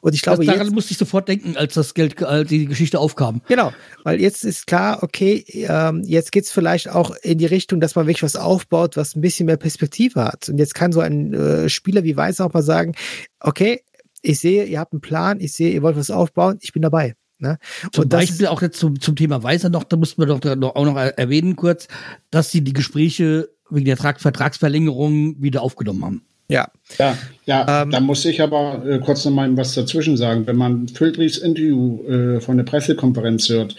Und 0.00 0.14
ich 0.14 0.22
glaube, 0.22 0.44
das, 0.44 0.46
daran 0.46 0.66
jetzt, 0.66 0.74
musste 0.74 0.92
ich 0.92 0.98
sofort 0.98 1.28
denken, 1.28 1.56
als 1.56 1.74
das 1.74 1.94
Geld, 1.94 2.22
als 2.22 2.48
die 2.48 2.66
Geschichte 2.66 2.98
aufkam. 2.98 3.42
Genau, 3.48 3.72
weil 4.04 4.20
jetzt 4.20 4.44
ist 4.44 4.66
klar, 4.66 5.02
okay, 5.02 5.44
ähm, 5.68 6.02
jetzt 6.04 6.32
geht's 6.32 6.50
vielleicht 6.50 6.88
auch 6.88 7.14
in 7.22 7.38
die 7.38 7.46
Richtung, 7.46 7.80
dass 7.80 7.94
man 7.94 8.06
wirklich 8.06 8.22
was 8.22 8.36
aufbaut, 8.36 8.96
was 8.96 9.14
ein 9.16 9.20
bisschen 9.20 9.46
mehr 9.46 9.56
Perspektive 9.56 10.24
hat. 10.24 10.48
Und 10.48 10.58
jetzt 10.58 10.74
kann 10.74 10.92
so 10.92 11.00
ein 11.00 11.34
äh, 11.34 11.68
Spieler 11.68 12.04
wie 12.04 12.16
Weiß 12.16 12.40
auch 12.40 12.52
mal 12.52 12.62
sagen, 12.62 12.94
okay, 13.40 13.82
ich 14.22 14.40
sehe, 14.40 14.64
ihr 14.64 14.80
habt 14.80 14.92
einen 14.92 15.00
Plan, 15.00 15.40
ich 15.40 15.52
sehe, 15.52 15.70
ihr 15.70 15.82
wollt 15.82 15.96
was 15.96 16.10
aufbauen, 16.10 16.58
ich 16.60 16.72
bin 16.72 16.82
dabei. 16.82 17.14
Ne? 17.38 17.58
Zum 17.92 18.04
Und 18.04 18.12
das 18.12 18.26
Beispiel 18.26 18.46
auch 18.48 18.62
jetzt 18.62 18.78
zum, 18.78 19.00
zum 19.00 19.14
Thema 19.14 19.42
Weiser 19.42 19.68
noch, 19.68 19.84
da 19.84 19.96
mussten 19.96 20.20
wir 20.20 20.26
doch 20.26 20.40
da 20.40 20.56
noch, 20.56 20.74
auch 20.74 20.84
noch 20.84 20.96
erwähnen 20.96 21.54
kurz, 21.56 21.88
dass 22.30 22.50
sie 22.50 22.62
die 22.62 22.72
Gespräche 22.72 23.48
wegen 23.70 23.86
der 23.86 23.96
Trag 23.96 24.20
Vertragsverlängerung 24.20 25.40
wieder 25.40 25.62
aufgenommen 25.62 26.04
haben. 26.04 26.22
ja, 26.48 26.68
Ja, 26.98 27.16
ja 27.44 27.82
Ähm, 27.82 27.90
da 27.90 28.00
muss 28.00 28.24
ich 28.24 28.40
aber 28.42 28.84
äh, 28.86 28.98
kurz 28.98 29.24
noch 29.24 29.32
mal 29.32 29.56
was 29.56 29.74
dazwischen 29.74 30.16
sagen. 30.16 30.46
Wenn 30.46 30.56
man 30.56 30.88
Füldrichs 30.88 31.38
Interview 31.38 32.02
äh, 32.06 32.40
von 32.40 32.56
der 32.56 32.64
Pressekonferenz 32.64 33.48
hört, 33.50 33.76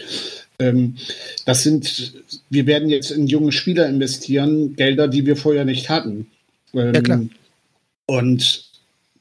ähm, 0.58 0.96
das 1.44 1.62
sind, 1.62 2.14
wir 2.48 2.66
werden 2.66 2.88
jetzt 2.88 3.10
in 3.10 3.26
junge 3.26 3.52
Spieler 3.52 3.88
investieren, 3.88 4.76
Gelder, 4.76 5.08
die 5.08 5.26
wir 5.26 5.36
vorher 5.36 5.64
nicht 5.64 5.90
hatten. 5.90 6.28
Ähm, 6.72 6.94
Ja, 6.94 7.00
klar. 7.00 7.24
Und 8.06 8.70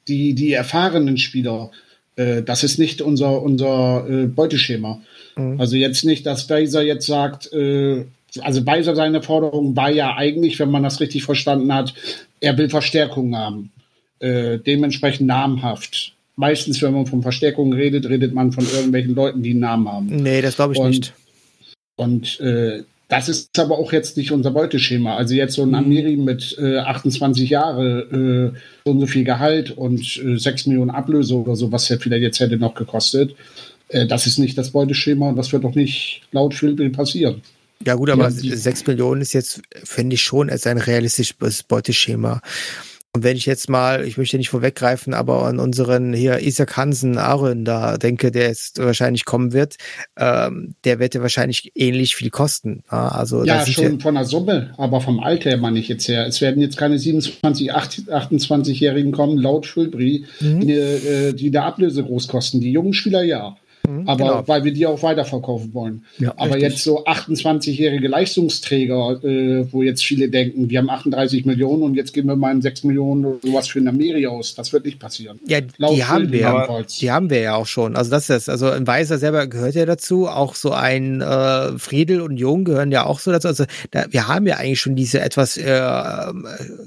die, 0.07 0.33
die 0.33 0.53
erfahrenen 0.53 1.17
Spieler, 1.17 1.71
äh, 2.19 2.43
das 2.43 2.63
ist 2.63 2.77
nicht 2.79 3.01
unser, 3.01 3.41
unser 3.41 4.05
äh, 4.09 4.25
Beuteschema. 4.27 5.01
Mhm. 5.35 5.59
Also 5.59 5.75
jetzt 5.75 6.03
nicht, 6.05 6.25
dass 6.25 6.49
Weiser 6.49 6.81
jetzt 6.81 7.05
sagt, 7.07 7.51
äh, 7.53 8.05
also 8.41 8.65
Weiser 8.65 8.95
seine 8.95 9.21
Forderung 9.23 9.75
war 9.75 9.89
ja 9.89 10.15
eigentlich, 10.15 10.59
wenn 10.59 10.69
man 10.69 10.83
das 10.83 10.99
richtig 10.99 11.23
verstanden 11.23 11.73
hat, 11.73 11.93
er 12.41 12.57
will 12.57 12.69
Verstärkung 12.69 13.35
haben. 13.35 13.71
Äh, 14.19 14.59
dementsprechend 14.59 15.27
namhaft. 15.27 16.13
Meistens, 16.35 16.81
wenn 16.81 16.93
man 16.93 17.05
von 17.05 17.21
Verstärkung 17.21 17.73
redet, 17.73 18.07
redet 18.09 18.33
man 18.33 18.51
von 18.51 18.65
irgendwelchen 18.65 19.15
Leuten, 19.15 19.41
die 19.43 19.51
einen 19.51 19.59
Namen 19.61 19.87
haben. 19.91 20.05
nee, 20.07 20.41
das 20.41 20.55
glaube 20.57 20.73
ich 20.73 20.79
Und- 20.79 20.89
nicht. 20.89 21.13
Und 21.95 22.39
äh, 22.39 22.83
das 23.09 23.27
ist 23.27 23.59
aber 23.59 23.77
auch 23.77 23.91
jetzt 23.91 24.15
nicht 24.17 24.31
unser 24.31 24.51
Beuteschema. 24.51 25.17
Also 25.17 25.33
jetzt 25.35 25.55
so 25.55 25.63
ein 25.63 25.69
Mhm. 25.69 25.75
Amiri 25.75 26.15
mit 26.15 26.57
äh, 26.59 26.77
28 26.77 27.49
Jahre, 27.49 28.53
äh, 28.53 28.57
so 28.85 28.91
und 28.91 28.99
so 29.01 29.07
viel 29.07 29.23
Gehalt 29.25 29.71
und 29.71 30.01
äh, 30.23 30.37
6 30.37 30.67
Millionen 30.67 30.91
Ablöse 30.91 31.35
oder 31.35 31.55
so, 31.55 31.71
was 31.71 31.89
er 31.89 31.99
vielleicht 31.99 32.23
jetzt 32.23 32.39
hätte 32.39 32.57
noch 32.57 32.75
gekostet. 32.75 33.35
Äh, 33.89 34.05
das 34.07 34.25
ist 34.27 34.37
nicht 34.39 34.57
das 34.57 34.71
Beuteschema 34.71 35.27
und 35.29 35.35
das 35.35 35.51
wird 35.51 35.63
doch 35.63 35.75
nicht 35.75 36.21
laut 36.31 36.53
Philipp 36.53 36.95
passieren. 36.95 37.41
Ja 37.85 37.95
gut, 37.95 38.09
aber 38.09 38.29
Ja, 38.29 38.41
die- 38.41 38.55
6 38.55 38.85
Millionen 38.87 39.21
ist 39.21 39.33
jetzt, 39.33 39.61
finde 39.83 40.13
ich 40.15 40.21
schon, 40.21 40.49
als 40.49 40.67
ein 40.67 40.77
realistisches 40.77 41.63
Beuteschema. 41.63 42.41
Und 43.15 43.23
wenn 43.23 43.37
ich 43.37 43.47
jetzt 43.47 43.69
mal, 43.69 44.05
ich 44.05 44.17
möchte 44.17 44.37
nicht 44.37 44.49
vorweggreifen, 44.49 45.15
aber 45.15 45.43
an 45.45 45.59
unseren 45.59 46.13
hier 46.13 46.41
Isaac 46.41 46.77
Hansen 46.77 47.17
Aaron 47.17 47.65
da 47.65 47.97
denke, 47.97 48.29
der 48.29 48.47
jetzt 48.49 48.77
wahrscheinlich 48.77 49.25
kommen 49.25 49.51
wird, 49.51 49.77
ähm, 50.15 50.75
der 50.83 50.99
wird 50.99 51.15
ja 51.15 51.21
wahrscheinlich 51.21 51.71
ähnlich 51.73 52.15
viel 52.15 52.29
kosten. 52.29 52.83
Ja, 52.91 53.07
also 53.07 53.43
Ja, 53.43 53.65
schon 53.65 53.99
von 53.99 54.13
der 54.13 54.25
Summe, 54.25 54.75
aber 54.77 55.01
vom 55.01 55.19
Alter 55.19 55.49
her 55.49 55.57
meine 55.57 55.79
ich 55.79 55.87
jetzt 55.87 56.07
her. 56.07 56.27
Es 56.27 56.39
werden 56.39 56.61
jetzt 56.61 56.77
keine 56.77 56.99
27, 56.99 57.73
28-Jährigen 57.73 59.11
kommen, 59.11 59.39
laut 59.39 59.65
Schulbri, 59.65 60.25
Mhm. 60.39 60.59
die, 60.61 60.73
äh, 60.73 61.33
die 61.33 61.49
der 61.49 61.65
Ablöse 61.65 62.03
groß 62.03 62.27
kosten. 62.27 62.61
Die 62.61 62.71
jungen 62.71 62.93
Spieler 62.93 63.23
ja. 63.23 63.57
Aber 64.05 64.15
genau. 64.17 64.47
weil 64.47 64.63
wir 64.63 64.73
die 64.73 64.85
auch 64.85 65.01
weiterverkaufen 65.03 65.73
wollen. 65.73 66.03
Ja, 66.17 66.33
Aber 66.37 66.55
richtig. 66.55 66.61
jetzt 66.73 66.83
so 66.83 67.05
28-jährige 67.05 68.07
Leistungsträger, 68.07 69.23
äh, 69.23 69.71
wo 69.71 69.83
jetzt 69.83 70.03
viele 70.03 70.29
denken, 70.29 70.69
wir 70.69 70.79
haben 70.79 70.89
38 70.89 71.45
Millionen 71.45 71.83
und 71.83 71.95
jetzt 71.95 72.13
geben 72.13 72.27
wir 72.29 72.35
mal 72.35 72.59
6 72.61 72.83
Millionen 72.83 73.25
oder 73.25 73.37
sowas 73.43 73.67
für 73.67 73.79
eine 73.79 73.91
Meri 73.91 74.27
aus. 74.27 74.55
Das 74.55 74.73
wird 74.73 74.85
nicht 74.85 74.99
passieren. 74.99 75.39
Ja, 75.47 75.59
Laut 75.77 75.95
die 75.95 76.03
haben 76.05 76.31
wir. 76.31 76.39
jedenfalls. 76.39 76.97
Die 76.97 77.11
haben 77.11 77.29
wir 77.29 77.39
ja 77.41 77.55
auch 77.55 77.65
schon. 77.67 77.95
Also 77.95 78.11
das 78.11 78.29
ist, 78.29 78.49
also 78.49 78.69
ein 78.69 78.87
Weiser 78.87 79.17
selber 79.17 79.47
gehört 79.47 79.75
ja 79.75 79.85
dazu. 79.85 80.27
Auch 80.27 80.55
so 80.55 80.71
ein 80.71 81.21
äh, 81.21 81.77
Friedel 81.77 82.21
und 82.21 82.37
Jung 82.37 82.63
gehören 82.65 82.91
ja 82.91 83.05
auch 83.05 83.19
so 83.19 83.31
dazu. 83.31 83.47
Also 83.47 83.65
da, 83.91 84.05
wir 84.09 84.27
haben 84.27 84.45
ja 84.47 84.57
eigentlich 84.57 84.79
schon 84.79 84.95
diese 84.95 85.21
etwas 85.21 85.57
äh, 85.57 85.81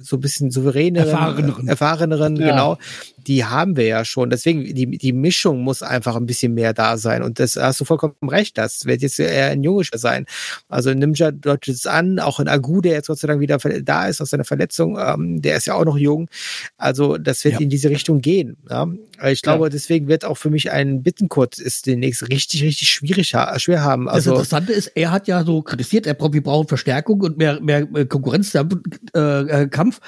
so 0.02 0.16
ein 0.16 0.20
bisschen 0.20 0.50
souveräneren, 0.50 1.08
Erfahreneren. 1.08 1.68
erfahreneren, 1.68 2.36
Ja. 2.36 2.50
genau. 2.50 2.78
Die 3.26 3.44
haben 3.44 3.76
wir 3.76 3.86
ja 3.86 4.04
schon. 4.04 4.30
Deswegen, 4.30 4.74
die, 4.74 4.98
die 4.98 5.12
Mischung 5.12 5.62
muss 5.62 5.82
einfach 5.82 6.16
ein 6.16 6.26
bisschen 6.26 6.54
mehr 6.54 6.72
da 6.72 6.96
sein. 6.96 7.22
Und 7.22 7.38
das 7.38 7.56
hast 7.56 7.80
du 7.80 7.84
vollkommen 7.84 8.14
recht, 8.28 8.58
das 8.58 8.84
wird 8.86 9.02
jetzt 9.02 9.18
eher 9.18 9.50
ein 9.50 9.62
junges 9.62 9.88
sein. 9.94 10.26
Also 10.68 10.92
Ninja 10.92 11.30
deutet 11.30 11.74
es 11.74 11.86
an, 11.86 12.18
auch 12.18 12.40
in 12.40 12.48
Agu, 12.48 12.80
der 12.80 12.92
jetzt 12.92 13.08
Gott 13.08 13.18
sei 13.18 13.28
Dank 13.28 13.40
wieder 13.40 13.58
da 13.58 14.06
ist 14.06 14.20
aus 14.20 14.30
seiner 14.30 14.44
Verletzung, 14.44 14.98
ähm, 14.98 15.42
der 15.42 15.56
ist 15.56 15.66
ja 15.66 15.74
auch 15.74 15.84
noch 15.84 15.98
jung. 15.98 16.28
Also 16.76 17.18
das 17.18 17.44
wird 17.44 17.54
ja. 17.54 17.60
in 17.60 17.68
diese 17.68 17.90
Richtung 17.90 18.20
gehen. 18.20 18.56
Ja? 18.68 18.88
Ich 19.28 19.42
glaube, 19.42 19.66
ja. 19.66 19.68
deswegen 19.70 20.08
wird 20.08 20.24
auch 20.24 20.36
für 20.36 20.50
mich 20.50 20.72
ein 20.72 21.02
Bittenkurt 21.02 21.58
ist 21.58 21.86
demnächst 21.86 22.28
richtig, 22.28 22.62
richtig 22.62 22.88
schwierig, 22.88 23.34
schwer 23.56 23.82
haben. 23.82 24.08
Also 24.08 24.30
das 24.30 24.38
Interessante 24.38 24.72
ist, 24.72 24.88
er 24.94 25.10
hat 25.10 25.28
ja 25.28 25.44
so 25.44 25.62
kritisiert, 25.62 26.06
er 26.06 26.14
braucht, 26.14 26.32
wir 26.32 26.42
brauchen 26.42 26.68
Verstärkung 26.68 27.20
und 27.20 27.38
mehr, 27.38 27.60
mehr 27.60 27.86
Konkurrenzkampf. 28.06 28.76
Äh, 29.14 29.68
Kampf 29.68 30.00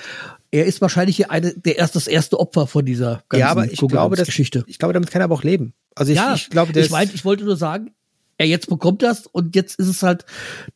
er 0.54 0.66
ist 0.66 0.80
wahrscheinlich 0.80 1.16
hier 1.16 1.32
eine, 1.32 1.52
der 1.52 1.78
erst 1.78 1.96
das 1.96 2.06
erste 2.06 2.38
Opfer 2.38 2.68
von 2.68 2.84
dieser 2.84 3.24
ganzen 3.28 3.40
ja, 3.40 3.48
aber 3.48 3.64
ich 3.70 3.80
glaube, 3.80 4.14
das, 4.14 4.26
Geschichte. 4.26 4.62
Ich 4.68 4.78
glaube, 4.78 4.94
damit 4.94 5.10
kann 5.10 5.20
er 5.20 5.24
aber 5.24 5.34
auch 5.34 5.42
leben. 5.42 5.74
Also 5.96 6.12
ich, 6.12 6.16
ja, 6.16 6.34
ich 6.34 6.48
glaube, 6.48 6.78
ich, 6.78 6.90
mein, 6.90 7.10
ich 7.12 7.24
wollte 7.24 7.44
nur 7.44 7.56
sagen, 7.56 7.90
er 8.38 8.46
jetzt 8.46 8.68
bekommt 8.68 9.02
das 9.02 9.26
und 9.26 9.56
jetzt 9.56 9.80
ist 9.80 9.88
es 9.88 10.04
halt, 10.04 10.24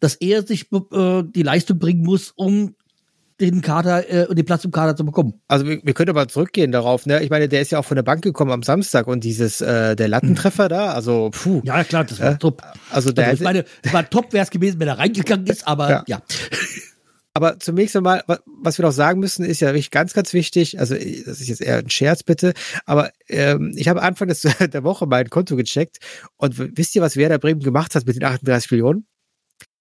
dass 0.01 0.17
er 0.17 0.45
sich 0.45 0.67
äh, 0.73 1.23
die 1.23 1.43
Leistung 1.43 1.79
bringen 1.79 2.03
muss, 2.03 2.33
um 2.35 2.75
den 3.41 3.61
Kader 3.61 4.09
äh, 4.11 4.35
den 4.35 4.45
Platz 4.45 4.65
im 4.65 4.73
Kader 4.73 4.97
zu 4.97 5.05
bekommen. 5.05 5.35
Also 5.47 5.65
wir, 5.65 5.81
wir 5.85 5.95
können 5.95 6.11
aber 6.11 6.27
zurückgehen 6.27 6.73
darauf, 6.73 7.07
ne? 7.07 7.23
Ich 7.23 7.31
meine, 7.31 7.49
der 7.49 7.61
ist 7.61 7.71
ja 7.71 7.79
auch 7.79 7.85
von 7.85 7.95
der 7.95 8.03
Bank 8.03 8.23
gekommen 8.23 8.51
am 8.51 8.65
Samstag 8.65 9.07
und 9.07 9.23
dieses 9.23 9.61
äh, 9.61 9.95
der 9.95 10.09
Lattentreffer 10.09 10.65
hm. 10.65 10.71
da, 10.71 10.87
also 10.93 11.31
puh. 11.31 11.61
Ja, 11.63 11.85
klar, 11.85 12.03
das 12.03 12.19
war 12.19 12.33
äh, 12.33 12.39
top. 12.39 12.63
Also 12.91 13.13
der 13.13 13.29
also 13.29 13.37
ich 13.37 13.45
meine, 13.45 13.65
das 13.83 13.93
war 13.93 14.11
top 14.11 14.33
wäre 14.33 14.43
es 14.43 14.51
gewesen, 14.51 14.81
wenn 14.81 14.89
er 14.89 14.99
reingegangen 14.99 15.47
ist, 15.47 15.69
aber 15.69 15.89
ja. 15.89 16.05
ja. 16.09 16.23
Aber 17.39 17.61
zunächst 17.61 17.95
einmal, 17.95 18.25
was 18.47 18.79
wir 18.79 18.85
noch 18.85 18.91
sagen 18.91 19.21
müssen, 19.21 19.45
ist 19.45 19.61
ja 19.61 19.69
wirklich 19.69 19.93
ganz, 19.93 20.13
ganz 20.13 20.33
wichtig. 20.33 20.81
Also, 20.81 20.97
das 20.97 21.41
ist 21.41 21.47
jetzt 21.47 21.61
eher 21.61 21.77
ein 21.77 21.89
Scherz, 21.89 22.25
bitte. 22.25 22.53
Aber 22.85 23.13
ähm, 23.29 23.75
ich 23.77 23.87
habe 23.87 24.03
Anfang 24.03 24.27
des, 24.27 24.41
der 24.61 24.83
Woche 24.83 25.07
mein 25.07 25.31
Konto 25.31 25.55
gecheckt. 25.55 25.99
Und 26.37 26.59
wisst 26.77 26.97
ihr, 26.97 27.01
was 27.01 27.17
Werder 27.17 27.39
Bremen 27.39 27.61
gemacht 27.61 27.95
hat 27.95 28.07
mit 28.07 28.17
den 28.17 28.25
38 28.25 28.73
Millionen? 28.73 29.07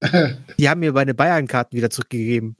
Die 0.59 0.69
haben 0.69 0.81
mir 0.81 0.93
meine 0.93 1.15
Bayern-Karten 1.15 1.75
wieder 1.75 1.89
zurückgegeben. 1.89 2.57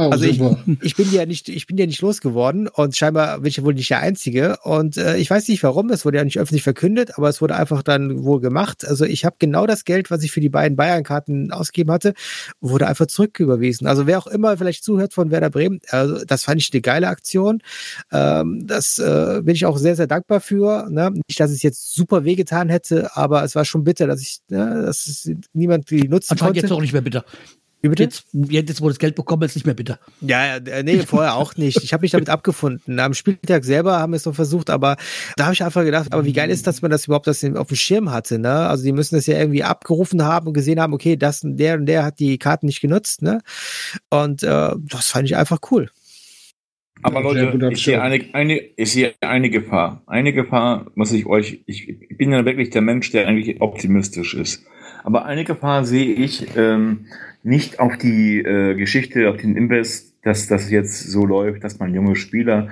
Oh, 0.00 0.10
also 0.10 0.26
ich, 0.26 0.40
ich, 0.80 0.94
bin 0.94 1.10
ja 1.10 1.26
nicht, 1.26 1.48
ich 1.48 1.66
bin 1.66 1.76
ja 1.76 1.84
nicht 1.84 2.00
losgeworden 2.00 2.68
und 2.68 2.96
scheinbar 2.96 3.40
bin 3.40 3.48
ich 3.48 3.56
ja 3.56 3.64
wohl 3.64 3.74
nicht 3.74 3.90
der 3.90 3.98
Einzige. 3.98 4.58
Und 4.62 4.96
äh, 4.96 5.16
ich 5.16 5.28
weiß 5.28 5.48
nicht 5.48 5.60
warum, 5.64 5.90
es 5.90 6.04
wurde 6.04 6.18
ja 6.18 6.24
nicht 6.24 6.38
öffentlich 6.38 6.62
verkündet, 6.62 7.18
aber 7.18 7.28
es 7.28 7.40
wurde 7.40 7.56
einfach 7.56 7.82
dann 7.82 8.22
wohl 8.22 8.40
gemacht. 8.40 8.86
Also 8.86 9.04
ich 9.04 9.24
habe 9.24 9.34
genau 9.40 9.66
das 9.66 9.84
Geld, 9.84 10.12
was 10.12 10.22
ich 10.22 10.30
für 10.30 10.40
die 10.40 10.50
beiden 10.50 10.76
Bayern-Karten 10.76 11.50
ausgegeben 11.50 11.90
hatte, 11.90 12.14
wurde 12.60 12.86
einfach 12.86 13.06
zurücküberwiesen. 13.06 13.88
Also 13.88 14.06
wer 14.06 14.20
auch 14.20 14.28
immer 14.28 14.56
vielleicht 14.56 14.84
zuhört 14.84 15.14
von 15.14 15.32
Werder 15.32 15.50
Bremen, 15.50 15.80
also 15.88 16.24
das 16.24 16.44
fand 16.44 16.60
ich 16.60 16.72
eine 16.72 16.80
geile 16.80 17.08
Aktion. 17.08 17.60
Ähm, 18.12 18.68
das 18.68 19.00
äh, 19.00 19.40
bin 19.42 19.56
ich 19.56 19.66
auch 19.66 19.78
sehr, 19.78 19.96
sehr 19.96 20.06
dankbar 20.06 20.40
für. 20.40 20.88
Ne? 20.88 21.10
Nicht, 21.10 21.40
dass 21.40 21.50
es 21.50 21.62
jetzt 21.62 21.92
super 21.92 22.22
wehgetan 22.22 22.68
hätte, 22.68 23.16
aber 23.16 23.42
es 23.42 23.56
war 23.56 23.64
schon 23.64 23.82
bitter, 23.82 24.06
dass 24.06 24.20
ich, 24.20 24.38
ne, 24.48 24.84
dass 24.86 25.28
niemand 25.54 25.90
die 25.90 26.06
nutzen 26.06 26.34
Anscheinend 26.34 26.54
konnte. 26.54 26.60
jetzt 26.60 26.70
auch 26.70 26.80
nicht 26.80 26.92
mehr 26.92 27.02
bitter. 27.02 27.24
Wie 27.80 27.88
bitte? 27.88 28.02
Jetzt, 28.02 28.26
jetzt, 28.32 28.80
wo 28.80 28.88
das 28.88 28.98
Geld 28.98 29.14
bekommen, 29.14 29.42
ist 29.42 29.54
nicht 29.54 29.64
mehr 29.64 29.74
bitter. 29.74 30.00
Ja, 30.20 30.58
nee, 30.82 30.98
vorher 31.00 31.36
auch 31.36 31.56
nicht. 31.56 31.82
Ich 31.84 31.92
habe 31.92 32.02
mich 32.02 32.10
damit 32.10 32.28
abgefunden. 32.28 32.98
Am 32.98 33.14
Spieltag 33.14 33.64
selber 33.64 33.98
haben 33.98 34.12
wir 34.12 34.16
es 34.16 34.24
noch 34.24 34.34
versucht, 34.34 34.68
aber 34.68 34.96
da 35.36 35.44
habe 35.44 35.54
ich 35.54 35.62
einfach 35.62 35.84
gedacht, 35.84 36.12
aber 36.12 36.24
wie 36.24 36.32
geil 36.32 36.50
ist, 36.50 36.66
dass 36.66 36.82
man 36.82 36.90
das 36.90 37.06
überhaupt 37.06 37.28
das 37.28 37.44
auf 37.44 37.68
dem 37.68 37.76
Schirm 37.76 38.10
hatte, 38.10 38.40
ne? 38.40 38.68
Also 38.68 38.84
die 38.84 38.92
müssen 38.92 39.14
das 39.14 39.26
ja 39.26 39.38
irgendwie 39.38 39.62
abgerufen 39.62 40.24
haben 40.24 40.48
und 40.48 40.54
gesehen 40.54 40.80
haben, 40.80 40.92
okay, 40.92 41.16
das 41.16 41.44
und 41.44 41.56
der 41.56 41.76
und 41.76 41.86
der 41.86 42.04
hat 42.04 42.18
die 42.18 42.38
Karten 42.38 42.66
nicht 42.66 42.80
genutzt, 42.80 43.22
ne? 43.22 43.40
Und 44.10 44.42
äh, 44.42 44.70
das 44.76 45.06
fand 45.06 45.26
ich 45.26 45.36
einfach 45.36 45.60
cool. 45.70 45.88
Aber 47.02 47.22
Leute, 47.22 47.68
ich 47.70 47.84
sehe 47.84 48.02
eine, 48.02 48.24
eine, 48.32 48.60
ich 48.76 48.92
sehe 48.92 49.14
eine 49.20 49.50
Gefahr. 49.50 50.02
Eine 50.06 50.32
Gefahr, 50.32 50.90
muss 50.96 51.12
ich 51.12 51.26
euch, 51.26 51.60
ich, 51.66 51.88
ich 51.88 52.16
bin 52.16 52.32
ja 52.32 52.44
wirklich 52.44 52.70
der 52.70 52.82
Mensch, 52.82 53.12
der 53.12 53.28
eigentlich 53.28 53.60
optimistisch 53.60 54.34
ist. 54.34 54.64
Aber 55.04 55.26
eine 55.26 55.44
Gefahr 55.44 55.84
sehe 55.84 56.12
ich, 56.12 56.56
ähm, 56.56 57.06
nicht 57.42 57.80
auf 57.80 57.96
die 57.96 58.40
äh, 58.40 58.74
Geschichte, 58.74 59.30
auf 59.30 59.36
den 59.36 59.56
Invest, 59.56 60.14
dass 60.22 60.46
das 60.48 60.70
jetzt 60.70 61.04
so 61.04 61.24
läuft, 61.24 61.64
dass 61.64 61.78
man 61.78 61.94
junge 61.94 62.16
Spieler 62.16 62.68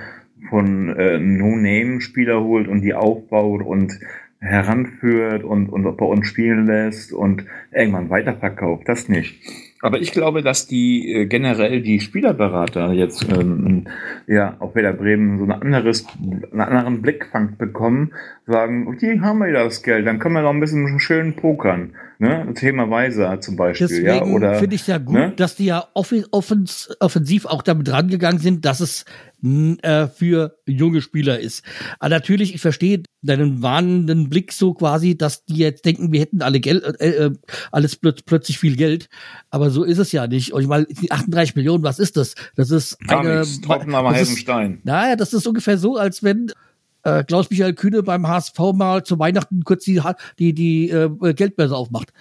von 0.51 0.89
äh, 0.97 1.19
No-Name-Spieler 1.19 2.43
holt 2.43 2.69
und 2.69 2.83
die 2.83 2.95
aufbaut 2.95 3.63
und 3.63 3.99
heranführt 4.39 5.45
und, 5.45 5.69
und 5.69 5.97
bei 5.97 6.05
uns 6.05 6.27
spielen 6.27 6.67
lässt 6.67 7.13
und 7.13 7.45
irgendwann 7.73 8.11
weiterverkauft. 8.11 8.89
Das 8.89 9.09
nicht. 9.09 9.41
Aber 9.83 10.01
ich 10.01 10.13
glaube, 10.13 10.43
dass 10.43 10.67
die 10.67 11.13
äh, 11.13 11.27
generell 11.27 11.81
die 11.81 12.01
Spielerberater 12.01 12.93
jetzt 12.93 13.27
ähm, 13.31 13.87
ja 14.27 14.57
auf 14.59 14.75
Werder 14.75 14.93
Bremen 14.93 15.39
so 15.39 15.45
ein 15.45 15.53
anderes, 15.53 16.07
einen 16.21 16.61
anderen 16.61 17.03
Blickfang 17.03 17.57
bekommen, 17.57 18.13
sagen, 18.47 18.89
okay, 18.89 19.21
haben 19.21 19.39
wir 19.39 19.53
das 19.53 19.83
Geld, 19.83 20.07
dann 20.07 20.19
können 20.19 20.35
wir 20.35 20.43
noch 20.43 20.53
ein 20.55 20.61
bisschen 20.61 20.99
schön 20.99 21.35
pokern. 21.35 21.93
Ne? 22.19 22.53
Thema 22.55 22.89
Weiser 22.91 23.41
zum 23.41 23.57
Beispiel. 23.57 23.89
Deswegen 23.89 24.07
ja, 24.07 24.23
oder 24.25 24.55
finde 24.55 24.77
ich 24.77 24.87
ja 24.87 24.99
gut, 24.99 25.15
ne? 25.15 25.33
dass 25.37 25.57
die 25.57 25.67
ja 25.67 25.87
offens 25.95 26.89
offensiv 27.01 27.45
auch 27.47 27.63
damit 27.63 27.91
rangegangen 27.91 28.41
sind, 28.41 28.65
dass 28.65 28.81
es 28.81 29.05
äh, 29.43 30.07
für 30.09 30.57
junge 30.67 31.03
Spieler 31.03 31.39
ist. 31.39 31.63
Aber 31.99 32.09
natürlich, 32.09 32.55
ich 32.55 32.61
verstehe 32.61 33.03
deinen 33.23 33.63
warnenden 33.63 34.31
Blick 34.31 34.53
so 34.53 34.73
quasi, 34.73 35.17
dass 35.17 35.45
die 35.45 35.57
jetzt 35.57 35.85
denken, 35.85 36.11
wir 36.11 36.21
hätten 36.21 36.43
alle 36.43 36.59
Geld, 36.59 36.85
äh, 37.01 37.27
äh, 37.27 37.31
alles 37.71 37.97
plöt 37.97 38.25
plötzlich 38.25 38.59
viel 38.59 38.77
Geld. 38.77 39.09
Aber 39.51 39.71
so 39.71 39.85
ist 39.85 39.99
es 39.99 40.11
ja 40.13 40.27
nicht. 40.27 40.53
Und 40.53 40.63
ich 40.63 40.69
meine, 40.69 40.87
38 41.11 41.55
Millionen, 41.55 41.85
was 41.85 41.99
ist 41.99 42.17
das? 42.17 42.35
Das 42.57 42.71
ist 42.71 42.99
Gar 43.07 43.21
eine, 43.21 43.41
nichts. 43.41 43.61
Tropfen 43.61 43.95
am 43.95 44.09
heißen 44.09 44.37
Stein. 44.37 44.81
Naja, 44.85 45.17
das 45.17 45.35
ist 45.35 45.47
ungefähr 45.47 45.77
so, 45.77 45.97
als 45.97 46.23
wenn 46.23 46.51
äh, 47.07 47.25
Klaus-Michael 47.25 47.75
Kühne 47.75 48.03
beim 48.03 48.27
HSV 48.27 48.59
mal 48.75 49.05
zu 49.05 49.19
Weihnachten 49.19 49.65
kurz 49.65 49.85
die, 49.85 50.03
die, 50.39 50.53
die 50.53 50.91
äh, 50.91 51.35
Geldbörse 51.35 51.77
aufmacht. 51.77 52.13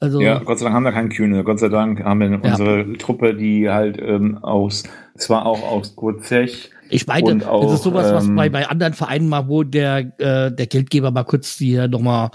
Also, 0.00 0.20
ja, 0.20 0.38
Gott 0.38 0.58
sei 0.58 0.64
Dank 0.64 0.76
haben 0.76 0.84
wir 0.84 0.92
keinen 0.92 1.10
Kühne. 1.10 1.44
Gott 1.44 1.58
sei 1.60 1.68
Dank 1.68 2.02
haben 2.02 2.20
wir 2.20 2.30
ja. 2.30 2.36
unsere 2.36 2.94
Truppe, 2.94 3.34
die 3.34 3.68
halt 3.68 3.98
ähm, 4.00 4.38
aus, 4.38 4.84
zwar 5.16 5.44
auch 5.44 5.62
aus 5.62 5.94
Kurt 5.94 6.24
Zech, 6.24 6.70
ich 6.92 7.06
meine, 7.06 7.48
auch, 7.48 7.62
das 7.62 7.74
ist 7.74 7.82
sowas, 7.84 8.12
was 8.12 8.26
ähm, 8.26 8.34
bei, 8.34 8.48
bei 8.48 8.68
anderen 8.68 8.94
Vereinen 8.94 9.28
mal, 9.28 9.48
wo 9.48 9.62
der, 9.62 9.98
äh, 10.18 10.52
der 10.52 10.66
Geldgeber 10.66 11.12
mal 11.12 11.22
kurz 11.22 11.56
hier 11.56 11.86
nochmal, 11.86 12.30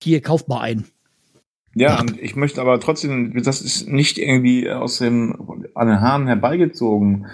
hier 0.00 0.22
kauft 0.22 0.48
mal 0.48 0.60
ein. 0.60 0.84
Ja, 1.74 2.00
und 2.00 2.18
ich 2.20 2.36
möchte 2.36 2.60
aber 2.60 2.78
trotzdem, 2.80 3.42
das 3.42 3.60
ist 3.60 3.88
nicht 3.88 4.18
irgendwie 4.18 4.70
aus 4.70 4.98
dem, 4.98 5.34
an 5.74 5.88
den 5.88 6.00
Haaren 6.00 6.26
herbeigezogen 6.26 7.26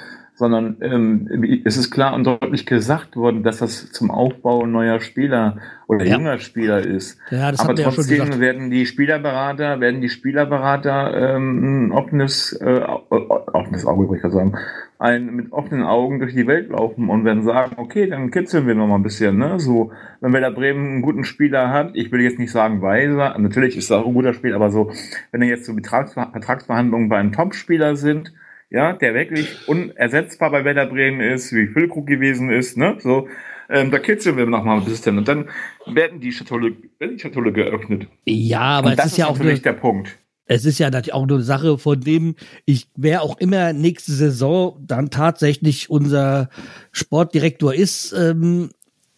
sondern 0.43 0.76
ähm, 0.80 1.62
es 1.64 1.76
ist 1.76 1.93
klar 1.93 2.14
und 2.14 2.26
deutlich 2.26 2.66
gesagt 2.66 3.14
worden, 3.14 3.45
dass 3.45 3.59
das 3.59 3.93
zum 3.93 4.11
Aufbau 4.11 4.66
neuer 4.66 4.99
Spieler 4.99 5.59
oder 5.86 6.05
ja. 6.05 6.16
junger 6.16 6.38
Spieler 6.38 6.80
ist. 6.84 7.16
Ja, 7.30 7.53
das 7.53 7.61
Aber 7.61 7.76
trotzdem 7.76 8.32
ja 8.32 8.40
werden 8.40 8.68
die 8.68 8.84
Spielerberater, 8.84 9.78
werden 9.78 10.01
die 10.01 10.09
Spielerberater 10.09 11.36
ähm, 11.36 11.86
ein 11.86 11.93
offenes, 11.93 12.55
äh, 12.55 12.80
offenes 13.09 13.86
Auge, 13.86 14.09
würde 14.09 14.26
ich 14.26 14.32
sagen, 14.32 14.59
ein, 14.99 15.26
mit 15.26 15.53
offenen 15.53 15.84
Augen 15.84 16.18
durch 16.18 16.34
die 16.34 16.49
Welt 16.49 16.70
laufen 16.70 17.09
und 17.09 17.24
werden 17.24 17.45
sagen, 17.45 17.76
okay, 17.76 18.09
dann 18.09 18.32
kitzeln 18.32 18.66
wir 18.66 18.74
noch 18.74 18.88
mal 18.88 18.97
ein 18.97 19.05
bisschen, 19.05 19.38
ne? 19.38 19.61
So, 19.61 19.93
wenn 20.20 20.32
Werder 20.32 20.51
Bremen 20.51 20.95
einen 20.95 21.03
guten 21.03 21.22
Spieler 21.22 21.70
hat, 21.70 21.93
ich 21.95 22.11
will 22.11 22.20
jetzt 22.20 22.40
nicht 22.40 22.51
sagen 22.51 22.82
Weiser, 22.82 23.38
natürlich 23.38 23.76
ist 23.76 23.90
er 23.90 23.99
auch 23.99 24.09
ein 24.09 24.14
guter 24.14 24.34
Spieler, 24.34 24.57
aber 24.57 24.70
so, 24.72 24.90
wenn 25.30 25.43
er 25.43 25.49
jetzt 25.49 25.66
so 25.66 25.72
Vertragsverhandlungen 25.72 27.09
bei 27.09 27.18
einem 27.18 27.30
Topspieler 27.30 27.95
sind, 27.95 28.32
ja, 28.73 28.95
der 28.95 29.14
wirklich 29.14 29.68
unersetzbar 29.68 30.51
bei 30.51 30.64
Werder 30.64 30.87
Bremen 30.87 31.20
ist, 31.20 31.53
wie 31.53 31.66
Füllkrug 31.66 32.07
gewesen 32.07 32.51
ist, 32.51 32.77
ne, 32.77 32.97
so, 33.01 33.29
ähm, 33.68 33.91
da 33.91 33.99
kitzeln 33.99 34.37
wir 34.37 34.47
noch 34.47 34.64
mal 34.64 34.79
ein 34.79 34.85
bisschen 34.85 35.18
und 35.18 35.29
dann 35.29 35.51
werden 35.87 36.20
die 36.20 36.33
Schatulle, 36.33 36.73
werden 36.99 37.16
die 37.16 37.23
Schatulle 37.23 37.53
geöffnet. 37.53 38.09
Ja, 38.25 38.61
aber 38.61 38.91
und 38.91 38.99
das 38.99 39.07
ist, 39.07 39.12
ist 39.12 39.18
ja 39.18 39.27
auch 39.27 39.39
natürlich 39.39 39.62
der 39.62 39.75
Punkt. 39.75 40.18
Es 40.47 40.64
ist 40.64 40.79
ja 40.79 40.91
natürlich 40.91 41.14
auch 41.14 41.23
eine 41.23 41.41
Sache 41.43 41.79
von 41.79 42.01
dem, 42.01 42.35
ich 42.64 42.89
wer 42.97 43.23
auch 43.23 43.39
immer 43.39 43.73
nächste 43.73 44.12
Saison 44.12 44.77
dann 44.81 45.11
tatsächlich 45.11 45.89
unser 45.89 46.49
Sportdirektor 46.93 47.75
ist, 47.75 48.12
ähm, 48.12 48.70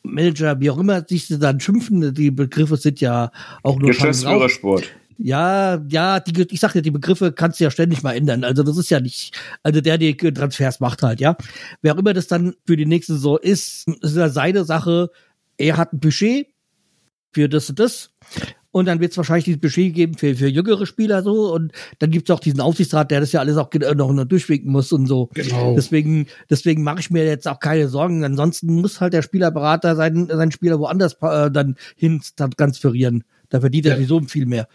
Manager, 0.03 0.61
wie 0.61 0.71
auch 0.71 0.79
immer 0.79 1.03
sich 1.09 1.29
dann 1.29 1.61
schimpfen, 1.61 2.13
die 2.13 2.31
Begriffe 2.31 2.77
sind 2.77 3.01
ja 3.01 3.31
auch 3.63 3.79
nur 3.79 3.89
Geschäftsführersport. 3.89 4.91
Ja, 5.19 5.83
ja, 5.89 6.21
die, 6.21 6.47
ich 6.51 6.61
sag 6.61 6.75
ja, 6.75 6.81
die 6.81 6.91
Begriffe 6.91 7.33
kannst 7.33 7.61
du 7.61 7.65
ja 7.65 7.71
ständig 7.71 8.03
mal 8.03 8.15
ändern. 8.15 8.45
Also 8.45 8.63
das 8.63 8.77
ist 8.77 8.91
ja 8.91 9.01
nicht, 9.01 9.37
also 9.63 9.81
der 9.81 9.99
die 9.99 10.17
Transfers 10.17 10.81
macht 10.81 11.03
halt, 11.03 11.21
ja. 11.21 11.37
Wer 11.83 11.95
auch 11.95 11.99
immer 11.99 12.13
das 12.13 12.27
dann 12.27 12.55
für 12.67 12.77
die 12.77 12.87
nächste 12.87 13.15
Saison 13.15 13.39
ist, 13.41 13.87
ist 14.03 14.17
ja 14.17 14.29
seine 14.29 14.65
Sache. 14.65 15.11
Er 15.57 15.77
hat 15.77 15.93
ein 15.93 16.01
Budget 16.01 16.49
für 17.33 17.49
das 17.49 17.71
und 17.71 17.79
das. 17.79 18.11
Und 18.75 18.87
dann 18.87 18.99
wird 18.99 19.13
es 19.13 19.17
wahrscheinlich 19.17 19.45
dieses 19.45 19.61
Budget 19.61 19.95
geben 19.95 20.15
für, 20.19 20.35
für 20.35 20.49
jüngere 20.49 20.85
Spieler 20.85 21.23
so. 21.23 21.55
Und 21.55 21.71
dann 22.01 22.11
gibt 22.11 22.29
es 22.29 22.35
auch 22.35 22.41
diesen 22.41 22.61
Aufsichtsrat, 22.61 23.09
der 23.13 23.21
das 23.21 23.31
ja 23.31 23.39
alles 23.39 23.57
auch 23.57 23.71
noch, 23.73 24.13
noch 24.13 24.25
durchwinken 24.25 24.73
muss 24.73 24.91
und 24.91 25.07
so. 25.07 25.31
Genau. 25.33 25.77
Deswegen, 25.77 26.27
deswegen 26.51 26.83
mache 26.83 26.99
ich 26.99 27.09
mir 27.09 27.25
jetzt 27.25 27.47
auch 27.47 27.61
keine 27.61 27.87
Sorgen. 27.87 28.25
Ansonsten 28.25 28.75
muss 28.75 29.01
halt 29.01 29.13
der 29.13 29.23
Spielerberater 29.23 29.95
seinen, 29.95 30.27
seinen 30.27 30.51
Spieler 30.51 30.81
woanders 30.81 31.17
äh, 31.23 31.53
dann 31.53 31.77
hin 31.95 32.21
transferieren. 32.37 33.23
Da 33.49 33.61
verdient 33.61 33.87
er 33.87 33.93
ja. 33.93 33.97
sowieso 33.99 34.21
viel 34.23 34.47
mehr. 34.47 34.67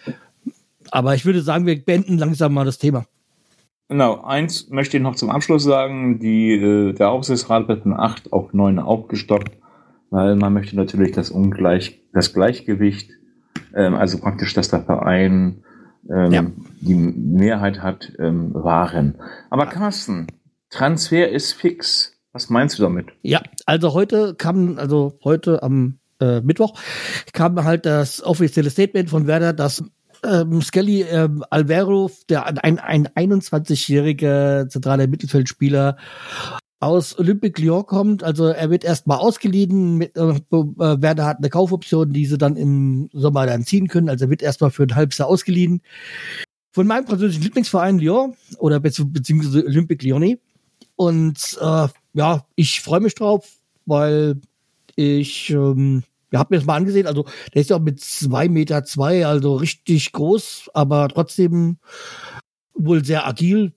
Aber 0.92 1.16
ich 1.16 1.26
würde 1.26 1.42
sagen, 1.42 1.66
wir 1.66 1.84
beenden 1.84 2.18
langsam 2.18 2.54
mal 2.54 2.66
das 2.66 2.78
Thema. 2.78 3.06
Genau, 3.88 4.22
eins 4.24 4.70
möchte 4.70 4.98
ich 4.98 5.04
noch 5.04 5.16
zum 5.16 5.32
Abschluss 5.32 5.64
sagen, 5.64 6.20
die, 6.20 6.52
äh, 6.54 6.94
der 6.94 7.10
Aufsichtsrat 7.10 7.68
wird 7.68 7.84
von 7.84 7.94
8 8.00 8.32
auf 8.32 8.54
9 8.54 8.78
aufgestockt, 8.78 9.52
weil 10.12 10.36
man 10.36 10.54
möchte 10.54 10.76
natürlich 10.76 11.12
das 11.12 11.32
Ungleich, 11.32 12.00
das 12.14 12.34
Gleichgewicht, 12.34 13.10
ähm, 13.76 13.96
also 13.96 14.20
praktisch, 14.20 14.54
dass 14.54 14.70
der 14.70 14.84
Verein 14.84 15.64
ähm, 16.08 16.32
Ja. 16.32 16.46
die 16.82 16.94
Mehrheit 16.96 17.82
hat, 17.82 18.12
ähm, 18.20 18.54
wahren. 18.54 19.16
Aber 19.50 19.66
Carsten, 19.66 20.28
Transfer 20.70 21.30
ist 21.30 21.54
fix. 21.54 22.14
Was 22.32 22.50
meinst 22.52 22.78
du 22.78 22.84
damit? 22.84 23.08
Ja, 23.24 23.42
also 23.66 23.94
heute 23.94 24.36
kam, 24.36 24.78
also 24.78 25.18
heute 25.24 25.64
am 25.64 25.98
äh, 26.22 26.42
Mittwoch 26.42 26.74
kam 27.34 27.64
halt 27.64 27.88
das 27.88 28.24
offizielle 28.24 28.70
Statement 28.70 29.10
von 29.10 29.26
Werder, 29.26 29.52
dass 29.54 29.84
ähm, 30.24 30.62
Skelly 30.62 31.02
ähm, 31.04 31.44
Alvaro, 31.50 32.12
der 32.30 32.46
ein, 32.46 32.80
ein 32.80 33.08
21-jähriger 33.08 34.70
zentraler 34.70 35.08
Mittelfeldspieler 35.08 35.98
aus 36.80 37.18
Olympique 37.20 37.62
Lyon 37.62 37.86
kommt. 37.86 38.24
Also 38.24 38.48
er 38.48 38.70
wird 38.70 38.84
erstmal 38.84 39.18
ausgeliehen. 39.18 39.98
Mit, 39.98 40.16
äh, 40.16 40.22
äh, 40.22 40.42
Werder 40.52 41.26
hat 41.26 41.38
eine 41.40 41.50
Kaufoption, 41.50 42.14
die 42.14 42.26
sie 42.26 42.38
dann 42.38 42.56
im 42.56 43.10
Sommer 43.14 43.46
dann 43.46 43.66
ziehen 43.66 43.88
können. 43.88 44.10
Also 44.10 44.26
er 44.26 44.30
wird 44.30 44.42
erstmal 44.42 44.72
für 44.72 44.84
ein 44.84 44.96
halbes 44.96 45.18
Jahr 45.18 45.28
ausgeliehen. 45.28 45.82
Von 46.72 46.88
meinem 46.88 47.08
französischen 47.08 47.44
Lieblingsverein 47.44 48.00
Lyon 48.00 48.36
oder 48.58 48.80
bezieh 48.80 49.04
beziehungsweise 49.06 49.66
Olympique 49.66 50.06
Lyonnais. 50.06 50.38
Und 50.96 51.58
äh, 51.60 51.88
ja, 52.14 52.46
ich 52.56 52.82
freue 52.82 53.00
mich 53.00 53.16
drauf, 53.16 53.50
weil 53.86 54.40
ich 54.96 55.50
ähm, 55.50 56.04
ja, 56.32 56.40
habe 56.40 56.54
mir 56.54 56.60
das 56.60 56.66
mal 56.66 56.76
angesehen. 56.76 57.08
Also 57.08 57.26
der 57.54 57.62
ist 57.62 57.70
ja 57.70 57.78
auch 57.78 57.82
mit 57.82 58.00
zwei 58.00 58.50
Meter, 58.50 58.84
zwei, 58.84 59.26
also 59.26 59.56
richtig 59.56 60.12
groß, 60.12 60.70
aber 60.74 61.08
trotzdem 61.10 61.78
wohl 62.74 63.04
sehr 63.04 63.28
agil. 63.28 63.74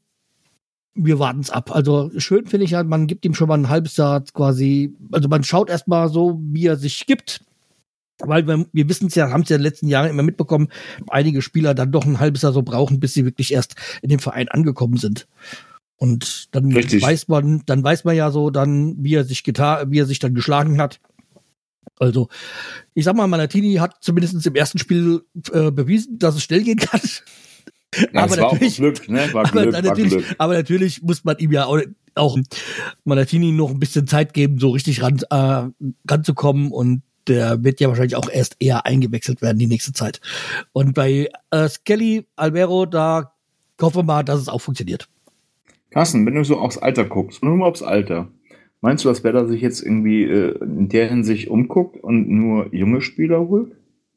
Wir 0.94 1.18
warten 1.18 1.40
es 1.40 1.50
ab. 1.50 1.74
Also 1.74 2.10
schön 2.18 2.46
finde 2.46 2.64
ich 2.64 2.74
halt, 2.74 2.86
man 2.86 3.06
gibt 3.06 3.24
ihm 3.24 3.34
schon 3.34 3.48
mal 3.48 3.58
ein 3.58 3.70
halbes 3.70 3.96
Jahr 3.96 4.22
quasi, 4.32 4.94
also 5.10 5.28
man 5.28 5.44
schaut 5.44 5.70
erstmal 5.70 6.08
so, 6.10 6.38
wie 6.42 6.66
er 6.66 6.76
sich 6.76 7.06
gibt. 7.06 7.44
Weil 8.24 8.46
wir, 8.46 8.66
wir 8.72 8.88
wissen 8.88 9.08
es 9.08 9.14
ja, 9.14 9.30
haben 9.30 9.42
es 9.42 9.48
ja 9.48 9.56
in 9.56 9.62
den 9.62 9.68
letzten 9.68 9.88
Jahren 9.88 10.10
immer 10.10 10.22
mitbekommen, 10.22 10.68
einige 11.08 11.42
Spieler 11.42 11.74
dann 11.74 11.90
doch 11.90 12.04
ein 12.04 12.20
halbes 12.20 12.42
Jahr 12.42 12.52
so 12.52 12.62
brauchen, 12.62 13.00
bis 13.00 13.14
sie 13.14 13.24
wirklich 13.24 13.52
erst 13.52 13.74
in 14.00 14.10
dem 14.10 14.20
Verein 14.20 14.48
angekommen 14.48 14.96
sind. 14.96 15.26
Und 15.96 16.54
dann 16.54 16.72
Richtig. 16.72 17.02
weiß 17.02 17.28
man, 17.28 17.62
dann 17.66 17.82
weiß 17.82 18.04
man 18.04 18.14
ja 18.16 18.30
so 18.30 18.50
dann, 18.50 18.96
wie 18.98 19.14
er 19.14 19.24
sich 19.24 19.44
getan, 19.44 19.90
wie 19.90 20.00
er 20.00 20.06
sich 20.06 20.18
dann 20.18 20.34
geschlagen 20.34 20.80
hat. 20.80 21.00
Also, 22.02 22.28
ich 22.94 23.04
sag 23.04 23.14
mal, 23.14 23.28
Manatini 23.28 23.74
hat 23.74 23.94
zumindest 24.00 24.44
im 24.44 24.54
ersten 24.56 24.78
Spiel 24.78 25.22
äh, 25.52 25.70
bewiesen, 25.70 26.18
dass 26.18 26.34
es 26.34 26.42
schnell 26.42 26.64
gehen 26.64 26.78
kann. 26.78 27.00
Ja, 28.12 28.22
aber 28.22 28.32
es 28.32 28.38
war 28.38 28.46
auch 28.46 28.52
natürlich, 28.54 28.76
Glück, 28.76 29.08
ne? 29.08 29.22
Aber, 29.32 29.42
Glück, 29.44 29.70
natürlich, 29.70 30.24
aber 30.38 30.54
natürlich 30.54 31.02
muss 31.02 31.22
man 31.22 31.38
ihm 31.38 31.52
ja 31.52 31.66
auch, 31.66 31.78
auch 32.16 32.36
Manatini 33.04 33.52
noch 33.52 33.70
ein 33.70 33.78
bisschen 33.78 34.08
Zeit 34.08 34.34
geben, 34.34 34.58
so 34.58 34.70
richtig 34.70 35.00
ran, 35.00 35.20
äh, 35.30 35.86
ranzukommen 36.10 36.72
und 36.72 37.02
der 37.28 37.62
wird 37.62 37.80
ja 37.80 37.88
wahrscheinlich 37.88 38.16
auch 38.16 38.28
erst 38.28 38.56
eher 38.58 38.84
eingewechselt 38.84 39.40
werden 39.40 39.58
die 39.58 39.68
nächste 39.68 39.92
Zeit. 39.92 40.20
Und 40.72 40.94
bei 40.94 41.28
äh, 41.52 41.68
Skelly 41.68 42.26
Alvaro, 42.34 42.86
da 42.86 43.32
hoffen 43.80 43.98
wir 43.98 44.02
mal, 44.02 44.24
dass 44.24 44.40
es 44.40 44.48
auch 44.48 44.60
funktioniert. 44.60 45.08
Carsten, 45.90 46.26
wenn 46.26 46.34
du 46.34 46.42
so 46.42 46.58
aufs 46.58 46.78
Alter 46.78 47.04
guckst, 47.04 47.44
nur 47.44 47.56
mal 47.56 47.66
aufs 47.66 47.82
Alter, 47.82 48.28
meinst 48.82 49.04
du, 49.04 49.08
dass 49.08 49.24
Werder 49.24 49.46
sich 49.48 49.62
jetzt 49.62 49.82
irgendwie 49.82 50.24
äh, 50.24 50.58
in 50.62 50.88
der 50.90 51.08
Hinsicht 51.08 51.48
umguckt 51.48 51.96
und 52.02 52.28
nur 52.28 52.72
junge 52.74 53.00
Spieler 53.00 53.40
holt? 53.48 53.72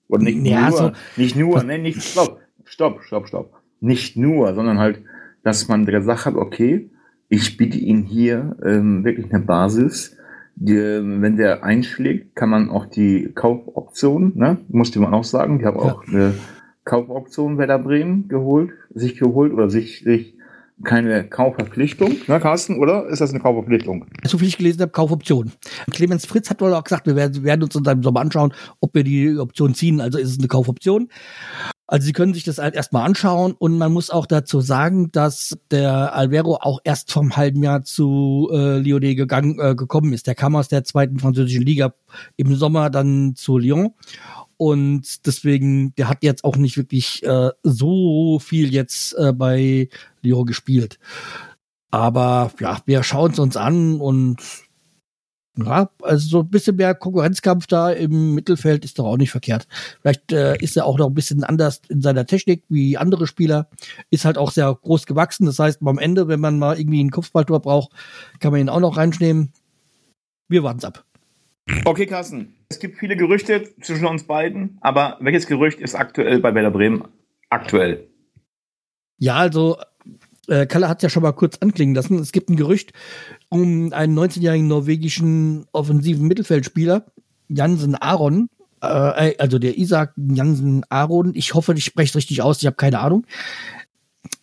Oder 0.10 0.24
nicht 0.24 0.46
Ja, 0.46 0.70
nur, 0.70 0.78
so- 0.78 0.92
nicht 1.16 1.36
nur, 1.38 1.64
ne, 1.64 1.78
nicht, 1.80 2.02
stopp, 2.04 2.42
stopp, 2.66 3.02
stopp, 3.04 3.28
stopp. 3.28 3.54
Nicht 3.80 4.18
nur, 4.18 4.54
sondern 4.54 4.78
halt, 4.80 5.02
dass 5.44 5.68
man 5.70 5.86
gesagt 5.86 6.26
hat, 6.26 6.36
okay, 6.36 6.90
ich 7.30 7.58
biete 7.58 7.78
ihm 7.80 8.04
hier 8.04 8.56
ähm, 8.64 9.04
wirklich 9.06 9.34
eine 9.34 9.44
Basis. 9.44 10.18
Die, 10.58 10.76
wenn 10.76 11.36
der 11.38 11.64
einschlägt, 11.64 12.36
kann 12.36 12.50
man 12.50 12.70
auch 12.70 12.86
die 12.86 13.30
Kaufoption, 13.36 14.32
ne, 14.36 14.58
musste 14.70 15.00
man 15.00 15.14
auch 15.14 15.24
sagen, 15.26 15.60
die 15.60 15.66
haben 15.66 15.78
Ja. 15.78 15.84
auch 15.84 16.08
eine 16.08 16.34
Kaufoption 16.86 17.58
Werder 17.58 17.80
Bremen 17.80 18.28
geholt, 18.28 18.70
sich 18.94 19.18
geholt 19.18 19.52
oder 19.54 19.70
sich, 19.70 20.02
sich 20.04 20.35
keine 20.84 21.28
Kaufverpflichtung, 21.28 22.16
ne, 22.28 22.40
Carsten, 22.40 22.78
oder? 22.80 23.08
Ist 23.08 23.22
das 23.22 23.30
eine 23.30 23.40
Kaufverpflichtung? 23.40 24.06
so 24.26 24.38
viel 24.38 24.48
ich 24.48 24.58
gelesen 24.58 24.82
habe, 24.82 24.92
Kaufoption. 24.92 25.54
Clemens 25.92 26.26
Fritz 26.26 26.50
hat 26.50 26.62
wohl 26.62 26.74
auch 26.74 26.84
gesagt, 26.84 27.08
wir 27.08 27.16
werden, 27.16 27.44
werden 27.44 27.64
uns 27.64 27.76
in 27.76 27.86
seinem 27.86 28.04
Sommer 28.04 28.20
anschauen, 28.20 28.54
ob 28.82 28.94
wir 28.94 29.04
die 29.04 29.38
Option 29.38 29.74
ziehen. 29.74 30.02
Also 30.02 30.18
ist 30.18 30.32
es 30.32 30.40
eine 30.40 30.50
Kaufoption. 30.50 31.08
Also 31.88 32.06
Sie 32.06 32.14
können 32.14 32.34
sich 32.34 32.44
das 32.44 32.58
halt 32.58 32.76
erstmal 32.76 33.06
anschauen 33.06 33.54
und 33.54 33.78
man 33.78 33.94
muss 33.94 34.10
auch 34.10 34.26
dazu 34.26 34.60
sagen, 34.60 35.12
dass 35.12 35.58
der 35.70 36.16
Alvaro 36.16 36.56
auch 36.56 36.80
erst 36.84 37.12
vom 37.12 37.38
halben 37.38 37.62
Jahr 37.64 37.84
zu 37.84 38.50
äh, 38.52 38.80
Lyonnais 38.80 39.16
gegangen, 39.16 39.60
äh, 39.60 39.76
gekommen 39.76 40.12
ist. 40.12 40.26
Der 40.28 40.36
kam 40.36 40.56
aus 40.56 40.68
der 40.68 40.84
zweiten 40.84 41.20
französischen 41.20 41.62
Liga 41.62 41.94
im 42.38 42.56
Sommer 42.56 42.90
dann 42.90 43.36
zu 43.36 43.60
Lyon 43.60 43.94
und 44.58 45.26
deswegen, 45.26 45.94
der 45.96 46.10
hat 46.10 46.24
jetzt 46.24 46.44
auch 46.44 46.56
nicht 46.56 46.78
wirklich 46.78 47.24
äh, 47.24 47.52
so 47.64 48.40
viel 48.40 48.74
jetzt 48.74 49.14
äh, 49.18 49.34
bei 49.34 49.90
Lyon 50.22 50.46
gespielt. 50.46 51.00
Aber 51.92 52.52
ja, 52.60 52.82
wir 52.86 53.04
schauen 53.04 53.32
es 53.32 53.40
uns 53.40 53.58
an 53.58 54.00
und 54.00 54.38
ja, 55.58 55.90
also 56.02 56.28
so 56.28 56.40
ein 56.42 56.50
bisschen 56.50 56.76
mehr 56.76 56.94
Konkurrenzkampf 56.96 57.68
da 57.68 57.90
im 57.92 58.36
Mittelfeld 58.36 58.84
ist 58.84 59.00
doch 59.00 59.06
auch 59.06 59.18
nicht 59.18 59.32
verkehrt. 59.32 59.68
Vielleicht 60.02 60.34
äh, 60.34 60.58
ist 60.58 60.76
er 60.76 60.86
auch 60.86 60.98
noch 60.98 61.08
ein 61.08 61.14
bisschen 61.14 61.46
anders 61.46 61.82
in 61.88 62.02
seiner 62.02 62.26
Technik 62.26 62.66
wie 62.68 62.98
andere 62.98 63.26
Spieler. 63.26 63.70
Ist 64.10 64.26
halt 64.26 64.38
auch 64.38 64.52
sehr 64.52 64.74
groß 64.74 65.06
gewachsen. 65.06 65.46
Das 65.46 65.60
heißt, 65.60 65.80
am 65.86 65.98
Ende, 66.00 66.28
wenn 66.28 66.42
man 66.42 66.60
mal 66.60 66.78
irgendwie 66.78 67.02
ein 67.02 67.12
Kopfballtor 67.12 67.62
braucht, 67.62 67.92
kann 68.40 68.52
man 68.52 68.62
ihn 68.62 68.70
auch 68.70 68.82
noch 68.82 68.98
reinschnehmen. 68.98 69.54
Wir 70.50 70.64
warten's 70.64 70.84
ab. 70.84 71.06
Okay, 71.84 72.06
Carsten. 72.06 72.56
Es 72.70 72.80
gibt 72.80 72.98
viele 72.98 73.16
Gerüchte 73.16 73.64
zwischen 73.82 74.06
uns 74.06 74.24
beiden, 74.24 74.78
aber 74.82 75.18
welches 75.20 75.48
Gerücht 75.48 75.80
ist 75.80 75.96
aktuell 75.96 76.40
bei 76.40 76.54
Werder 76.54 76.72
Bremen 76.72 77.04
aktuell? 77.50 78.08
Ja, 79.18 79.36
also 79.36 79.78
äh, 80.48 80.68
Kalle 80.68 80.90
hat 80.90 81.02
ja 81.02 81.10
schon 81.10 81.24
mal 81.24 81.32
kurz 81.32 81.58
anklingen 81.58 81.96
lassen. 81.96 82.20
Es 82.20 82.32
gibt 82.32 82.50
ein 82.50 82.56
Gerücht 82.56 82.94
um 83.50 83.94
einen 83.94 84.18
19-jährigen 84.18 84.68
norwegischen 84.68 85.66
offensiven 85.72 86.28
Mittelfeldspieler, 86.28 87.06
Jansen 87.48 87.96
Aron, 87.96 88.50
äh, 88.82 89.36
also 89.40 89.58
der 89.58 89.78
Isaac 89.78 90.14
Jansen 90.18 90.84
Aron. 90.90 91.34
Ich 91.34 91.54
hoffe, 91.54 91.74
ich 91.74 91.86
spreche 91.86 92.10
es 92.10 92.16
richtig 92.16 92.42
aus, 92.42 92.60
ich 92.60 92.68
habe 92.68 92.76
keine 92.76 93.00
Ahnung. 93.00 93.26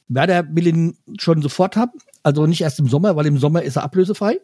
Werder 0.08 0.44
will 0.50 0.66
ihn 0.66 0.98
schon 1.18 1.40
sofort 1.40 1.76
haben, 1.76 1.92
also 2.22 2.46
nicht 2.46 2.62
erst 2.62 2.80
im 2.80 2.88
Sommer, 2.88 3.16
weil 3.16 3.26
im 3.26 3.38
Sommer 3.38 3.62
ist 3.62 3.76
er 3.76 3.84
ablösefrei. 3.84 4.40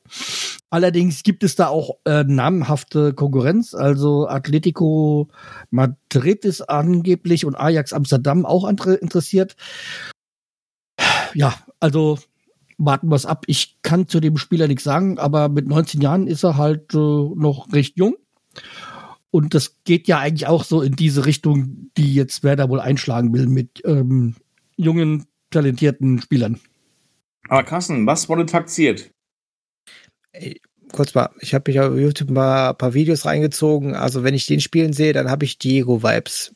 Allerdings 0.70 1.22
gibt 1.22 1.44
es 1.44 1.56
da 1.56 1.68
auch 1.68 1.96
äh, 2.04 2.24
namenhafte 2.24 3.14
Konkurrenz, 3.14 3.74
also 3.74 4.28
Atletico 4.28 5.28
Madrid 5.70 6.44
ist 6.44 6.62
angeblich 6.62 7.46
und 7.46 7.54
Ajax 7.54 7.92
Amsterdam 7.92 8.44
auch 8.44 8.68
interessiert 8.68 9.56
ja, 11.34 11.54
also 11.80 12.18
warten 12.78 13.08
wir 13.08 13.16
es 13.16 13.26
ab. 13.26 13.44
Ich 13.46 13.78
kann 13.82 14.08
zu 14.08 14.20
dem 14.20 14.36
Spieler 14.36 14.68
nichts 14.68 14.84
sagen, 14.84 15.18
aber 15.18 15.48
mit 15.48 15.66
19 15.66 16.00
Jahren 16.00 16.26
ist 16.26 16.44
er 16.44 16.56
halt 16.56 16.94
äh, 16.94 16.96
noch 16.96 17.72
recht 17.72 17.96
jung. 17.96 18.16
Und 19.30 19.54
das 19.54 19.76
geht 19.84 20.08
ja 20.08 20.18
eigentlich 20.18 20.46
auch 20.46 20.64
so 20.64 20.80
in 20.80 20.96
diese 20.96 21.26
Richtung, 21.26 21.90
die 21.96 22.14
jetzt 22.14 22.44
Werder 22.44 22.68
wohl 22.70 22.80
einschlagen 22.80 23.32
will 23.34 23.46
mit 23.46 23.82
ähm, 23.84 24.36
jungen, 24.76 25.26
talentierten 25.50 26.20
Spielern. 26.20 26.60
Aber 27.48 27.62
Carsten, 27.62 28.06
was 28.06 28.28
wurde 28.28 28.46
taktiert? 28.46 29.10
Ey, 30.32 30.60
kurz 30.92 31.14
mal, 31.14 31.30
ich 31.40 31.54
habe 31.54 31.70
mich 31.70 31.80
auf 31.80 31.96
YouTube 31.96 32.30
mal 32.30 32.70
ein 32.70 32.76
paar 32.76 32.94
Videos 32.94 33.24
reingezogen. 33.24 33.94
Also 33.94 34.24
wenn 34.24 34.34
ich 34.34 34.46
den 34.46 34.60
spielen 34.60 34.92
sehe, 34.92 35.12
dann 35.12 35.30
habe 35.30 35.44
ich 35.44 35.58
Diego-Vibes. 35.58 36.54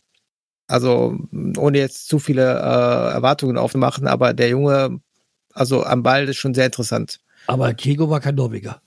Also 0.67 1.19
ohne 1.57 1.79
jetzt 1.79 2.09
zu 2.09 2.19
viele 2.19 2.43
äh, 2.43 3.13
Erwartungen 3.13 3.59
aufzumachen, 3.59 4.07
aber 4.07 4.33
der 4.33 4.49
Junge, 4.49 5.01
also 5.53 5.85
am 5.85 6.03
Ball 6.03 6.29
ist 6.29 6.39
schon 6.39 6.55
sehr 6.55 6.67
interessant. 6.67 7.21
Aber 7.47 7.75
Diego 7.75 8.09
war 8.09 8.21
kein 8.21 8.37
Norweger. 8.37 8.81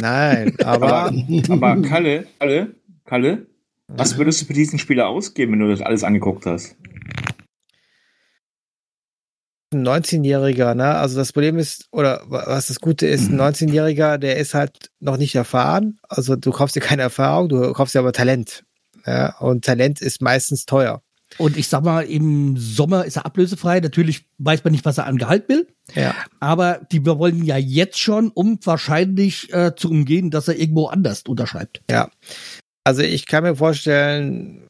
Nein, 0.00 0.56
Aber, 0.64 1.06
aber 1.06 1.12
aber 1.48 1.82
Kalle, 1.82 2.26
Kalle, 2.38 2.74
Kalle, 3.04 3.46
was 3.88 4.16
würdest 4.16 4.40
du 4.40 4.46
für 4.46 4.52
diesen 4.52 4.78
Spieler 4.78 5.08
ausgeben, 5.08 5.52
wenn 5.52 5.60
du 5.60 5.68
das 5.68 5.82
alles 5.82 6.04
angeguckt 6.04 6.46
hast? 6.46 6.76
Ein 9.72 9.86
19-Jähriger, 9.86 10.74
ne? 10.74 10.94
Also 10.94 11.16
das 11.16 11.32
Problem 11.32 11.58
ist, 11.58 11.86
oder 11.90 12.22
was 12.26 12.68
das 12.68 12.80
Gute 12.80 13.06
ist, 13.06 13.30
ein 13.30 13.40
19-Jähriger, 13.40 14.18
der 14.18 14.36
ist 14.36 14.54
halt 14.54 14.90
noch 15.00 15.16
nicht 15.16 15.34
erfahren. 15.34 15.98
Also 16.08 16.36
du 16.36 16.50
kaufst 16.50 16.76
dir 16.76 16.80
keine 16.80 17.02
Erfahrung, 17.02 17.48
du 17.48 17.72
kaufst 17.72 17.94
dir 17.94 18.00
aber 18.00 18.12
Talent. 18.12 18.64
Ja? 19.06 19.38
Und 19.38 19.64
Talent 19.64 20.00
ist 20.00 20.22
meistens 20.22 20.66
teuer. 20.66 21.02
Und 21.38 21.56
ich 21.56 21.68
sag 21.68 21.84
mal, 21.84 22.02
im 22.02 22.56
Sommer 22.56 23.04
ist 23.04 23.16
er 23.16 23.26
ablösefrei. 23.26 23.80
Natürlich 23.80 24.26
weiß 24.38 24.64
man 24.64 24.72
nicht, 24.72 24.84
was 24.84 24.98
er 24.98 25.06
an 25.06 25.16
Gehalt 25.16 25.48
will. 25.48 25.66
Ja. 25.94 26.14
Aber 26.40 26.80
die 26.92 27.04
wir 27.04 27.18
wollen 27.18 27.44
ja 27.44 27.56
jetzt 27.56 27.98
schon, 27.98 28.30
um 28.30 28.58
wahrscheinlich 28.64 29.52
äh, 29.52 29.74
zu 29.74 29.90
umgehen, 29.90 30.30
dass 30.30 30.48
er 30.48 30.58
irgendwo 30.58 30.86
anders 30.86 31.22
unterschreibt. 31.22 31.82
Ja. 31.90 32.10
Also 32.84 33.02
ich 33.02 33.26
kann 33.26 33.44
mir 33.44 33.56
vorstellen, 33.56 34.66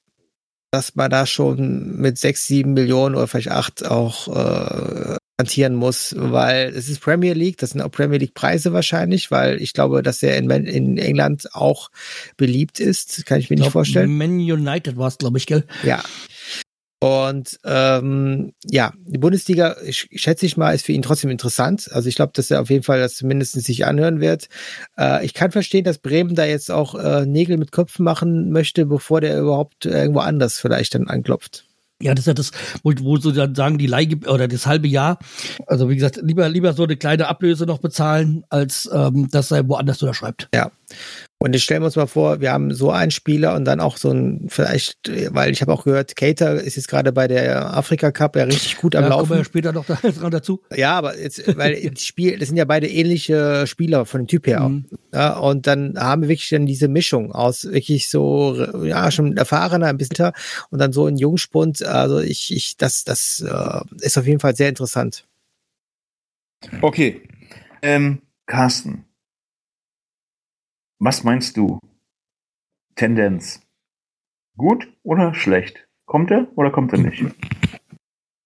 dass 0.72 0.96
man 0.96 1.10
da 1.10 1.26
schon 1.26 1.96
mit 1.98 2.18
sechs, 2.18 2.46
sieben 2.46 2.72
Millionen 2.72 3.14
oder 3.14 3.28
vielleicht 3.28 3.50
acht 3.50 3.84
auch 3.84 4.28
äh, 4.28 5.16
hantieren 5.38 5.74
muss, 5.74 6.14
weil 6.16 6.68
es 6.70 6.88
ist 6.88 7.00
Premier 7.00 7.34
League, 7.34 7.58
das 7.58 7.70
sind 7.70 7.82
auch 7.82 7.90
Premier 7.90 8.18
League 8.18 8.32
Preise 8.32 8.72
wahrscheinlich, 8.72 9.30
weil 9.30 9.60
ich 9.60 9.74
glaube, 9.74 10.02
dass 10.02 10.22
er 10.22 10.38
in, 10.38 10.50
in 10.50 10.96
England 10.96 11.54
auch 11.54 11.90
beliebt 12.38 12.80
ist, 12.80 13.26
kann 13.26 13.38
ich 13.38 13.50
mir 13.50 13.54
ich 13.54 13.60
nicht 13.60 13.64
glaub, 13.64 13.72
vorstellen. 13.72 14.16
Man 14.16 14.38
United 14.38 14.96
war 14.96 15.08
es, 15.08 15.18
glaube 15.18 15.36
ich, 15.36 15.46
gell? 15.46 15.64
Ja. 15.82 16.02
Und 17.02 17.58
ähm, 17.64 18.52
ja, 18.64 18.92
die 19.06 19.18
Bundesliga, 19.18 19.74
ich, 19.84 20.08
schätze 20.14 20.46
ich 20.46 20.56
mal, 20.56 20.72
ist 20.72 20.86
für 20.86 20.92
ihn 20.92 21.02
trotzdem 21.02 21.30
interessant. 21.30 21.90
Also 21.90 22.08
ich 22.08 22.14
glaube, 22.14 22.30
dass 22.32 22.48
er 22.48 22.60
auf 22.60 22.70
jeden 22.70 22.84
Fall 22.84 23.00
das 23.00 23.16
zumindest 23.16 23.60
sich 23.60 23.86
anhören 23.86 24.20
wird. 24.20 24.48
Äh, 24.96 25.26
ich 25.26 25.34
kann 25.34 25.50
verstehen, 25.50 25.82
dass 25.82 25.98
Bremen 25.98 26.36
da 26.36 26.44
jetzt 26.44 26.70
auch 26.70 26.94
äh, 26.94 27.26
Nägel 27.26 27.56
mit 27.56 27.72
Köpfen 27.72 28.04
machen 28.04 28.52
möchte, 28.52 28.86
bevor 28.86 29.20
der 29.20 29.40
überhaupt 29.40 29.84
irgendwo 29.84 30.20
anders 30.20 30.60
vielleicht 30.60 30.94
dann 30.94 31.08
anklopft. 31.08 31.64
Ja, 32.00 32.14
das 32.14 32.22
ist 32.22 32.26
ja 32.28 32.34
das, 32.34 32.52
wo, 32.84 32.92
wo 33.00 33.16
so 33.16 33.32
dann 33.32 33.56
sagen, 33.56 33.78
die 33.78 33.88
Leih 33.88 34.08
oder 34.28 34.46
das 34.46 34.68
halbe 34.68 34.86
Jahr. 34.86 35.18
Also 35.66 35.90
wie 35.90 35.96
gesagt, 35.96 36.20
lieber 36.22 36.48
lieber 36.48 36.72
so 36.72 36.84
eine 36.84 36.96
kleine 36.96 37.26
Ablöse 37.26 37.66
noch 37.66 37.78
bezahlen, 37.78 38.44
als 38.48 38.88
ähm, 38.92 39.28
dass 39.28 39.50
er 39.50 39.68
woanders 39.68 40.00
unterschreibt. 40.02 40.48
Ja. 40.54 40.70
Und 41.42 41.54
jetzt 41.54 41.62
stellen 41.62 41.82
wir 41.82 41.86
uns 41.86 41.96
mal 41.96 42.06
vor, 42.06 42.40
wir 42.40 42.52
haben 42.52 42.72
so 42.72 42.92
einen 42.92 43.10
Spieler 43.10 43.56
und 43.56 43.64
dann 43.64 43.80
auch 43.80 43.96
so 43.96 44.12
ein, 44.12 44.46
vielleicht, 44.48 45.10
weil 45.34 45.50
ich 45.50 45.60
habe 45.60 45.72
auch 45.72 45.82
gehört, 45.82 46.14
Cater 46.14 46.62
ist 46.62 46.76
jetzt 46.76 46.86
gerade 46.86 47.10
bei 47.10 47.26
der 47.26 47.76
Afrika 47.76 48.12
Cup 48.12 48.36
ja 48.36 48.44
richtig 48.44 48.76
gut 48.76 48.94
am 48.94 49.02
ja, 49.02 49.08
Laufen. 49.08 49.26
Kommen 49.26 49.40
wir 49.40 49.44
später 49.44 49.72
noch 49.72 49.84
dran 49.86 50.30
dazu. 50.30 50.62
Ja, 50.72 50.92
aber 50.96 51.18
jetzt, 51.18 51.56
weil 51.56 51.90
das 51.90 52.04
Spiel, 52.04 52.38
das 52.38 52.46
sind 52.46 52.58
ja 52.58 52.64
beide 52.64 52.86
ähnliche 52.86 53.66
Spieler 53.66 54.06
von 54.06 54.20
dem 54.20 54.26
Typ 54.28 54.46
her. 54.46 54.68
Mhm. 54.68 54.84
Ja, 55.12 55.36
und 55.36 55.66
dann 55.66 55.98
haben 55.98 56.22
wir 56.22 56.28
wirklich 56.28 56.48
dann 56.48 56.64
diese 56.64 56.86
Mischung 56.86 57.32
aus 57.32 57.64
wirklich 57.64 58.08
so, 58.08 58.64
ja, 58.84 59.10
schon 59.10 59.36
erfahrener, 59.36 59.88
ein 59.88 59.98
bisschen 59.98 60.30
und 60.70 60.78
dann 60.78 60.92
so 60.92 61.06
ein 61.06 61.16
Jungspund. 61.16 61.84
Also 61.84 62.20
ich, 62.20 62.54
ich, 62.54 62.76
das, 62.76 63.02
das 63.02 63.40
äh, 63.40 63.80
ist 64.00 64.16
auf 64.16 64.28
jeden 64.28 64.38
Fall 64.38 64.54
sehr 64.54 64.68
interessant. 64.68 65.26
Okay. 66.82 67.20
Ähm, 67.82 68.22
Carsten, 68.46 69.06
was 71.02 71.24
meinst 71.24 71.56
du? 71.56 71.80
Tendenz. 72.94 73.60
Gut 74.56 74.86
oder 75.02 75.34
schlecht? 75.34 75.88
Kommt 76.06 76.30
er 76.30 76.46
oder 76.56 76.70
kommt 76.70 76.92
er 76.92 77.00
nicht? 77.00 77.24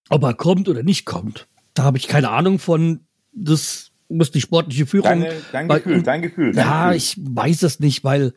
Ob 0.08 0.22
er 0.22 0.34
kommt 0.34 0.68
oder 0.68 0.82
nicht 0.82 1.04
kommt, 1.04 1.48
da 1.74 1.82
habe 1.84 1.98
ich 1.98 2.08
keine 2.08 2.30
Ahnung 2.30 2.58
von. 2.58 3.00
Das 3.32 3.90
muss 4.08 4.30
die 4.30 4.40
sportliche 4.40 4.86
Führung. 4.86 5.20
Deine, 5.20 5.34
dein 5.52 5.68
weil, 5.68 5.80
Gefühl, 5.80 6.02
dein 6.02 6.22
Gefühl. 6.22 6.52
Dein 6.52 6.66
ja, 6.66 6.92
Gefühl. 6.92 6.96
ich 6.96 7.16
weiß 7.18 7.62
es 7.64 7.80
nicht, 7.80 8.04
weil 8.04 8.32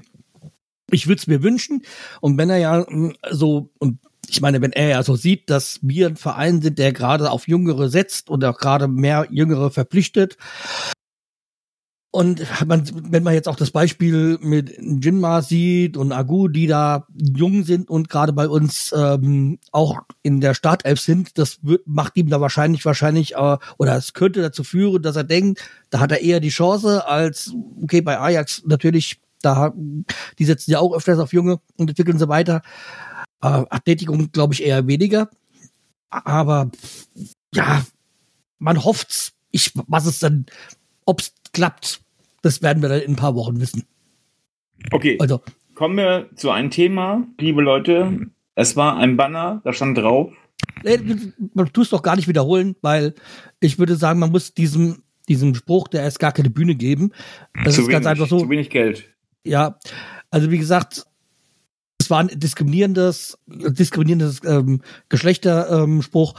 ich 0.91 1.07
würde 1.07 1.19
es 1.19 1.27
mir 1.27 1.41
wünschen. 1.41 1.83
Und 2.19 2.37
wenn 2.37 2.49
er 2.49 2.57
ja 2.57 2.85
hm, 2.85 3.15
so, 3.29 3.69
und 3.77 3.99
ich 4.27 4.41
meine, 4.41 4.61
wenn 4.61 4.73
er 4.73 4.89
ja 4.89 5.03
so 5.03 5.15
sieht, 5.15 5.49
dass 5.49 5.79
wir 5.81 6.07
ein 6.07 6.17
Verein 6.17 6.61
sind, 6.61 6.77
der 6.79 6.91
gerade 6.91 7.31
auf 7.31 7.47
Jüngere 7.47 7.87
setzt 7.87 8.29
und 8.29 8.43
auch 8.43 8.57
gerade 8.57 8.87
mehr 8.87 9.27
Jüngere 9.29 9.71
verpflichtet, 9.71 10.37
und 12.11 12.43
man, 12.65 12.89
wenn 13.11 13.21
man 13.21 13.35
jetzt 13.35 13.47
auch 13.47 13.55
das 13.55 13.69
Beispiel 13.69 14.39
mit 14.41 14.75
Jinma 14.79 15.43
sieht 15.43 15.95
und 15.95 16.11
Agu, 16.11 16.47
die 16.47 16.65
da 16.65 17.05
jung 17.13 17.63
sind 17.63 17.87
und 17.87 18.09
gerade 18.09 18.33
bei 18.33 18.49
uns 18.49 18.91
ähm, 18.97 19.59
auch 19.71 19.99
in 20.23 20.41
der 20.41 20.55
Startelf 20.55 20.99
sind, 20.99 21.37
das 21.37 21.59
wird, 21.61 21.85
macht 21.85 22.17
ihm 22.17 22.29
da 22.29 22.41
wahrscheinlich, 22.41 22.83
wahrscheinlich, 22.83 23.35
äh, 23.35 23.57
oder 23.77 23.95
es 23.95 24.13
könnte 24.13 24.41
dazu 24.41 24.63
führen, 24.63 25.03
dass 25.03 25.17
er 25.17 25.23
denkt, 25.23 25.61
da 25.91 25.99
hat 25.99 26.11
er 26.11 26.21
eher 26.21 26.39
die 26.39 26.49
Chance 26.49 27.05
als, 27.07 27.53
okay, 27.83 28.01
bei 28.01 28.19
Ajax 28.19 28.63
natürlich, 28.65 29.19
da, 29.43 29.71
die 30.39 30.45
setzen 30.45 30.71
ja 30.71 30.79
auch 30.79 30.95
öfters 30.95 31.19
auf 31.19 31.31
Junge 31.31 31.59
und 31.77 31.89
entwickeln 31.89 32.17
sie 32.17 32.27
weiter. 32.27 32.63
Äh, 33.43 33.65
Athletikum 33.69 34.31
glaube 34.31 34.55
ich 34.55 34.63
eher 34.63 34.87
weniger. 34.87 35.29
Aber 36.09 36.71
ja, 37.53 37.85
man 38.57 38.83
hofft's. 38.83 39.33
Ich, 39.51 39.71
was 39.87 40.05
es 40.05 40.19
dann, 40.19 40.45
ob's 41.05 41.33
klappt, 41.53 42.01
das 42.41 42.61
werden 42.61 42.81
wir 42.81 42.89
dann 42.89 43.01
in 43.01 43.11
ein 43.11 43.15
paar 43.15 43.35
Wochen 43.35 43.59
wissen. 43.59 43.85
Okay. 44.91 45.17
Also. 45.19 45.41
Kommen 45.75 45.97
wir 45.97 46.29
zu 46.35 46.51
einem 46.51 46.71
Thema, 46.71 47.25
liebe 47.39 47.61
Leute. 47.61 48.27
Es 48.55 48.75
war 48.75 48.97
ein 48.97 49.15
Banner, 49.15 49.61
da 49.63 49.71
stand 49.71 49.97
drauf. 49.97 50.33
Man 51.53 51.71
tut 51.71 51.85
es 51.85 51.89
doch 51.89 52.01
gar 52.01 52.17
nicht 52.17 52.27
wiederholen, 52.27 52.75
weil 52.81 53.13
ich 53.61 53.79
würde 53.79 53.95
sagen, 53.95 54.19
man 54.19 54.31
muss 54.31 54.53
diesem, 54.53 55.03
diesem 55.29 55.55
Spruch, 55.55 55.87
der 55.87 56.01
erst 56.01 56.19
gar 56.19 56.33
keine 56.33 56.49
Bühne 56.49 56.75
geben. 56.75 57.11
Das 57.63 57.75
zu 57.75 57.81
ist 57.81 57.87
wenig, 57.87 57.91
ganz 57.93 58.05
einfach 58.07 58.27
so. 58.27 58.39
Zu 58.39 58.49
wenig 58.49 58.69
Geld. 58.69 59.05
Ja, 59.45 59.79
also 60.31 60.51
wie 60.51 60.57
gesagt, 60.57 61.05
es 61.99 62.09
war 62.09 62.19
ein 62.19 62.29
diskriminierendes, 62.33 63.37
diskriminierendes 63.47 64.41
ähm, 64.45 64.81
Geschlechterspruch. 65.09 66.35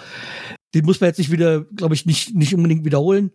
Den 0.74 0.84
muss 0.84 1.00
man 1.00 1.08
jetzt 1.08 1.18
nicht 1.18 1.30
wieder, 1.30 1.62
glaube 1.62 1.94
ich, 1.94 2.06
nicht, 2.06 2.34
nicht 2.34 2.54
unbedingt 2.54 2.84
wiederholen. 2.84 3.30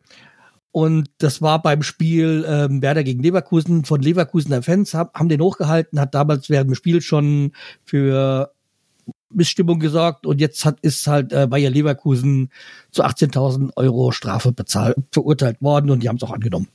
Und 0.76 1.10
das 1.20 1.42
war 1.42 1.62
beim 1.62 1.84
Spiel 1.84 2.46
ähm, 2.46 2.82
Werder 2.82 3.06
gegen 3.06 3.24
Leverkusen 3.24 3.86
von 3.86 4.02
Leverkusener 4.02 4.62
Fans, 4.62 4.94
hab, 4.94 5.18
haben 5.18 5.30
den 5.30 5.40
hochgehalten, 5.40 6.02
hat 6.02 6.14
damals 6.14 6.50
während 6.50 6.70
dem 6.70 6.76
Spiel 6.76 7.02
schon 7.02 7.54
für 7.86 8.52
Missstimmung 9.30 9.80
gesorgt 9.80 10.26
und 10.26 10.42
jetzt 10.42 10.66
hat 10.66 10.82
ist 10.82 11.08
halt 11.08 11.32
äh, 11.32 11.48
Bayer 11.48 11.70
Leverkusen 11.70 12.50
zu 12.92 13.06
18.000 13.06 13.72
Euro 13.78 14.12
Strafe 14.12 14.52
bezahlt, 14.52 14.98
verurteilt 15.14 15.62
worden 15.62 15.92
und 15.92 16.04
die 16.04 16.10
haben 16.10 16.18
es 16.18 16.24
auch 16.24 16.34
angenommen. 16.34 16.68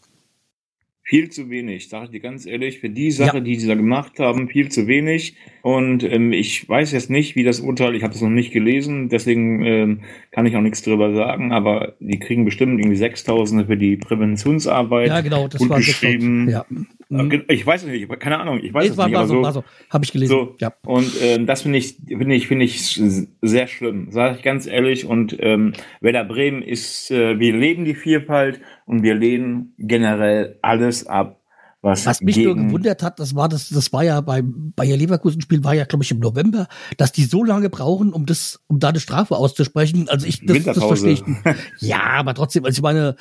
Viel 1.02 1.30
zu 1.30 1.50
wenig, 1.50 1.88
sage 1.88 2.04
ich 2.04 2.10
dir 2.10 2.20
ganz 2.20 2.46
ehrlich. 2.46 2.78
Für 2.78 2.90
die 2.90 3.10
Sache, 3.10 3.38
ja. 3.38 3.40
die 3.40 3.56
sie 3.56 3.66
da 3.66 3.74
gemacht 3.74 4.18
haben, 4.18 4.48
viel 4.48 4.68
zu 4.68 4.86
wenig. 4.86 5.34
Und 5.62 6.04
ähm, 6.04 6.32
ich 6.32 6.68
weiß 6.68 6.92
jetzt 6.92 7.10
nicht, 7.10 7.36
wie 7.36 7.42
das 7.42 7.60
Urteil, 7.60 7.94
ich 7.94 8.02
habe 8.02 8.14
es 8.14 8.20
noch 8.20 8.28
nicht 8.30 8.52
gelesen, 8.52 9.08
deswegen 9.08 9.64
ähm, 9.64 10.00
kann 10.30 10.46
ich 10.46 10.56
auch 10.56 10.60
nichts 10.60 10.82
drüber 10.82 11.12
sagen, 11.14 11.52
aber 11.52 11.94
die 12.00 12.18
kriegen 12.18 12.44
bestimmt 12.44 12.78
irgendwie 12.78 12.96
6000 12.96 13.66
für 13.66 13.76
die 13.76 13.96
Präventionsarbeit. 13.96 15.08
Ja, 15.08 15.20
genau, 15.20 15.48
das 15.48 15.68
war 15.68 15.78
geschrieben. 15.78 16.48
Ja. 16.48 16.64
Mhm. 16.68 17.42
Ich 17.48 17.66
weiß 17.66 17.82
es 17.82 17.88
nicht, 17.88 18.08
keine 18.20 18.38
Ahnung, 18.38 18.60
ich 18.62 18.72
weiß 18.72 18.84
nee, 18.84 18.90
es 18.90 18.96
war, 18.96 19.08
nicht. 19.08 19.16
War 19.16 19.26
so, 19.26 19.42
so, 19.42 19.50
so, 19.50 19.64
habe 19.90 20.04
ich 20.04 20.12
gelesen. 20.12 20.30
So, 20.30 20.54
ja. 20.60 20.72
Und 20.86 21.10
ähm, 21.20 21.44
das 21.44 21.62
finde 21.62 21.78
ich, 21.78 21.96
finde 22.06 22.34
ich, 22.36 22.46
finde 22.46 22.64
ich 22.64 23.02
sehr 23.42 23.66
schlimm, 23.66 24.12
sage 24.12 24.36
ich 24.36 24.42
ganz 24.42 24.68
ehrlich. 24.68 25.06
Und 25.06 25.36
ähm, 25.40 25.72
Werder 26.00 26.24
Bremen 26.24 26.62
ist, 26.62 27.10
äh, 27.10 27.40
wir 27.40 27.56
leben 27.56 27.84
die 27.84 27.96
Vielfalt 27.96 28.60
und 28.90 29.04
wir 29.04 29.14
lehnen 29.14 29.72
generell 29.78 30.58
alles 30.62 31.06
ab, 31.06 31.40
was, 31.80 32.06
was 32.06 32.20
mich 32.20 32.36
nur 32.36 32.56
gewundert 32.56 33.04
hat, 33.04 33.20
das 33.20 33.36
war 33.36 33.48
das, 33.48 33.68
das 33.68 33.92
war 33.92 34.02
ja 34.02 34.20
beim 34.20 34.72
Bayer 34.74 34.96
Leverkusen 34.96 35.40
Spiel 35.40 35.62
war 35.62 35.74
ja 35.74 35.84
glaube 35.84 36.02
ich 36.02 36.10
im 36.10 36.18
November, 36.18 36.66
dass 36.96 37.12
die 37.12 37.22
so 37.22 37.44
lange 37.44 37.70
brauchen, 37.70 38.12
um 38.12 38.26
das, 38.26 38.60
um 38.66 38.80
da 38.80 38.88
eine 38.88 38.98
Strafe 38.98 39.36
auszusprechen. 39.36 40.08
Also 40.08 40.26
ich, 40.26 40.44
das, 40.44 40.64
das 40.64 40.78
verstehe 40.78 41.12
ich. 41.12 41.26
Nicht. 41.26 41.40
Ja, 41.78 42.02
aber 42.02 42.34
trotzdem, 42.34 42.64
also 42.64 42.78
ich 42.78 42.82
meine, 42.82 43.14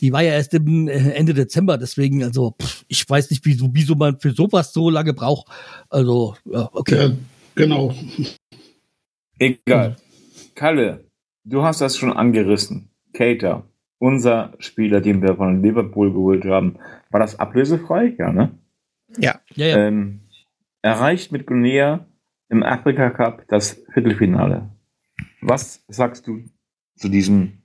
die 0.00 0.12
war 0.12 0.22
ja 0.22 0.34
erst 0.34 0.54
im 0.54 0.86
äh, 0.86 1.10
Ende 1.10 1.34
Dezember, 1.34 1.76
deswegen, 1.78 2.22
also 2.22 2.54
pff, 2.62 2.84
ich 2.86 3.10
weiß 3.10 3.30
nicht, 3.30 3.44
wieso, 3.44 3.68
wieso 3.72 3.96
man 3.96 4.20
für 4.20 4.30
sowas 4.30 4.72
so 4.72 4.88
lange 4.88 5.14
braucht. 5.14 5.48
Also, 5.90 6.36
ja, 6.44 6.70
okay. 6.72 7.08
Ja, 7.08 7.12
genau. 7.56 7.92
Egal. 9.40 9.96
Kalle, 10.54 11.04
du 11.44 11.64
hast 11.64 11.80
das 11.80 11.96
schon 11.96 12.12
angerissen. 12.12 12.88
Cater 13.12 13.64
unser 13.98 14.52
Spieler, 14.58 15.00
den 15.00 15.22
wir 15.22 15.36
von 15.36 15.62
Liverpool 15.62 16.12
geholt 16.12 16.44
haben, 16.44 16.76
war 17.10 17.20
das 17.20 17.38
ablösefrei? 17.38 18.14
Ja, 18.18 18.32
ne? 18.32 18.50
Ja. 19.18 19.40
ja, 19.54 19.66
ja. 19.66 19.86
Ähm, 19.86 20.20
erreicht 20.82 21.32
mit 21.32 21.46
Guinea 21.46 22.06
im 22.48 22.62
Afrika 22.62 23.10
Cup 23.10 23.44
das 23.48 23.82
Viertelfinale. 23.92 24.68
Was 25.40 25.84
sagst 25.88 26.26
du 26.26 26.42
zu 26.96 27.08
diesem 27.08 27.62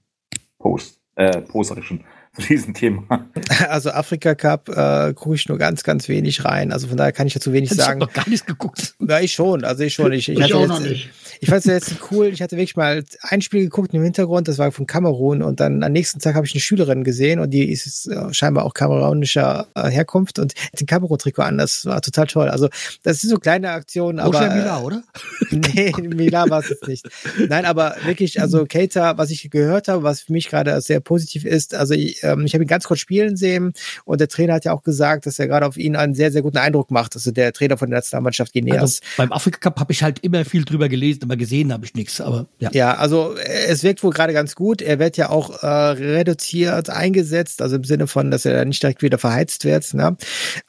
Post? 0.60 1.02
Äh, 1.16 1.42
Post 1.42 1.72
hatte 1.72 1.82
ich 1.82 1.88
schon 1.88 2.04
zu 2.40 2.48
diesem 2.48 2.74
Thema? 2.74 3.28
Also 3.70 3.92
Afrika 3.92 4.34
Cup 4.34 4.70
äh, 4.70 5.14
gucke 5.14 5.36
ich 5.36 5.48
nur 5.48 5.58
ganz, 5.60 5.84
ganz 5.84 6.08
wenig 6.08 6.44
rein. 6.44 6.72
Also 6.72 6.88
von 6.88 6.98
daher 6.98 7.12
kann 7.12 7.28
ich 7.28 7.34
dazu 7.34 7.54
wenig 7.54 7.72
ich 7.72 7.78
sagen. 7.78 8.02
Ich 8.02 8.08
habe 8.08 8.12
noch 8.12 8.14
gar 8.14 8.30
nichts 8.30 8.46
geguckt. 8.46 8.96
Ja, 9.00 9.20
ich 9.20 9.34
schon. 9.34 9.64
Also 9.64 9.84
ich 9.84 9.94
schon. 9.94 10.12
Ich, 10.14 10.30
ich, 10.30 10.40
ich 10.40 10.54
auch 10.54 10.62
jetzt, 10.62 10.70
noch 10.70 10.80
nicht. 10.80 11.10
Ich 11.42 11.50
fand 11.50 11.60
es 11.60 11.66
jetzt 11.66 11.96
cool. 12.12 12.28
Ich 12.28 12.42
hatte 12.42 12.56
wirklich 12.56 12.76
mal 12.76 13.04
ein 13.22 13.42
Spiel 13.42 13.62
geguckt 13.62 13.94
im 13.94 14.02
Hintergrund. 14.02 14.48
Das 14.48 14.58
war 14.58 14.72
von 14.72 14.88
Kamerun. 14.88 15.44
Und 15.44 15.60
dann 15.60 15.84
am 15.84 15.92
nächsten 15.92 16.20
Tag 16.20 16.34
habe 16.36 16.48
ich 16.48 16.54
eine 16.54 16.62
Schülerin 16.62 17.04
gesehen 17.04 17.40
und 17.40 17.52
die 17.52 17.70
ist 17.70 18.08
äh, 18.08 18.34
scheinbar 18.34 18.66
auch 18.66 18.74
kamerunischer 18.74 19.68
äh, 19.76 19.90
Herkunft 19.90 20.40
und 20.40 20.56
hat 20.56 20.80
den 20.80 20.88
Kamerun-Trikot 20.88 21.44
an. 21.44 21.58
Das 21.60 21.86
war 21.86 22.02
total 22.02 22.26
toll. 22.26 22.50
Also 22.50 22.70
das 23.04 23.22
sind 23.22 23.30
so 23.30 23.38
kleine 23.38 23.70
Aktionen. 23.70 24.20
aber 24.20 24.40
Roger 24.40 24.56
Mila, 24.56 24.82
oder? 24.82 25.04
nee, 25.52 25.94
Mila 26.02 26.50
war 26.50 26.62
es 26.62 26.70
jetzt 26.70 26.88
nicht. 26.88 27.08
Nein, 27.48 27.66
aber 27.66 27.96
wirklich, 28.06 28.42
also 28.42 28.66
Keita, 28.66 29.18
was 29.20 29.30
ich 29.30 29.52
gehört 29.52 29.88
habe, 29.88 30.02
was 30.02 30.22
für 30.22 30.34
mich 30.34 30.50
gerade 30.50 30.80
sehr 30.82 31.00
positiv 31.00 31.46
ist, 31.46 31.76
also 31.76 31.94
ich, 31.94 32.23
ähm, 32.24 32.46
ich 32.46 32.54
habe 32.54 32.64
ihn 32.64 32.68
ganz 32.68 32.86
kurz 32.86 33.00
spielen 33.00 33.36
sehen 33.36 33.74
und 34.06 34.22
der 34.22 34.28
Trainer 34.28 34.54
hat 34.54 34.66
ja 34.66 34.74
auch 34.74 34.84
gesagt, 34.84 35.26
dass 35.26 35.40
er 35.40 35.48
gerade 35.48 35.66
auf 35.66 35.78
ihn 35.78 35.96
einen 35.96 36.16
sehr, 36.16 36.32
sehr 36.32 36.42
guten 36.42 36.58
Eindruck 36.58 36.92
macht. 36.92 37.16
Also 37.16 37.32
der 37.32 37.54
Trainer 37.54 37.78
von 37.78 37.90
der 37.90 38.00
Nationalmannschaft 38.00 38.54
Guineas. 38.54 38.82
Also 38.82 39.00
beim 39.18 39.32
Afrika 39.32 39.60
Cup 39.60 39.80
habe 39.80 39.92
ich 39.92 40.04
halt 40.04 40.20
immer 40.20 40.46
viel 40.46 40.66
drüber 40.66 40.90
gelesen, 40.90 41.22
aber 41.24 41.36
gesehen 41.36 41.72
habe 41.74 41.86
ich 41.86 41.94
nichts. 41.94 42.22
Aber 42.22 42.48
ja. 42.60 42.70
Ja, 42.74 42.94
also 42.96 43.36
es 43.36 43.84
wirkt 43.84 44.04
wohl 44.04 44.12
gerade 44.12 44.34
ganz 44.34 44.56
gut. 44.56 44.82
Er 44.82 45.00
wird 45.00 45.18
ja 45.18 45.30
auch 45.30 45.64
äh, 45.64 45.68
reduziert 45.68 46.90
eingesetzt, 46.90 47.62
also 47.62 47.76
im 47.76 47.84
Sinne 47.84 48.08
von, 48.08 48.32
dass 48.32 48.46
er 48.46 48.66
nicht 48.66 48.82
direkt 48.82 49.02
wieder 49.02 49.18
verheizt 49.18 49.66
wird. 49.66 49.94
Ne? 49.94 50.18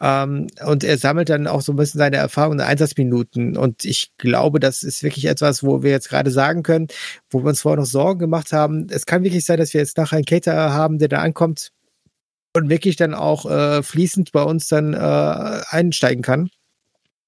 Ähm, 0.00 0.48
und 0.66 0.84
er 0.84 0.98
sammelt 0.98 1.28
dann 1.28 1.46
auch 1.46 1.62
so 1.62 1.72
ein 1.72 1.76
bisschen 1.76 1.98
seine 1.98 2.16
Erfahrungen 2.16 2.60
in 2.60 2.66
Einsatzminuten. 2.66 3.56
Und 3.56 3.84
ich 3.84 4.12
glaube, 4.18 4.60
das 4.60 4.82
ist 4.82 5.02
wirklich 5.02 5.26
etwas, 5.26 5.62
wo 5.62 5.82
wir 5.82 5.90
jetzt 5.90 6.08
gerade 6.08 6.30
sagen 6.30 6.62
können, 6.62 6.88
wo 7.30 7.42
wir 7.42 7.48
uns 7.48 7.62
vorher 7.62 7.80
noch 7.80 7.86
Sorgen 7.86 8.18
gemacht 8.18 8.52
haben. 8.52 8.86
Es 8.90 9.06
kann 9.06 9.22
wirklich 9.22 9.44
sein, 9.44 9.58
dass 9.58 9.74
wir 9.74 9.80
jetzt 9.80 9.96
nachher 9.96 10.16
einen 10.16 10.24
Cater 10.24 10.72
haben, 10.72 10.98
der 10.98 11.08
da 11.08 11.18
ankommt 11.18 11.43
und 11.44 12.70
wirklich 12.70 12.96
dann 12.96 13.14
auch 13.14 13.50
äh, 13.50 13.82
fließend 13.82 14.32
bei 14.32 14.42
uns 14.42 14.68
dann 14.68 14.94
äh, 14.94 15.62
einsteigen 15.68 16.22
kann 16.22 16.50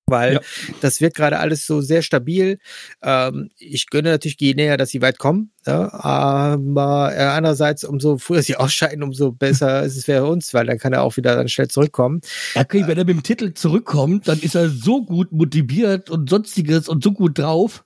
weil 0.08 0.34
ja. 0.34 0.40
das 0.80 1.00
wird 1.00 1.14
gerade 1.14 1.38
alles 1.38 1.66
so 1.66 1.80
sehr 1.80 2.02
stabil. 2.02 2.58
Ähm, 3.02 3.50
ich 3.58 3.90
gönne 3.90 4.10
natürlich 4.10 4.38
Guinea, 4.38 4.76
dass 4.76 4.90
sie 4.90 5.02
weit 5.02 5.18
kommen, 5.18 5.50
ja, 5.66 5.92
aber 5.92 7.12
äh, 7.14 7.22
andererseits, 7.22 7.82
umso 7.84 8.18
früher 8.18 8.42
sie 8.42 8.56
ausscheiden, 8.56 9.02
umso 9.02 9.32
besser 9.32 9.82
ist 9.82 9.96
es 9.96 10.04
für 10.04 10.24
uns, 10.24 10.54
weil 10.54 10.66
dann 10.66 10.78
kann 10.78 10.92
er 10.92 11.02
auch 11.02 11.16
wieder 11.16 11.34
dann 11.34 11.48
schnell 11.48 11.68
zurückkommen. 11.68 12.20
Okay, 12.54 12.84
wenn 12.86 12.98
er 12.98 13.04
mit 13.04 13.16
dem 13.16 13.22
Titel 13.22 13.52
zurückkommt, 13.54 14.28
dann 14.28 14.38
ist 14.38 14.54
er 14.54 14.68
so 14.70 15.04
gut 15.04 15.32
motiviert 15.32 16.08
und 16.08 16.30
sonstiges 16.30 16.88
und 16.88 17.02
so 17.02 17.12
gut 17.12 17.38
drauf, 17.38 17.84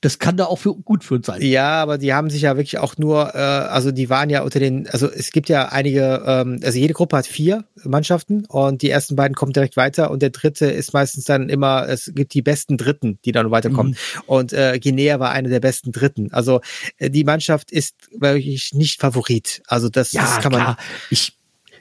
das 0.00 0.18
kann 0.18 0.36
da 0.36 0.46
auch 0.46 0.58
für, 0.58 0.74
gut 0.74 1.04
für 1.04 1.14
uns 1.14 1.26
sein. 1.26 1.42
Ja, 1.42 1.82
aber 1.82 1.98
die 1.98 2.14
haben 2.14 2.30
sich 2.30 2.42
ja 2.42 2.56
wirklich 2.56 2.78
auch 2.78 2.96
nur, 2.96 3.34
äh, 3.34 3.38
also 3.38 3.92
die 3.92 4.08
waren 4.08 4.30
ja 4.30 4.42
unter 4.42 4.58
den, 4.58 4.88
also 4.88 5.10
es 5.10 5.30
gibt 5.30 5.48
ja 5.50 5.68
einige, 5.68 6.22
ähm, 6.26 6.60
also 6.64 6.78
jede 6.78 6.94
Gruppe 6.94 7.18
hat 7.18 7.26
vier 7.26 7.64
Mannschaften 7.84 8.46
und 8.46 8.80
die 8.80 8.88
ersten 8.88 9.14
beiden 9.14 9.34
kommen 9.34 9.52
direkt 9.52 9.76
weiter 9.76 10.10
und 10.10 10.22
der 10.22 10.30
dritte 10.30 10.66
ist 10.66 10.94
meistens 10.94 11.24
dann 11.24 11.50
immer, 11.50 11.86
es 11.86 12.10
gibt 12.14 12.32
die 12.32 12.40
besten 12.42 12.78
Dritten, 12.78 13.18
die 13.26 13.32
dann 13.32 13.50
weiterkommen. 13.50 13.92
Mhm. 13.92 14.22
Und 14.26 14.52
äh, 14.54 14.78
Guinea 14.82 15.20
war 15.20 15.32
eine 15.32 15.50
der 15.50 15.60
besten 15.60 15.92
Dritten. 15.92 16.32
Also 16.32 16.62
äh, 16.96 17.10
die 17.10 17.24
Mannschaft 17.24 17.70
ist 17.70 17.94
wirklich 18.16 18.72
nicht 18.72 19.00
Favorit. 19.00 19.62
Also 19.66 19.90
das, 19.90 20.12
ja, 20.12 20.22
das 20.22 20.38
kann 20.38 20.52
klar. 20.52 20.64
man. 20.64 20.76
Ich 21.10 21.39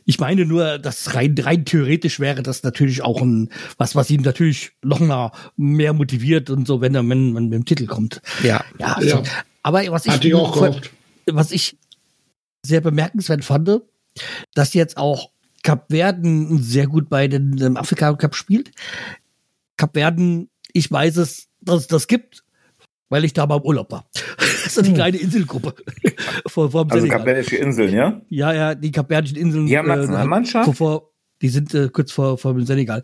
ich 0.10 0.20
meine 0.20 0.48
nur, 0.48 0.80
dass 0.80 1.14
rein, 1.14 1.36
rein 1.38 1.66
theoretisch 1.66 2.20
wäre 2.20 2.42
das 2.42 2.64
natürlich 2.64 3.04
auch 3.04 3.22
ein, 3.22 3.50
was, 3.78 3.94
was 3.94 4.10
ihn 4.10 4.22
natürlich 4.22 4.72
noch 4.82 5.00
mal 5.00 5.32
mehr 5.56 5.94
motiviert 5.94 6.50
und 6.50 6.66
so, 6.66 6.82
wenn 6.82 6.96
er 6.96 7.08
wenn, 7.08 7.36
wenn 7.36 7.50
mit 7.50 7.54
dem 7.54 7.66
Titel 7.66 7.86
kommt. 7.86 8.20
Ja. 8.42 8.66
Ja. 8.80 8.94
Also, 8.94 9.18
ja. 9.18 9.24
Aber 9.62 9.84
was 9.92 10.08
ich, 10.08 10.26
ich 10.26 10.34
was 11.32 11.52
ich 11.52 11.78
sehr 12.64 12.82
bemerkenswert 12.82 13.46
fand, 13.46 13.70
dass 14.56 14.74
jetzt 14.74 14.98
auch 14.98 15.30
Cap 15.62 15.86
Verden 15.92 16.60
sehr 16.64 16.88
gut 16.88 17.08
bei 17.08 17.28
den 17.28 17.78
Afrika 17.78 18.12
Cup 18.14 18.34
spielt. 18.34 18.72
Cap 19.78 19.92
Verden, 19.94 20.50
ich 20.74 20.92
weiß 20.92 21.18
es, 21.18 21.50
dass 21.62 21.82
es 21.82 21.88
das 21.88 22.08
gibt, 22.08 22.44
weil 23.10 23.26
ich 23.26 23.34
da 23.34 23.46
mal 23.46 23.58
im 23.58 23.64
Urlaub 23.64 23.92
war. 23.92 24.10
Das 24.62 24.78
ist 24.78 24.80
eine 24.80 24.88
hm. 24.90 24.96
kleine 24.96 25.18
Inselgruppe. 25.18 25.74
vor, 26.48 26.70
vor 26.70 26.86
also 26.92 27.08
Kapverdische 27.08 27.56
Inseln, 27.56 27.96
ja? 27.96 28.22
Ja, 28.30 28.54
ja, 28.54 28.76
die 28.76 28.92
Kapverdischen 28.92 29.38
Inseln. 29.38 29.66
Die 29.66 29.76
haben 29.76 29.88
Nationalmannschaft? 29.88 30.70
Äh, 30.70 30.74
vor, 30.74 31.10
die 31.42 31.50
sind 31.50 31.74
äh, 31.74 31.90
kurz 31.90 32.12
vor, 32.12 32.38
vor 32.38 32.54
dem 32.54 32.66
Senegal. 32.66 33.04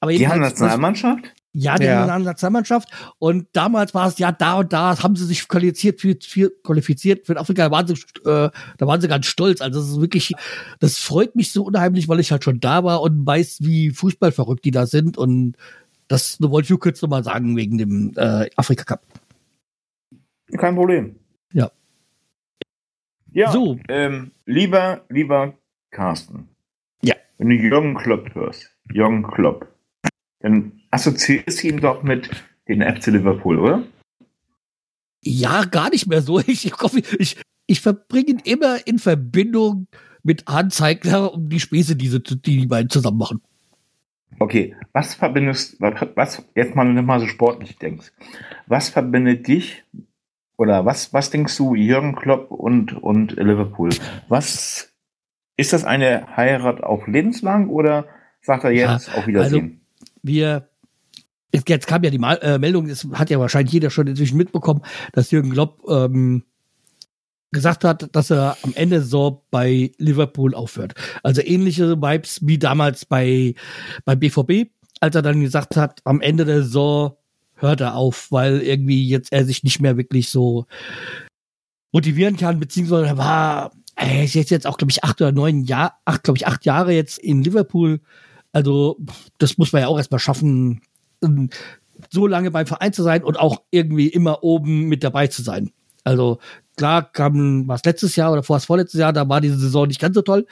Aber 0.00 0.10
die 0.10 0.26
haben 0.26 0.40
Nationalmannschaft? 0.40 1.32
Ja, 1.52 1.76
die 1.76 1.84
ja. 1.84 2.00
haben 2.00 2.10
eine 2.10 2.24
Nationalmannschaft. 2.24 2.88
Und 3.18 3.48
damals 3.52 3.92
war 3.92 4.08
es 4.08 4.18
ja 4.18 4.30
da 4.32 4.58
und 4.58 4.72
da, 4.72 5.02
haben 5.02 5.16
sie 5.16 5.26
sich 5.26 5.46
qualifiziert 5.48 6.00
für, 6.00 6.16
für, 6.20 6.50
qualifiziert 6.62 7.26
für 7.26 7.36
Afrika. 7.36 7.64
Da 7.64 7.70
waren, 7.70 7.86
sie, 7.86 7.94
äh, 7.94 8.50
da 8.78 8.86
waren 8.86 9.00
sie 9.00 9.08
ganz 9.08 9.26
stolz. 9.26 9.60
Also 9.60 9.80
das 9.80 9.90
ist 9.90 10.00
wirklich, 10.00 10.32
das 10.78 10.98
freut 10.98 11.34
mich 11.34 11.52
so 11.52 11.64
unheimlich, 11.64 12.08
weil 12.08 12.20
ich 12.20 12.30
halt 12.30 12.44
schon 12.44 12.60
da 12.60 12.84
war 12.84 13.02
und 13.02 13.26
weiß, 13.26 13.58
wie 13.60 13.90
fußballverrückt 13.90 14.64
die 14.64 14.70
da 14.70 14.86
sind. 14.86 15.18
Und 15.18 15.56
das 16.06 16.40
wollte 16.40 16.66
ich 16.66 16.70
nur 16.70 16.80
kurz 16.80 17.02
nochmal 17.02 17.24
sagen 17.24 17.56
wegen 17.56 17.78
dem 17.78 18.12
äh, 18.16 18.48
Afrika 18.56 18.84
Cup. 18.84 19.02
Kein 20.56 20.74
Problem. 20.74 21.16
Ja. 21.52 21.70
Ja, 23.32 23.52
so. 23.52 23.78
Ähm, 23.88 24.32
lieber, 24.44 25.02
lieber 25.08 25.54
Carsten. 25.90 26.48
Ja. 27.02 27.14
Wenn 27.38 27.50
du 27.50 27.54
Jürgen 27.54 27.94
Klopp 27.94 28.34
hörst, 28.34 28.70
Jürgen 28.92 29.22
Klopp, 29.22 29.68
dann 30.40 30.80
assoziierst 30.90 31.62
du 31.62 31.68
ihn 31.68 31.80
doch 31.80 32.02
mit 32.02 32.30
den 32.68 32.82
FC 32.82 33.08
Liverpool, 33.08 33.58
oder? 33.58 33.82
Ja, 35.22 35.64
gar 35.64 35.90
nicht 35.90 36.06
mehr 36.06 36.22
so. 36.22 36.40
Ich, 36.46 36.66
ich, 36.66 36.74
ich, 37.18 37.42
ich 37.66 37.80
verbringe 37.80 38.30
ihn 38.30 38.40
immer 38.44 38.86
in 38.86 38.98
Verbindung 38.98 39.86
mit 40.22 40.48
Anzeigler 40.48 41.32
um 41.32 41.48
die 41.48 41.60
Späße, 41.60 41.96
die, 41.96 42.08
sie, 42.08 42.20
die 42.20 42.36
die 42.36 42.66
beiden 42.66 42.90
zusammen 42.90 43.18
machen. 43.18 43.40
Okay, 44.38 44.74
was 44.92 45.14
verbindest, 45.14 45.80
was, 45.80 46.42
jetzt 46.54 46.74
mal, 46.74 46.86
wenn 46.86 46.96
du 46.96 47.02
mal 47.02 47.20
so 47.20 47.26
sportlich 47.26 47.76
denkst, 47.78 48.12
was 48.66 48.88
verbindet 48.88 49.46
dich 49.46 49.84
oder 50.60 50.84
was, 50.84 51.14
was 51.14 51.30
denkst 51.30 51.56
du, 51.56 51.74
Jürgen 51.74 52.14
Klopp 52.14 52.50
und, 52.50 52.92
und 53.02 53.32
Liverpool? 53.32 53.88
Was 54.28 54.92
ist 55.56 55.72
das 55.72 55.84
eine 55.84 56.36
Heirat 56.36 56.82
auf 56.82 57.06
lebenslang 57.06 57.70
oder 57.70 58.04
sagt 58.42 58.64
er 58.64 58.70
jetzt 58.70 59.08
ja, 59.08 59.14
auf 59.14 59.26
Wiedersehen? 59.26 59.64
Also 59.64 60.20
wir 60.22 60.66
Jetzt 61.66 61.88
kam 61.88 62.04
ja 62.04 62.10
die 62.10 62.18
Mal 62.18 62.38
äh, 62.42 62.58
Meldung, 62.58 62.86
das 62.86 63.08
hat 63.14 63.28
ja 63.28 63.40
wahrscheinlich 63.40 63.72
jeder 63.72 63.90
schon 63.90 64.06
inzwischen 64.06 64.36
mitbekommen, 64.36 64.82
dass 65.12 65.32
Jürgen 65.32 65.50
Klopp 65.50 65.82
ähm, 65.88 66.44
gesagt 67.50 67.82
hat, 67.82 68.14
dass 68.14 68.30
er 68.30 68.56
am 68.62 68.72
Ende 68.74 69.00
so 69.00 69.46
bei 69.50 69.90
Liverpool 69.98 70.54
aufhört. 70.54 70.92
Also 71.24 71.42
ähnliche 71.42 72.00
Vibes 72.00 72.46
wie 72.46 72.58
damals 72.58 73.04
bei, 73.04 73.54
bei 74.04 74.14
BVB, 74.14 74.70
als 75.00 75.16
er 75.16 75.22
dann 75.22 75.40
gesagt 75.40 75.76
hat, 75.76 76.02
am 76.04 76.20
Ende 76.20 76.44
der 76.44 76.62
Saison 76.62 77.16
hört 77.60 77.80
er 77.80 77.94
auf, 77.94 78.30
weil 78.30 78.60
irgendwie 78.60 79.08
jetzt 79.08 79.32
er 79.32 79.44
sich 79.44 79.62
nicht 79.62 79.80
mehr 79.80 79.96
wirklich 79.96 80.30
so 80.30 80.66
motivieren 81.92 82.36
kann, 82.36 82.60
beziehungsweise 82.60 83.06
er 83.06 83.18
war, 83.18 83.72
er 83.96 84.24
ist 84.24 84.34
jetzt, 84.34 84.66
auch, 84.66 84.78
glaube 84.78 84.90
ich, 84.90 85.04
acht 85.04 85.20
oder 85.20 85.32
neun 85.32 85.64
Jahre, 85.64 85.92
acht, 86.04 86.22
glaube 86.22 86.38
ich, 86.38 86.46
acht 86.46 86.64
Jahre 86.64 86.92
jetzt 86.92 87.18
in 87.18 87.42
Liverpool. 87.42 88.00
Also, 88.52 88.98
das 89.38 89.58
muss 89.58 89.72
man 89.72 89.82
ja 89.82 89.88
auch 89.88 89.98
erstmal 89.98 90.20
schaffen, 90.20 90.80
ähm, 91.22 91.50
so 92.10 92.26
lange 92.26 92.50
beim 92.50 92.66
Verein 92.66 92.92
zu 92.92 93.02
sein 93.02 93.22
und 93.22 93.38
auch 93.38 93.62
irgendwie 93.70 94.08
immer 94.08 94.42
oben 94.42 94.88
mit 94.88 95.04
dabei 95.04 95.26
zu 95.26 95.42
sein. 95.42 95.70
Also, 96.04 96.38
klar 96.76 97.12
kam, 97.12 97.68
was 97.68 97.84
letztes 97.84 98.16
Jahr 98.16 98.32
oder 98.32 98.42
vorher 98.42 98.64
vorletztes 98.64 99.00
Jahr, 99.00 99.12
da 99.12 99.28
war 99.28 99.40
diese 99.40 99.58
Saison 99.58 99.86
nicht 99.86 100.00
ganz 100.00 100.14
so 100.14 100.22
toll. 100.22 100.46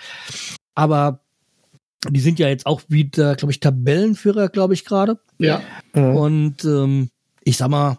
Aber 0.74 1.20
die 2.06 2.20
sind 2.20 2.38
ja 2.38 2.48
jetzt 2.48 2.66
auch 2.66 2.82
wieder, 2.88 3.34
glaube 3.36 3.52
ich, 3.52 3.60
Tabellenführer, 3.60 4.48
glaube 4.48 4.74
ich, 4.74 4.84
gerade. 4.84 5.18
Ja. 5.38 5.62
Mhm. 5.94 6.16
Und 6.16 6.64
ähm, 6.64 7.10
ich 7.42 7.56
sag 7.56 7.68
mal, 7.68 7.98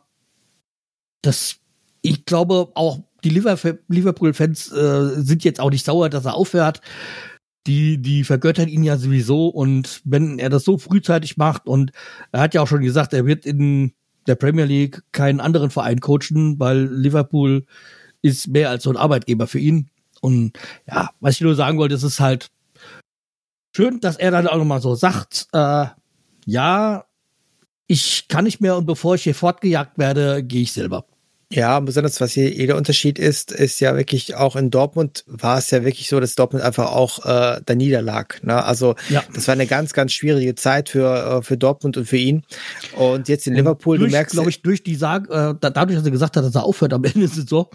das, 1.22 1.58
ich 2.02 2.26
glaube 2.26 2.70
auch 2.76 3.00
die 3.24 3.30
Liverpool-Fans 3.30 4.72
äh, 4.72 5.22
sind 5.22 5.44
jetzt 5.44 5.60
auch 5.60 5.72
nicht 5.72 5.86
sauer, 5.86 6.10
dass 6.10 6.26
er 6.26 6.36
aufhört. 6.36 6.82
Die, 7.68 8.02
die 8.02 8.24
vergöttern 8.24 8.70
ihn 8.70 8.84
ja 8.84 8.98
sowieso 8.98 9.50
und 9.50 10.02
wenn 10.06 10.40
er 10.40 10.50
das 10.50 10.64
so 10.64 10.78
frühzeitig 10.78 11.36
macht 11.36 11.68
und 11.68 11.92
er 12.32 12.40
hat 12.40 12.54
ja 12.54 12.62
auch 12.62 12.68
schon 12.68 12.82
gesagt, 12.82 13.14
er 13.14 13.26
wird 13.26 13.46
in 13.46 13.92
der 14.28 14.36
Premier 14.36 14.64
League 14.64 15.04
keinen 15.12 15.42
anderen 15.42 15.70
Verein 15.70 16.00
coachen, 16.00 16.58
weil 16.58 16.86
Liverpool 16.86 17.66
ist 18.22 18.48
mehr 18.48 18.70
als 18.70 18.84
so 18.84 18.90
ein 18.90 18.98
Arbeitgeber 18.98 19.46
für 19.46 19.60
ihn. 19.60 19.90
Und 20.22 20.54
ja, 20.88 21.10
was 21.20 21.36
ich 21.36 21.42
nur 21.42 21.56
sagen 21.56 21.78
wollte, 21.78 21.96
es 21.96 22.04
ist 22.04 22.22
halt 22.22 22.50
schön, 23.80 24.01
dass 24.01 24.18
er 24.18 24.31
dann 24.31 24.45
auch 24.45 24.57
nochmal 24.57 24.81
so 24.81 24.93
sagt, 24.93 25.47
äh, 25.53 25.85
ja, 26.45 27.06
ich 27.88 28.27
kann 28.27 28.43
nicht 28.43 28.60
mehr 28.60 28.76
und 28.76 28.85
bevor 28.85 29.15
ich 29.15 29.23
hier 29.23 29.34
fortgejagt 29.34 29.97
werde, 29.97 30.43
gehe 30.43 30.64
ich 30.64 30.73
selber. 30.73 31.06
Ja, 31.52 31.80
besonders 31.80 32.22
was 32.22 32.34
hier 32.34 32.48
jeder 32.52 32.76
Unterschied 32.76 33.18
ist, 33.18 33.52
ist 33.52 33.80
ja 33.80 33.96
wirklich 33.96 34.36
auch 34.36 34.56
in 34.56 34.70
Dortmund 34.70 35.24
war 35.26 35.58
es 35.58 35.72
ja 35.72 35.84
wirklich 35.84 36.08
so, 36.08 36.20
dass 36.20 36.36
Dortmund 36.36 36.64
einfach 36.64 36.92
auch 36.92 37.26
äh, 37.26 37.60
da 37.66 37.74
niederlag. 37.74 38.44
Ne? 38.44 38.64
Also 38.64 38.94
ja. 39.10 39.24
das 39.34 39.48
war 39.48 39.54
eine 39.54 39.66
ganz, 39.66 39.94
ganz 39.94 40.12
schwierige 40.12 40.54
Zeit 40.54 40.90
für, 40.90 41.40
äh, 41.40 41.42
für 41.42 41.58
Dortmund 41.58 41.98
und 41.98 42.06
für 42.06 42.18
ihn. 42.18 42.44
Und 42.96 43.30
jetzt 43.30 43.48
in 43.48 43.56
Liverpool, 43.56 43.98
durch, 43.98 44.12
du 44.12 44.16
merkst. 44.16 44.34
glaube 44.34 44.52
ich, 44.52 44.62
durch 44.62 44.84
die 44.84 44.94
Sag, 44.94 45.28
äh, 45.32 45.56
dadurch, 45.60 45.98
dass 45.98 46.06
er 46.06 46.12
gesagt 46.12 46.38
hat, 46.38 46.44
dass 46.44 46.54
er 46.54 46.64
aufhört 46.64 46.94
am 46.94 47.04
Ende 47.06 47.22
der 47.22 47.30
Saison, 47.30 47.66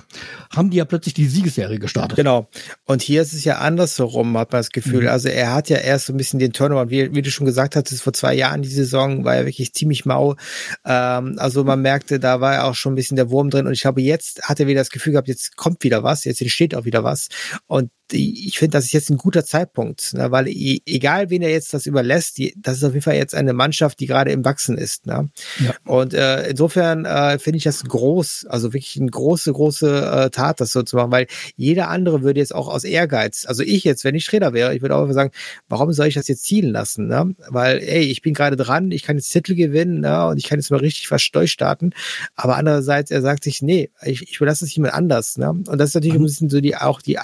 haben 0.54 0.70
die 0.70 0.76
ja 0.76 0.84
plötzlich 0.84 1.14
die 1.14 1.26
Siegesserie 1.26 1.80
gestartet. 1.80 2.14
Genau. 2.14 2.46
Und 2.84 3.02
hier 3.02 3.22
ist 3.22 3.32
es 3.32 3.42
ja 3.42 3.58
andersherum, 3.58 4.38
hat 4.38 4.52
man 4.52 4.60
das 4.60 4.70
Gefühl. 4.70 5.02
Mhm. 5.02 5.08
Also 5.08 5.28
er 5.30 5.52
hat 5.52 5.68
ja 5.68 5.78
erst 5.78 6.06
so 6.06 6.12
ein 6.12 6.16
bisschen 6.16 6.38
den 6.38 6.52
Turnaround, 6.52 6.92
wie, 6.92 7.12
wie 7.12 7.22
du 7.22 7.30
schon 7.32 7.44
gesagt 7.44 7.74
hattest, 7.74 8.02
vor 8.02 8.12
zwei 8.12 8.34
Jahren 8.34 8.62
die 8.62 8.68
Saison 8.68 9.24
war 9.24 9.34
ja 9.34 9.46
wirklich 9.46 9.74
ziemlich 9.74 10.06
mau. 10.06 10.36
Ähm, 10.84 11.34
also 11.38 11.64
man 11.64 11.82
merkte, 11.82 12.20
da 12.20 12.40
war 12.40 12.54
ja 12.54 12.64
auch 12.64 12.76
schon 12.76 12.92
ein 12.92 12.96
bisschen 12.96 13.16
der 13.16 13.30
Wurm 13.30 13.50
drin. 13.50 13.63
Und 13.66 13.72
ich 13.72 13.82
glaube, 13.82 14.02
jetzt 14.02 14.42
hat 14.42 14.60
er 14.60 14.66
wieder 14.66 14.80
das 14.80 14.90
Gefühl 14.90 15.12
gehabt, 15.12 15.28
jetzt 15.28 15.56
kommt 15.56 15.82
wieder 15.84 16.02
was, 16.02 16.24
jetzt 16.24 16.40
entsteht 16.40 16.74
auch 16.74 16.84
wieder 16.84 17.04
was. 17.04 17.28
Und 17.66 17.90
ich 18.12 18.58
finde, 18.58 18.76
das 18.76 18.84
ist 18.86 18.92
jetzt 18.92 19.10
ein 19.10 19.16
guter 19.16 19.44
Zeitpunkt, 19.44 20.12
ne, 20.14 20.30
weil 20.30 20.48
e, 20.48 20.80
egal 20.86 21.30
wen 21.30 21.42
er 21.42 21.50
jetzt 21.50 21.72
das 21.72 21.86
überlässt, 21.86 22.38
die, 22.38 22.54
das 22.56 22.76
ist 22.76 22.84
auf 22.84 22.92
jeden 22.92 23.02
Fall 23.02 23.16
jetzt 23.16 23.34
eine 23.34 23.52
Mannschaft, 23.52 24.00
die 24.00 24.06
gerade 24.06 24.30
im 24.30 24.44
Wachsen 24.44 24.76
ist. 24.76 25.06
Ne? 25.06 25.30
Ja. 25.60 25.74
Und 25.84 26.14
äh, 26.14 26.48
insofern 26.48 27.04
äh, 27.04 27.38
finde 27.38 27.56
ich 27.58 27.64
das 27.64 27.84
groß, 27.84 28.46
also 28.48 28.72
wirklich 28.72 29.00
eine 29.00 29.10
große, 29.10 29.52
große 29.52 30.26
äh, 30.26 30.30
Tat, 30.30 30.60
das 30.60 30.72
so 30.72 30.82
zu 30.82 30.96
machen, 30.96 31.12
weil 31.12 31.26
jeder 31.56 31.88
andere 31.88 32.22
würde 32.22 32.40
jetzt 32.40 32.54
auch 32.54 32.68
aus 32.68 32.84
Ehrgeiz, 32.84 33.46
also 33.46 33.62
ich 33.62 33.84
jetzt, 33.84 34.04
wenn 34.04 34.14
ich 34.14 34.26
Trainer 34.26 34.52
wäre, 34.52 34.74
ich 34.74 34.82
würde 34.82 34.96
auch 34.96 35.10
sagen, 35.12 35.32
warum 35.68 35.92
soll 35.92 36.06
ich 36.06 36.14
das 36.14 36.28
jetzt 36.28 36.44
zielen 36.44 36.70
lassen? 36.70 37.06
Ne? 37.06 37.34
Weil, 37.48 37.78
ey, 37.78 38.02
ich 38.02 38.22
bin 38.22 38.34
gerade 38.34 38.56
dran, 38.56 38.90
ich 38.90 39.02
kann 39.02 39.16
jetzt 39.16 39.30
Titel 39.30 39.54
gewinnen 39.54 40.00
ne? 40.00 40.26
und 40.26 40.38
ich 40.38 40.44
kann 40.44 40.58
jetzt 40.58 40.70
mal 40.70 40.80
richtig 40.80 41.10
was 41.10 41.22
starten. 41.22 41.90
Aber 42.34 42.56
andererseits, 42.56 43.10
er 43.10 43.22
sagt 43.22 43.44
sich, 43.44 43.62
nee, 43.62 43.90
ich, 44.02 44.22
ich 44.22 44.38
das 44.38 44.62
nicht 44.62 44.76
jemand 44.76 44.94
anders. 44.94 45.38
Ne? 45.38 45.50
Und 45.50 45.78
das 45.78 45.90
ist 45.90 45.94
natürlich 45.94 46.14
mhm. 46.14 46.22
ein 46.22 46.26
bisschen 46.26 46.50
so 46.50 46.60
die 46.60 46.76
auch 46.76 47.00
die 47.00 47.18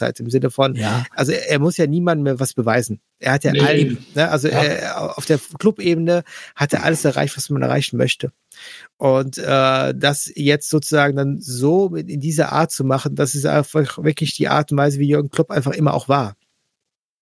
Altersweisheit 0.00 0.20
im 0.20 0.30
Sinne 0.30 0.50
von, 0.50 0.74
ja. 0.74 1.04
also 1.14 1.32
er, 1.32 1.50
er 1.50 1.58
muss 1.58 1.76
ja 1.76 1.86
niemandem 1.86 2.24
mehr 2.24 2.40
was 2.40 2.54
beweisen. 2.54 3.00
Er 3.18 3.32
hat 3.32 3.44
ja 3.44 3.52
nee, 3.52 3.60
allen, 3.60 3.98
ne? 4.14 4.30
also 4.30 4.48
ja. 4.48 4.62
er, 4.62 5.18
auf 5.18 5.26
der 5.26 5.38
Clubebene 5.58 6.24
hat 6.56 6.72
er 6.72 6.84
alles 6.84 7.04
erreicht, 7.04 7.36
was 7.36 7.50
man 7.50 7.62
erreichen 7.62 7.96
möchte. 7.96 8.32
Und 8.96 9.38
äh, 9.38 9.94
das 9.94 10.30
jetzt 10.34 10.68
sozusagen 10.68 11.16
dann 11.16 11.40
so 11.40 11.94
in 11.94 12.20
dieser 12.20 12.52
Art 12.52 12.70
zu 12.70 12.84
machen, 12.84 13.14
das 13.14 13.34
ist 13.34 13.46
einfach 13.46 14.02
wirklich 14.02 14.34
die 14.34 14.48
Art 14.48 14.72
und 14.72 14.78
Weise, 14.78 14.98
wie 14.98 15.08
Jürgen 15.08 15.30
Klopp 15.30 15.50
einfach 15.50 15.72
immer 15.72 15.94
auch 15.94 16.08
war. 16.08 16.36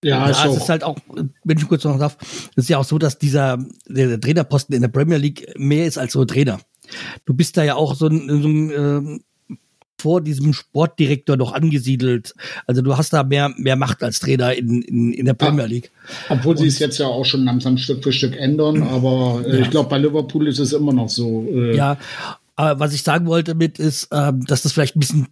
Ja, 0.04 0.30
ja 0.30 0.46
es 0.46 0.56
ist 0.56 0.68
halt 0.68 0.84
auch, 0.84 0.96
wenn 1.44 1.58
ich 1.58 1.68
kurz 1.68 1.84
noch 1.84 1.98
darf, 1.98 2.16
es 2.56 2.64
ist 2.64 2.68
ja 2.68 2.78
auch 2.78 2.84
so, 2.84 2.98
dass 2.98 3.18
dieser 3.18 3.58
der 3.88 4.20
Trainerposten 4.20 4.74
in 4.74 4.82
der 4.82 4.88
Premier 4.88 5.16
League 5.18 5.52
mehr 5.56 5.86
ist 5.86 5.98
als 5.98 6.12
so 6.12 6.20
ein 6.20 6.28
Trainer. 6.28 6.60
Du 7.26 7.34
bist 7.34 7.56
da 7.56 7.64
ja 7.64 7.74
auch 7.74 7.94
so 7.94 8.06
ein, 8.06 8.28
so 8.42 8.48
ein 8.48 8.70
äh, 8.70 9.20
vor 10.00 10.20
diesem 10.20 10.52
Sportdirektor 10.52 11.36
noch 11.36 11.52
angesiedelt. 11.52 12.34
Also 12.66 12.82
du 12.82 12.96
hast 12.96 13.12
da 13.12 13.22
mehr, 13.24 13.52
mehr 13.56 13.76
Macht 13.76 14.02
als 14.02 14.20
Trainer 14.20 14.54
in, 14.54 14.82
in, 14.82 15.12
in 15.12 15.26
der 15.26 15.34
Premier 15.34 15.66
League. 15.66 15.90
Obwohl 16.28 16.52
Und, 16.52 16.58
sie 16.58 16.68
es 16.68 16.78
jetzt 16.78 16.98
ja 16.98 17.06
auch 17.06 17.24
schon 17.24 17.44
langsam 17.44 17.78
Stück 17.78 18.02
für 18.02 18.12
Stück 18.12 18.36
ändern, 18.36 18.82
aber 18.90 19.42
äh, 19.44 19.56
ja. 19.56 19.62
ich 19.62 19.70
glaube, 19.70 19.88
bei 19.88 19.98
Liverpool 19.98 20.46
ist 20.48 20.58
es 20.58 20.72
immer 20.72 20.92
noch 20.92 21.08
so. 21.08 21.46
Äh 21.50 21.76
ja, 21.76 21.98
aber 22.56 22.80
was 22.80 22.92
ich 22.92 23.02
sagen 23.02 23.26
wollte 23.26 23.54
mit 23.54 23.78
ist, 23.78 24.08
äh, 24.10 24.32
dass 24.34 24.62
das 24.62 24.72
vielleicht 24.72 24.96
ein 24.96 25.00
bisschen 25.00 25.28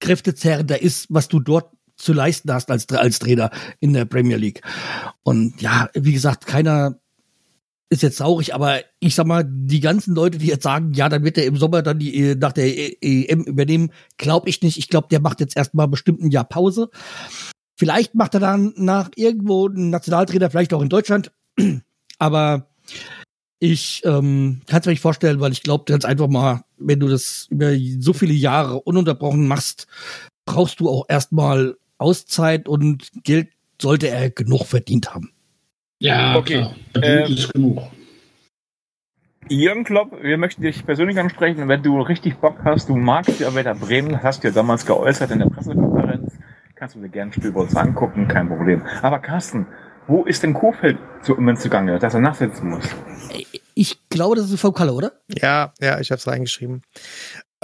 kräftezerrender 0.00 0.80
ist, 0.80 1.06
was 1.08 1.28
du 1.28 1.40
dort 1.40 1.70
zu 1.96 2.12
leisten 2.12 2.52
hast 2.52 2.70
als, 2.70 2.88
als 2.90 3.18
Trainer 3.18 3.50
in 3.80 3.92
der 3.92 4.04
Premier 4.04 4.36
League. 4.36 4.62
Und 5.22 5.60
ja, 5.62 5.88
wie 5.94 6.12
gesagt, 6.12 6.46
keiner 6.46 6.96
ist 7.94 8.02
jetzt 8.02 8.18
traurig, 8.18 8.54
aber 8.54 8.80
ich 9.00 9.14
sag 9.14 9.26
mal, 9.26 9.44
die 9.46 9.80
ganzen 9.80 10.14
Leute, 10.14 10.38
die 10.38 10.46
jetzt 10.46 10.62
sagen, 10.62 10.92
ja, 10.92 11.08
dann 11.08 11.24
wird 11.24 11.38
er 11.38 11.46
im 11.46 11.56
Sommer 11.56 11.82
dann 11.82 11.98
die 11.98 12.30
äh, 12.30 12.34
nach 12.34 12.52
der 12.52 12.66
EM 13.02 13.44
übernehmen, 13.44 13.92
glaube 14.18 14.48
ich 14.48 14.62
nicht. 14.62 14.76
Ich 14.76 14.88
glaube, 14.88 15.08
der 15.10 15.20
macht 15.20 15.40
jetzt 15.40 15.56
erstmal 15.56 15.88
bestimmt 15.88 16.20
ein 16.20 16.30
Jahr 16.30 16.44
Pause. 16.44 16.90
Vielleicht 17.76 18.14
macht 18.14 18.34
er 18.34 18.40
dann 18.40 18.72
nach 18.76 19.10
irgendwo 19.16 19.68
einen 19.68 19.90
Nationaltrainer, 19.90 20.50
vielleicht 20.50 20.74
auch 20.74 20.82
in 20.82 20.88
Deutschland. 20.88 21.32
Aber 22.18 22.68
ich 23.58 24.02
ähm, 24.04 24.60
kann 24.66 24.80
es 24.80 24.86
mir 24.86 24.92
nicht 24.92 25.00
vorstellen, 25.00 25.40
weil 25.40 25.52
ich 25.52 25.62
glaube 25.62 25.84
ganz 25.86 26.04
einfach 26.04 26.28
mal, 26.28 26.64
wenn 26.76 27.00
du 27.00 27.08
das 27.08 27.46
über 27.50 27.72
so 27.98 28.12
viele 28.12 28.34
Jahre 28.34 28.80
ununterbrochen 28.80 29.46
machst, 29.46 29.86
brauchst 30.44 30.80
du 30.80 30.88
auch 30.88 31.06
erstmal 31.08 31.76
Auszeit 31.98 32.68
und 32.68 33.10
Geld 33.22 33.48
sollte 33.80 34.08
er 34.08 34.30
genug 34.30 34.66
verdient 34.66 35.14
haben. 35.14 35.33
Ja, 36.04 36.36
okay. 36.36 36.66
Ähm, 37.00 37.32
ist 37.32 37.50
genug. 37.54 37.82
Jürgen 39.48 39.84
Klopp, 39.84 40.22
wir 40.22 40.36
möchten 40.36 40.60
dich 40.60 40.84
persönlich 40.84 41.18
ansprechen. 41.18 41.66
Wenn 41.66 41.82
du 41.82 41.98
richtig 42.02 42.36
Bock 42.36 42.58
hast, 42.62 42.90
du 42.90 42.96
magst 42.96 43.40
ja 43.40 43.54
Werder 43.54 43.74
Bremen, 43.74 44.22
hast 44.22 44.44
du 44.44 44.48
ja 44.48 44.54
damals 44.54 44.84
geäußert 44.84 45.30
in 45.30 45.38
der 45.38 45.46
Pressekonferenz, 45.46 46.34
kannst 46.74 46.94
du 46.94 47.00
dir 47.00 47.08
gerne 47.08 47.30
ein 47.30 47.32
Spiel 47.32 47.52
bei 47.52 47.60
uns 47.62 47.74
angucken, 47.74 48.28
kein 48.28 48.48
Problem. 48.48 48.82
Aber 49.00 49.18
Carsten, 49.18 49.66
wo 50.06 50.24
ist 50.24 50.42
denn 50.42 50.52
Kofeld 50.52 50.98
zu, 51.22 51.36
im 51.36 51.56
zugange, 51.56 51.98
dass 51.98 52.12
er 52.12 52.20
nachsitzen 52.20 52.68
muss? 52.68 52.84
Ich 53.74 54.06
glaube, 54.10 54.36
das 54.36 54.50
ist 54.50 54.60
Frau 54.60 54.72
Kalle, 54.72 54.92
oder? 54.92 55.12
Ja, 55.28 55.72
ja, 55.80 56.00
ich 56.00 56.10
habe 56.10 56.18
es 56.18 56.26
reingeschrieben. 56.26 56.82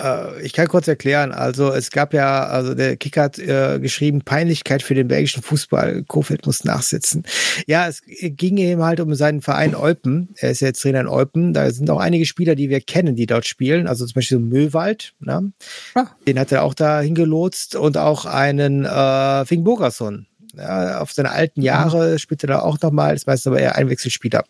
Äh, 0.03 0.43
ich 0.43 0.53
kann 0.53 0.69
kurz 0.69 0.89
erklären. 0.89 1.33
Also 1.33 1.73
es 1.73 1.91
gab 1.91 2.15
ja, 2.15 2.45
also 2.45 2.75
der 2.75 2.97
Kicker 2.97 3.23
hat 3.23 3.39
äh, 3.39 3.79
geschrieben, 3.81 4.23
Peinlichkeit 4.23 4.83
für 4.83 4.95
den 4.95 5.09
belgischen 5.09 5.43
Fußball. 5.43 6.05
Kofeld 6.05 6.47
muss 6.47 6.65
nachsitzen. 6.65 7.25
Ja, 7.67 7.89
es 7.89 8.03
ging 8.07 8.57
eben 8.57 8.83
halt 8.83 9.01
um 9.01 9.15
seinen 9.15 9.43
Verein 9.43 9.75
Eupen. 9.75 10.31
Er 10.37 10.51
ist 10.51 10.61
ja 10.61 10.69
jetzt 10.69 10.83
Trainer 10.83 11.01
in 11.01 11.09
Eupen. 11.09 11.53
Da 11.53 11.71
sind 11.71 11.91
auch 11.91 12.01
einige 12.01 12.27
Spieler, 12.27 12.55
die 12.55 12.71
wir 12.71 12.81
kennen, 12.81 13.17
die 13.17 13.27
dort 13.27 13.47
spielen. 13.47 13.87
Also 13.87 14.07
zum 14.07 14.15
Beispiel 14.15 14.39
so 14.39 14.45
Möwald, 14.45 15.15
ne? 15.21 15.53
Ah. 15.95 16.07
den 16.27 16.39
hat 16.39 16.53
er 16.53 16.63
auch 16.63 16.75
da 16.75 17.01
hingelotst 17.01 17.77
und 17.77 17.97
auch 17.97 18.27
einen 18.27 18.85
äh, 18.85 19.45
Fink 19.47 19.65
Bogerson. 19.65 20.27
Ja, 20.57 21.01
auf 21.01 21.13
seine 21.13 21.31
alten 21.31 21.63
Jahre 21.63 22.13
mhm. 22.13 22.19
spielte 22.19 22.47
er 22.47 22.55
da 22.55 22.61
auch 22.61 22.81
nochmal, 22.81 23.15
ist 23.15 23.27
meistens 23.27 23.47
aber 23.47 23.61
eher 23.61 23.77
Einwechselspieler. 23.77 24.45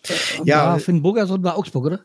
Ja, 0.45 0.75
ja 0.75 0.79
Finn 0.79 1.03
Bogerson 1.03 1.43
war 1.43 1.59
Augsburg, 1.59 1.85
oder? 1.87 2.01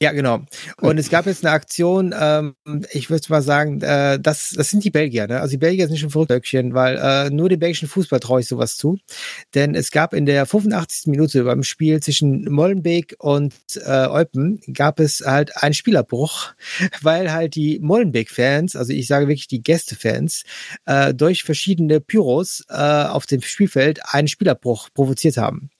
Ja, 0.00 0.12
genau. 0.12 0.44
Und 0.80 0.96
es 0.98 1.10
gab 1.10 1.26
jetzt 1.26 1.44
eine 1.44 1.52
Aktion, 1.52 2.14
ähm, 2.16 2.54
ich 2.92 3.10
würde 3.10 3.26
mal 3.30 3.42
sagen, 3.42 3.80
äh, 3.80 4.20
das, 4.20 4.50
das 4.56 4.70
sind 4.70 4.84
die 4.84 4.92
Belgier. 4.92 5.26
Ne? 5.26 5.40
Also 5.40 5.50
die 5.50 5.58
Belgier 5.58 5.88
sind 5.88 5.96
schon 5.98 6.10
Verrücktöckchen, 6.10 6.72
weil 6.72 6.98
äh, 6.98 7.30
nur 7.30 7.48
dem 7.48 7.58
belgischen 7.58 7.88
Fußball 7.88 8.20
traue 8.20 8.40
ich 8.40 8.46
sowas 8.46 8.76
zu. 8.76 8.98
Denn 9.56 9.74
es 9.74 9.90
gab 9.90 10.14
in 10.14 10.24
der 10.24 10.46
85. 10.46 11.08
Minute 11.08 11.42
beim 11.42 11.64
Spiel 11.64 12.00
zwischen 12.00 12.44
Molenbeek 12.44 13.16
und 13.18 13.54
äh, 13.74 14.06
Eupen 14.06 14.60
gab 14.72 15.00
es 15.00 15.24
halt 15.26 15.56
einen 15.56 15.74
Spielerbruch, 15.74 16.52
weil 17.02 17.32
halt 17.32 17.56
die 17.56 17.80
Molenbeek-Fans, 17.80 18.76
also 18.76 18.92
ich 18.92 19.08
sage 19.08 19.26
wirklich 19.26 19.48
die 19.48 19.64
Gästefans, 19.64 20.44
äh, 20.86 21.12
durch 21.12 21.42
verschiedene 21.42 22.00
Pyros 22.00 22.64
äh, 22.68 22.74
auf 22.74 23.26
dem 23.26 23.42
Spielfeld 23.42 23.98
einen 24.04 24.28
Spielerbruch 24.28 24.90
provoziert 24.94 25.38
haben. 25.38 25.70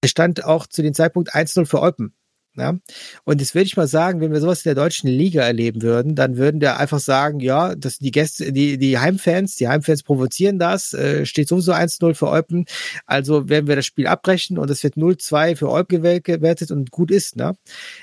Es 0.00 0.12
stand 0.12 0.44
auch 0.44 0.66
zu 0.66 0.80
dem 0.80 0.94
Zeitpunkt 0.94 1.34
1-0 1.34 1.66
für 1.66 1.82
Eupen. 1.82 2.14
Ja? 2.56 2.78
Und 3.24 3.40
jetzt 3.40 3.54
würde 3.54 3.66
ich 3.66 3.76
mal 3.76 3.86
sagen, 3.86 4.20
wenn 4.20 4.32
wir 4.32 4.40
sowas 4.40 4.64
in 4.64 4.74
der 4.74 4.82
deutschen 4.82 5.08
Liga 5.08 5.42
erleben 5.42 5.82
würden, 5.82 6.14
dann 6.14 6.36
würden 6.36 6.60
wir 6.60 6.78
einfach 6.78 7.00
sagen, 7.00 7.40
ja, 7.40 7.74
dass 7.74 7.98
die 7.98 8.10
Gäste, 8.10 8.52
die, 8.52 8.78
die 8.78 8.98
Heimfans, 8.98 9.56
die 9.56 9.68
Heimfans 9.68 10.02
provozieren 10.02 10.58
das, 10.58 10.92
äh, 10.94 11.26
steht 11.26 11.48
sowieso 11.48 11.72
1-0 11.72 12.14
für 12.14 12.28
Eupen, 12.28 12.66
also 13.06 13.48
werden 13.48 13.66
wir 13.66 13.76
das 13.76 13.86
Spiel 13.86 14.06
abbrechen 14.06 14.58
und 14.58 14.70
es 14.70 14.82
wird 14.82 14.94
0-2 14.94 15.56
für 15.56 15.70
Eupen 15.70 16.02
gewertet 16.22 16.70
und 16.70 16.90
gut 16.90 17.10
ist, 17.10 17.36
ne? 17.36 17.56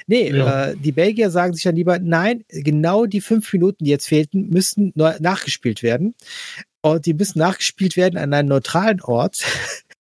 Nee, 0.08 0.32
ja. 0.32 0.70
äh, 0.70 0.76
die 0.78 0.92
Belgier 0.92 1.30
sagen 1.30 1.54
sich 1.54 1.64
dann 1.64 1.76
lieber, 1.76 2.00
nein, 2.00 2.44
genau 2.50 3.06
die 3.06 3.22
fünf 3.22 3.52
Minuten, 3.54 3.84
die 3.84 3.92
jetzt 3.92 4.08
fehlten, 4.08 4.50
müssten 4.50 4.92
nachgespielt 4.96 5.84
werden. 5.84 6.16
Und 6.82 7.06
die 7.06 7.14
müssen 7.14 7.40
nachgespielt 7.40 7.96
werden 7.96 8.18
an 8.18 8.34
einem 8.34 8.50
neutralen 8.50 9.02
Ort. 9.02 9.44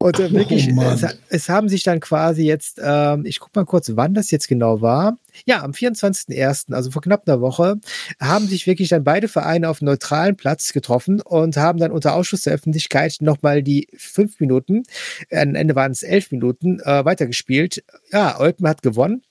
Und 0.00 0.20
äh, 0.20 0.32
wirklich, 0.32 0.70
oh 0.76 0.82
es, 0.82 1.04
es, 1.28 1.48
haben 1.48 1.68
sich 1.68 1.82
dann 1.82 1.98
quasi 1.98 2.44
jetzt, 2.44 2.80
ähm, 2.80 3.26
ich 3.26 3.40
guck 3.40 3.54
mal 3.56 3.64
kurz, 3.64 3.90
wann 3.96 4.14
das 4.14 4.30
jetzt 4.30 4.46
genau 4.46 4.80
war. 4.80 5.18
Ja, 5.44 5.64
am 5.64 5.72
24.01., 5.72 6.72
also 6.72 6.92
vor 6.92 7.02
knapp 7.02 7.26
einer 7.26 7.40
Woche, 7.40 7.80
haben 8.20 8.46
sich 8.46 8.68
wirklich 8.68 8.90
dann 8.90 9.02
beide 9.02 9.26
Vereine 9.26 9.68
auf 9.68 9.82
einem 9.82 9.86
neutralen 9.86 10.36
Platz 10.36 10.72
getroffen 10.72 11.20
und 11.20 11.56
haben 11.56 11.80
dann 11.80 11.90
unter 11.90 12.14
Ausschuss 12.14 12.42
der 12.42 12.54
Öffentlichkeit 12.54 13.16
nochmal 13.20 13.64
die 13.64 13.88
fünf 13.96 14.38
Minuten, 14.38 14.84
am 15.32 15.56
Ende 15.56 15.74
waren 15.74 15.90
es 15.90 16.04
elf 16.04 16.30
Minuten, 16.30 16.78
äh, 16.80 17.04
weitergespielt. 17.04 17.82
Ja, 18.12 18.38
Eupen 18.38 18.68
hat 18.68 18.82
gewonnen. 18.82 19.22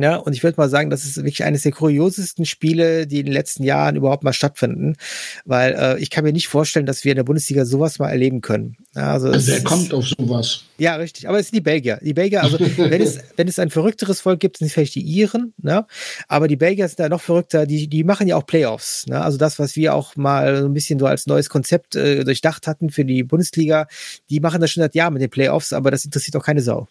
Ja, 0.00 0.16
und 0.16 0.32
ich 0.32 0.42
würde 0.42 0.58
mal 0.58 0.70
sagen, 0.70 0.88
das 0.88 1.04
ist 1.04 1.16
wirklich 1.18 1.44
eines 1.44 1.62
der 1.62 1.72
kuriosesten 1.72 2.46
Spiele, 2.46 3.06
die 3.06 3.20
in 3.20 3.26
den 3.26 3.34
letzten 3.34 3.62
Jahren 3.62 3.94
überhaupt 3.94 4.24
mal 4.24 4.32
stattfinden, 4.32 4.96
weil 5.44 5.74
äh, 5.74 5.98
ich 5.98 6.08
kann 6.08 6.24
mir 6.24 6.32
nicht 6.32 6.48
vorstellen, 6.48 6.86
dass 6.86 7.04
wir 7.04 7.12
in 7.12 7.16
der 7.16 7.24
Bundesliga 7.24 7.66
sowas 7.66 7.98
mal 7.98 8.08
erleben 8.08 8.40
können. 8.40 8.78
Also, 8.94 9.28
also 9.28 9.52
wer 9.52 9.62
kommt 9.62 9.92
auf 9.92 10.06
sowas? 10.06 10.64
Ja, 10.78 10.96
richtig. 10.96 11.28
Aber 11.28 11.38
es 11.38 11.48
sind 11.48 11.56
die 11.56 11.60
Belgier. 11.60 11.98
Die 12.02 12.14
Belgier, 12.14 12.42
also 12.42 12.58
wenn 12.76 13.02
es 13.02 13.18
wenn 13.36 13.48
es 13.48 13.58
ein 13.58 13.68
verrückteres 13.68 14.22
Volk 14.22 14.40
gibt, 14.40 14.56
sind 14.56 14.68
es 14.68 14.72
vielleicht 14.72 14.94
die 14.94 15.02
Iren, 15.02 15.52
ne? 15.58 15.86
Aber 16.26 16.48
die 16.48 16.56
Belgier 16.56 16.88
sind 16.88 16.98
da 16.98 17.10
noch 17.10 17.20
verrückter. 17.20 17.66
Die 17.66 17.86
die 17.86 18.02
machen 18.02 18.26
ja 18.26 18.36
auch 18.36 18.46
Playoffs. 18.46 19.06
Ne? 19.06 19.20
Also 19.20 19.36
das, 19.36 19.58
was 19.58 19.76
wir 19.76 19.94
auch 19.94 20.16
mal 20.16 20.56
so 20.56 20.64
ein 20.66 20.72
bisschen 20.72 20.98
so 20.98 21.06
als 21.06 21.26
neues 21.26 21.50
Konzept 21.50 21.96
äh, 21.96 22.24
durchdacht 22.24 22.66
hatten 22.66 22.88
für 22.88 23.04
die 23.04 23.24
Bundesliga, 23.24 23.86
die 24.30 24.40
machen 24.40 24.62
das 24.62 24.70
schon 24.70 24.82
seit 24.82 24.94
Jahren 24.94 25.12
mit 25.12 25.22
den 25.22 25.30
Playoffs, 25.30 25.74
aber 25.74 25.90
das 25.90 26.06
interessiert 26.06 26.34
auch 26.36 26.44
keine 26.44 26.62
Sau. 26.62 26.88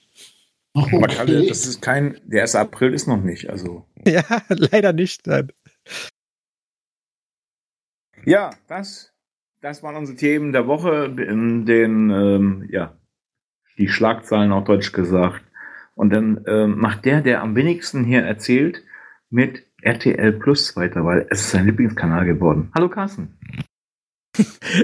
Okay. 0.74 0.98
Aber 0.98 1.08
Kalle, 1.08 1.48
das 1.48 1.66
ist 1.66 1.82
kein, 1.82 2.20
der 2.24 2.44
1. 2.44 2.56
April 2.56 2.94
ist 2.94 3.08
noch 3.08 3.22
nicht, 3.22 3.50
also. 3.50 3.86
Ja, 4.06 4.24
leider 4.50 4.94
nicht. 4.94 5.28
Nein. 5.28 5.52
Ja, 8.26 8.52
das, 8.68 9.14
das 9.62 9.84
waren 9.84 9.96
unsere 9.96 10.18
Themen 10.18 10.54
der 10.54 10.68
Woche, 10.68 11.06
in 11.06 11.66
den, 11.66 12.10
ähm, 12.10 12.68
ja, 12.72 12.98
die 13.78 13.90
Schlagzeilen 13.90 14.52
auf 14.52 14.64
Deutsch 14.64 14.92
gesagt. 14.92 15.44
Und 15.96 16.12
dann 16.12 16.44
ähm, 16.48 16.80
macht 16.80 17.06
der, 17.06 17.22
der 17.22 17.42
am 17.42 17.56
wenigsten 17.56 18.04
hier 18.04 18.22
erzählt, 18.22 18.84
mit 19.30 19.66
RTL 19.82 20.34
Plus 20.34 20.76
weiter, 20.76 21.04
weil 21.06 21.28
es 21.30 21.42
ist 21.42 21.52
sein 21.52 21.66
Lieblingskanal 21.66 22.26
geworden. 22.26 22.72
Hallo 22.76 22.90
Carsten. 22.90 23.38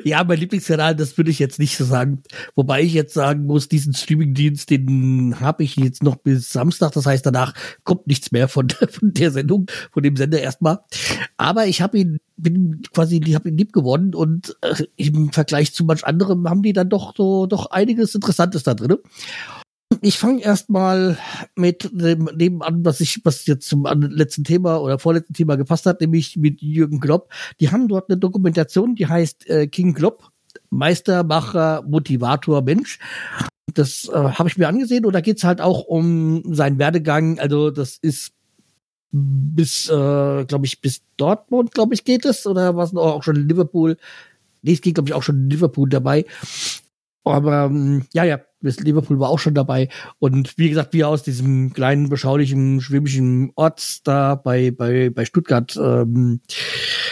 Ja, 0.03 0.23
mein 0.23 0.39
Lieblingskanal, 0.39 0.95
das 0.95 1.17
würde 1.17 1.31
ich 1.31 1.39
jetzt 1.39 1.59
nicht 1.59 1.77
so 1.77 1.85
sagen. 1.85 2.23
Wobei 2.55 2.81
ich 2.81 2.93
jetzt 2.93 3.13
sagen 3.13 3.45
muss, 3.45 3.69
diesen 3.69 3.93
Streamingdienst, 3.93 4.69
den 4.69 5.39
habe 5.39 5.63
ich 5.63 5.75
jetzt 5.77 6.03
noch 6.03 6.17
bis 6.17 6.49
Samstag. 6.49 6.91
Das 6.91 7.05
heißt, 7.05 7.25
danach 7.25 7.53
kommt 7.83 8.07
nichts 8.07 8.31
mehr 8.31 8.47
von, 8.47 8.69
von 8.89 9.13
der 9.13 9.31
Sendung, 9.31 9.67
von 9.91 10.03
dem 10.03 10.15
Sender 10.15 10.41
erstmal. 10.41 10.79
Aber 11.37 11.67
ich 11.67 11.81
habe 11.81 11.97
ihn, 11.97 12.19
bin 12.35 12.81
quasi, 12.93 13.21
ich 13.23 13.35
habe 13.35 13.49
ihn 13.49 13.57
lieb 13.57 13.73
gewonnen 13.73 14.13
und 14.13 14.57
äh, 14.61 14.83
im 14.97 15.31
Vergleich 15.31 15.73
zu 15.73 15.85
manch 15.85 16.05
anderem 16.05 16.47
haben 16.49 16.61
die 16.61 16.73
dann 16.73 16.89
doch 16.89 17.15
so 17.15 17.45
doch 17.45 17.71
einiges 17.71 18.15
Interessantes 18.15 18.63
da 18.63 18.73
drin. 18.73 18.97
Ich 20.01 20.19
fange 20.19 20.41
erstmal 20.41 21.18
mit 21.55 21.89
dem 21.93 22.30
dem 22.38 22.61
an, 22.61 22.84
was 22.85 22.99
ich, 22.99 23.22
was 23.23 23.45
jetzt 23.45 23.68
zum 23.68 23.85
letzten 23.85 24.43
Thema 24.43 24.77
oder 24.81 24.99
vorletzten 24.99 25.34
Thema 25.34 25.55
gepasst 25.55 25.85
hat, 25.85 26.01
nämlich 26.01 26.38
mit 26.38 26.61
Jürgen 26.61 26.99
Klopp. 26.99 27.31
Die 27.59 27.72
haben 27.72 27.88
dort 27.88 28.09
eine 28.09 28.18
Dokumentation, 28.18 28.95
die 28.95 29.07
heißt 29.07 29.49
äh, 29.49 29.68
King 29.68 29.93
Klopp, 29.93 30.30
Meistermacher, 30.69 31.84
Motivator, 31.88 32.61
Mensch. 32.61 32.99
Das 33.73 34.09
äh, 34.09 34.14
habe 34.14 34.49
ich 34.49 34.57
mir 34.57 34.68
angesehen 34.68 35.05
und 35.05 35.14
da 35.14 35.22
geht's 35.22 35.43
halt 35.43 35.61
auch 35.61 35.84
um 35.84 36.43
seinen 36.53 36.80
Werdegang. 36.80 37.39
Also 37.39 37.72
das 37.72 37.97
ist 37.97 38.34
bis, 39.11 39.89
äh, 39.89 40.45
glaube 40.45 40.65
ich, 40.65 40.81
bis 40.81 41.01
Dortmund, 41.18 41.73
glaube 41.73 41.93
ich, 41.93 42.03
geht 42.03 42.26
es. 42.26 42.45
Oder 42.45 42.76
was 42.76 42.95
auch 42.95 43.23
schon 43.23 43.35
in 43.35 43.49
Liverpool. 43.49 43.97
Nee, 44.61 44.73
es 44.73 44.81
geht, 44.81 44.95
glaube 44.95 45.09
ich, 45.09 45.14
auch 45.14 45.23
schon 45.23 45.43
in 45.43 45.49
Liverpool 45.49 45.89
dabei. 45.89 46.26
Aber 47.23 47.65
ähm, 47.65 48.06
ja, 48.14 48.23
ja, 48.23 48.39
Liverpool 48.61 49.19
war 49.19 49.30
auch 49.30 49.39
schon 49.39 49.53
dabei. 49.53 49.89
Und 50.19 50.57
wie 50.57 50.69
gesagt, 50.69 50.94
wie 50.94 51.02
er 51.02 51.10
aus 51.10 51.23
diesem 51.23 51.73
kleinen, 51.73 52.10
beschaulichen, 52.10 52.81
schwäbischen 52.81 53.52
Ort 53.56 54.07
da 54.07 54.35
bei, 54.35 54.72
bei, 54.72 55.10
bei 55.10 55.26
Stuttgart 55.26 55.76
ähm, 55.77 56.41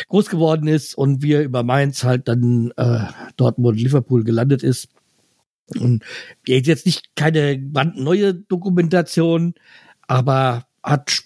groß 0.07 0.30
geworden 0.30 0.68
ist 0.68 0.98
und 0.98 1.22
wie 1.22 1.34
er 1.34 1.44
über 1.44 1.64
Mainz 1.64 2.03
halt 2.03 2.27
dann 2.27 2.72
äh, 2.77 3.06
Dortmund, 3.38 3.80
Liverpool 3.80 4.23
gelandet 4.23 4.64
ist. 4.64 4.90
Und 5.80 6.03
jetzt 6.45 6.86
nicht 6.86 7.15
keine 7.15 7.57
neue 7.57 8.36
Dokumentation, 8.36 9.56
aber 10.07 10.65
hat 10.84 11.23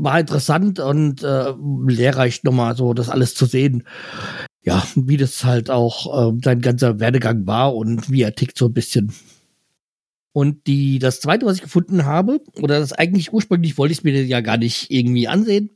war 0.00 0.20
interessant 0.20 0.78
und 0.78 1.24
äh, 1.24 1.54
lehrreich 1.88 2.44
nochmal 2.44 2.76
so 2.76 2.94
das 2.94 3.08
alles 3.08 3.34
zu 3.34 3.46
sehen 3.46 3.82
ja, 4.62 4.86
wie 4.94 5.16
das 5.16 5.44
halt 5.44 5.70
auch 5.70 6.32
äh, 6.32 6.38
sein 6.42 6.60
ganzer 6.60 7.00
Werdegang 7.00 7.46
war 7.46 7.74
und 7.74 8.10
wie 8.10 8.22
er 8.22 8.34
tickt 8.34 8.58
so 8.58 8.66
ein 8.66 8.74
bisschen. 8.74 9.12
Und 10.32 10.66
die, 10.66 10.98
das 10.98 11.20
zweite, 11.20 11.46
was 11.46 11.56
ich 11.56 11.62
gefunden 11.62 12.04
habe, 12.04 12.40
oder 12.60 12.78
das 12.78 12.92
eigentlich 12.92 13.32
ursprünglich 13.32 13.78
wollte 13.78 13.92
ich 13.92 14.04
mir 14.04 14.24
ja 14.24 14.40
gar 14.40 14.56
nicht 14.56 14.90
irgendwie 14.90 15.26
ansehen, 15.26 15.70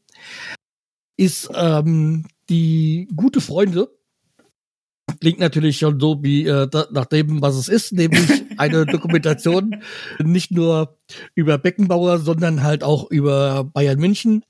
ist 1.16 1.50
ähm, 1.54 2.26
die 2.48 3.08
gute 3.16 3.40
Freunde. 3.40 3.90
Klingt 5.20 5.40
natürlich 5.40 5.78
schon 5.78 5.98
so 5.98 6.22
wie 6.22 6.46
äh, 6.46 6.68
da, 6.68 6.86
nach 6.92 7.06
dem, 7.06 7.42
was 7.42 7.56
es 7.56 7.68
ist, 7.68 7.92
nämlich 7.92 8.44
eine 8.56 8.86
Dokumentation 8.86 9.82
nicht 10.22 10.50
nur 10.50 10.98
über 11.34 11.58
Beckenbauer, 11.58 12.18
sondern 12.18 12.62
halt 12.62 12.84
auch 12.84 13.10
über 13.10 13.64
Bayern 13.64 13.98
München 13.98 14.44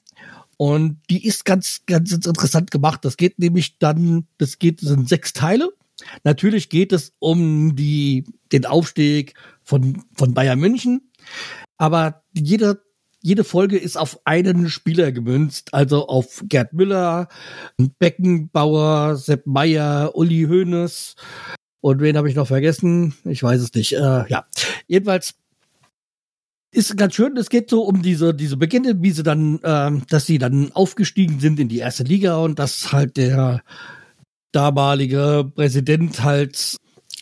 und 0.57 1.01
die 1.11 1.27
ist 1.27 1.45
ganz, 1.45 1.83
ganz 1.87 2.13
interessant 2.13 2.71
gemacht. 2.71 3.05
Das 3.05 3.17
geht 3.17 3.39
nämlich 3.39 3.79
dann, 3.79 4.27
das 4.39 4.59
geht, 4.59 4.83
das 4.83 4.91
sind 4.91 5.09
sechs 5.09 5.33
Teile. 5.33 5.73
Natürlich 6.25 6.69
geht 6.69 6.93
es 6.93 7.13
um 7.19 7.77
die, 7.77 8.25
den 8.53 8.67
Aufstieg 8.67 9.35
von, 9.63 10.03
von 10.15 10.35
Bayern 10.35 10.59
München. 10.59 11.11
Aber 11.79 12.23
jede, 12.33 12.83
jede 13.21 13.45
Folge 13.45 13.79
ist 13.79 13.97
auf 13.97 14.21
einen 14.25 14.69
Spieler 14.69 15.13
gemünzt, 15.13 15.75
also 15.75 16.09
auf 16.09 16.43
Gerd 16.49 16.73
Müller, 16.73 17.29
Beckenbauer, 17.99 19.17
Sepp 19.17 19.47
Meyer, 19.47 20.15
Uli 20.15 20.47
Hoeneß. 20.49 21.15
Und 21.81 22.01
wen 22.01 22.17
habe 22.17 22.29
ich 22.29 22.37
noch 22.37 22.47
vergessen? 22.47 23.15
Ich 23.25 23.43
weiß 23.43 23.61
es 23.61 23.75
nicht. 23.75 23.93
Äh, 23.95 24.29
ja, 24.29 24.45
jedenfalls 24.87 25.35
ist 26.73 26.97
ganz 26.97 27.15
schön. 27.15 27.37
Es 27.37 27.51
geht 27.51 27.71
so 27.71 27.83
um 27.83 28.03
diese 28.03 28.35
diese 28.35 28.57
Beginne, 28.57 29.03
wie 29.03 29.11
sie 29.11 29.23
dann, 29.23 29.61
ähm, 29.63 30.03
dass 30.09 30.27
sie 30.27 30.39
dann 30.39 30.73
aufgestiegen 30.73 31.39
sind 31.39 31.61
in 31.61 31.69
die 31.69 31.79
erste 31.79 32.03
Liga 32.03 32.39
und 32.39 32.59
dass 32.59 32.93
halt 32.93 33.17
der 33.17 33.63
damalige 34.53 35.51
Präsident 35.55 36.23
halt 36.25 36.77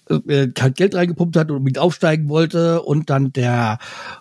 äh, 0.08 0.48
halt 0.58 0.76
Geld 0.76 0.94
reingepumpt 0.94 1.36
hat 1.36 1.50
und 1.50 1.64
mit 1.64 1.78
aufsteigen 1.78 2.28
wollte 2.28 2.82
und 2.82 3.10
dann 3.10 3.32
der 3.32 3.78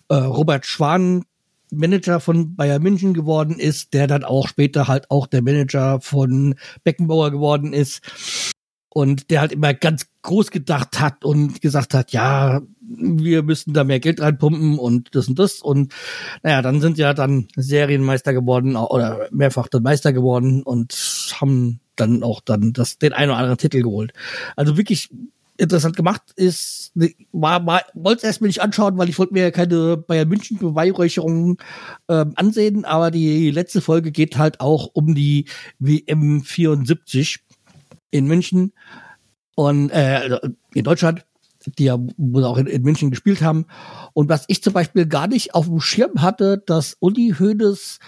äh, 0.09 0.15
Robert 0.15 0.65
Schwan 0.65 1.23
Manager 1.71 2.19
von 2.19 2.55
Bayern 2.55 2.81
München 2.81 3.13
geworden 3.13 3.59
ist, 3.59 3.93
der 3.93 4.07
dann 4.07 4.23
auch 4.23 4.47
später 4.47 4.87
halt 4.87 5.11
auch 5.11 5.27
der 5.27 5.43
Manager 5.43 6.01
von 6.01 6.55
Beckenbauer 6.83 7.29
geworden 7.29 7.73
ist 7.73 8.01
und 8.89 9.29
der 9.29 9.41
halt 9.41 9.51
immer 9.51 9.75
ganz 9.75 10.07
groß 10.21 10.51
gedacht 10.51 10.99
hat 10.99 11.23
und 11.23 11.61
gesagt 11.61 11.93
hat, 11.93 12.11
ja, 12.11 12.61
wir 12.81 13.43
müssen 13.43 13.73
da 13.73 13.83
mehr 13.83 13.99
Geld 13.99 14.21
reinpumpen 14.21 14.77
und 14.77 15.15
das 15.15 15.27
und 15.27 15.39
das. 15.39 15.61
Und 15.61 15.93
naja, 16.43 16.61
dann 16.61 16.81
sind 16.81 16.97
ja 16.97 17.13
dann 17.13 17.47
Serienmeister 17.55 18.33
geworden 18.33 18.75
oder 18.75 19.27
mehrfach 19.31 19.67
dann 19.69 19.83
Meister 19.83 20.11
geworden 20.11 20.63
und 20.63 20.93
haben 21.39 21.79
dann 21.95 22.23
auch 22.23 22.41
dann 22.41 22.73
das, 22.73 22.97
den 22.97 23.13
einen 23.13 23.31
oder 23.31 23.39
anderen 23.39 23.57
Titel 23.57 23.81
geholt. 23.81 24.13
Also 24.55 24.77
wirklich 24.77 25.09
interessant 25.59 25.95
gemacht 25.95 26.21
ist, 26.35 26.93
war, 27.31 27.65
war 27.65 27.83
wollte 27.93 28.19
es 28.19 28.23
erstmal 28.23 28.47
nicht 28.47 28.61
anschauen, 28.61 28.97
weil 28.97 29.09
ich 29.09 29.19
wollte 29.19 29.33
mir 29.33 29.51
keine 29.51 29.97
Bayern 29.97 30.29
München 30.29 30.57
Beweihräucherungen 30.57 31.57
ähm, 32.07 32.31
ansehen, 32.35 32.85
aber 32.85 33.11
die 33.11 33.51
letzte 33.51 33.81
Folge 33.81 34.11
geht 34.11 34.37
halt 34.37 34.61
auch 34.61 34.89
um 34.93 35.15
die 35.15 35.45
WM 35.79 36.43
74 36.43 37.39
in 38.11 38.25
München 38.25 38.71
und 39.59 39.89
äh, 39.89 40.21
also 40.23 40.37
in 40.73 40.83
Deutschland 40.85 41.25
die 41.77 41.83
ja 41.83 41.99
wohl 42.15 42.45
auch 42.45 42.57
in, 42.57 42.67
in, 42.67 42.83
München 42.83 43.09
gespielt 43.11 43.41
haben. 43.41 43.65
Und 44.13 44.29
was 44.29 44.45
ich 44.47 44.63
zum 44.63 44.71
Beispiel 44.71 45.05
gar 45.05 45.27
nicht 45.27 45.53
auf 45.53 45.65
dem 45.65 45.81
Schirm 45.81 46.21
hatte, 46.21 46.63
dass 46.65 46.95
Uli 47.01 47.35
Hoeneß 47.37 47.99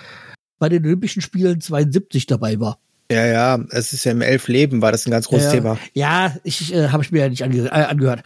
bei 0.57 0.69
den 0.69 0.85
Olympischen 0.85 1.21
Spielen 1.21 1.59
72 1.59 2.27
dabei 2.27 2.61
war. 2.61 2.79
Ja, 3.11 3.25
ja, 3.25 3.65
es 3.71 3.91
ist 3.91 4.05
ja 4.05 4.13
im 4.13 4.21
elf 4.21 4.47
Leben 4.47 4.81
war 4.81 4.93
das 4.93 5.05
ein 5.05 5.11
ganz 5.11 5.27
großes 5.27 5.47
ja, 5.47 5.51
Thema. 5.51 5.77
Ja, 5.93 6.37
ich 6.45 6.73
äh, 6.73 6.87
habe 6.87 7.03
ich 7.03 7.11
mir 7.11 7.19
ja 7.19 7.29
nicht 7.29 7.43
ange 7.43 7.65
äh, 7.65 7.69
angehört. 7.69 8.23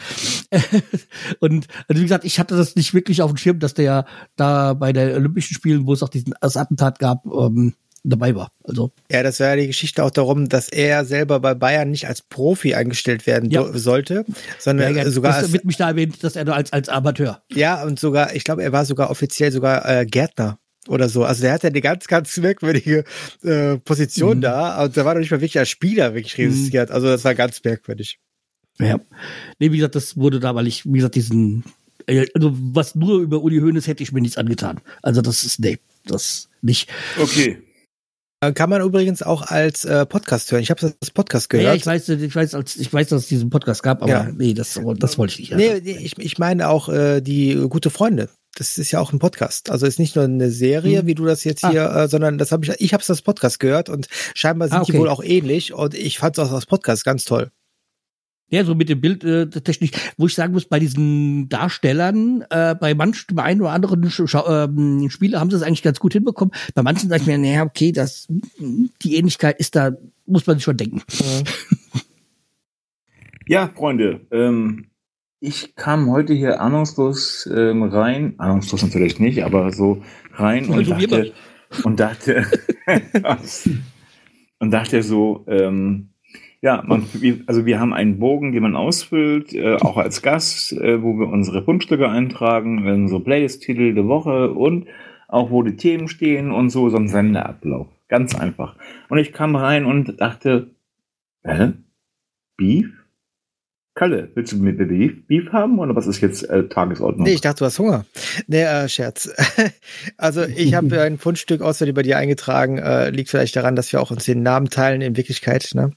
und 1.40 1.66
also 1.88 2.00
wie 2.00 2.06
gesagt, 2.06 2.24
ich 2.24 2.40
hatte 2.40 2.56
das 2.56 2.76
nicht 2.76 2.94
wirklich 2.94 3.24
auf 3.24 3.32
dem 3.32 3.38
Schirm, 3.38 3.58
dass 3.58 3.74
der 3.74 4.06
da 4.36 4.76
bei 4.76 4.94
den 4.94 5.12
Olympischen 5.16 5.56
Spielen, 5.56 5.88
wo 5.88 5.94
es 5.94 6.04
auch 6.04 6.10
diesen 6.10 6.36
das 6.40 6.56
Attentat 6.56 7.00
gab, 7.00 7.26
ähm, 7.26 7.74
dabei 8.10 8.36
war. 8.36 8.52
Also 8.64 8.92
ja, 9.12 9.24
das 9.24 9.40
war 9.40 9.50
ja 9.50 9.56
die 9.56 9.68
Geschichte 9.68 10.04
auch 10.04 10.12
darum, 10.12 10.50
dass 10.50 10.70
er 10.70 11.06
selber 11.06 11.40
bei 11.40 11.54
Bayern 11.54 11.92
nicht 11.92 12.08
als 12.08 12.22
Profi 12.22 12.76
eingestellt 12.76 13.26
werden 13.28 13.50
ja. 13.50 13.66
sollte, 13.74 14.26
sondern 14.60 14.96
ja, 14.96 15.04
ja, 15.04 15.12
sogar 15.12 15.42
das 15.42 15.52
wird 15.52 15.66
mich 15.66 15.78
da 15.78 15.90
erwähnt, 15.90 16.24
dass 16.24 16.36
er 16.36 16.46
nur 16.46 16.56
als 16.56 16.72
als 16.72 16.90
Amateur. 16.90 17.44
Ja 17.52 17.84
und 17.84 18.00
sogar, 18.00 18.36
ich 18.36 18.44
glaube, 18.44 18.64
er 18.64 18.72
war 18.72 18.86
sogar 18.86 19.10
offiziell 19.10 19.52
sogar 19.52 19.88
äh, 19.88 20.06
Gärtner 20.06 20.60
oder 20.88 21.10
so. 21.10 21.24
Also 21.24 21.42
der 21.42 21.54
hatte 21.54 21.68
eine 21.68 21.82
ganz, 21.82 22.08
ganz 22.08 22.38
merkwürdige 22.38 23.04
äh, 23.44 23.78
Position 23.78 24.38
mhm. 24.38 24.42
da 24.42 24.84
und 24.84 24.96
da 24.96 25.06
war 25.06 25.16
doch 25.16 25.22
nicht 25.22 25.32
mal 25.32 25.42
wirklich 25.42 25.58
als 25.58 25.70
Spieler 25.70 26.14
wirklich 26.14 26.38
mhm. 26.38 26.46
registriert. 26.46 26.90
Mhm. 26.90 26.96
Also 26.96 27.08
das 27.08 27.24
war 27.24 27.36
ganz 27.36 27.64
merkwürdig. 27.64 28.20
Ja. 28.80 29.00
Nee, 29.60 29.72
wie 29.72 29.78
gesagt, 29.78 29.96
das 29.96 30.18
wurde 30.18 30.40
da, 30.40 30.54
weil 30.54 30.68
ich, 30.68 30.86
wie 30.86 30.98
gesagt, 30.98 31.16
diesen, 31.16 31.64
äh, 32.08 32.26
also 32.34 32.52
was 32.54 32.96
nur 32.96 33.22
über 33.22 33.42
Uli 33.42 33.60
Hoeneß 33.60 33.88
hätte 33.88 34.04
ich 34.04 34.12
mir 34.12 34.22
nichts 34.22 34.38
angetan. 34.38 34.82
Also 35.02 35.22
das 35.22 35.44
ist, 35.44 35.60
nee, 35.60 35.80
das 36.06 36.50
nicht. 36.62 36.90
Okay. 37.18 37.62
Äh, 38.48 38.54
kann 38.54 38.70
man 38.70 38.82
übrigens 38.82 39.24
auch 39.24 39.44
als 39.44 39.86
äh, 39.86 40.06
Podcast 40.06 40.52
hören. 40.52 40.62
Ich 40.62 40.70
habe 40.70 40.94
das 41.00 41.12
Podcast 41.12 41.50
gehört. 41.50 41.68
Ja, 41.68 41.74
ich 41.74 41.86
weiß, 41.86 42.10
ich 42.10 42.36
weiß, 42.36 42.54
als, 42.54 42.76
ich 42.76 42.92
weiß, 42.92 43.10
dass 43.10 43.24
es 43.24 43.28
diesen 43.28 43.50
Podcast 43.50 43.84
gab, 43.84 44.02
aber 44.02 44.12
ja. 44.12 44.30
nee, 44.36 44.54
das, 44.54 44.80
das 44.98 45.18
wollte 45.18 45.42
ich 45.42 45.52
nicht. 45.52 45.58
Nee, 45.58 45.82
nee 45.84 45.98
ich, 45.98 46.18
ich 46.18 46.38
meine 46.38 46.70
auch 46.70 46.90
äh, 46.90 47.22
die 47.22 47.56
gute 47.70 47.90
Freunde. 47.90 48.30
Das 48.58 48.78
ist 48.78 48.92
ja 48.92 49.02
auch 49.02 49.12
ein 49.12 49.20
Podcast. 49.20 49.70
Also 49.70 49.86
ist 49.86 50.00
nicht 50.00 50.16
nur 50.16 50.24
eine 50.24 50.50
Serie, 50.50 51.00
hm. 51.00 51.08
wie 51.08 51.16
du 51.16 51.26
das 51.26 51.44
jetzt 51.44 51.66
ah. 51.66 51.72
hier, 51.72 51.92
äh, 51.92 52.08
sondern 52.08 52.38
das 52.38 52.52
habe 52.52 52.66
ich, 52.66 52.72
ich 52.80 52.94
habe 52.94 53.02
es 53.02 53.10
als 53.10 53.22
Podcast 53.22 53.60
gehört 53.60 53.90
und 53.90 54.08
scheinbar 54.34 54.70
sind 54.70 54.78
ah, 54.78 54.82
okay. 54.82 54.94
die 54.94 54.98
wohl 54.98 55.10
auch 55.10 55.24
ähnlich 55.24 55.74
und 55.74 55.94
ich 55.94 56.20
fand 56.20 56.38
es 56.38 56.44
auch 56.44 56.54
als 56.54 56.66
Podcast 56.66 57.04
ganz 57.04 57.26
toll. 57.26 57.52
Ja, 58.50 58.64
so 58.64 58.76
mit 58.76 58.90
dem 58.90 59.02
Bild 59.02 59.24
äh, 59.24 59.50
Technik, 59.50 59.98
wo 60.18 60.28
ich 60.28 60.36
sagen 60.36 60.54
muss, 60.54 60.66
bei 60.66 60.80
diesen 60.80 61.50
Darstellern, 61.50 62.46
äh, 62.52 62.76
bei 62.76 62.94
manchen, 62.94 63.36
bei 63.36 63.44
einem 63.44 63.62
oder 63.62 63.72
anderen 63.72 64.08
Sch 64.10 64.20
äh, 64.20 65.10
Spieler 65.10 65.40
haben 65.40 65.50
sie 65.50 65.56
es 65.56 65.64
eigentlich 65.64 65.82
ganz 65.82 66.00
gut 66.00 66.14
hinbekommen. 66.14 66.54
Bei 66.76 66.84
manchen 66.84 67.10
sage 67.10 67.22
ich 67.22 67.28
mir, 67.28 67.38
naja, 67.40 67.64
okay, 67.64 67.92
das, 67.92 68.28
die 69.02 69.16
Ähnlichkeit 69.16 69.60
ist 69.60 69.76
da, 69.76 69.92
muss 70.28 70.46
man 70.46 70.58
sich 70.58 70.64
schon 70.64 70.78
denken. 70.78 71.02
Ja, 73.48 73.72
Freunde, 73.76 74.22
ähm, 74.32 74.88
ich 75.40 75.76
kam 75.76 76.10
heute 76.10 76.34
hier 76.34 76.62
ahnungslos 76.62 77.48
ähm, 77.56 77.84
rein, 77.84 78.34
ahnungslos 78.40 78.82
natürlich 78.82 79.20
nicht, 79.20 79.44
aber 79.44 79.72
so 79.72 80.02
rein 80.34 80.68
und 80.68 80.90
dachte, 80.90 81.34
und 81.84 82.00
dachte, 82.00 82.46
und 84.60 84.72
dachte 84.72 85.04
so, 85.04 85.46
ähm, 85.48 86.10
ja, 86.66 86.84
man, 86.84 87.06
also 87.46 87.68
wir 87.68 87.80
haben 87.80 87.94
einen 87.94 88.18
Bogen, 88.18 88.52
den 88.52 88.64
man 88.64 88.76
ausfüllt, 88.76 89.54
äh, 89.54 89.76
auch 89.76 89.98
als 89.98 90.24
Gast, 90.24 90.74
äh, 90.74 91.04
wo 91.04 91.14
wir 91.20 91.28
unsere 91.28 91.64
Fundstücke 91.64 92.10
eintragen, 92.10 92.88
unsere 92.88 93.20
Playlist-Titel 93.20 93.94
der 93.94 94.08
Woche 94.08 94.52
und 94.52 94.88
auch 95.28 95.52
wo 95.52 95.62
die 95.62 95.76
Themen 95.76 96.08
stehen 96.08 96.50
und 96.50 96.72
so, 96.72 96.90
so 96.90 96.98
ein 96.98 97.08
Sendeablauf. 97.08 97.86
Ganz 98.08 98.34
einfach. 98.34 98.76
Und 99.10 99.20
ich 99.20 99.32
kam 99.32 99.56
rein 99.56 99.86
und 99.86 100.20
dachte, 100.20 100.72
hä? 101.44 101.74
Beef? 102.58 103.05
Kalle, 103.96 104.30
willst 104.36 104.52
du 104.52 104.58
mit 104.58 104.78
Beef, 104.78 105.26
Beef 105.26 105.54
haben 105.54 105.80
oder 105.80 105.96
was 105.96 106.06
ist 106.06 106.20
jetzt 106.20 106.44
äh, 106.50 106.68
Tagesordnung? 106.68 107.26
Nee, 107.26 107.36
ich 107.36 107.40
dachte, 107.40 107.60
du 107.60 107.66
hast 107.66 107.80
Hunger. 107.80 108.06
Nee, 108.46 108.64
äh, 108.64 108.90
Scherz. 108.90 109.30
also 110.18 110.44
ich 110.44 110.74
habe 110.74 111.02
ein 111.02 111.18
Fundstück 111.18 111.62
außerdem 111.62 111.96
bei 111.96 112.04
dir 112.04 112.18
eingetragen. 112.18 112.78
Äh, 112.78 113.12
liegt 113.12 113.30
vielleicht 113.30 113.56
daran, 113.56 113.78
dass 113.78 113.94
wir 113.94 114.02
auch 114.02 114.12
uns 114.12 114.26
den 114.26 114.44
Namen 114.44 114.70
teilen 114.70 115.00
in 115.00 115.16
Wirklichkeit. 115.16 115.70
Ne? 115.76 115.92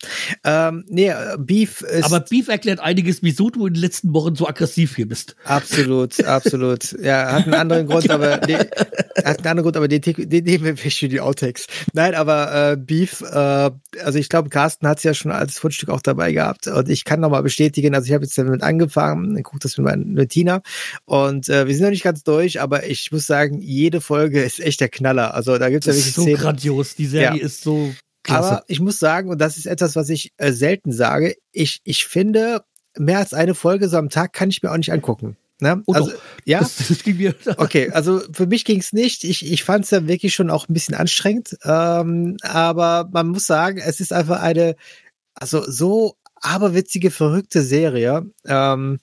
Ähm, 0.45 0.85
nee, 0.89 1.09
äh, 1.09 1.37
Beef 1.41 1.81
ist... 1.81 2.05
Aber 2.05 2.21
Beef 2.21 2.47
erklärt 2.47 2.79
einiges, 2.79 3.25
wieso 3.25 3.51
du 3.51 3.67
in 3.67 3.75
den 3.75 3.83
letzten 3.83 4.15
Wochen 4.15 4.37
so 4.37 4.47
aggressiv 4.47 4.95
hier 4.95 5.09
bist. 5.09 5.35
Absolut, 5.43 6.25
absolut. 6.25 6.93
Ja, 7.03 7.33
hat 7.33 7.47
einen 7.47 7.55
anderen 7.55 7.89
Grund, 7.89 8.09
aber 8.13 8.39
den, 8.39 8.59
hat 8.59 9.39
einen 9.39 9.47
anderen 9.47 9.63
Grund, 9.63 9.77
aber 9.77 9.89
den, 9.89 10.03
den 10.03 10.45
nehmen 10.45 10.65
wir 10.65 10.77
für 10.77 11.09
die 11.09 11.21
Outtakes. 11.21 11.67
Nein, 11.95 12.15
aber 12.15 12.73
äh, 12.73 12.77
Beef, 12.77 13.23
äh, 13.23 13.71
also 14.05 14.19
ich 14.21 14.29
glaube, 14.29 14.51
Carsten 14.51 14.87
hat 14.87 14.99
es 14.99 15.03
ja 15.03 15.15
schon 15.15 15.33
als 15.33 15.59
Fundstück 15.59 15.89
auch 15.89 16.01
dabei 16.01 16.31
gehabt 16.31 16.69
und 16.69 16.89
ich 16.89 17.05
kann 17.05 17.19
nochmal 17.19 17.43
bestätigen, 17.43 17.88
also 17.95 18.07
ich 18.07 18.13
habe 18.13 18.25
jetzt 18.25 18.37
damit 18.39 18.63
angefangen, 18.63 19.43
gucke 19.43 19.61
das 19.61 19.77
mit, 19.79 19.85
meiner, 19.87 20.05
mit 20.05 20.31
Tina 20.31 20.63
und 21.05 21.49
äh, 21.49 21.67
wir 21.67 21.75
sind 21.75 21.85
noch 21.85 21.91
nicht 21.91 22.05
ganz 22.05 22.23
durch, 22.23 22.61
aber 22.61 22.87
ich 22.87 23.11
muss 23.13 23.27
sagen, 23.27 23.61
jede 23.61 24.01
Folge 24.01 24.43
ist 24.43 24.61
echt 24.61 24.81
der 24.81 24.89
Knaller. 24.89 25.35
Also 25.35 25.59
da 25.59 25.71
gibt 25.71 25.87
es 25.87 25.95
ja 25.95 25.99
wirklich 25.99 26.15
so 26.15 26.23
Szenen. 26.23 26.39
grandios, 26.39 26.95
die 26.95 27.07
Serie 27.07 27.39
ja. 27.39 27.45
ist 27.45 27.63
so 27.63 27.95
klasse. 28.23 28.49
Aber 28.49 28.65
ich 28.69 28.81
muss 28.81 28.99
sagen, 28.99 29.31
und 29.31 29.41
das 29.41 29.57
ist 29.57 29.67
etwas, 29.67 29.97
was 29.97 30.09
ich 30.09 30.33
äh, 30.37 30.53
selten 30.53 30.93
sage, 30.93 31.37
ich, 31.53 31.81
ich 31.85 32.07
finde, 32.07 32.63
mehr 32.97 33.19
als 33.19 33.35
eine 33.35 33.55
Folge 33.55 33.89
so 33.89 33.97
am 33.97 34.11
Tag 34.11 34.33
kann 34.33 34.51
ich 34.51 34.63
mir 34.63 34.71
auch 34.71 34.77
nicht 34.77 34.93
angucken. 34.93 35.37
Ne? 35.61 35.83
Oh 35.87 35.93
also, 35.93 36.11
doch. 36.11 36.19
ja. 36.45 36.61
Das, 36.61 36.77
das 36.77 37.59
okay, 37.59 37.91
also 37.91 38.21
für 38.33 38.47
mich 38.47 38.65
ging 38.65 38.79
es 38.79 38.93
nicht. 38.93 39.25
Ich, 39.25 39.51
ich 39.51 39.65
fand 39.65 39.85
es 39.85 39.91
ja 39.91 40.07
wirklich 40.07 40.35
schon 40.35 40.51
auch 40.51 40.69
ein 40.69 40.75
bisschen 40.75 40.95
anstrengend. 40.95 41.57
Ähm, 41.65 42.37
aber 42.43 43.09
man 43.13 43.29
muss 43.29 43.47
sagen, 43.47 43.79
es 43.79 43.99
ist 43.99 44.13
einfach 44.13 44.41
eine, 44.41 44.77
also 45.35 45.69
so 45.69 46.17
aberwitzige, 46.43 47.11
verrückte 47.11 47.63
Serie. 47.63 48.31
Ähm, 48.47 48.99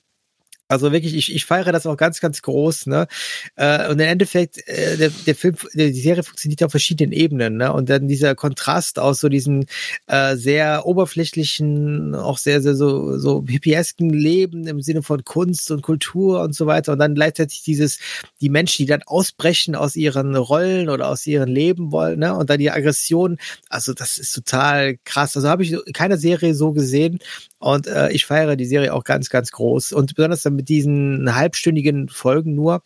also 0.67 0.91
wirklich, 0.91 1.15
ich, 1.15 1.33
ich 1.33 1.45
feiere 1.45 1.71
das 1.71 1.85
auch 1.85 1.95
ganz, 1.95 2.19
ganz 2.19 2.41
groß, 2.41 2.87
ne? 2.87 3.07
Äh, 3.55 3.87
und 3.87 3.99
im 3.99 4.07
Endeffekt, 4.07 4.67
äh, 4.67 4.97
der, 4.97 5.09
der 5.09 5.35
Film, 5.35 5.55
die 5.73 5.91
Serie 5.93 6.23
funktioniert 6.23 6.63
auf 6.63 6.71
verschiedenen 6.71 7.11
Ebenen, 7.11 7.57
ne? 7.57 7.71
Und 7.71 7.89
dann 7.89 8.07
dieser 8.07 8.33
Kontrast 8.33 8.97
aus 8.97 9.19
so 9.19 9.29
diesen 9.29 9.67
äh, 10.07 10.35
sehr 10.35 10.85
oberflächlichen, 10.85 12.15
auch 12.15 12.39
sehr, 12.39 12.61
sehr 12.61 12.75
so, 12.75 13.17
so 13.19 13.43
hippiesken 13.47 14.09
Leben 14.09 14.65
im 14.65 14.81
Sinne 14.81 15.03
von 15.03 15.23
Kunst 15.23 15.69
und 15.69 15.83
Kultur 15.83 16.41
und 16.41 16.55
so 16.55 16.65
weiter. 16.65 16.93
Und 16.93 16.99
dann 16.99 17.13
gleichzeitig 17.13 17.61
dieses, 17.61 17.99
die 18.41 18.49
Menschen, 18.49 18.83
die 18.85 18.89
dann 18.89 19.03
ausbrechen 19.03 19.75
aus 19.75 19.95
ihren 19.95 20.35
Rollen 20.35 20.89
oder 20.89 21.09
aus 21.09 21.27
ihren 21.27 21.49
Leben 21.49 21.91
wollen, 21.91 22.19
ne? 22.19 22.35
Und 22.35 22.49
dann 22.49 22.59
die 22.59 22.71
Aggression. 22.71 23.37
Also 23.69 23.93
das 23.93 24.17
ist 24.17 24.33
total 24.33 24.97
krass. 25.05 25.35
Also 25.35 25.47
habe 25.47 25.63
ich 25.63 25.75
keine 25.93 26.17
Serie 26.17 26.55
so 26.55 26.71
gesehen. 26.71 27.19
Und 27.59 27.87
äh, 27.87 28.11
ich 28.11 28.25
feiere 28.25 28.55
die 28.55 28.65
Serie 28.65 28.93
auch 28.93 29.03
ganz, 29.03 29.29
ganz 29.29 29.51
groß. 29.51 29.93
Und 29.93 30.15
besonders 30.15 30.43
dann 30.43 30.54
mit 30.55 30.69
diesen 30.69 31.35
halbstündigen 31.35 32.09
Folgen 32.09 32.55
nur. 32.55 32.81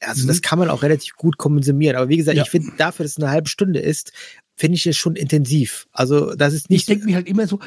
Also 0.00 0.24
mhm. 0.24 0.28
das 0.28 0.42
kann 0.42 0.58
man 0.58 0.70
auch 0.70 0.82
relativ 0.82 1.14
gut 1.14 1.38
konsumieren. 1.38 1.96
Aber 1.96 2.08
wie 2.08 2.16
gesagt, 2.16 2.36
ja. 2.36 2.42
ich 2.42 2.50
finde 2.50 2.72
dafür, 2.76 3.04
dass 3.04 3.12
es 3.12 3.22
eine 3.22 3.30
halbe 3.30 3.48
Stunde 3.48 3.80
ist, 3.80 4.12
finde 4.56 4.76
ich 4.76 4.86
es 4.86 4.96
schon 4.96 5.16
intensiv. 5.16 5.86
Also 5.92 6.34
das 6.34 6.54
ist 6.54 6.70
nicht. 6.70 6.80
Ich 6.80 6.86
denke 6.86 7.06
mir 7.06 7.16
halt 7.16 7.28
immer 7.28 7.46
so, 7.46 7.58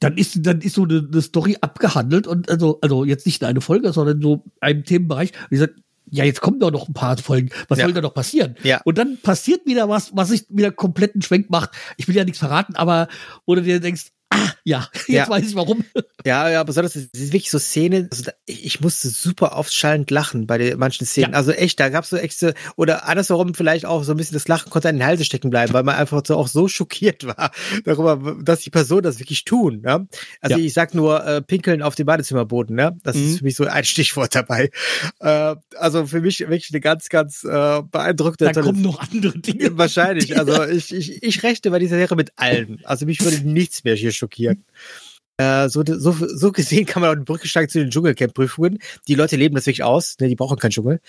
dann 0.00 0.16
ist, 0.16 0.38
dann 0.40 0.60
ist 0.60 0.74
so 0.74 0.84
eine, 0.84 1.08
eine, 1.10 1.22
Story 1.22 1.56
abgehandelt 1.60 2.26
und 2.26 2.50
also, 2.50 2.80
also 2.80 3.04
jetzt 3.04 3.24
nicht 3.24 3.44
eine 3.44 3.60
Folge, 3.60 3.92
sondern 3.92 4.20
so 4.20 4.44
ein 4.60 4.84
Themenbereich. 4.84 5.32
Wie 5.48 5.56
gesagt, 5.56 5.74
ja, 6.10 6.24
jetzt 6.24 6.40
kommen 6.40 6.58
doch 6.58 6.70
noch 6.70 6.88
ein 6.88 6.94
paar 6.94 7.16
Folgen. 7.18 7.50
Was 7.68 7.78
ja. 7.78 7.84
soll 7.84 7.94
da 7.94 8.00
noch 8.00 8.12
passieren? 8.12 8.56
Ja. 8.62 8.80
Und 8.84 8.98
dann 8.98 9.18
passiert 9.22 9.64
wieder 9.64 9.88
was, 9.88 10.14
was 10.14 10.28
sich 10.28 10.44
wieder 10.48 10.72
kompletten 10.72 11.22
Schwenk 11.22 11.48
macht. 11.50 11.70
Ich 11.96 12.08
will 12.08 12.16
ja 12.16 12.24
nichts 12.24 12.40
verraten, 12.40 12.74
aber 12.74 13.08
wo 13.46 13.54
du 13.54 13.62
dir 13.62 13.80
denkst, 13.80 14.08
ja, 14.64 14.88
jetzt 14.94 15.08
ja. 15.08 15.28
weiß 15.28 15.48
ich 15.48 15.54
warum. 15.54 15.84
Ja, 16.24 16.48
ja, 16.48 16.62
besonders, 16.62 16.94
es 16.94 17.08
ist 17.12 17.32
wirklich 17.32 17.50
so 17.50 17.58
Szenen, 17.58 18.06
also 18.08 18.22
da, 18.22 18.32
ich 18.46 18.80
musste 18.80 19.08
super 19.08 19.56
oft 19.56 19.74
schallend 19.74 20.08
lachen 20.12 20.46
bei 20.46 20.56
den 20.56 20.78
manchen 20.78 21.04
Szenen. 21.04 21.32
Ja. 21.32 21.36
Also 21.36 21.50
echt, 21.50 21.80
da 21.80 21.88
gab's 21.88 22.10
so 22.10 22.16
echte, 22.16 22.54
oder 22.76 23.08
andersherum 23.08 23.54
vielleicht 23.54 23.86
auch 23.86 24.04
so 24.04 24.12
ein 24.12 24.18
bisschen 24.18 24.34
das 24.34 24.46
Lachen 24.46 24.70
konnte 24.70 24.88
an 24.88 24.98
den 24.98 25.04
Halse 25.04 25.24
stecken 25.24 25.50
bleiben, 25.50 25.72
weil 25.72 25.82
man 25.82 25.96
einfach 25.96 26.22
so 26.24 26.36
auch 26.36 26.46
so 26.46 26.68
schockiert 26.68 27.26
war 27.26 27.50
darüber, 27.84 28.36
dass 28.40 28.60
die 28.60 28.70
Personen 28.70 29.02
das 29.02 29.18
wirklich 29.18 29.44
tun. 29.44 29.82
Ja? 29.84 30.06
Also 30.40 30.58
ja. 30.58 30.64
ich 30.64 30.72
sag 30.72 30.94
nur 30.94 31.26
äh, 31.26 31.42
Pinkeln 31.42 31.82
auf 31.82 31.96
dem 31.96 32.06
Badezimmerboden, 32.06 32.76
ne? 32.76 32.96
Das 33.02 33.16
mhm. 33.16 33.24
ist 33.24 33.38
für 33.38 33.44
mich 33.44 33.56
so 33.56 33.64
ein 33.64 33.84
Stichwort 33.84 34.32
dabei. 34.32 34.70
Äh, 35.18 35.56
also 35.76 36.06
für 36.06 36.20
mich 36.20 36.38
wirklich 36.38 36.70
eine 36.70 36.80
ganz, 36.80 37.08
ganz 37.08 37.42
äh, 37.42 37.82
beeindruckende. 37.82 38.52
Da 38.52 38.62
kommen 38.62 38.80
noch 38.80 39.00
andere 39.00 39.36
Dinge. 39.40 39.76
Wahrscheinlich. 39.76 40.38
Also 40.38 40.64
ich, 40.66 40.94
ich, 40.94 41.20
ich 41.20 41.42
rechte 41.42 41.70
bei 41.72 41.80
dieser 41.80 41.96
Serie 41.96 42.16
mit 42.16 42.32
allen. 42.36 42.80
Also 42.84 43.06
mich 43.06 43.24
würde 43.24 43.40
nichts 43.48 43.82
mehr 43.82 43.96
hier 43.96 44.12
schockieren. 44.12 44.51
Äh, 45.38 45.68
so, 45.68 45.82
so, 45.84 46.12
so 46.12 46.52
gesehen 46.52 46.86
kann 46.86 47.00
man 47.00 47.10
auch 47.10 47.14
eine 47.14 47.24
Brücke 47.24 47.48
schlagen 47.48 47.68
zu 47.68 47.78
den 47.78 47.90
Dschungelcamp-Prüfungen. 47.90 48.78
Die 49.08 49.14
Leute 49.14 49.36
leben 49.36 49.54
das 49.54 49.66
wirklich 49.66 49.82
aus, 49.82 50.16
ne, 50.20 50.28
die 50.28 50.36
brauchen 50.36 50.58
keinen 50.58 50.70
Dschungel. 50.70 51.00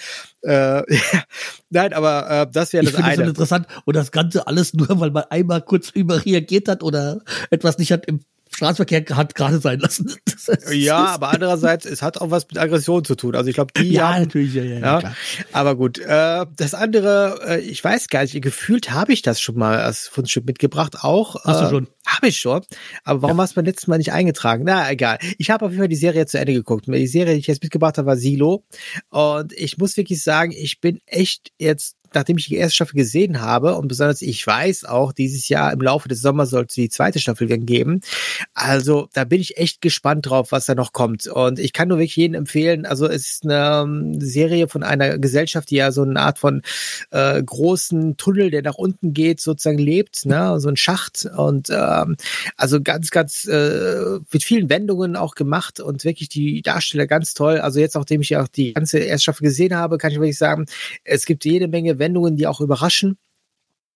Äh, 0.41 0.81
Nein, 1.69 1.93
aber 1.93 2.29
äh, 2.29 2.47
das 2.51 2.73
wäre 2.73 2.85
das 2.85 2.93
ich 2.93 2.99
eine. 2.99 3.09
Das 3.09 3.17
so 3.17 3.29
interessant 3.29 3.67
und 3.85 3.95
das 3.95 4.11
Ganze 4.11 4.47
alles 4.47 4.73
nur, 4.73 4.87
weil 4.99 5.11
man 5.11 5.25
einmal 5.29 5.61
kurz 5.61 5.89
überreagiert 5.89 6.67
hat 6.69 6.83
oder 6.83 7.21
etwas 7.49 7.77
nicht 7.77 7.91
hat 7.91 8.05
im 8.05 8.21
Straßenverkehr 8.55 9.03
hat 9.15 9.35
gerade 9.35 9.59
sein 9.59 9.79
lassen. 9.79 10.13
ja, 10.71 11.05
aber 11.05 11.29
andererseits, 11.29 11.85
es 11.85 12.01
hat 12.01 12.19
auch 12.19 12.31
was 12.31 12.47
mit 12.47 12.57
Aggression 12.57 13.03
zu 13.03 13.15
tun. 13.15 13.35
Also 13.35 13.49
ich 13.49 13.55
glaube, 13.55 13.73
die 13.75 13.91
ja, 13.91 14.13
haben, 14.13 14.23
natürlich, 14.23 14.53
ja, 14.53 14.63
ja, 14.63 14.79
ja, 14.79 14.99
klar. 14.99 15.15
Aber 15.51 15.75
gut, 15.75 15.99
äh, 15.99 16.45
das 16.55 16.73
andere, 16.73 17.39
äh, 17.47 17.61
ich 17.61 17.83
weiß 17.83 18.07
gar 18.09 18.21
nicht, 18.21 18.39
gefühlt 18.41 18.91
habe 18.91 19.13
ich 19.13 19.21
das 19.21 19.41
schon 19.41 19.57
mal 19.57 19.79
als 19.79 20.07
Fundstück 20.07 20.45
mitgebracht, 20.45 20.97
auch. 21.01 21.43
Hast 21.43 21.59
äh, 21.59 21.63
du 21.63 21.69
schon? 21.69 21.87
Habe 22.05 22.27
ich 22.27 22.39
schon. 22.39 22.61
Aber 23.03 23.21
warum 23.21 23.37
ja. 23.37 23.43
hast 23.43 23.51
du 23.51 23.55
beim 23.55 23.65
letzten 23.65 23.91
Mal 23.91 23.97
nicht 23.97 24.11
eingetragen? 24.11 24.63
Na, 24.65 24.91
egal. 24.91 25.19
Ich 25.37 25.49
habe 25.49 25.65
auf 25.65 25.71
jeden 25.71 25.81
Fall 25.81 25.87
die 25.87 25.95
Serie 25.95 26.25
zu 26.25 26.37
Ende 26.37 26.53
geguckt. 26.53 26.85
Die 26.87 27.07
Serie, 27.07 27.33
die 27.33 27.39
ich 27.39 27.47
jetzt 27.47 27.63
mitgebracht 27.63 27.97
habe, 27.97 28.07
war 28.07 28.17
Silo. 28.17 28.65
Und 29.09 29.53
ich 29.53 29.77
muss 29.77 29.97
wirklich 29.97 30.21
sagen, 30.21 30.51
ich 30.51 30.81
bin 30.81 30.99
echt 31.05 31.51
jetzt 31.57 31.95
nachdem 32.15 32.37
ich 32.37 32.47
die 32.47 32.55
erste 32.55 32.75
Staffel 32.75 32.95
gesehen 32.95 33.41
habe 33.41 33.75
und 33.75 33.87
besonders 33.87 34.21
ich 34.21 34.45
weiß 34.45 34.85
auch, 34.85 35.13
dieses 35.13 35.49
Jahr 35.49 35.71
im 35.71 35.81
Laufe 35.81 36.07
des 36.09 36.21
Sommers 36.21 36.49
soll 36.49 36.65
es 36.67 36.73
die 36.73 36.89
zweite 36.89 37.19
Staffel 37.19 37.47
geben. 37.47 38.01
Also 38.53 39.09
da 39.13 39.23
bin 39.23 39.41
ich 39.41 39.57
echt 39.57 39.81
gespannt 39.81 40.27
drauf, 40.27 40.51
was 40.51 40.65
da 40.65 40.75
noch 40.75 40.93
kommt. 40.93 41.27
Und 41.27 41.59
ich 41.59 41.73
kann 41.73 41.87
nur 41.87 41.97
wirklich 41.97 42.15
jedem 42.15 42.35
empfehlen, 42.35 42.85
also 42.85 43.07
es 43.07 43.27
ist 43.27 43.43
eine 43.43 43.83
ähm, 43.83 44.21
Serie 44.21 44.67
von 44.67 44.83
einer 44.83 45.17
Gesellschaft, 45.17 45.69
die 45.69 45.75
ja 45.75 45.91
so 45.91 46.03
eine 46.03 46.19
Art 46.19 46.39
von 46.39 46.61
äh, 47.11 47.41
großen 47.41 48.17
Tunnel, 48.17 48.51
der 48.51 48.61
nach 48.61 48.75
unten 48.75 49.13
geht, 49.13 49.39
sozusagen 49.41 49.77
lebt, 49.77 50.25
ne? 50.25 50.59
so 50.59 50.69
ein 50.69 50.77
Schacht. 50.77 51.27
Und 51.37 51.69
ähm, 51.69 52.15
also 52.57 52.81
ganz, 52.81 53.11
ganz 53.11 53.45
äh, 53.45 54.19
mit 54.31 54.43
vielen 54.43 54.69
Wendungen 54.69 55.15
auch 55.15 55.35
gemacht 55.35 55.79
und 55.79 56.03
wirklich 56.03 56.29
die 56.29 56.61
Darsteller 56.61 57.07
ganz 57.07 57.33
toll. 57.33 57.59
Also 57.59 57.79
jetzt, 57.79 57.95
nachdem 57.95 58.21
ich 58.21 58.29
ja 58.29 58.43
auch 58.43 58.47
die 58.47 58.73
ganze 58.73 58.99
erste 58.99 59.23
Staffel 59.23 59.43
gesehen 59.43 59.75
habe, 59.75 59.97
kann 59.97 60.11
ich 60.11 60.17
wirklich 60.17 60.37
sagen, 60.37 60.65
es 61.03 61.25
gibt 61.25 61.45
jede 61.45 61.67
Menge 61.67 61.99
Wendungen, 62.03 62.35
die 62.35 62.47
auch 62.47 62.61
überraschen. 62.61 63.17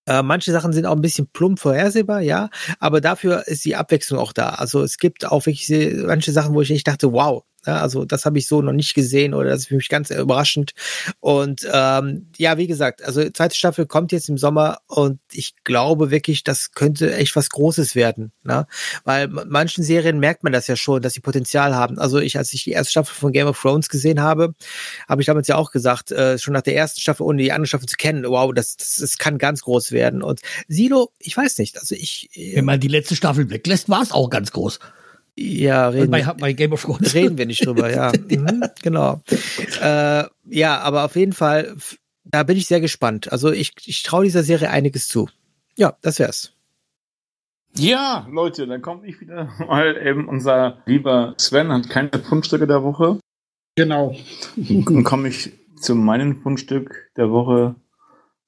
Äh, 0.06 0.22
manche 0.22 0.52
Sachen 0.52 0.72
sind 0.72 0.86
auch 0.86 0.96
ein 0.96 1.02
bisschen 1.02 1.28
plump 1.30 1.60
vorhersehbar, 1.60 2.22
ja, 2.22 2.48
aber 2.80 3.02
dafür 3.02 3.46
ist 3.46 3.66
die 3.66 3.76
Abwechslung 3.76 4.18
auch 4.18 4.32
da. 4.32 4.48
Also 4.50 4.82
es 4.82 4.96
gibt 4.96 5.26
auch 5.26 5.44
wirklich 5.44 5.68
manche 6.06 6.32
Sachen, 6.32 6.54
wo 6.54 6.62
ich 6.62 6.70
echt 6.70 6.88
dachte, 6.88 7.12
wow, 7.12 7.44
ja, 7.68 7.82
also 7.82 8.06
das 8.06 8.24
habe 8.24 8.38
ich 8.38 8.48
so 8.48 8.62
noch 8.62 8.72
nicht 8.72 8.94
gesehen 8.94 9.34
oder 9.34 9.50
das 9.50 9.60
ist 9.60 9.66
für 9.66 9.76
mich 9.76 9.90
ganz 9.90 10.08
überraschend. 10.08 10.72
Und 11.20 11.68
ähm, 11.70 12.28
ja, 12.38 12.56
wie 12.56 12.66
gesagt, 12.66 13.04
also 13.04 13.28
zweite 13.28 13.54
Staffel 13.54 13.84
kommt 13.84 14.10
jetzt 14.10 14.30
im 14.30 14.38
Sommer 14.38 14.78
und 14.86 15.20
ich 15.32 15.52
glaube 15.64 16.10
wirklich, 16.10 16.44
das 16.44 16.72
könnte 16.72 17.14
echt 17.14 17.36
was 17.36 17.50
Großes 17.50 17.94
werden. 17.94 18.32
Ne? 18.42 18.66
Weil 19.04 19.28
manchen 19.28 19.84
Serien 19.84 20.18
merkt 20.18 20.44
man 20.44 20.54
das 20.54 20.66
ja 20.66 20.76
schon, 20.76 21.02
dass 21.02 21.12
sie 21.12 21.20
Potenzial 21.20 21.74
haben. 21.74 21.98
Also 21.98 22.18
ich, 22.18 22.38
als 22.38 22.54
ich 22.54 22.64
die 22.64 22.72
erste 22.72 22.92
Staffel 22.92 23.14
von 23.14 23.32
Game 23.32 23.48
of 23.48 23.60
Thrones 23.60 23.90
gesehen 23.90 24.22
habe, 24.22 24.54
habe 25.06 25.20
ich 25.20 25.26
damals 25.26 25.46
ja 25.46 25.56
auch 25.56 25.70
gesagt, 25.70 26.10
äh, 26.10 26.38
schon 26.38 26.54
nach 26.54 26.62
der 26.62 26.74
ersten 26.74 27.02
Staffel, 27.02 27.24
ohne 27.24 27.42
die 27.42 27.52
andere 27.52 27.66
Staffel 27.66 27.86
zu 27.86 27.96
kennen, 27.96 28.24
wow, 28.26 28.50
das, 28.54 28.78
das, 28.78 28.96
das 28.96 29.18
kann 29.18 29.36
ganz 29.36 29.60
groß 29.60 29.92
werden. 29.92 30.22
Und 30.22 30.40
Silo, 30.68 31.10
ich 31.18 31.36
weiß 31.36 31.58
nicht, 31.58 31.78
also 31.78 31.94
ich. 31.94 32.30
Äh, 32.32 32.56
Wenn 32.56 32.64
man 32.64 32.80
die 32.80 32.88
letzte 32.88 33.14
Staffel 33.14 33.50
weglässt, 33.50 33.90
war 33.90 34.00
es 34.00 34.10
auch 34.10 34.30
ganz 34.30 34.52
groß. 34.52 34.78
Ja, 35.40 35.88
reden, 35.88 36.10
bei, 36.10 36.24
bei 36.24 36.52
Game 36.52 36.72
of 36.72 36.82
Thrones. 36.82 37.14
reden 37.14 37.38
wir 37.38 37.46
nicht 37.46 37.64
drüber, 37.64 37.92
ja. 37.92 38.10
mhm, 38.28 38.64
genau. 38.82 39.22
Äh, 39.80 40.24
ja, 40.46 40.80
aber 40.80 41.04
auf 41.04 41.14
jeden 41.14 41.32
Fall, 41.32 41.76
da 42.24 42.42
bin 42.42 42.56
ich 42.56 42.66
sehr 42.66 42.80
gespannt. 42.80 43.30
Also 43.30 43.52
ich, 43.52 43.72
ich 43.84 44.02
traue 44.02 44.24
dieser 44.24 44.42
Serie 44.42 44.70
einiges 44.70 45.06
zu. 45.06 45.28
Ja, 45.76 45.96
das 46.02 46.18
wär's. 46.18 46.52
Ja, 47.76 48.26
Leute, 48.32 48.66
dann 48.66 48.82
komme 48.82 49.06
ich 49.06 49.20
wieder 49.20 49.52
mal 49.60 49.96
eben. 50.04 50.28
Unser 50.28 50.82
lieber 50.86 51.34
Sven 51.38 51.70
hat 51.70 51.88
keine 51.88 52.10
Fundstücke 52.10 52.66
der 52.66 52.82
Woche. 52.82 53.20
Genau. 53.76 54.16
Dann 54.56 55.04
komme 55.04 55.28
ich 55.28 55.52
zu 55.80 55.94
meinem 55.94 56.42
Fundstück 56.42 57.12
der 57.16 57.30
Woche. 57.30 57.76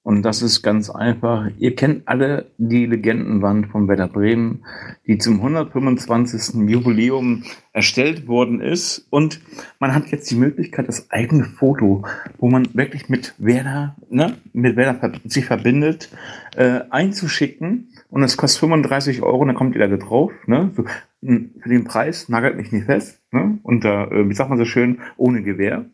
Und 0.02 0.22
das 0.22 0.40
ist 0.40 0.62
ganz 0.62 0.88
einfach. 0.88 1.50
Ihr 1.58 1.76
kennt 1.76 2.08
alle 2.08 2.50
die 2.56 2.86
Legendenwand 2.86 3.66
von 3.66 3.86
Werder 3.86 4.08
Bremen, 4.08 4.64
die 5.06 5.18
zum 5.18 5.36
125. 5.36 6.68
Jubiläum 6.68 7.44
erstellt 7.74 8.26
worden 8.26 8.62
ist. 8.62 9.06
Und 9.10 9.42
man 9.78 9.94
hat 9.94 10.08
jetzt 10.08 10.30
die 10.30 10.36
Möglichkeit, 10.36 10.88
das 10.88 11.10
eigene 11.10 11.44
Foto, 11.44 12.06
wo 12.38 12.48
man 12.48 12.66
wirklich 12.72 13.10
mit 13.10 13.34
Werder, 13.36 13.94
ne, 14.08 14.38
mit 14.54 14.76
Werder 14.76 15.12
sich 15.24 15.44
verbindet, 15.44 16.08
äh, 16.56 16.80
einzuschicken 16.88 17.92
und 18.08 18.22
es 18.22 18.38
kostet 18.38 18.60
35 18.60 19.22
Euro, 19.22 19.38
und 19.38 19.48
dann 19.48 19.56
kommt 19.56 19.76
ihr 19.76 19.86
da 19.86 19.96
drauf, 19.96 20.32
ne? 20.46 20.70
So, 20.74 20.84
für 21.20 21.68
den 21.68 21.84
Preis 21.84 22.28
nagelt 22.28 22.56
mich 22.56 22.72
nicht 22.72 22.86
fest, 22.86 23.22
ne? 23.32 23.58
Und 23.62 23.84
da, 23.84 24.06
äh, 24.06 24.28
wie 24.28 24.34
sagt 24.34 24.48
man 24.48 24.58
so 24.58 24.64
schön, 24.64 25.00
ohne 25.16 25.42
Gewehr. 25.42 25.84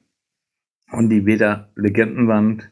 Und 0.93 1.11
die 1.11 1.27
Veda 1.27 1.71
Legendenwand 1.75 2.71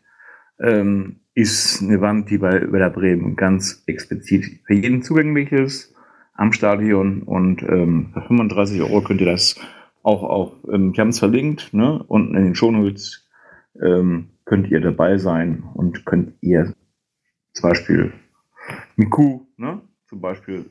ähm, 0.60 1.20
ist 1.34 1.82
eine 1.82 2.00
Wand, 2.00 2.30
die 2.30 2.38
bei 2.38 2.70
Werder 2.72 2.90
Bremen 2.90 3.36
ganz 3.36 3.82
explizit 3.86 4.60
für 4.66 4.74
jeden 4.74 5.02
zugänglich 5.02 5.50
ist 5.52 5.94
am 6.34 6.52
Stadion 6.52 7.22
und 7.22 7.62
ähm, 7.62 8.10
für 8.12 8.22
35 8.22 8.82
Euro 8.82 9.02
könnt 9.02 9.20
ihr 9.20 9.30
das 9.30 9.56
auch 10.02 10.22
auf, 10.22 10.52
ähm, 10.72 10.90
ich 10.92 11.00
habe 11.00 11.10
es 11.10 11.18
verlinkt, 11.18 11.72
ne? 11.72 12.02
unten 12.06 12.36
in 12.36 12.44
den 12.44 12.54
Shownotes 12.54 13.28
ähm, 13.82 14.30
könnt 14.44 14.70
ihr 14.70 14.80
dabei 14.80 15.18
sein 15.18 15.64
und 15.74 16.04
könnt 16.04 16.34
ihr 16.40 16.74
zum 17.52 17.70
Beispiel 17.70 18.12
Miku, 18.96 19.40
ne? 19.56 19.80
zum 20.06 20.20
Beispiel 20.20 20.66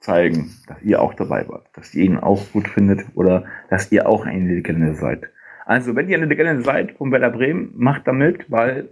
zeigen, 0.00 0.50
dass 0.66 0.82
ihr 0.82 1.00
auch 1.00 1.14
dabei 1.14 1.48
wart, 1.48 1.66
dass 1.74 1.94
ihr 1.94 2.04
ihn 2.04 2.18
auch 2.18 2.52
gut 2.52 2.68
findet 2.68 3.04
oder 3.14 3.44
dass 3.70 3.90
ihr 3.90 4.08
auch 4.08 4.24
eine 4.24 4.54
Legende 4.54 4.94
seid. 4.94 5.24
Also, 5.64 5.96
wenn 5.96 6.08
ihr 6.08 6.16
eine 6.16 6.26
Legende 6.26 6.62
seid 6.62 6.92
von 6.92 7.10
Werder 7.10 7.30
Bremen, 7.30 7.72
macht 7.74 8.06
damit, 8.06 8.50
weil 8.50 8.88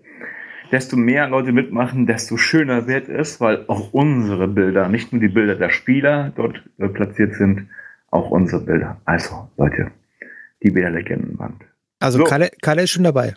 desto 0.71 0.97
mehr 0.97 1.29
Leute 1.29 1.53
mitmachen, 1.53 2.07
desto 2.07 2.37
schöner 2.37 2.87
wird 2.87 3.09
es, 3.09 3.41
weil 3.41 3.65
auch 3.69 3.93
unsere 3.93 4.49
Bilder, 4.49 4.89
nicht 4.89 5.13
nur 5.13 5.21
die 5.21 5.29
Bilder 5.29 5.55
der 5.55 5.71
Spieler 5.71 6.33
dort 6.37 6.63
äh, 6.79 6.89
platziert 6.89 7.35
sind, 7.35 7.69
auch 8.11 8.31
unsere 8.31 8.63
Bilder. 8.63 9.01
Also, 9.05 9.51
Leute, 9.57 9.91
die 10.63 10.75
Werder 10.75 10.99
Legendenwand. 10.99 11.65
Also 12.01 12.19
So. 12.19 12.25
Kalle, 12.25 12.51
Kalle 12.61 12.83
ist 12.83 12.91
schon 12.91 13.05
dabei. 13.05 13.35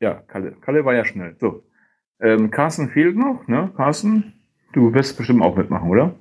Ja, 0.00 0.14
Kalle, 0.14 0.52
Kalle 0.60 0.84
war 0.84 0.94
ja 0.94 1.04
schnell. 1.04 1.36
So. 1.40 1.64
Ähm, 2.20 2.50
Carsten 2.50 2.88
fehlt 2.90 3.16
noch, 3.16 3.46
ne? 3.48 3.72
Carsten, 3.76 4.32
du 4.72 4.92
wirst 4.92 5.16
bestimmt 5.16 5.42
auch 5.42 5.56
mitmachen, 5.56 5.88
oder? 5.88 6.14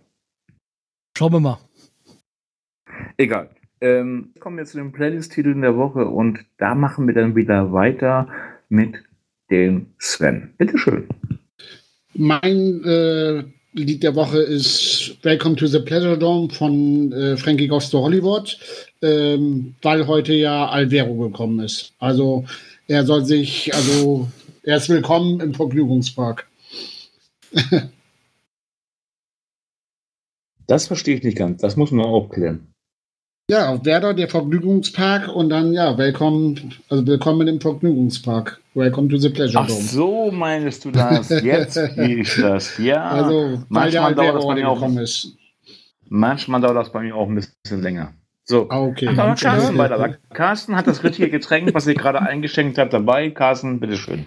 Schauen 1.17 1.33
wir 1.33 1.39
mal. 1.39 1.57
Egal. 3.17 3.49
Ähm, 3.81 4.31
jetzt 4.33 4.41
kommen 4.41 4.57
wir 4.57 4.65
zu 4.65 4.77
den 4.77 4.91
Playlist-Titeln 4.91 5.61
der 5.61 5.75
Woche 5.75 6.07
und 6.07 6.45
da 6.57 6.75
machen 6.75 7.07
wir 7.07 7.13
dann 7.13 7.35
wieder 7.35 7.71
weiter 7.71 8.27
mit 8.69 8.95
dem 9.49 9.87
Sven. 9.99 10.53
Bitteschön. 10.57 11.07
Mein 12.13 12.83
äh, 12.83 13.43
Lied 13.73 14.03
der 14.03 14.15
Woche 14.15 14.39
ist 14.39 15.17
Welcome 15.23 15.55
to 15.55 15.67
the 15.67 15.79
Pleasure 15.79 16.17
Dome 16.17 16.49
von 16.49 17.11
äh, 17.11 17.37
Frankie 17.37 17.67
Goes 17.67 17.89
to 17.89 17.99
Hollywood, 17.99 18.57
ähm, 19.01 19.75
weil 19.81 20.07
heute 20.07 20.33
ja 20.33 20.67
Alvero 20.67 21.15
gekommen 21.15 21.59
ist. 21.59 21.93
Also 21.99 22.45
er 22.87 23.05
soll 23.05 23.25
sich, 23.25 23.73
also 23.75 24.27
er 24.63 24.77
ist 24.77 24.89
willkommen 24.89 25.39
im 25.41 25.53
Vergnügungspark. 25.53 26.47
Das 30.67 30.87
verstehe 30.87 31.15
ich 31.15 31.23
nicht 31.23 31.37
ganz. 31.37 31.61
Das 31.61 31.77
muss 31.77 31.91
man 31.91 32.05
aufklären. 32.05 32.67
Ja, 33.49 33.69
auf 33.69 33.85
Werder, 33.85 34.13
der 34.13 34.27
Vergnügungspark 34.27 35.33
und 35.33 35.47
dann 35.47 35.71
ja, 35.71 35.97
willkommen, 35.97 36.73
also 36.89 37.07
willkommen 37.07 37.47
im 37.47 37.61
Vergnügungspark. 37.61 38.59
Welcome 38.73 39.07
to 39.07 39.15
the 39.15 39.29
Pleasure 39.29 39.63
Ach 39.63 39.67
Dome. 39.67 39.79
so, 39.79 40.31
meinst 40.31 40.83
du 40.83 40.91
das? 40.91 41.29
Jetzt 41.29 41.77
ich 41.97 42.35
das. 42.35 42.77
Ja. 42.77 43.05
Also, 43.05 43.63
weil 43.69 43.89
der 43.89 44.01
manchmal 44.01 44.15
dauert 44.15 44.35
das 44.35 44.47
bei 44.47 44.55
mir 44.55 44.67
auch, 44.67 44.97
ist. 44.99 45.37
manchmal 46.09 46.59
dauert 46.59 46.75
das 46.75 46.91
bei 46.91 46.99
mir 46.99 47.15
auch 47.15 47.29
ein 47.29 47.35
bisschen 47.35 47.81
länger. 47.81 48.11
So. 48.49 48.69
Ah, 48.69 48.79
okay. 48.79 49.09
Aber 49.09 49.35
Carsten 49.35 49.77
weiter. 49.77 49.95
Aber 49.95 50.17
Carsten 50.33 50.77
hat 50.77 50.87
das 50.87 51.03
richtige 51.03 51.29
Getränk, 51.29 51.73
was 51.73 51.85
ihr 51.85 51.95
gerade 51.95 52.21
eingeschenkt 52.21 52.77
habt, 52.77 52.93
dabei. 52.93 53.29
Carsten, 53.29 53.81
bitteschön. 53.81 54.25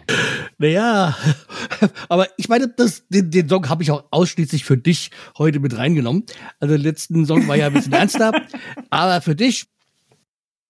Naja, 0.59 1.16
aber 2.10 2.26
ich 2.36 2.51
meine, 2.51 2.68
das, 2.68 3.06
den, 3.09 3.30
den 3.30 3.48
Song 3.48 3.70
habe 3.70 3.82
ich 3.82 3.90
auch 3.90 4.05
ausschließlich 4.10 4.66
für 4.66 4.76
dich 4.76 5.10
heute 5.38 5.59
mit 5.59 5.76
reingenommen. 5.76 6.24
Also 6.60 6.74
der 6.74 6.82
letzten 6.82 7.24
Song 7.24 7.48
war 7.48 7.56
ja 7.56 7.68
ein 7.68 7.72
bisschen 7.72 7.92
ernster, 7.94 8.32
aber 8.90 9.22
für 9.22 9.34
dich, 9.34 9.68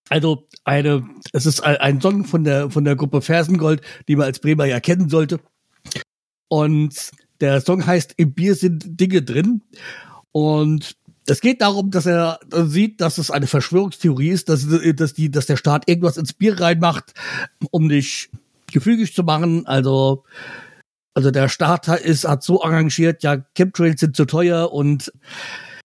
also 0.08 0.46
eine, 0.62 1.04
es 1.32 1.44
ist 1.44 1.60
ein, 1.60 1.76
ein 1.78 2.00
Song 2.00 2.24
von 2.24 2.44
der 2.44 2.70
von 2.70 2.84
der 2.84 2.94
Gruppe 2.94 3.20
Fersengold, 3.20 3.80
die 4.06 4.14
man 4.14 4.26
als 4.26 4.38
Bremer 4.38 4.66
ja 4.66 4.78
kennen 4.78 5.08
sollte. 5.08 5.40
Und 6.46 7.10
der 7.40 7.60
Song 7.60 7.84
heißt 7.84 8.14
Im 8.16 8.32
Bier 8.32 8.54
sind 8.54 9.00
Dinge 9.00 9.22
drin. 9.22 9.62
Und 10.32 10.96
es 11.30 11.40
geht 11.40 11.60
darum, 11.60 11.90
dass 11.90 12.06
er 12.06 12.40
sieht, 12.50 13.00
dass 13.00 13.18
es 13.18 13.30
eine 13.30 13.46
Verschwörungstheorie 13.46 14.30
ist, 14.30 14.48
dass, 14.48 14.66
dass, 14.94 15.14
die, 15.14 15.30
dass 15.30 15.46
der 15.46 15.56
Staat 15.56 15.88
irgendwas 15.88 16.16
ins 16.16 16.32
Bier 16.32 16.60
reinmacht, 16.60 17.14
um 17.70 17.88
dich 17.88 18.30
gefügig 18.72 19.14
zu 19.14 19.22
machen. 19.22 19.64
Also, 19.66 20.24
also 21.14 21.30
der 21.30 21.48
Staat 21.48 21.86
hat- 21.88 22.00
ist, 22.00 22.26
hat 22.26 22.42
so 22.42 22.64
arrangiert, 22.64 23.22
ja, 23.22 23.44
Chemtrails 23.54 24.00
sind 24.00 24.16
zu 24.16 24.24
teuer 24.24 24.72
und 24.72 25.12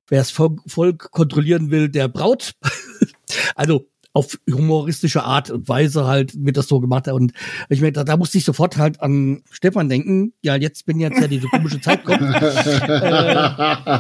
wer 0.08 0.22
es 0.22 0.32
Volk, 0.32 0.62
Volk 0.66 1.12
kontrollieren 1.12 1.70
will, 1.70 1.90
der 1.90 2.08
braut. 2.08 2.54
also 3.56 3.88
auf 4.14 4.40
humoristische 4.50 5.24
Art 5.24 5.52
und 5.52 5.68
Weise 5.68 6.06
halt 6.06 6.34
wird 6.38 6.56
das 6.58 6.70
so 6.70 6.80
gemacht. 6.80 7.08
Und 7.10 7.34
ich 7.68 7.82
meine, 7.82 7.92
da, 7.92 8.06
da 8.06 8.16
musste 8.16 8.38
ich 8.38 8.46
sofort 8.46 8.78
halt 8.78 9.02
an 9.02 9.44
Stefan 9.52 9.90
denken. 9.90 10.34
Ja, 10.42 10.56
jetzt 10.56 10.86
bin 10.86 11.02
jetzt 11.02 11.20
ja 11.20 11.28
diese 11.28 11.48
komische 11.48 11.82
Zeit 11.82 12.06
kommt. 12.06 12.22
äh, 12.88 14.00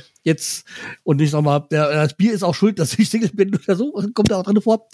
jetzt, 0.22 0.66
und 1.02 1.20
ich 1.20 1.30
sag 1.30 1.42
mal, 1.42 1.60
der, 1.70 1.90
das 1.90 2.14
Bier 2.14 2.32
ist 2.32 2.42
auch 2.42 2.54
schuld, 2.54 2.78
dass 2.78 2.98
ich 2.98 3.08
Single 3.08 3.30
bin 3.30 3.54
oder 3.54 3.76
so, 3.76 3.92
kommt 4.14 4.30
da 4.30 4.38
auch 4.38 4.44
drin 4.44 4.60
vor. 4.60 4.88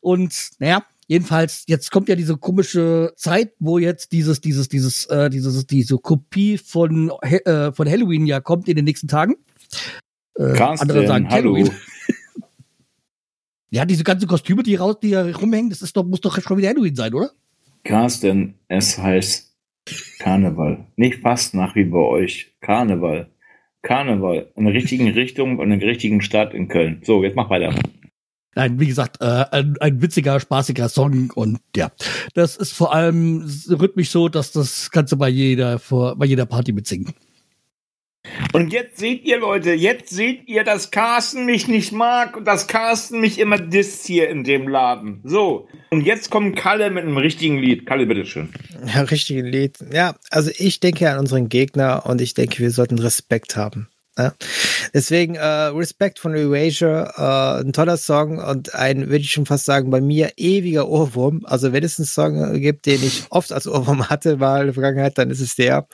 Und 0.00 0.50
naja, 0.58 0.84
jedenfalls, 1.06 1.64
jetzt 1.66 1.90
kommt 1.90 2.08
ja 2.08 2.16
diese 2.16 2.36
komische 2.36 3.12
Zeit, 3.16 3.52
wo 3.58 3.78
jetzt 3.78 4.12
dieses, 4.12 4.40
dieses, 4.40 4.68
dieses, 4.68 5.06
äh, 5.06 5.30
dieses, 5.30 5.66
diese 5.66 5.98
Kopie 5.98 6.58
von, 6.58 7.10
äh, 7.22 7.72
von 7.72 7.88
Halloween 7.88 8.26
ja 8.26 8.40
kommt 8.40 8.68
in 8.68 8.76
den 8.76 8.84
nächsten 8.84 9.08
Tagen. 9.08 9.36
Äh, 10.34 10.52
Carsten, 10.54 10.90
andere 10.90 11.06
sagen 11.06 11.28
hallo. 11.28 11.54
Halloween. 11.54 11.70
Ja, 13.74 13.86
diese 13.86 14.04
ganzen 14.04 14.28
Kostüme, 14.28 14.62
die 14.62 14.74
raus, 14.74 15.00
die 15.00 15.08
hier 15.08 15.34
rumhängen, 15.34 15.70
das 15.70 15.80
ist 15.80 15.96
doch, 15.96 16.04
muss 16.04 16.20
doch 16.20 16.38
schon 16.42 16.58
wieder 16.58 16.68
Halloween 16.68 16.94
sein, 16.94 17.14
oder? 17.14 17.30
Carsten, 17.84 18.58
es 18.68 18.98
heißt 18.98 19.56
Karneval. 20.18 20.86
Nicht 20.96 21.22
Fastnacht 21.22 21.74
wie 21.74 21.84
bei 21.84 21.98
euch. 21.98 22.52
Karneval. 22.60 23.31
Karneval. 23.82 24.50
In 24.56 24.64
der 24.64 24.74
richtigen 24.74 25.08
Richtung 25.12 25.58
und 25.58 25.70
in 25.70 25.80
der 25.80 25.88
richtigen 25.88 26.22
Stadt 26.22 26.54
in 26.54 26.68
Köln. 26.68 27.02
So, 27.04 27.22
jetzt 27.22 27.36
mach 27.36 27.50
weiter. 27.50 27.74
Nein, 28.54 28.78
wie 28.78 28.86
gesagt, 28.86 29.18
äh, 29.22 29.44
ein, 29.50 29.76
ein 29.80 30.02
witziger, 30.02 30.38
spaßiger 30.38 30.88
Song 30.90 31.30
und 31.34 31.60
ja, 31.74 31.90
das 32.34 32.56
ist 32.56 32.72
vor 32.72 32.94
allem 32.94 33.48
rhythmisch 33.70 34.10
so, 34.10 34.28
dass 34.28 34.52
das 34.52 34.90
kannst 34.90 35.12
du 35.12 35.16
bei 35.16 35.30
jeder, 35.30 35.78
vor, 35.78 36.16
bei 36.16 36.26
jeder 36.26 36.44
Party 36.44 36.72
mitsingen. 36.72 37.14
Und 38.52 38.72
jetzt 38.72 38.98
seht 38.98 39.24
ihr, 39.24 39.38
Leute, 39.38 39.72
jetzt 39.72 40.10
seht 40.10 40.48
ihr, 40.48 40.62
dass 40.62 40.90
Carsten 40.90 41.44
mich 41.44 41.68
nicht 41.68 41.92
mag 41.92 42.36
und 42.36 42.44
dass 42.44 42.66
Carsten 42.66 43.20
mich 43.20 43.38
immer 43.38 43.58
disst 43.58 44.06
hier 44.06 44.28
in 44.28 44.44
dem 44.44 44.68
Laden. 44.68 45.20
So. 45.24 45.68
Und 45.90 46.02
jetzt 46.02 46.30
kommt 46.30 46.56
Kalle 46.56 46.90
mit 46.90 47.04
einem 47.04 47.16
richtigen 47.16 47.58
Lied. 47.58 47.86
Kalle, 47.86 48.06
bitteschön. 48.06 48.50
Ja, 48.86 49.02
richtigen 49.02 49.46
Lied. 49.46 49.78
Ja, 49.92 50.14
also 50.30 50.50
ich 50.56 50.80
denke 50.80 51.10
an 51.10 51.18
unseren 51.18 51.48
Gegner 51.48 52.06
und 52.06 52.20
ich 52.20 52.34
denke, 52.34 52.60
wir 52.60 52.70
sollten 52.70 52.98
Respekt 52.98 53.56
haben. 53.56 53.88
Ja? 54.18 54.34
Deswegen 54.92 55.36
äh, 55.36 55.46
Respekt 55.46 56.18
von 56.18 56.34
Erasure, 56.34 57.14
äh, 57.16 57.64
ein 57.64 57.72
toller 57.72 57.96
Song 57.96 58.38
und 58.38 58.74
ein, 58.74 59.08
würde 59.08 59.18
ich 59.18 59.32
schon 59.32 59.46
fast 59.46 59.64
sagen, 59.64 59.90
bei 59.90 60.00
mir 60.00 60.32
ewiger 60.36 60.88
Ohrwurm. 60.88 61.42
Also 61.44 61.72
wenn 61.72 61.82
es 61.82 61.98
einen 61.98 62.06
Song 62.06 62.60
gibt, 62.60 62.86
den 62.86 63.02
ich 63.02 63.24
oft 63.30 63.52
als 63.52 63.66
Ohrwurm 63.66 64.10
hatte, 64.10 64.36
mal 64.36 64.60
in 64.60 64.66
der 64.66 64.74
Vergangenheit, 64.74 65.16
dann 65.16 65.30
ist 65.30 65.40
es 65.40 65.54
der. 65.54 65.86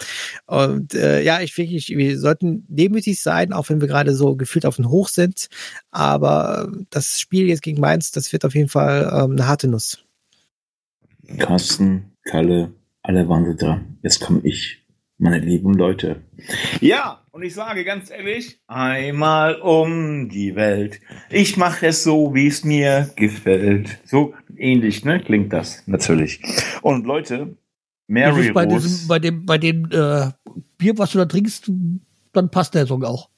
Und 0.46 0.94
äh, 0.94 1.22
ja, 1.22 1.40
ich 1.40 1.54
finde, 1.54 1.74
wir 1.74 2.18
sollten 2.18 2.64
demütig 2.68 3.22
sein, 3.22 3.52
auch 3.52 3.68
wenn 3.68 3.80
wir 3.80 3.88
gerade 3.88 4.14
so 4.14 4.34
gefühlt 4.34 4.66
auf 4.66 4.76
dem 4.76 4.90
Hoch 4.90 5.08
sind. 5.08 5.48
Aber 5.90 6.72
das 6.90 7.20
Spiel 7.20 7.46
jetzt 7.46 7.62
gegen 7.62 7.80
Mainz, 7.80 8.10
das 8.10 8.32
wird 8.32 8.44
auf 8.44 8.54
jeden 8.54 8.68
Fall 8.68 9.10
ähm, 9.12 9.32
eine 9.32 9.46
harte 9.46 9.68
Nuss. 9.68 9.98
Carsten, 11.38 12.12
Kalle, 12.24 12.72
alle 13.02 13.28
waren 13.28 13.56
dran. 13.56 13.98
Jetzt 14.02 14.20
komme 14.20 14.40
ich, 14.42 14.84
meine 15.18 15.38
lieben 15.38 15.74
Leute. 15.74 16.22
Ja, 16.80 17.17
und 17.30 17.42
ich 17.42 17.54
sage 17.54 17.84
ganz 17.84 18.10
ehrlich, 18.10 18.60
einmal 18.66 19.56
um 19.56 20.28
die 20.28 20.54
Welt. 20.56 21.00
Ich 21.30 21.56
mache 21.56 21.88
es 21.88 22.02
so, 22.02 22.34
wie 22.34 22.46
es 22.46 22.64
mir 22.64 23.10
gefällt. 23.16 23.98
So 24.04 24.34
ähnlich, 24.56 25.04
ne? 25.04 25.20
Klingt 25.20 25.52
das 25.52 25.86
natürlich. 25.86 26.40
Und 26.82 27.06
Leute, 27.06 27.56
Mary 28.06 28.52
bei, 28.52 28.64
Rose. 28.64 28.88
diesem, 28.88 29.08
bei 29.08 29.18
dem, 29.18 29.46
bei 29.46 29.58
dem 29.58 29.84
äh, 29.90 30.30
Bier, 30.78 30.96
was 30.98 31.12
du 31.12 31.18
da 31.18 31.26
trinkst, 31.26 31.70
dann 32.32 32.50
passt 32.50 32.74
der 32.74 32.86
Song 32.86 33.04
auch. 33.04 33.28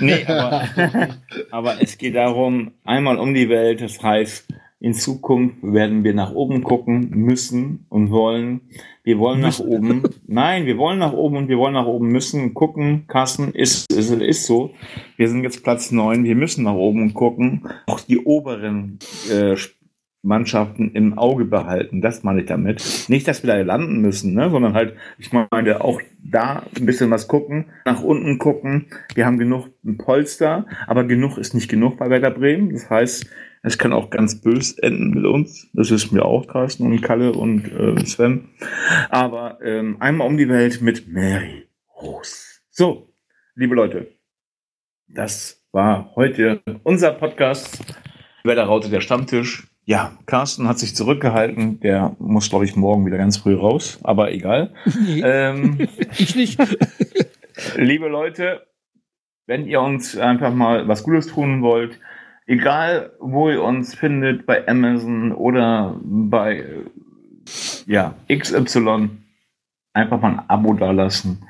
Nee, 0.00 0.24
aber, 0.26 0.68
aber 1.50 1.82
es 1.82 1.96
geht 1.96 2.14
darum, 2.14 2.72
einmal 2.84 3.18
um 3.18 3.32
die 3.32 3.48
Welt. 3.48 3.80
Das 3.80 4.02
heißt, 4.02 4.46
in 4.80 4.94
Zukunft 4.94 5.56
werden 5.62 6.04
wir 6.04 6.14
nach 6.14 6.32
oben 6.32 6.62
gucken 6.62 7.10
müssen 7.10 7.86
und 7.88 8.10
wollen. 8.10 8.60
Wir 9.02 9.18
wollen 9.18 9.40
nach 9.40 9.58
oben. 9.58 10.02
Nein, 10.26 10.66
wir 10.66 10.78
wollen 10.78 11.00
nach 11.00 11.12
oben 11.12 11.36
und 11.36 11.48
wir 11.48 11.58
wollen 11.58 11.74
nach 11.74 11.86
oben 11.86 12.08
müssen 12.08 12.54
gucken. 12.54 13.04
Carsten, 13.08 13.52
ist, 13.52 13.92
ist, 13.92 14.10
ist 14.10 14.46
so. 14.46 14.70
Wir 15.16 15.28
sind 15.28 15.42
jetzt 15.42 15.64
Platz 15.64 15.90
neun. 15.90 16.22
Wir 16.24 16.36
müssen 16.36 16.64
nach 16.64 16.74
oben 16.74 17.12
gucken. 17.12 17.68
Auch 17.86 18.00
die 18.00 18.18
oberen 18.18 18.98
äh, 19.30 19.56
Mannschaften 20.22 20.92
im 20.92 21.18
Auge 21.18 21.44
behalten. 21.44 22.00
Das 22.00 22.22
meine 22.22 22.40
ich 22.40 22.46
damit. 22.46 23.06
Nicht, 23.08 23.26
dass 23.26 23.42
wir 23.42 23.48
da 23.48 23.60
landen 23.60 24.00
müssen, 24.00 24.34
ne? 24.34 24.50
sondern 24.50 24.74
halt, 24.74 24.94
ich 25.18 25.32
meine, 25.32 25.80
auch 25.80 26.00
da 26.22 26.64
ein 26.76 26.86
bisschen 26.86 27.10
was 27.10 27.28
gucken, 27.28 27.66
nach 27.84 28.02
unten 28.02 28.38
gucken. 28.38 28.86
Wir 29.14 29.26
haben 29.26 29.38
genug 29.38 29.68
Polster, 29.96 30.66
aber 30.86 31.04
genug 31.04 31.38
ist 31.38 31.54
nicht 31.54 31.68
genug 31.68 31.98
bei 31.98 32.10
Werder 32.10 32.30
Bremen. 32.30 32.72
Das 32.72 32.90
heißt, 32.90 33.26
es 33.62 33.78
kann 33.78 33.92
auch 33.92 34.10
ganz 34.10 34.40
bös 34.40 34.72
enden 34.78 35.10
mit 35.10 35.24
uns. 35.24 35.68
Das 35.72 35.90
ist 35.90 36.12
mir 36.12 36.24
auch 36.24 36.46
Carsten 36.46 36.84
und 36.86 37.00
Kalle 37.02 37.32
und 37.32 37.64
äh, 37.72 38.04
Sven. 38.06 38.48
Aber 39.10 39.58
ähm, 39.62 39.96
einmal 40.00 40.26
um 40.26 40.36
die 40.36 40.48
Welt 40.48 40.80
mit 40.80 41.08
Mary 41.08 41.68
Rose. 42.00 42.60
So, 42.70 43.12
liebe 43.54 43.74
Leute, 43.74 44.08
das 45.08 45.64
war 45.72 46.12
heute 46.14 46.62
unser 46.84 47.12
Podcast. 47.12 47.84
Werder 48.44 48.64
Raute 48.64 48.88
der 48.88 49.00
Stammtisch. 49.00 49.66
Ja, 49.84 50.16
Carsten 50.26 50.68
hat 50.68 50.78
sich 50.78 50.94
zurückgehalten. 50.94 51.80
Der 51.80 52.14
muss, 52.18 52.50
glaube 52.50 52.64
ich, 52.66 52.76
morgen 52.76 53.06
wieder 53.06 53.16
ganz 53.16 53.38
früh 53.38 53.54
raus. 53.54 53.98
Aber 54.02 54.32
egal. 54.32 54.74
Nee, 54.84 55.22
Ähm, 55.24 55.88
ich 56.18 56.36
nicht. 56.36 56.60
liebe 57.76 58.08
Leute, 58.08 58.66
wenn 59.46 59.66
ihr 59.66 59.80
uns 59.80 60.16
einfach 60.16 60.52
mal 60.54 60.86
was 60.88 61.02
Gutes 61.04 61.26
tun 61.28 61.62
wollt, 61.62 61.98
egal 62.48 63.12
wo 63.20 63.48
ihr 63.50 63.62
uns 63.62 63.94
findet, 63.94 64.46
bei 64.46 64.66
Amazon 64.66 65.30
oder 65.32 66.00
bei 66.02 66.64
ja, 67.86 68.14
XY, 68.28 69.10
einfach 69.92 70.20
mal 70.20 70.32
ein 70.32 70.40
Abo 70.48 70.74
dalassen. 70.74 71.44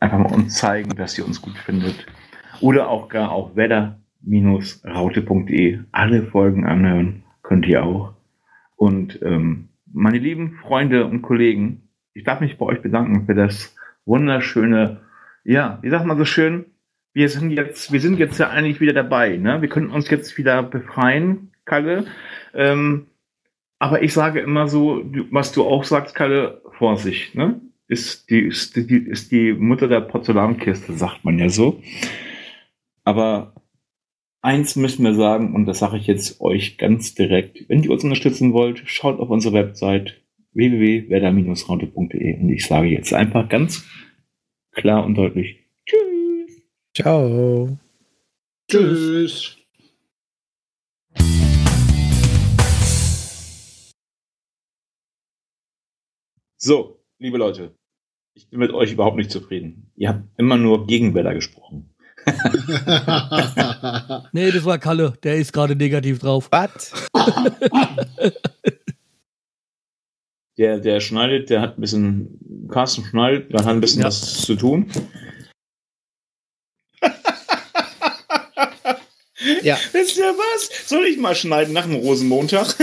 Einfach 0.00 0.16
mal 0.18 0.32
uns 0.32 0.54
zeigen, 0.54 0.96
dass 0.96 1.18
ihr 1.18 1.26
uns 1.26 1.42
gut 1.42 1.58
findet. 1.58 2.06
Oder 2.60 2.88
auch 2.88 3.08
gar 3.08 3.32
auf 3.32 3.56
wetter-raute.de 3.56 5.80
alle 5.92 6.22
Folgen 6.24 6.66
anhören. 6.66 7.22
Könnt 7.42 7.66
ihr 7.66 7.84
auch. 7.84 8.14
Und 8.76 9.20
ähm, 9.22 9.68
meine 9.92 10.18
lieben 10.18 10.58
Freunde 10.62 11.06
und 11.06 11.22
Kollegen, 11.22 11.88
ich 12.12 12.24
darf 12.24 12.40
mich 12.40 12.58
bei 12.58 12.66
euch 12.66 12.82
bedanken 12.82 13.26
für 13.26 13.34
das 13.34 13.74
wunderschöne, 14.04 15.00
ja, 15.44 15.78
wie 15.82 15.90
sagt 15.90 16.06
man 16.06 16.18
so 16.18 16.24
schön, 16.24 16.66
wir 17.16 17.30
sind 17.30 17.50
jetzt, 17.50 17.92
wir 17.92 18.00
sind 18.00 18.18
jetzt 18.18 18.38
ja 18.38 18.50
eigentlich 18.50 18.78
wieder 18.78 18.92
dabei, 18.92 19.38
ne? 19.38 19.62
Wir 19.62 19.70
können 19.70 19.88
uns 19.88 20.10
jetzt 20.10 20.36
wieder 20.36 20.62
befreien, 20.62 21.50
Kalle. 21.64 22.04
Ähm, 22.52 23.06
aber 23.78 24.02
ich 24.02 24.12
sage 24.12 24.40
immer 24.40 24.68
so, 24.68 25.02
was 25.30 25.50
du 25.50 25.64
auch 25.64 25.84
sagst, 25.84 26.14
Kalle, 26.14 26.60
Vorsicht, 26.76 27.34
ne? 27.34 27.58
Ist 27.88 28.28
die, 28.28 28.40
ist 28.40 28.76
die, 28.76 28.98
ist 28.98 29.32
die 29.32 29.54
Mutter 29.54 29.88
der 29.88 30.02
Porzellankiste, 30.02 30.92
sagt 30.92 31.24
man 31.24 31.38
ja 31.38 31.48
so. 31.48 31.82
Aber 33.04 33.54
eins 34.42 34.76
müssen 34.76 35.02
wir 35.02 35.14
sagen, 35.14 35.54
und 35.54 35.64
das 35.64 35.78
sage 35.78 35.96
ich 35.96 36.06
jetzt 36.06 36.42
euch 36.42 36.76
ganz 36.76 37.14
direkt, 37.14 37.66
wenn 37.70 37.82
ihr 37.82 37.92
uns 37.92 38.04
unterstützen 38.04 38.52
wollt, 38.52 38.82
schaut 38.84 39.20
auf 39.20 39.30
unsere 39.30 39.54
Website 39.54 40.20
www.werder-raute.de 40.52 42.40
und 42.40 42.50
ich 42.50 42.66
sage 42.66 42.88
jetzt 42.88 43.14
einfach 43.14 43.48
ganz 43.48 43.88
klar 44.72 45.02
und 45.06 45.14
deutlich 45.14 45.60
Tschüss. 45.86 46.15
Ciao. 46.96 47.76
Tschüss. 48.70 49.56
So, 56.58 57.00
liebe 57.18 57.38
Leute, 57.38 57.74
ich 58.34 58.48
bin 58.48 58.60
mit 58.60 58.72
euch 58.72 58.92
überhaupt 58.92 59.16
nicht 59.16 59.30
zufrieden. 59.30 59.90
Ihr 59.96 60.08
habt 60.08 60.24
immer 60.38 60.56
nur 60.56 60.86
gegen 60.86 61.14
Werder 61.14 61.34
gesprochen. 61.34 61.90
Nee, 64.32 64.50
das 64.50 64.64
war 64.64 64.78
Kalle. 64.78 65.14
Der 65.22 65.36
ist 65.36 65.52
gerade 65.52 65.76
negativ 65.76 66.18
drauf. 66.18 66.48
Was? 66.50 66.92
Der, 70.58 70.80
der 70.80 71.00
schneidet, 71.00 71.50
der 71.50 71.60
hat 71.60 71.78
ein 71.78 71.80
bisschen, 71.80 72.66
Carsten 72.68 73.04
schneidet, 73.04 73.52
der 73.52 73.60
hat 73.60 73.68
ein 73.68 73.80
bisschen 73.80 74.00
Ja. 74.00 74.08
was 74.08 74.42
zu 74.42 74.56
tun. 74.56 74.90
Ja. 79.62 79.78
Wisst 79.92 80.16
ihr 80.16 80.24
was? 80.24 80.88
Soll 80.88 81.06
ich 81.06 81.18
mal 81.18 81.34
schneiden 81.34 81.74
nach 81.74 81.84
dem 81.84 81.96
Rosenmontag? 81.96 82.74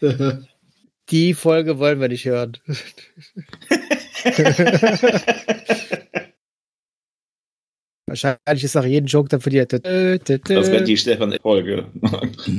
Die 1.10 1.34
Folge 1.34 1.78
wollen 1.78 2.00
wir 2.00 2.08
nicht 2.08 2.24
hören. 2.24 2.56
Wahrscheinlich 8.12 8.64
ist 8.64 8.74
nach 8.74 8.84
jedem 8.84 9.06
Joke 9.06 9.30
dann 9.30 9.40
verliert. 9.40 9.72
Das 9.72 9.82
wird 9.82 10.86
die 10.86 10.98
Stefan-Folge. 10.98 11.86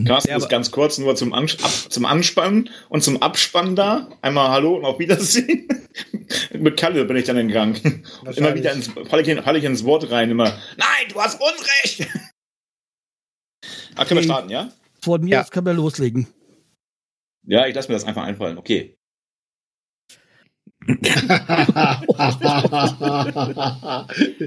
Carsten 0.04 0.32
Ja, 0.32 0.38
ist 0.38 0.50
ganz 0.50 0.72
kurz 0.72 0.98
nur 0.98 1.16
zum, 1.16 1.32
Ans 1.32 1.64
ab, 1.64 1.70
zum 1.92 2.06
Anspannen 2.06 2.72
und 2.90 3.04
zum 3.04 3.22
Abspannen 3.22 3.76
da. 3.76 4.10
Einmal 4.24 4.50
Hallo 4.50 4.76
und 4.78 4.84
auf 4.84 4.98
Wiedersehen. 4.98 5.68
Mit 6.54 6.76
Kalle 6.78 7.06
bin 7.06 7.18
ich 7.18 7.26
dann 7.26 7.38
in 7.38 7.50
Gang. 7.50 7.80
Und 8.26 8.36
immer 8.36 8.56
wieder 8.56 8.74
ins, 8.74 8.88
fall, 8.88 9.20
ich 9.22 9.28
in, 9.28 9.44
fall 9.44 9.56
ich 9.56 9.64
ins 9.64 9.84
Wort 9.84 10.10
rein. 10.10 10.32
Immer, 10.32 10.46
nein, 10.78 11.08
du 11.14 11.22
hast 11.22 11.40
Unrecht. 11.40 12.08
Ah, 13.96 14.06
können 14.06 14.22
wir 14.22 14.24
starten, 14.24 14.50
ja? 14.50 14.72
Von 15.04 15.22
mir 15.24 15.34
Ja. 15.34 15.42
aus 15.42 15.52
kann 15.52 15.66
man 15.66 15.76
loslegen. 15.76 16.26
Ja, 17.46 17.68
ich 17.68 17.76
lasse 17.76 17.90
mir 17.90 17.94
das 17.94 18.06
einfach 18.06 18.24
einfallen. 18.24 18.58
Okay. 18.58 18.96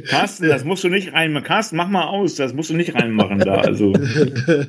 Carsten, 0.08 0.48
das 0.48 0.64
musst 0.64 0.84
du 0.84 0.88
nicht 0.88 1.12
rein. 1.12 1.42
Carsten, 1.42 1.76
mach 1.76 1.88
mal 1.88 2.06
aus. 2.06 2.34
Das 2.36 2.54
musst 2.54 2.70
du 2.70 2.74
nicht 2.74 2.94
reinmachen 2.94 3.38
da. 3.38 3.54
Also. 3.56 3.92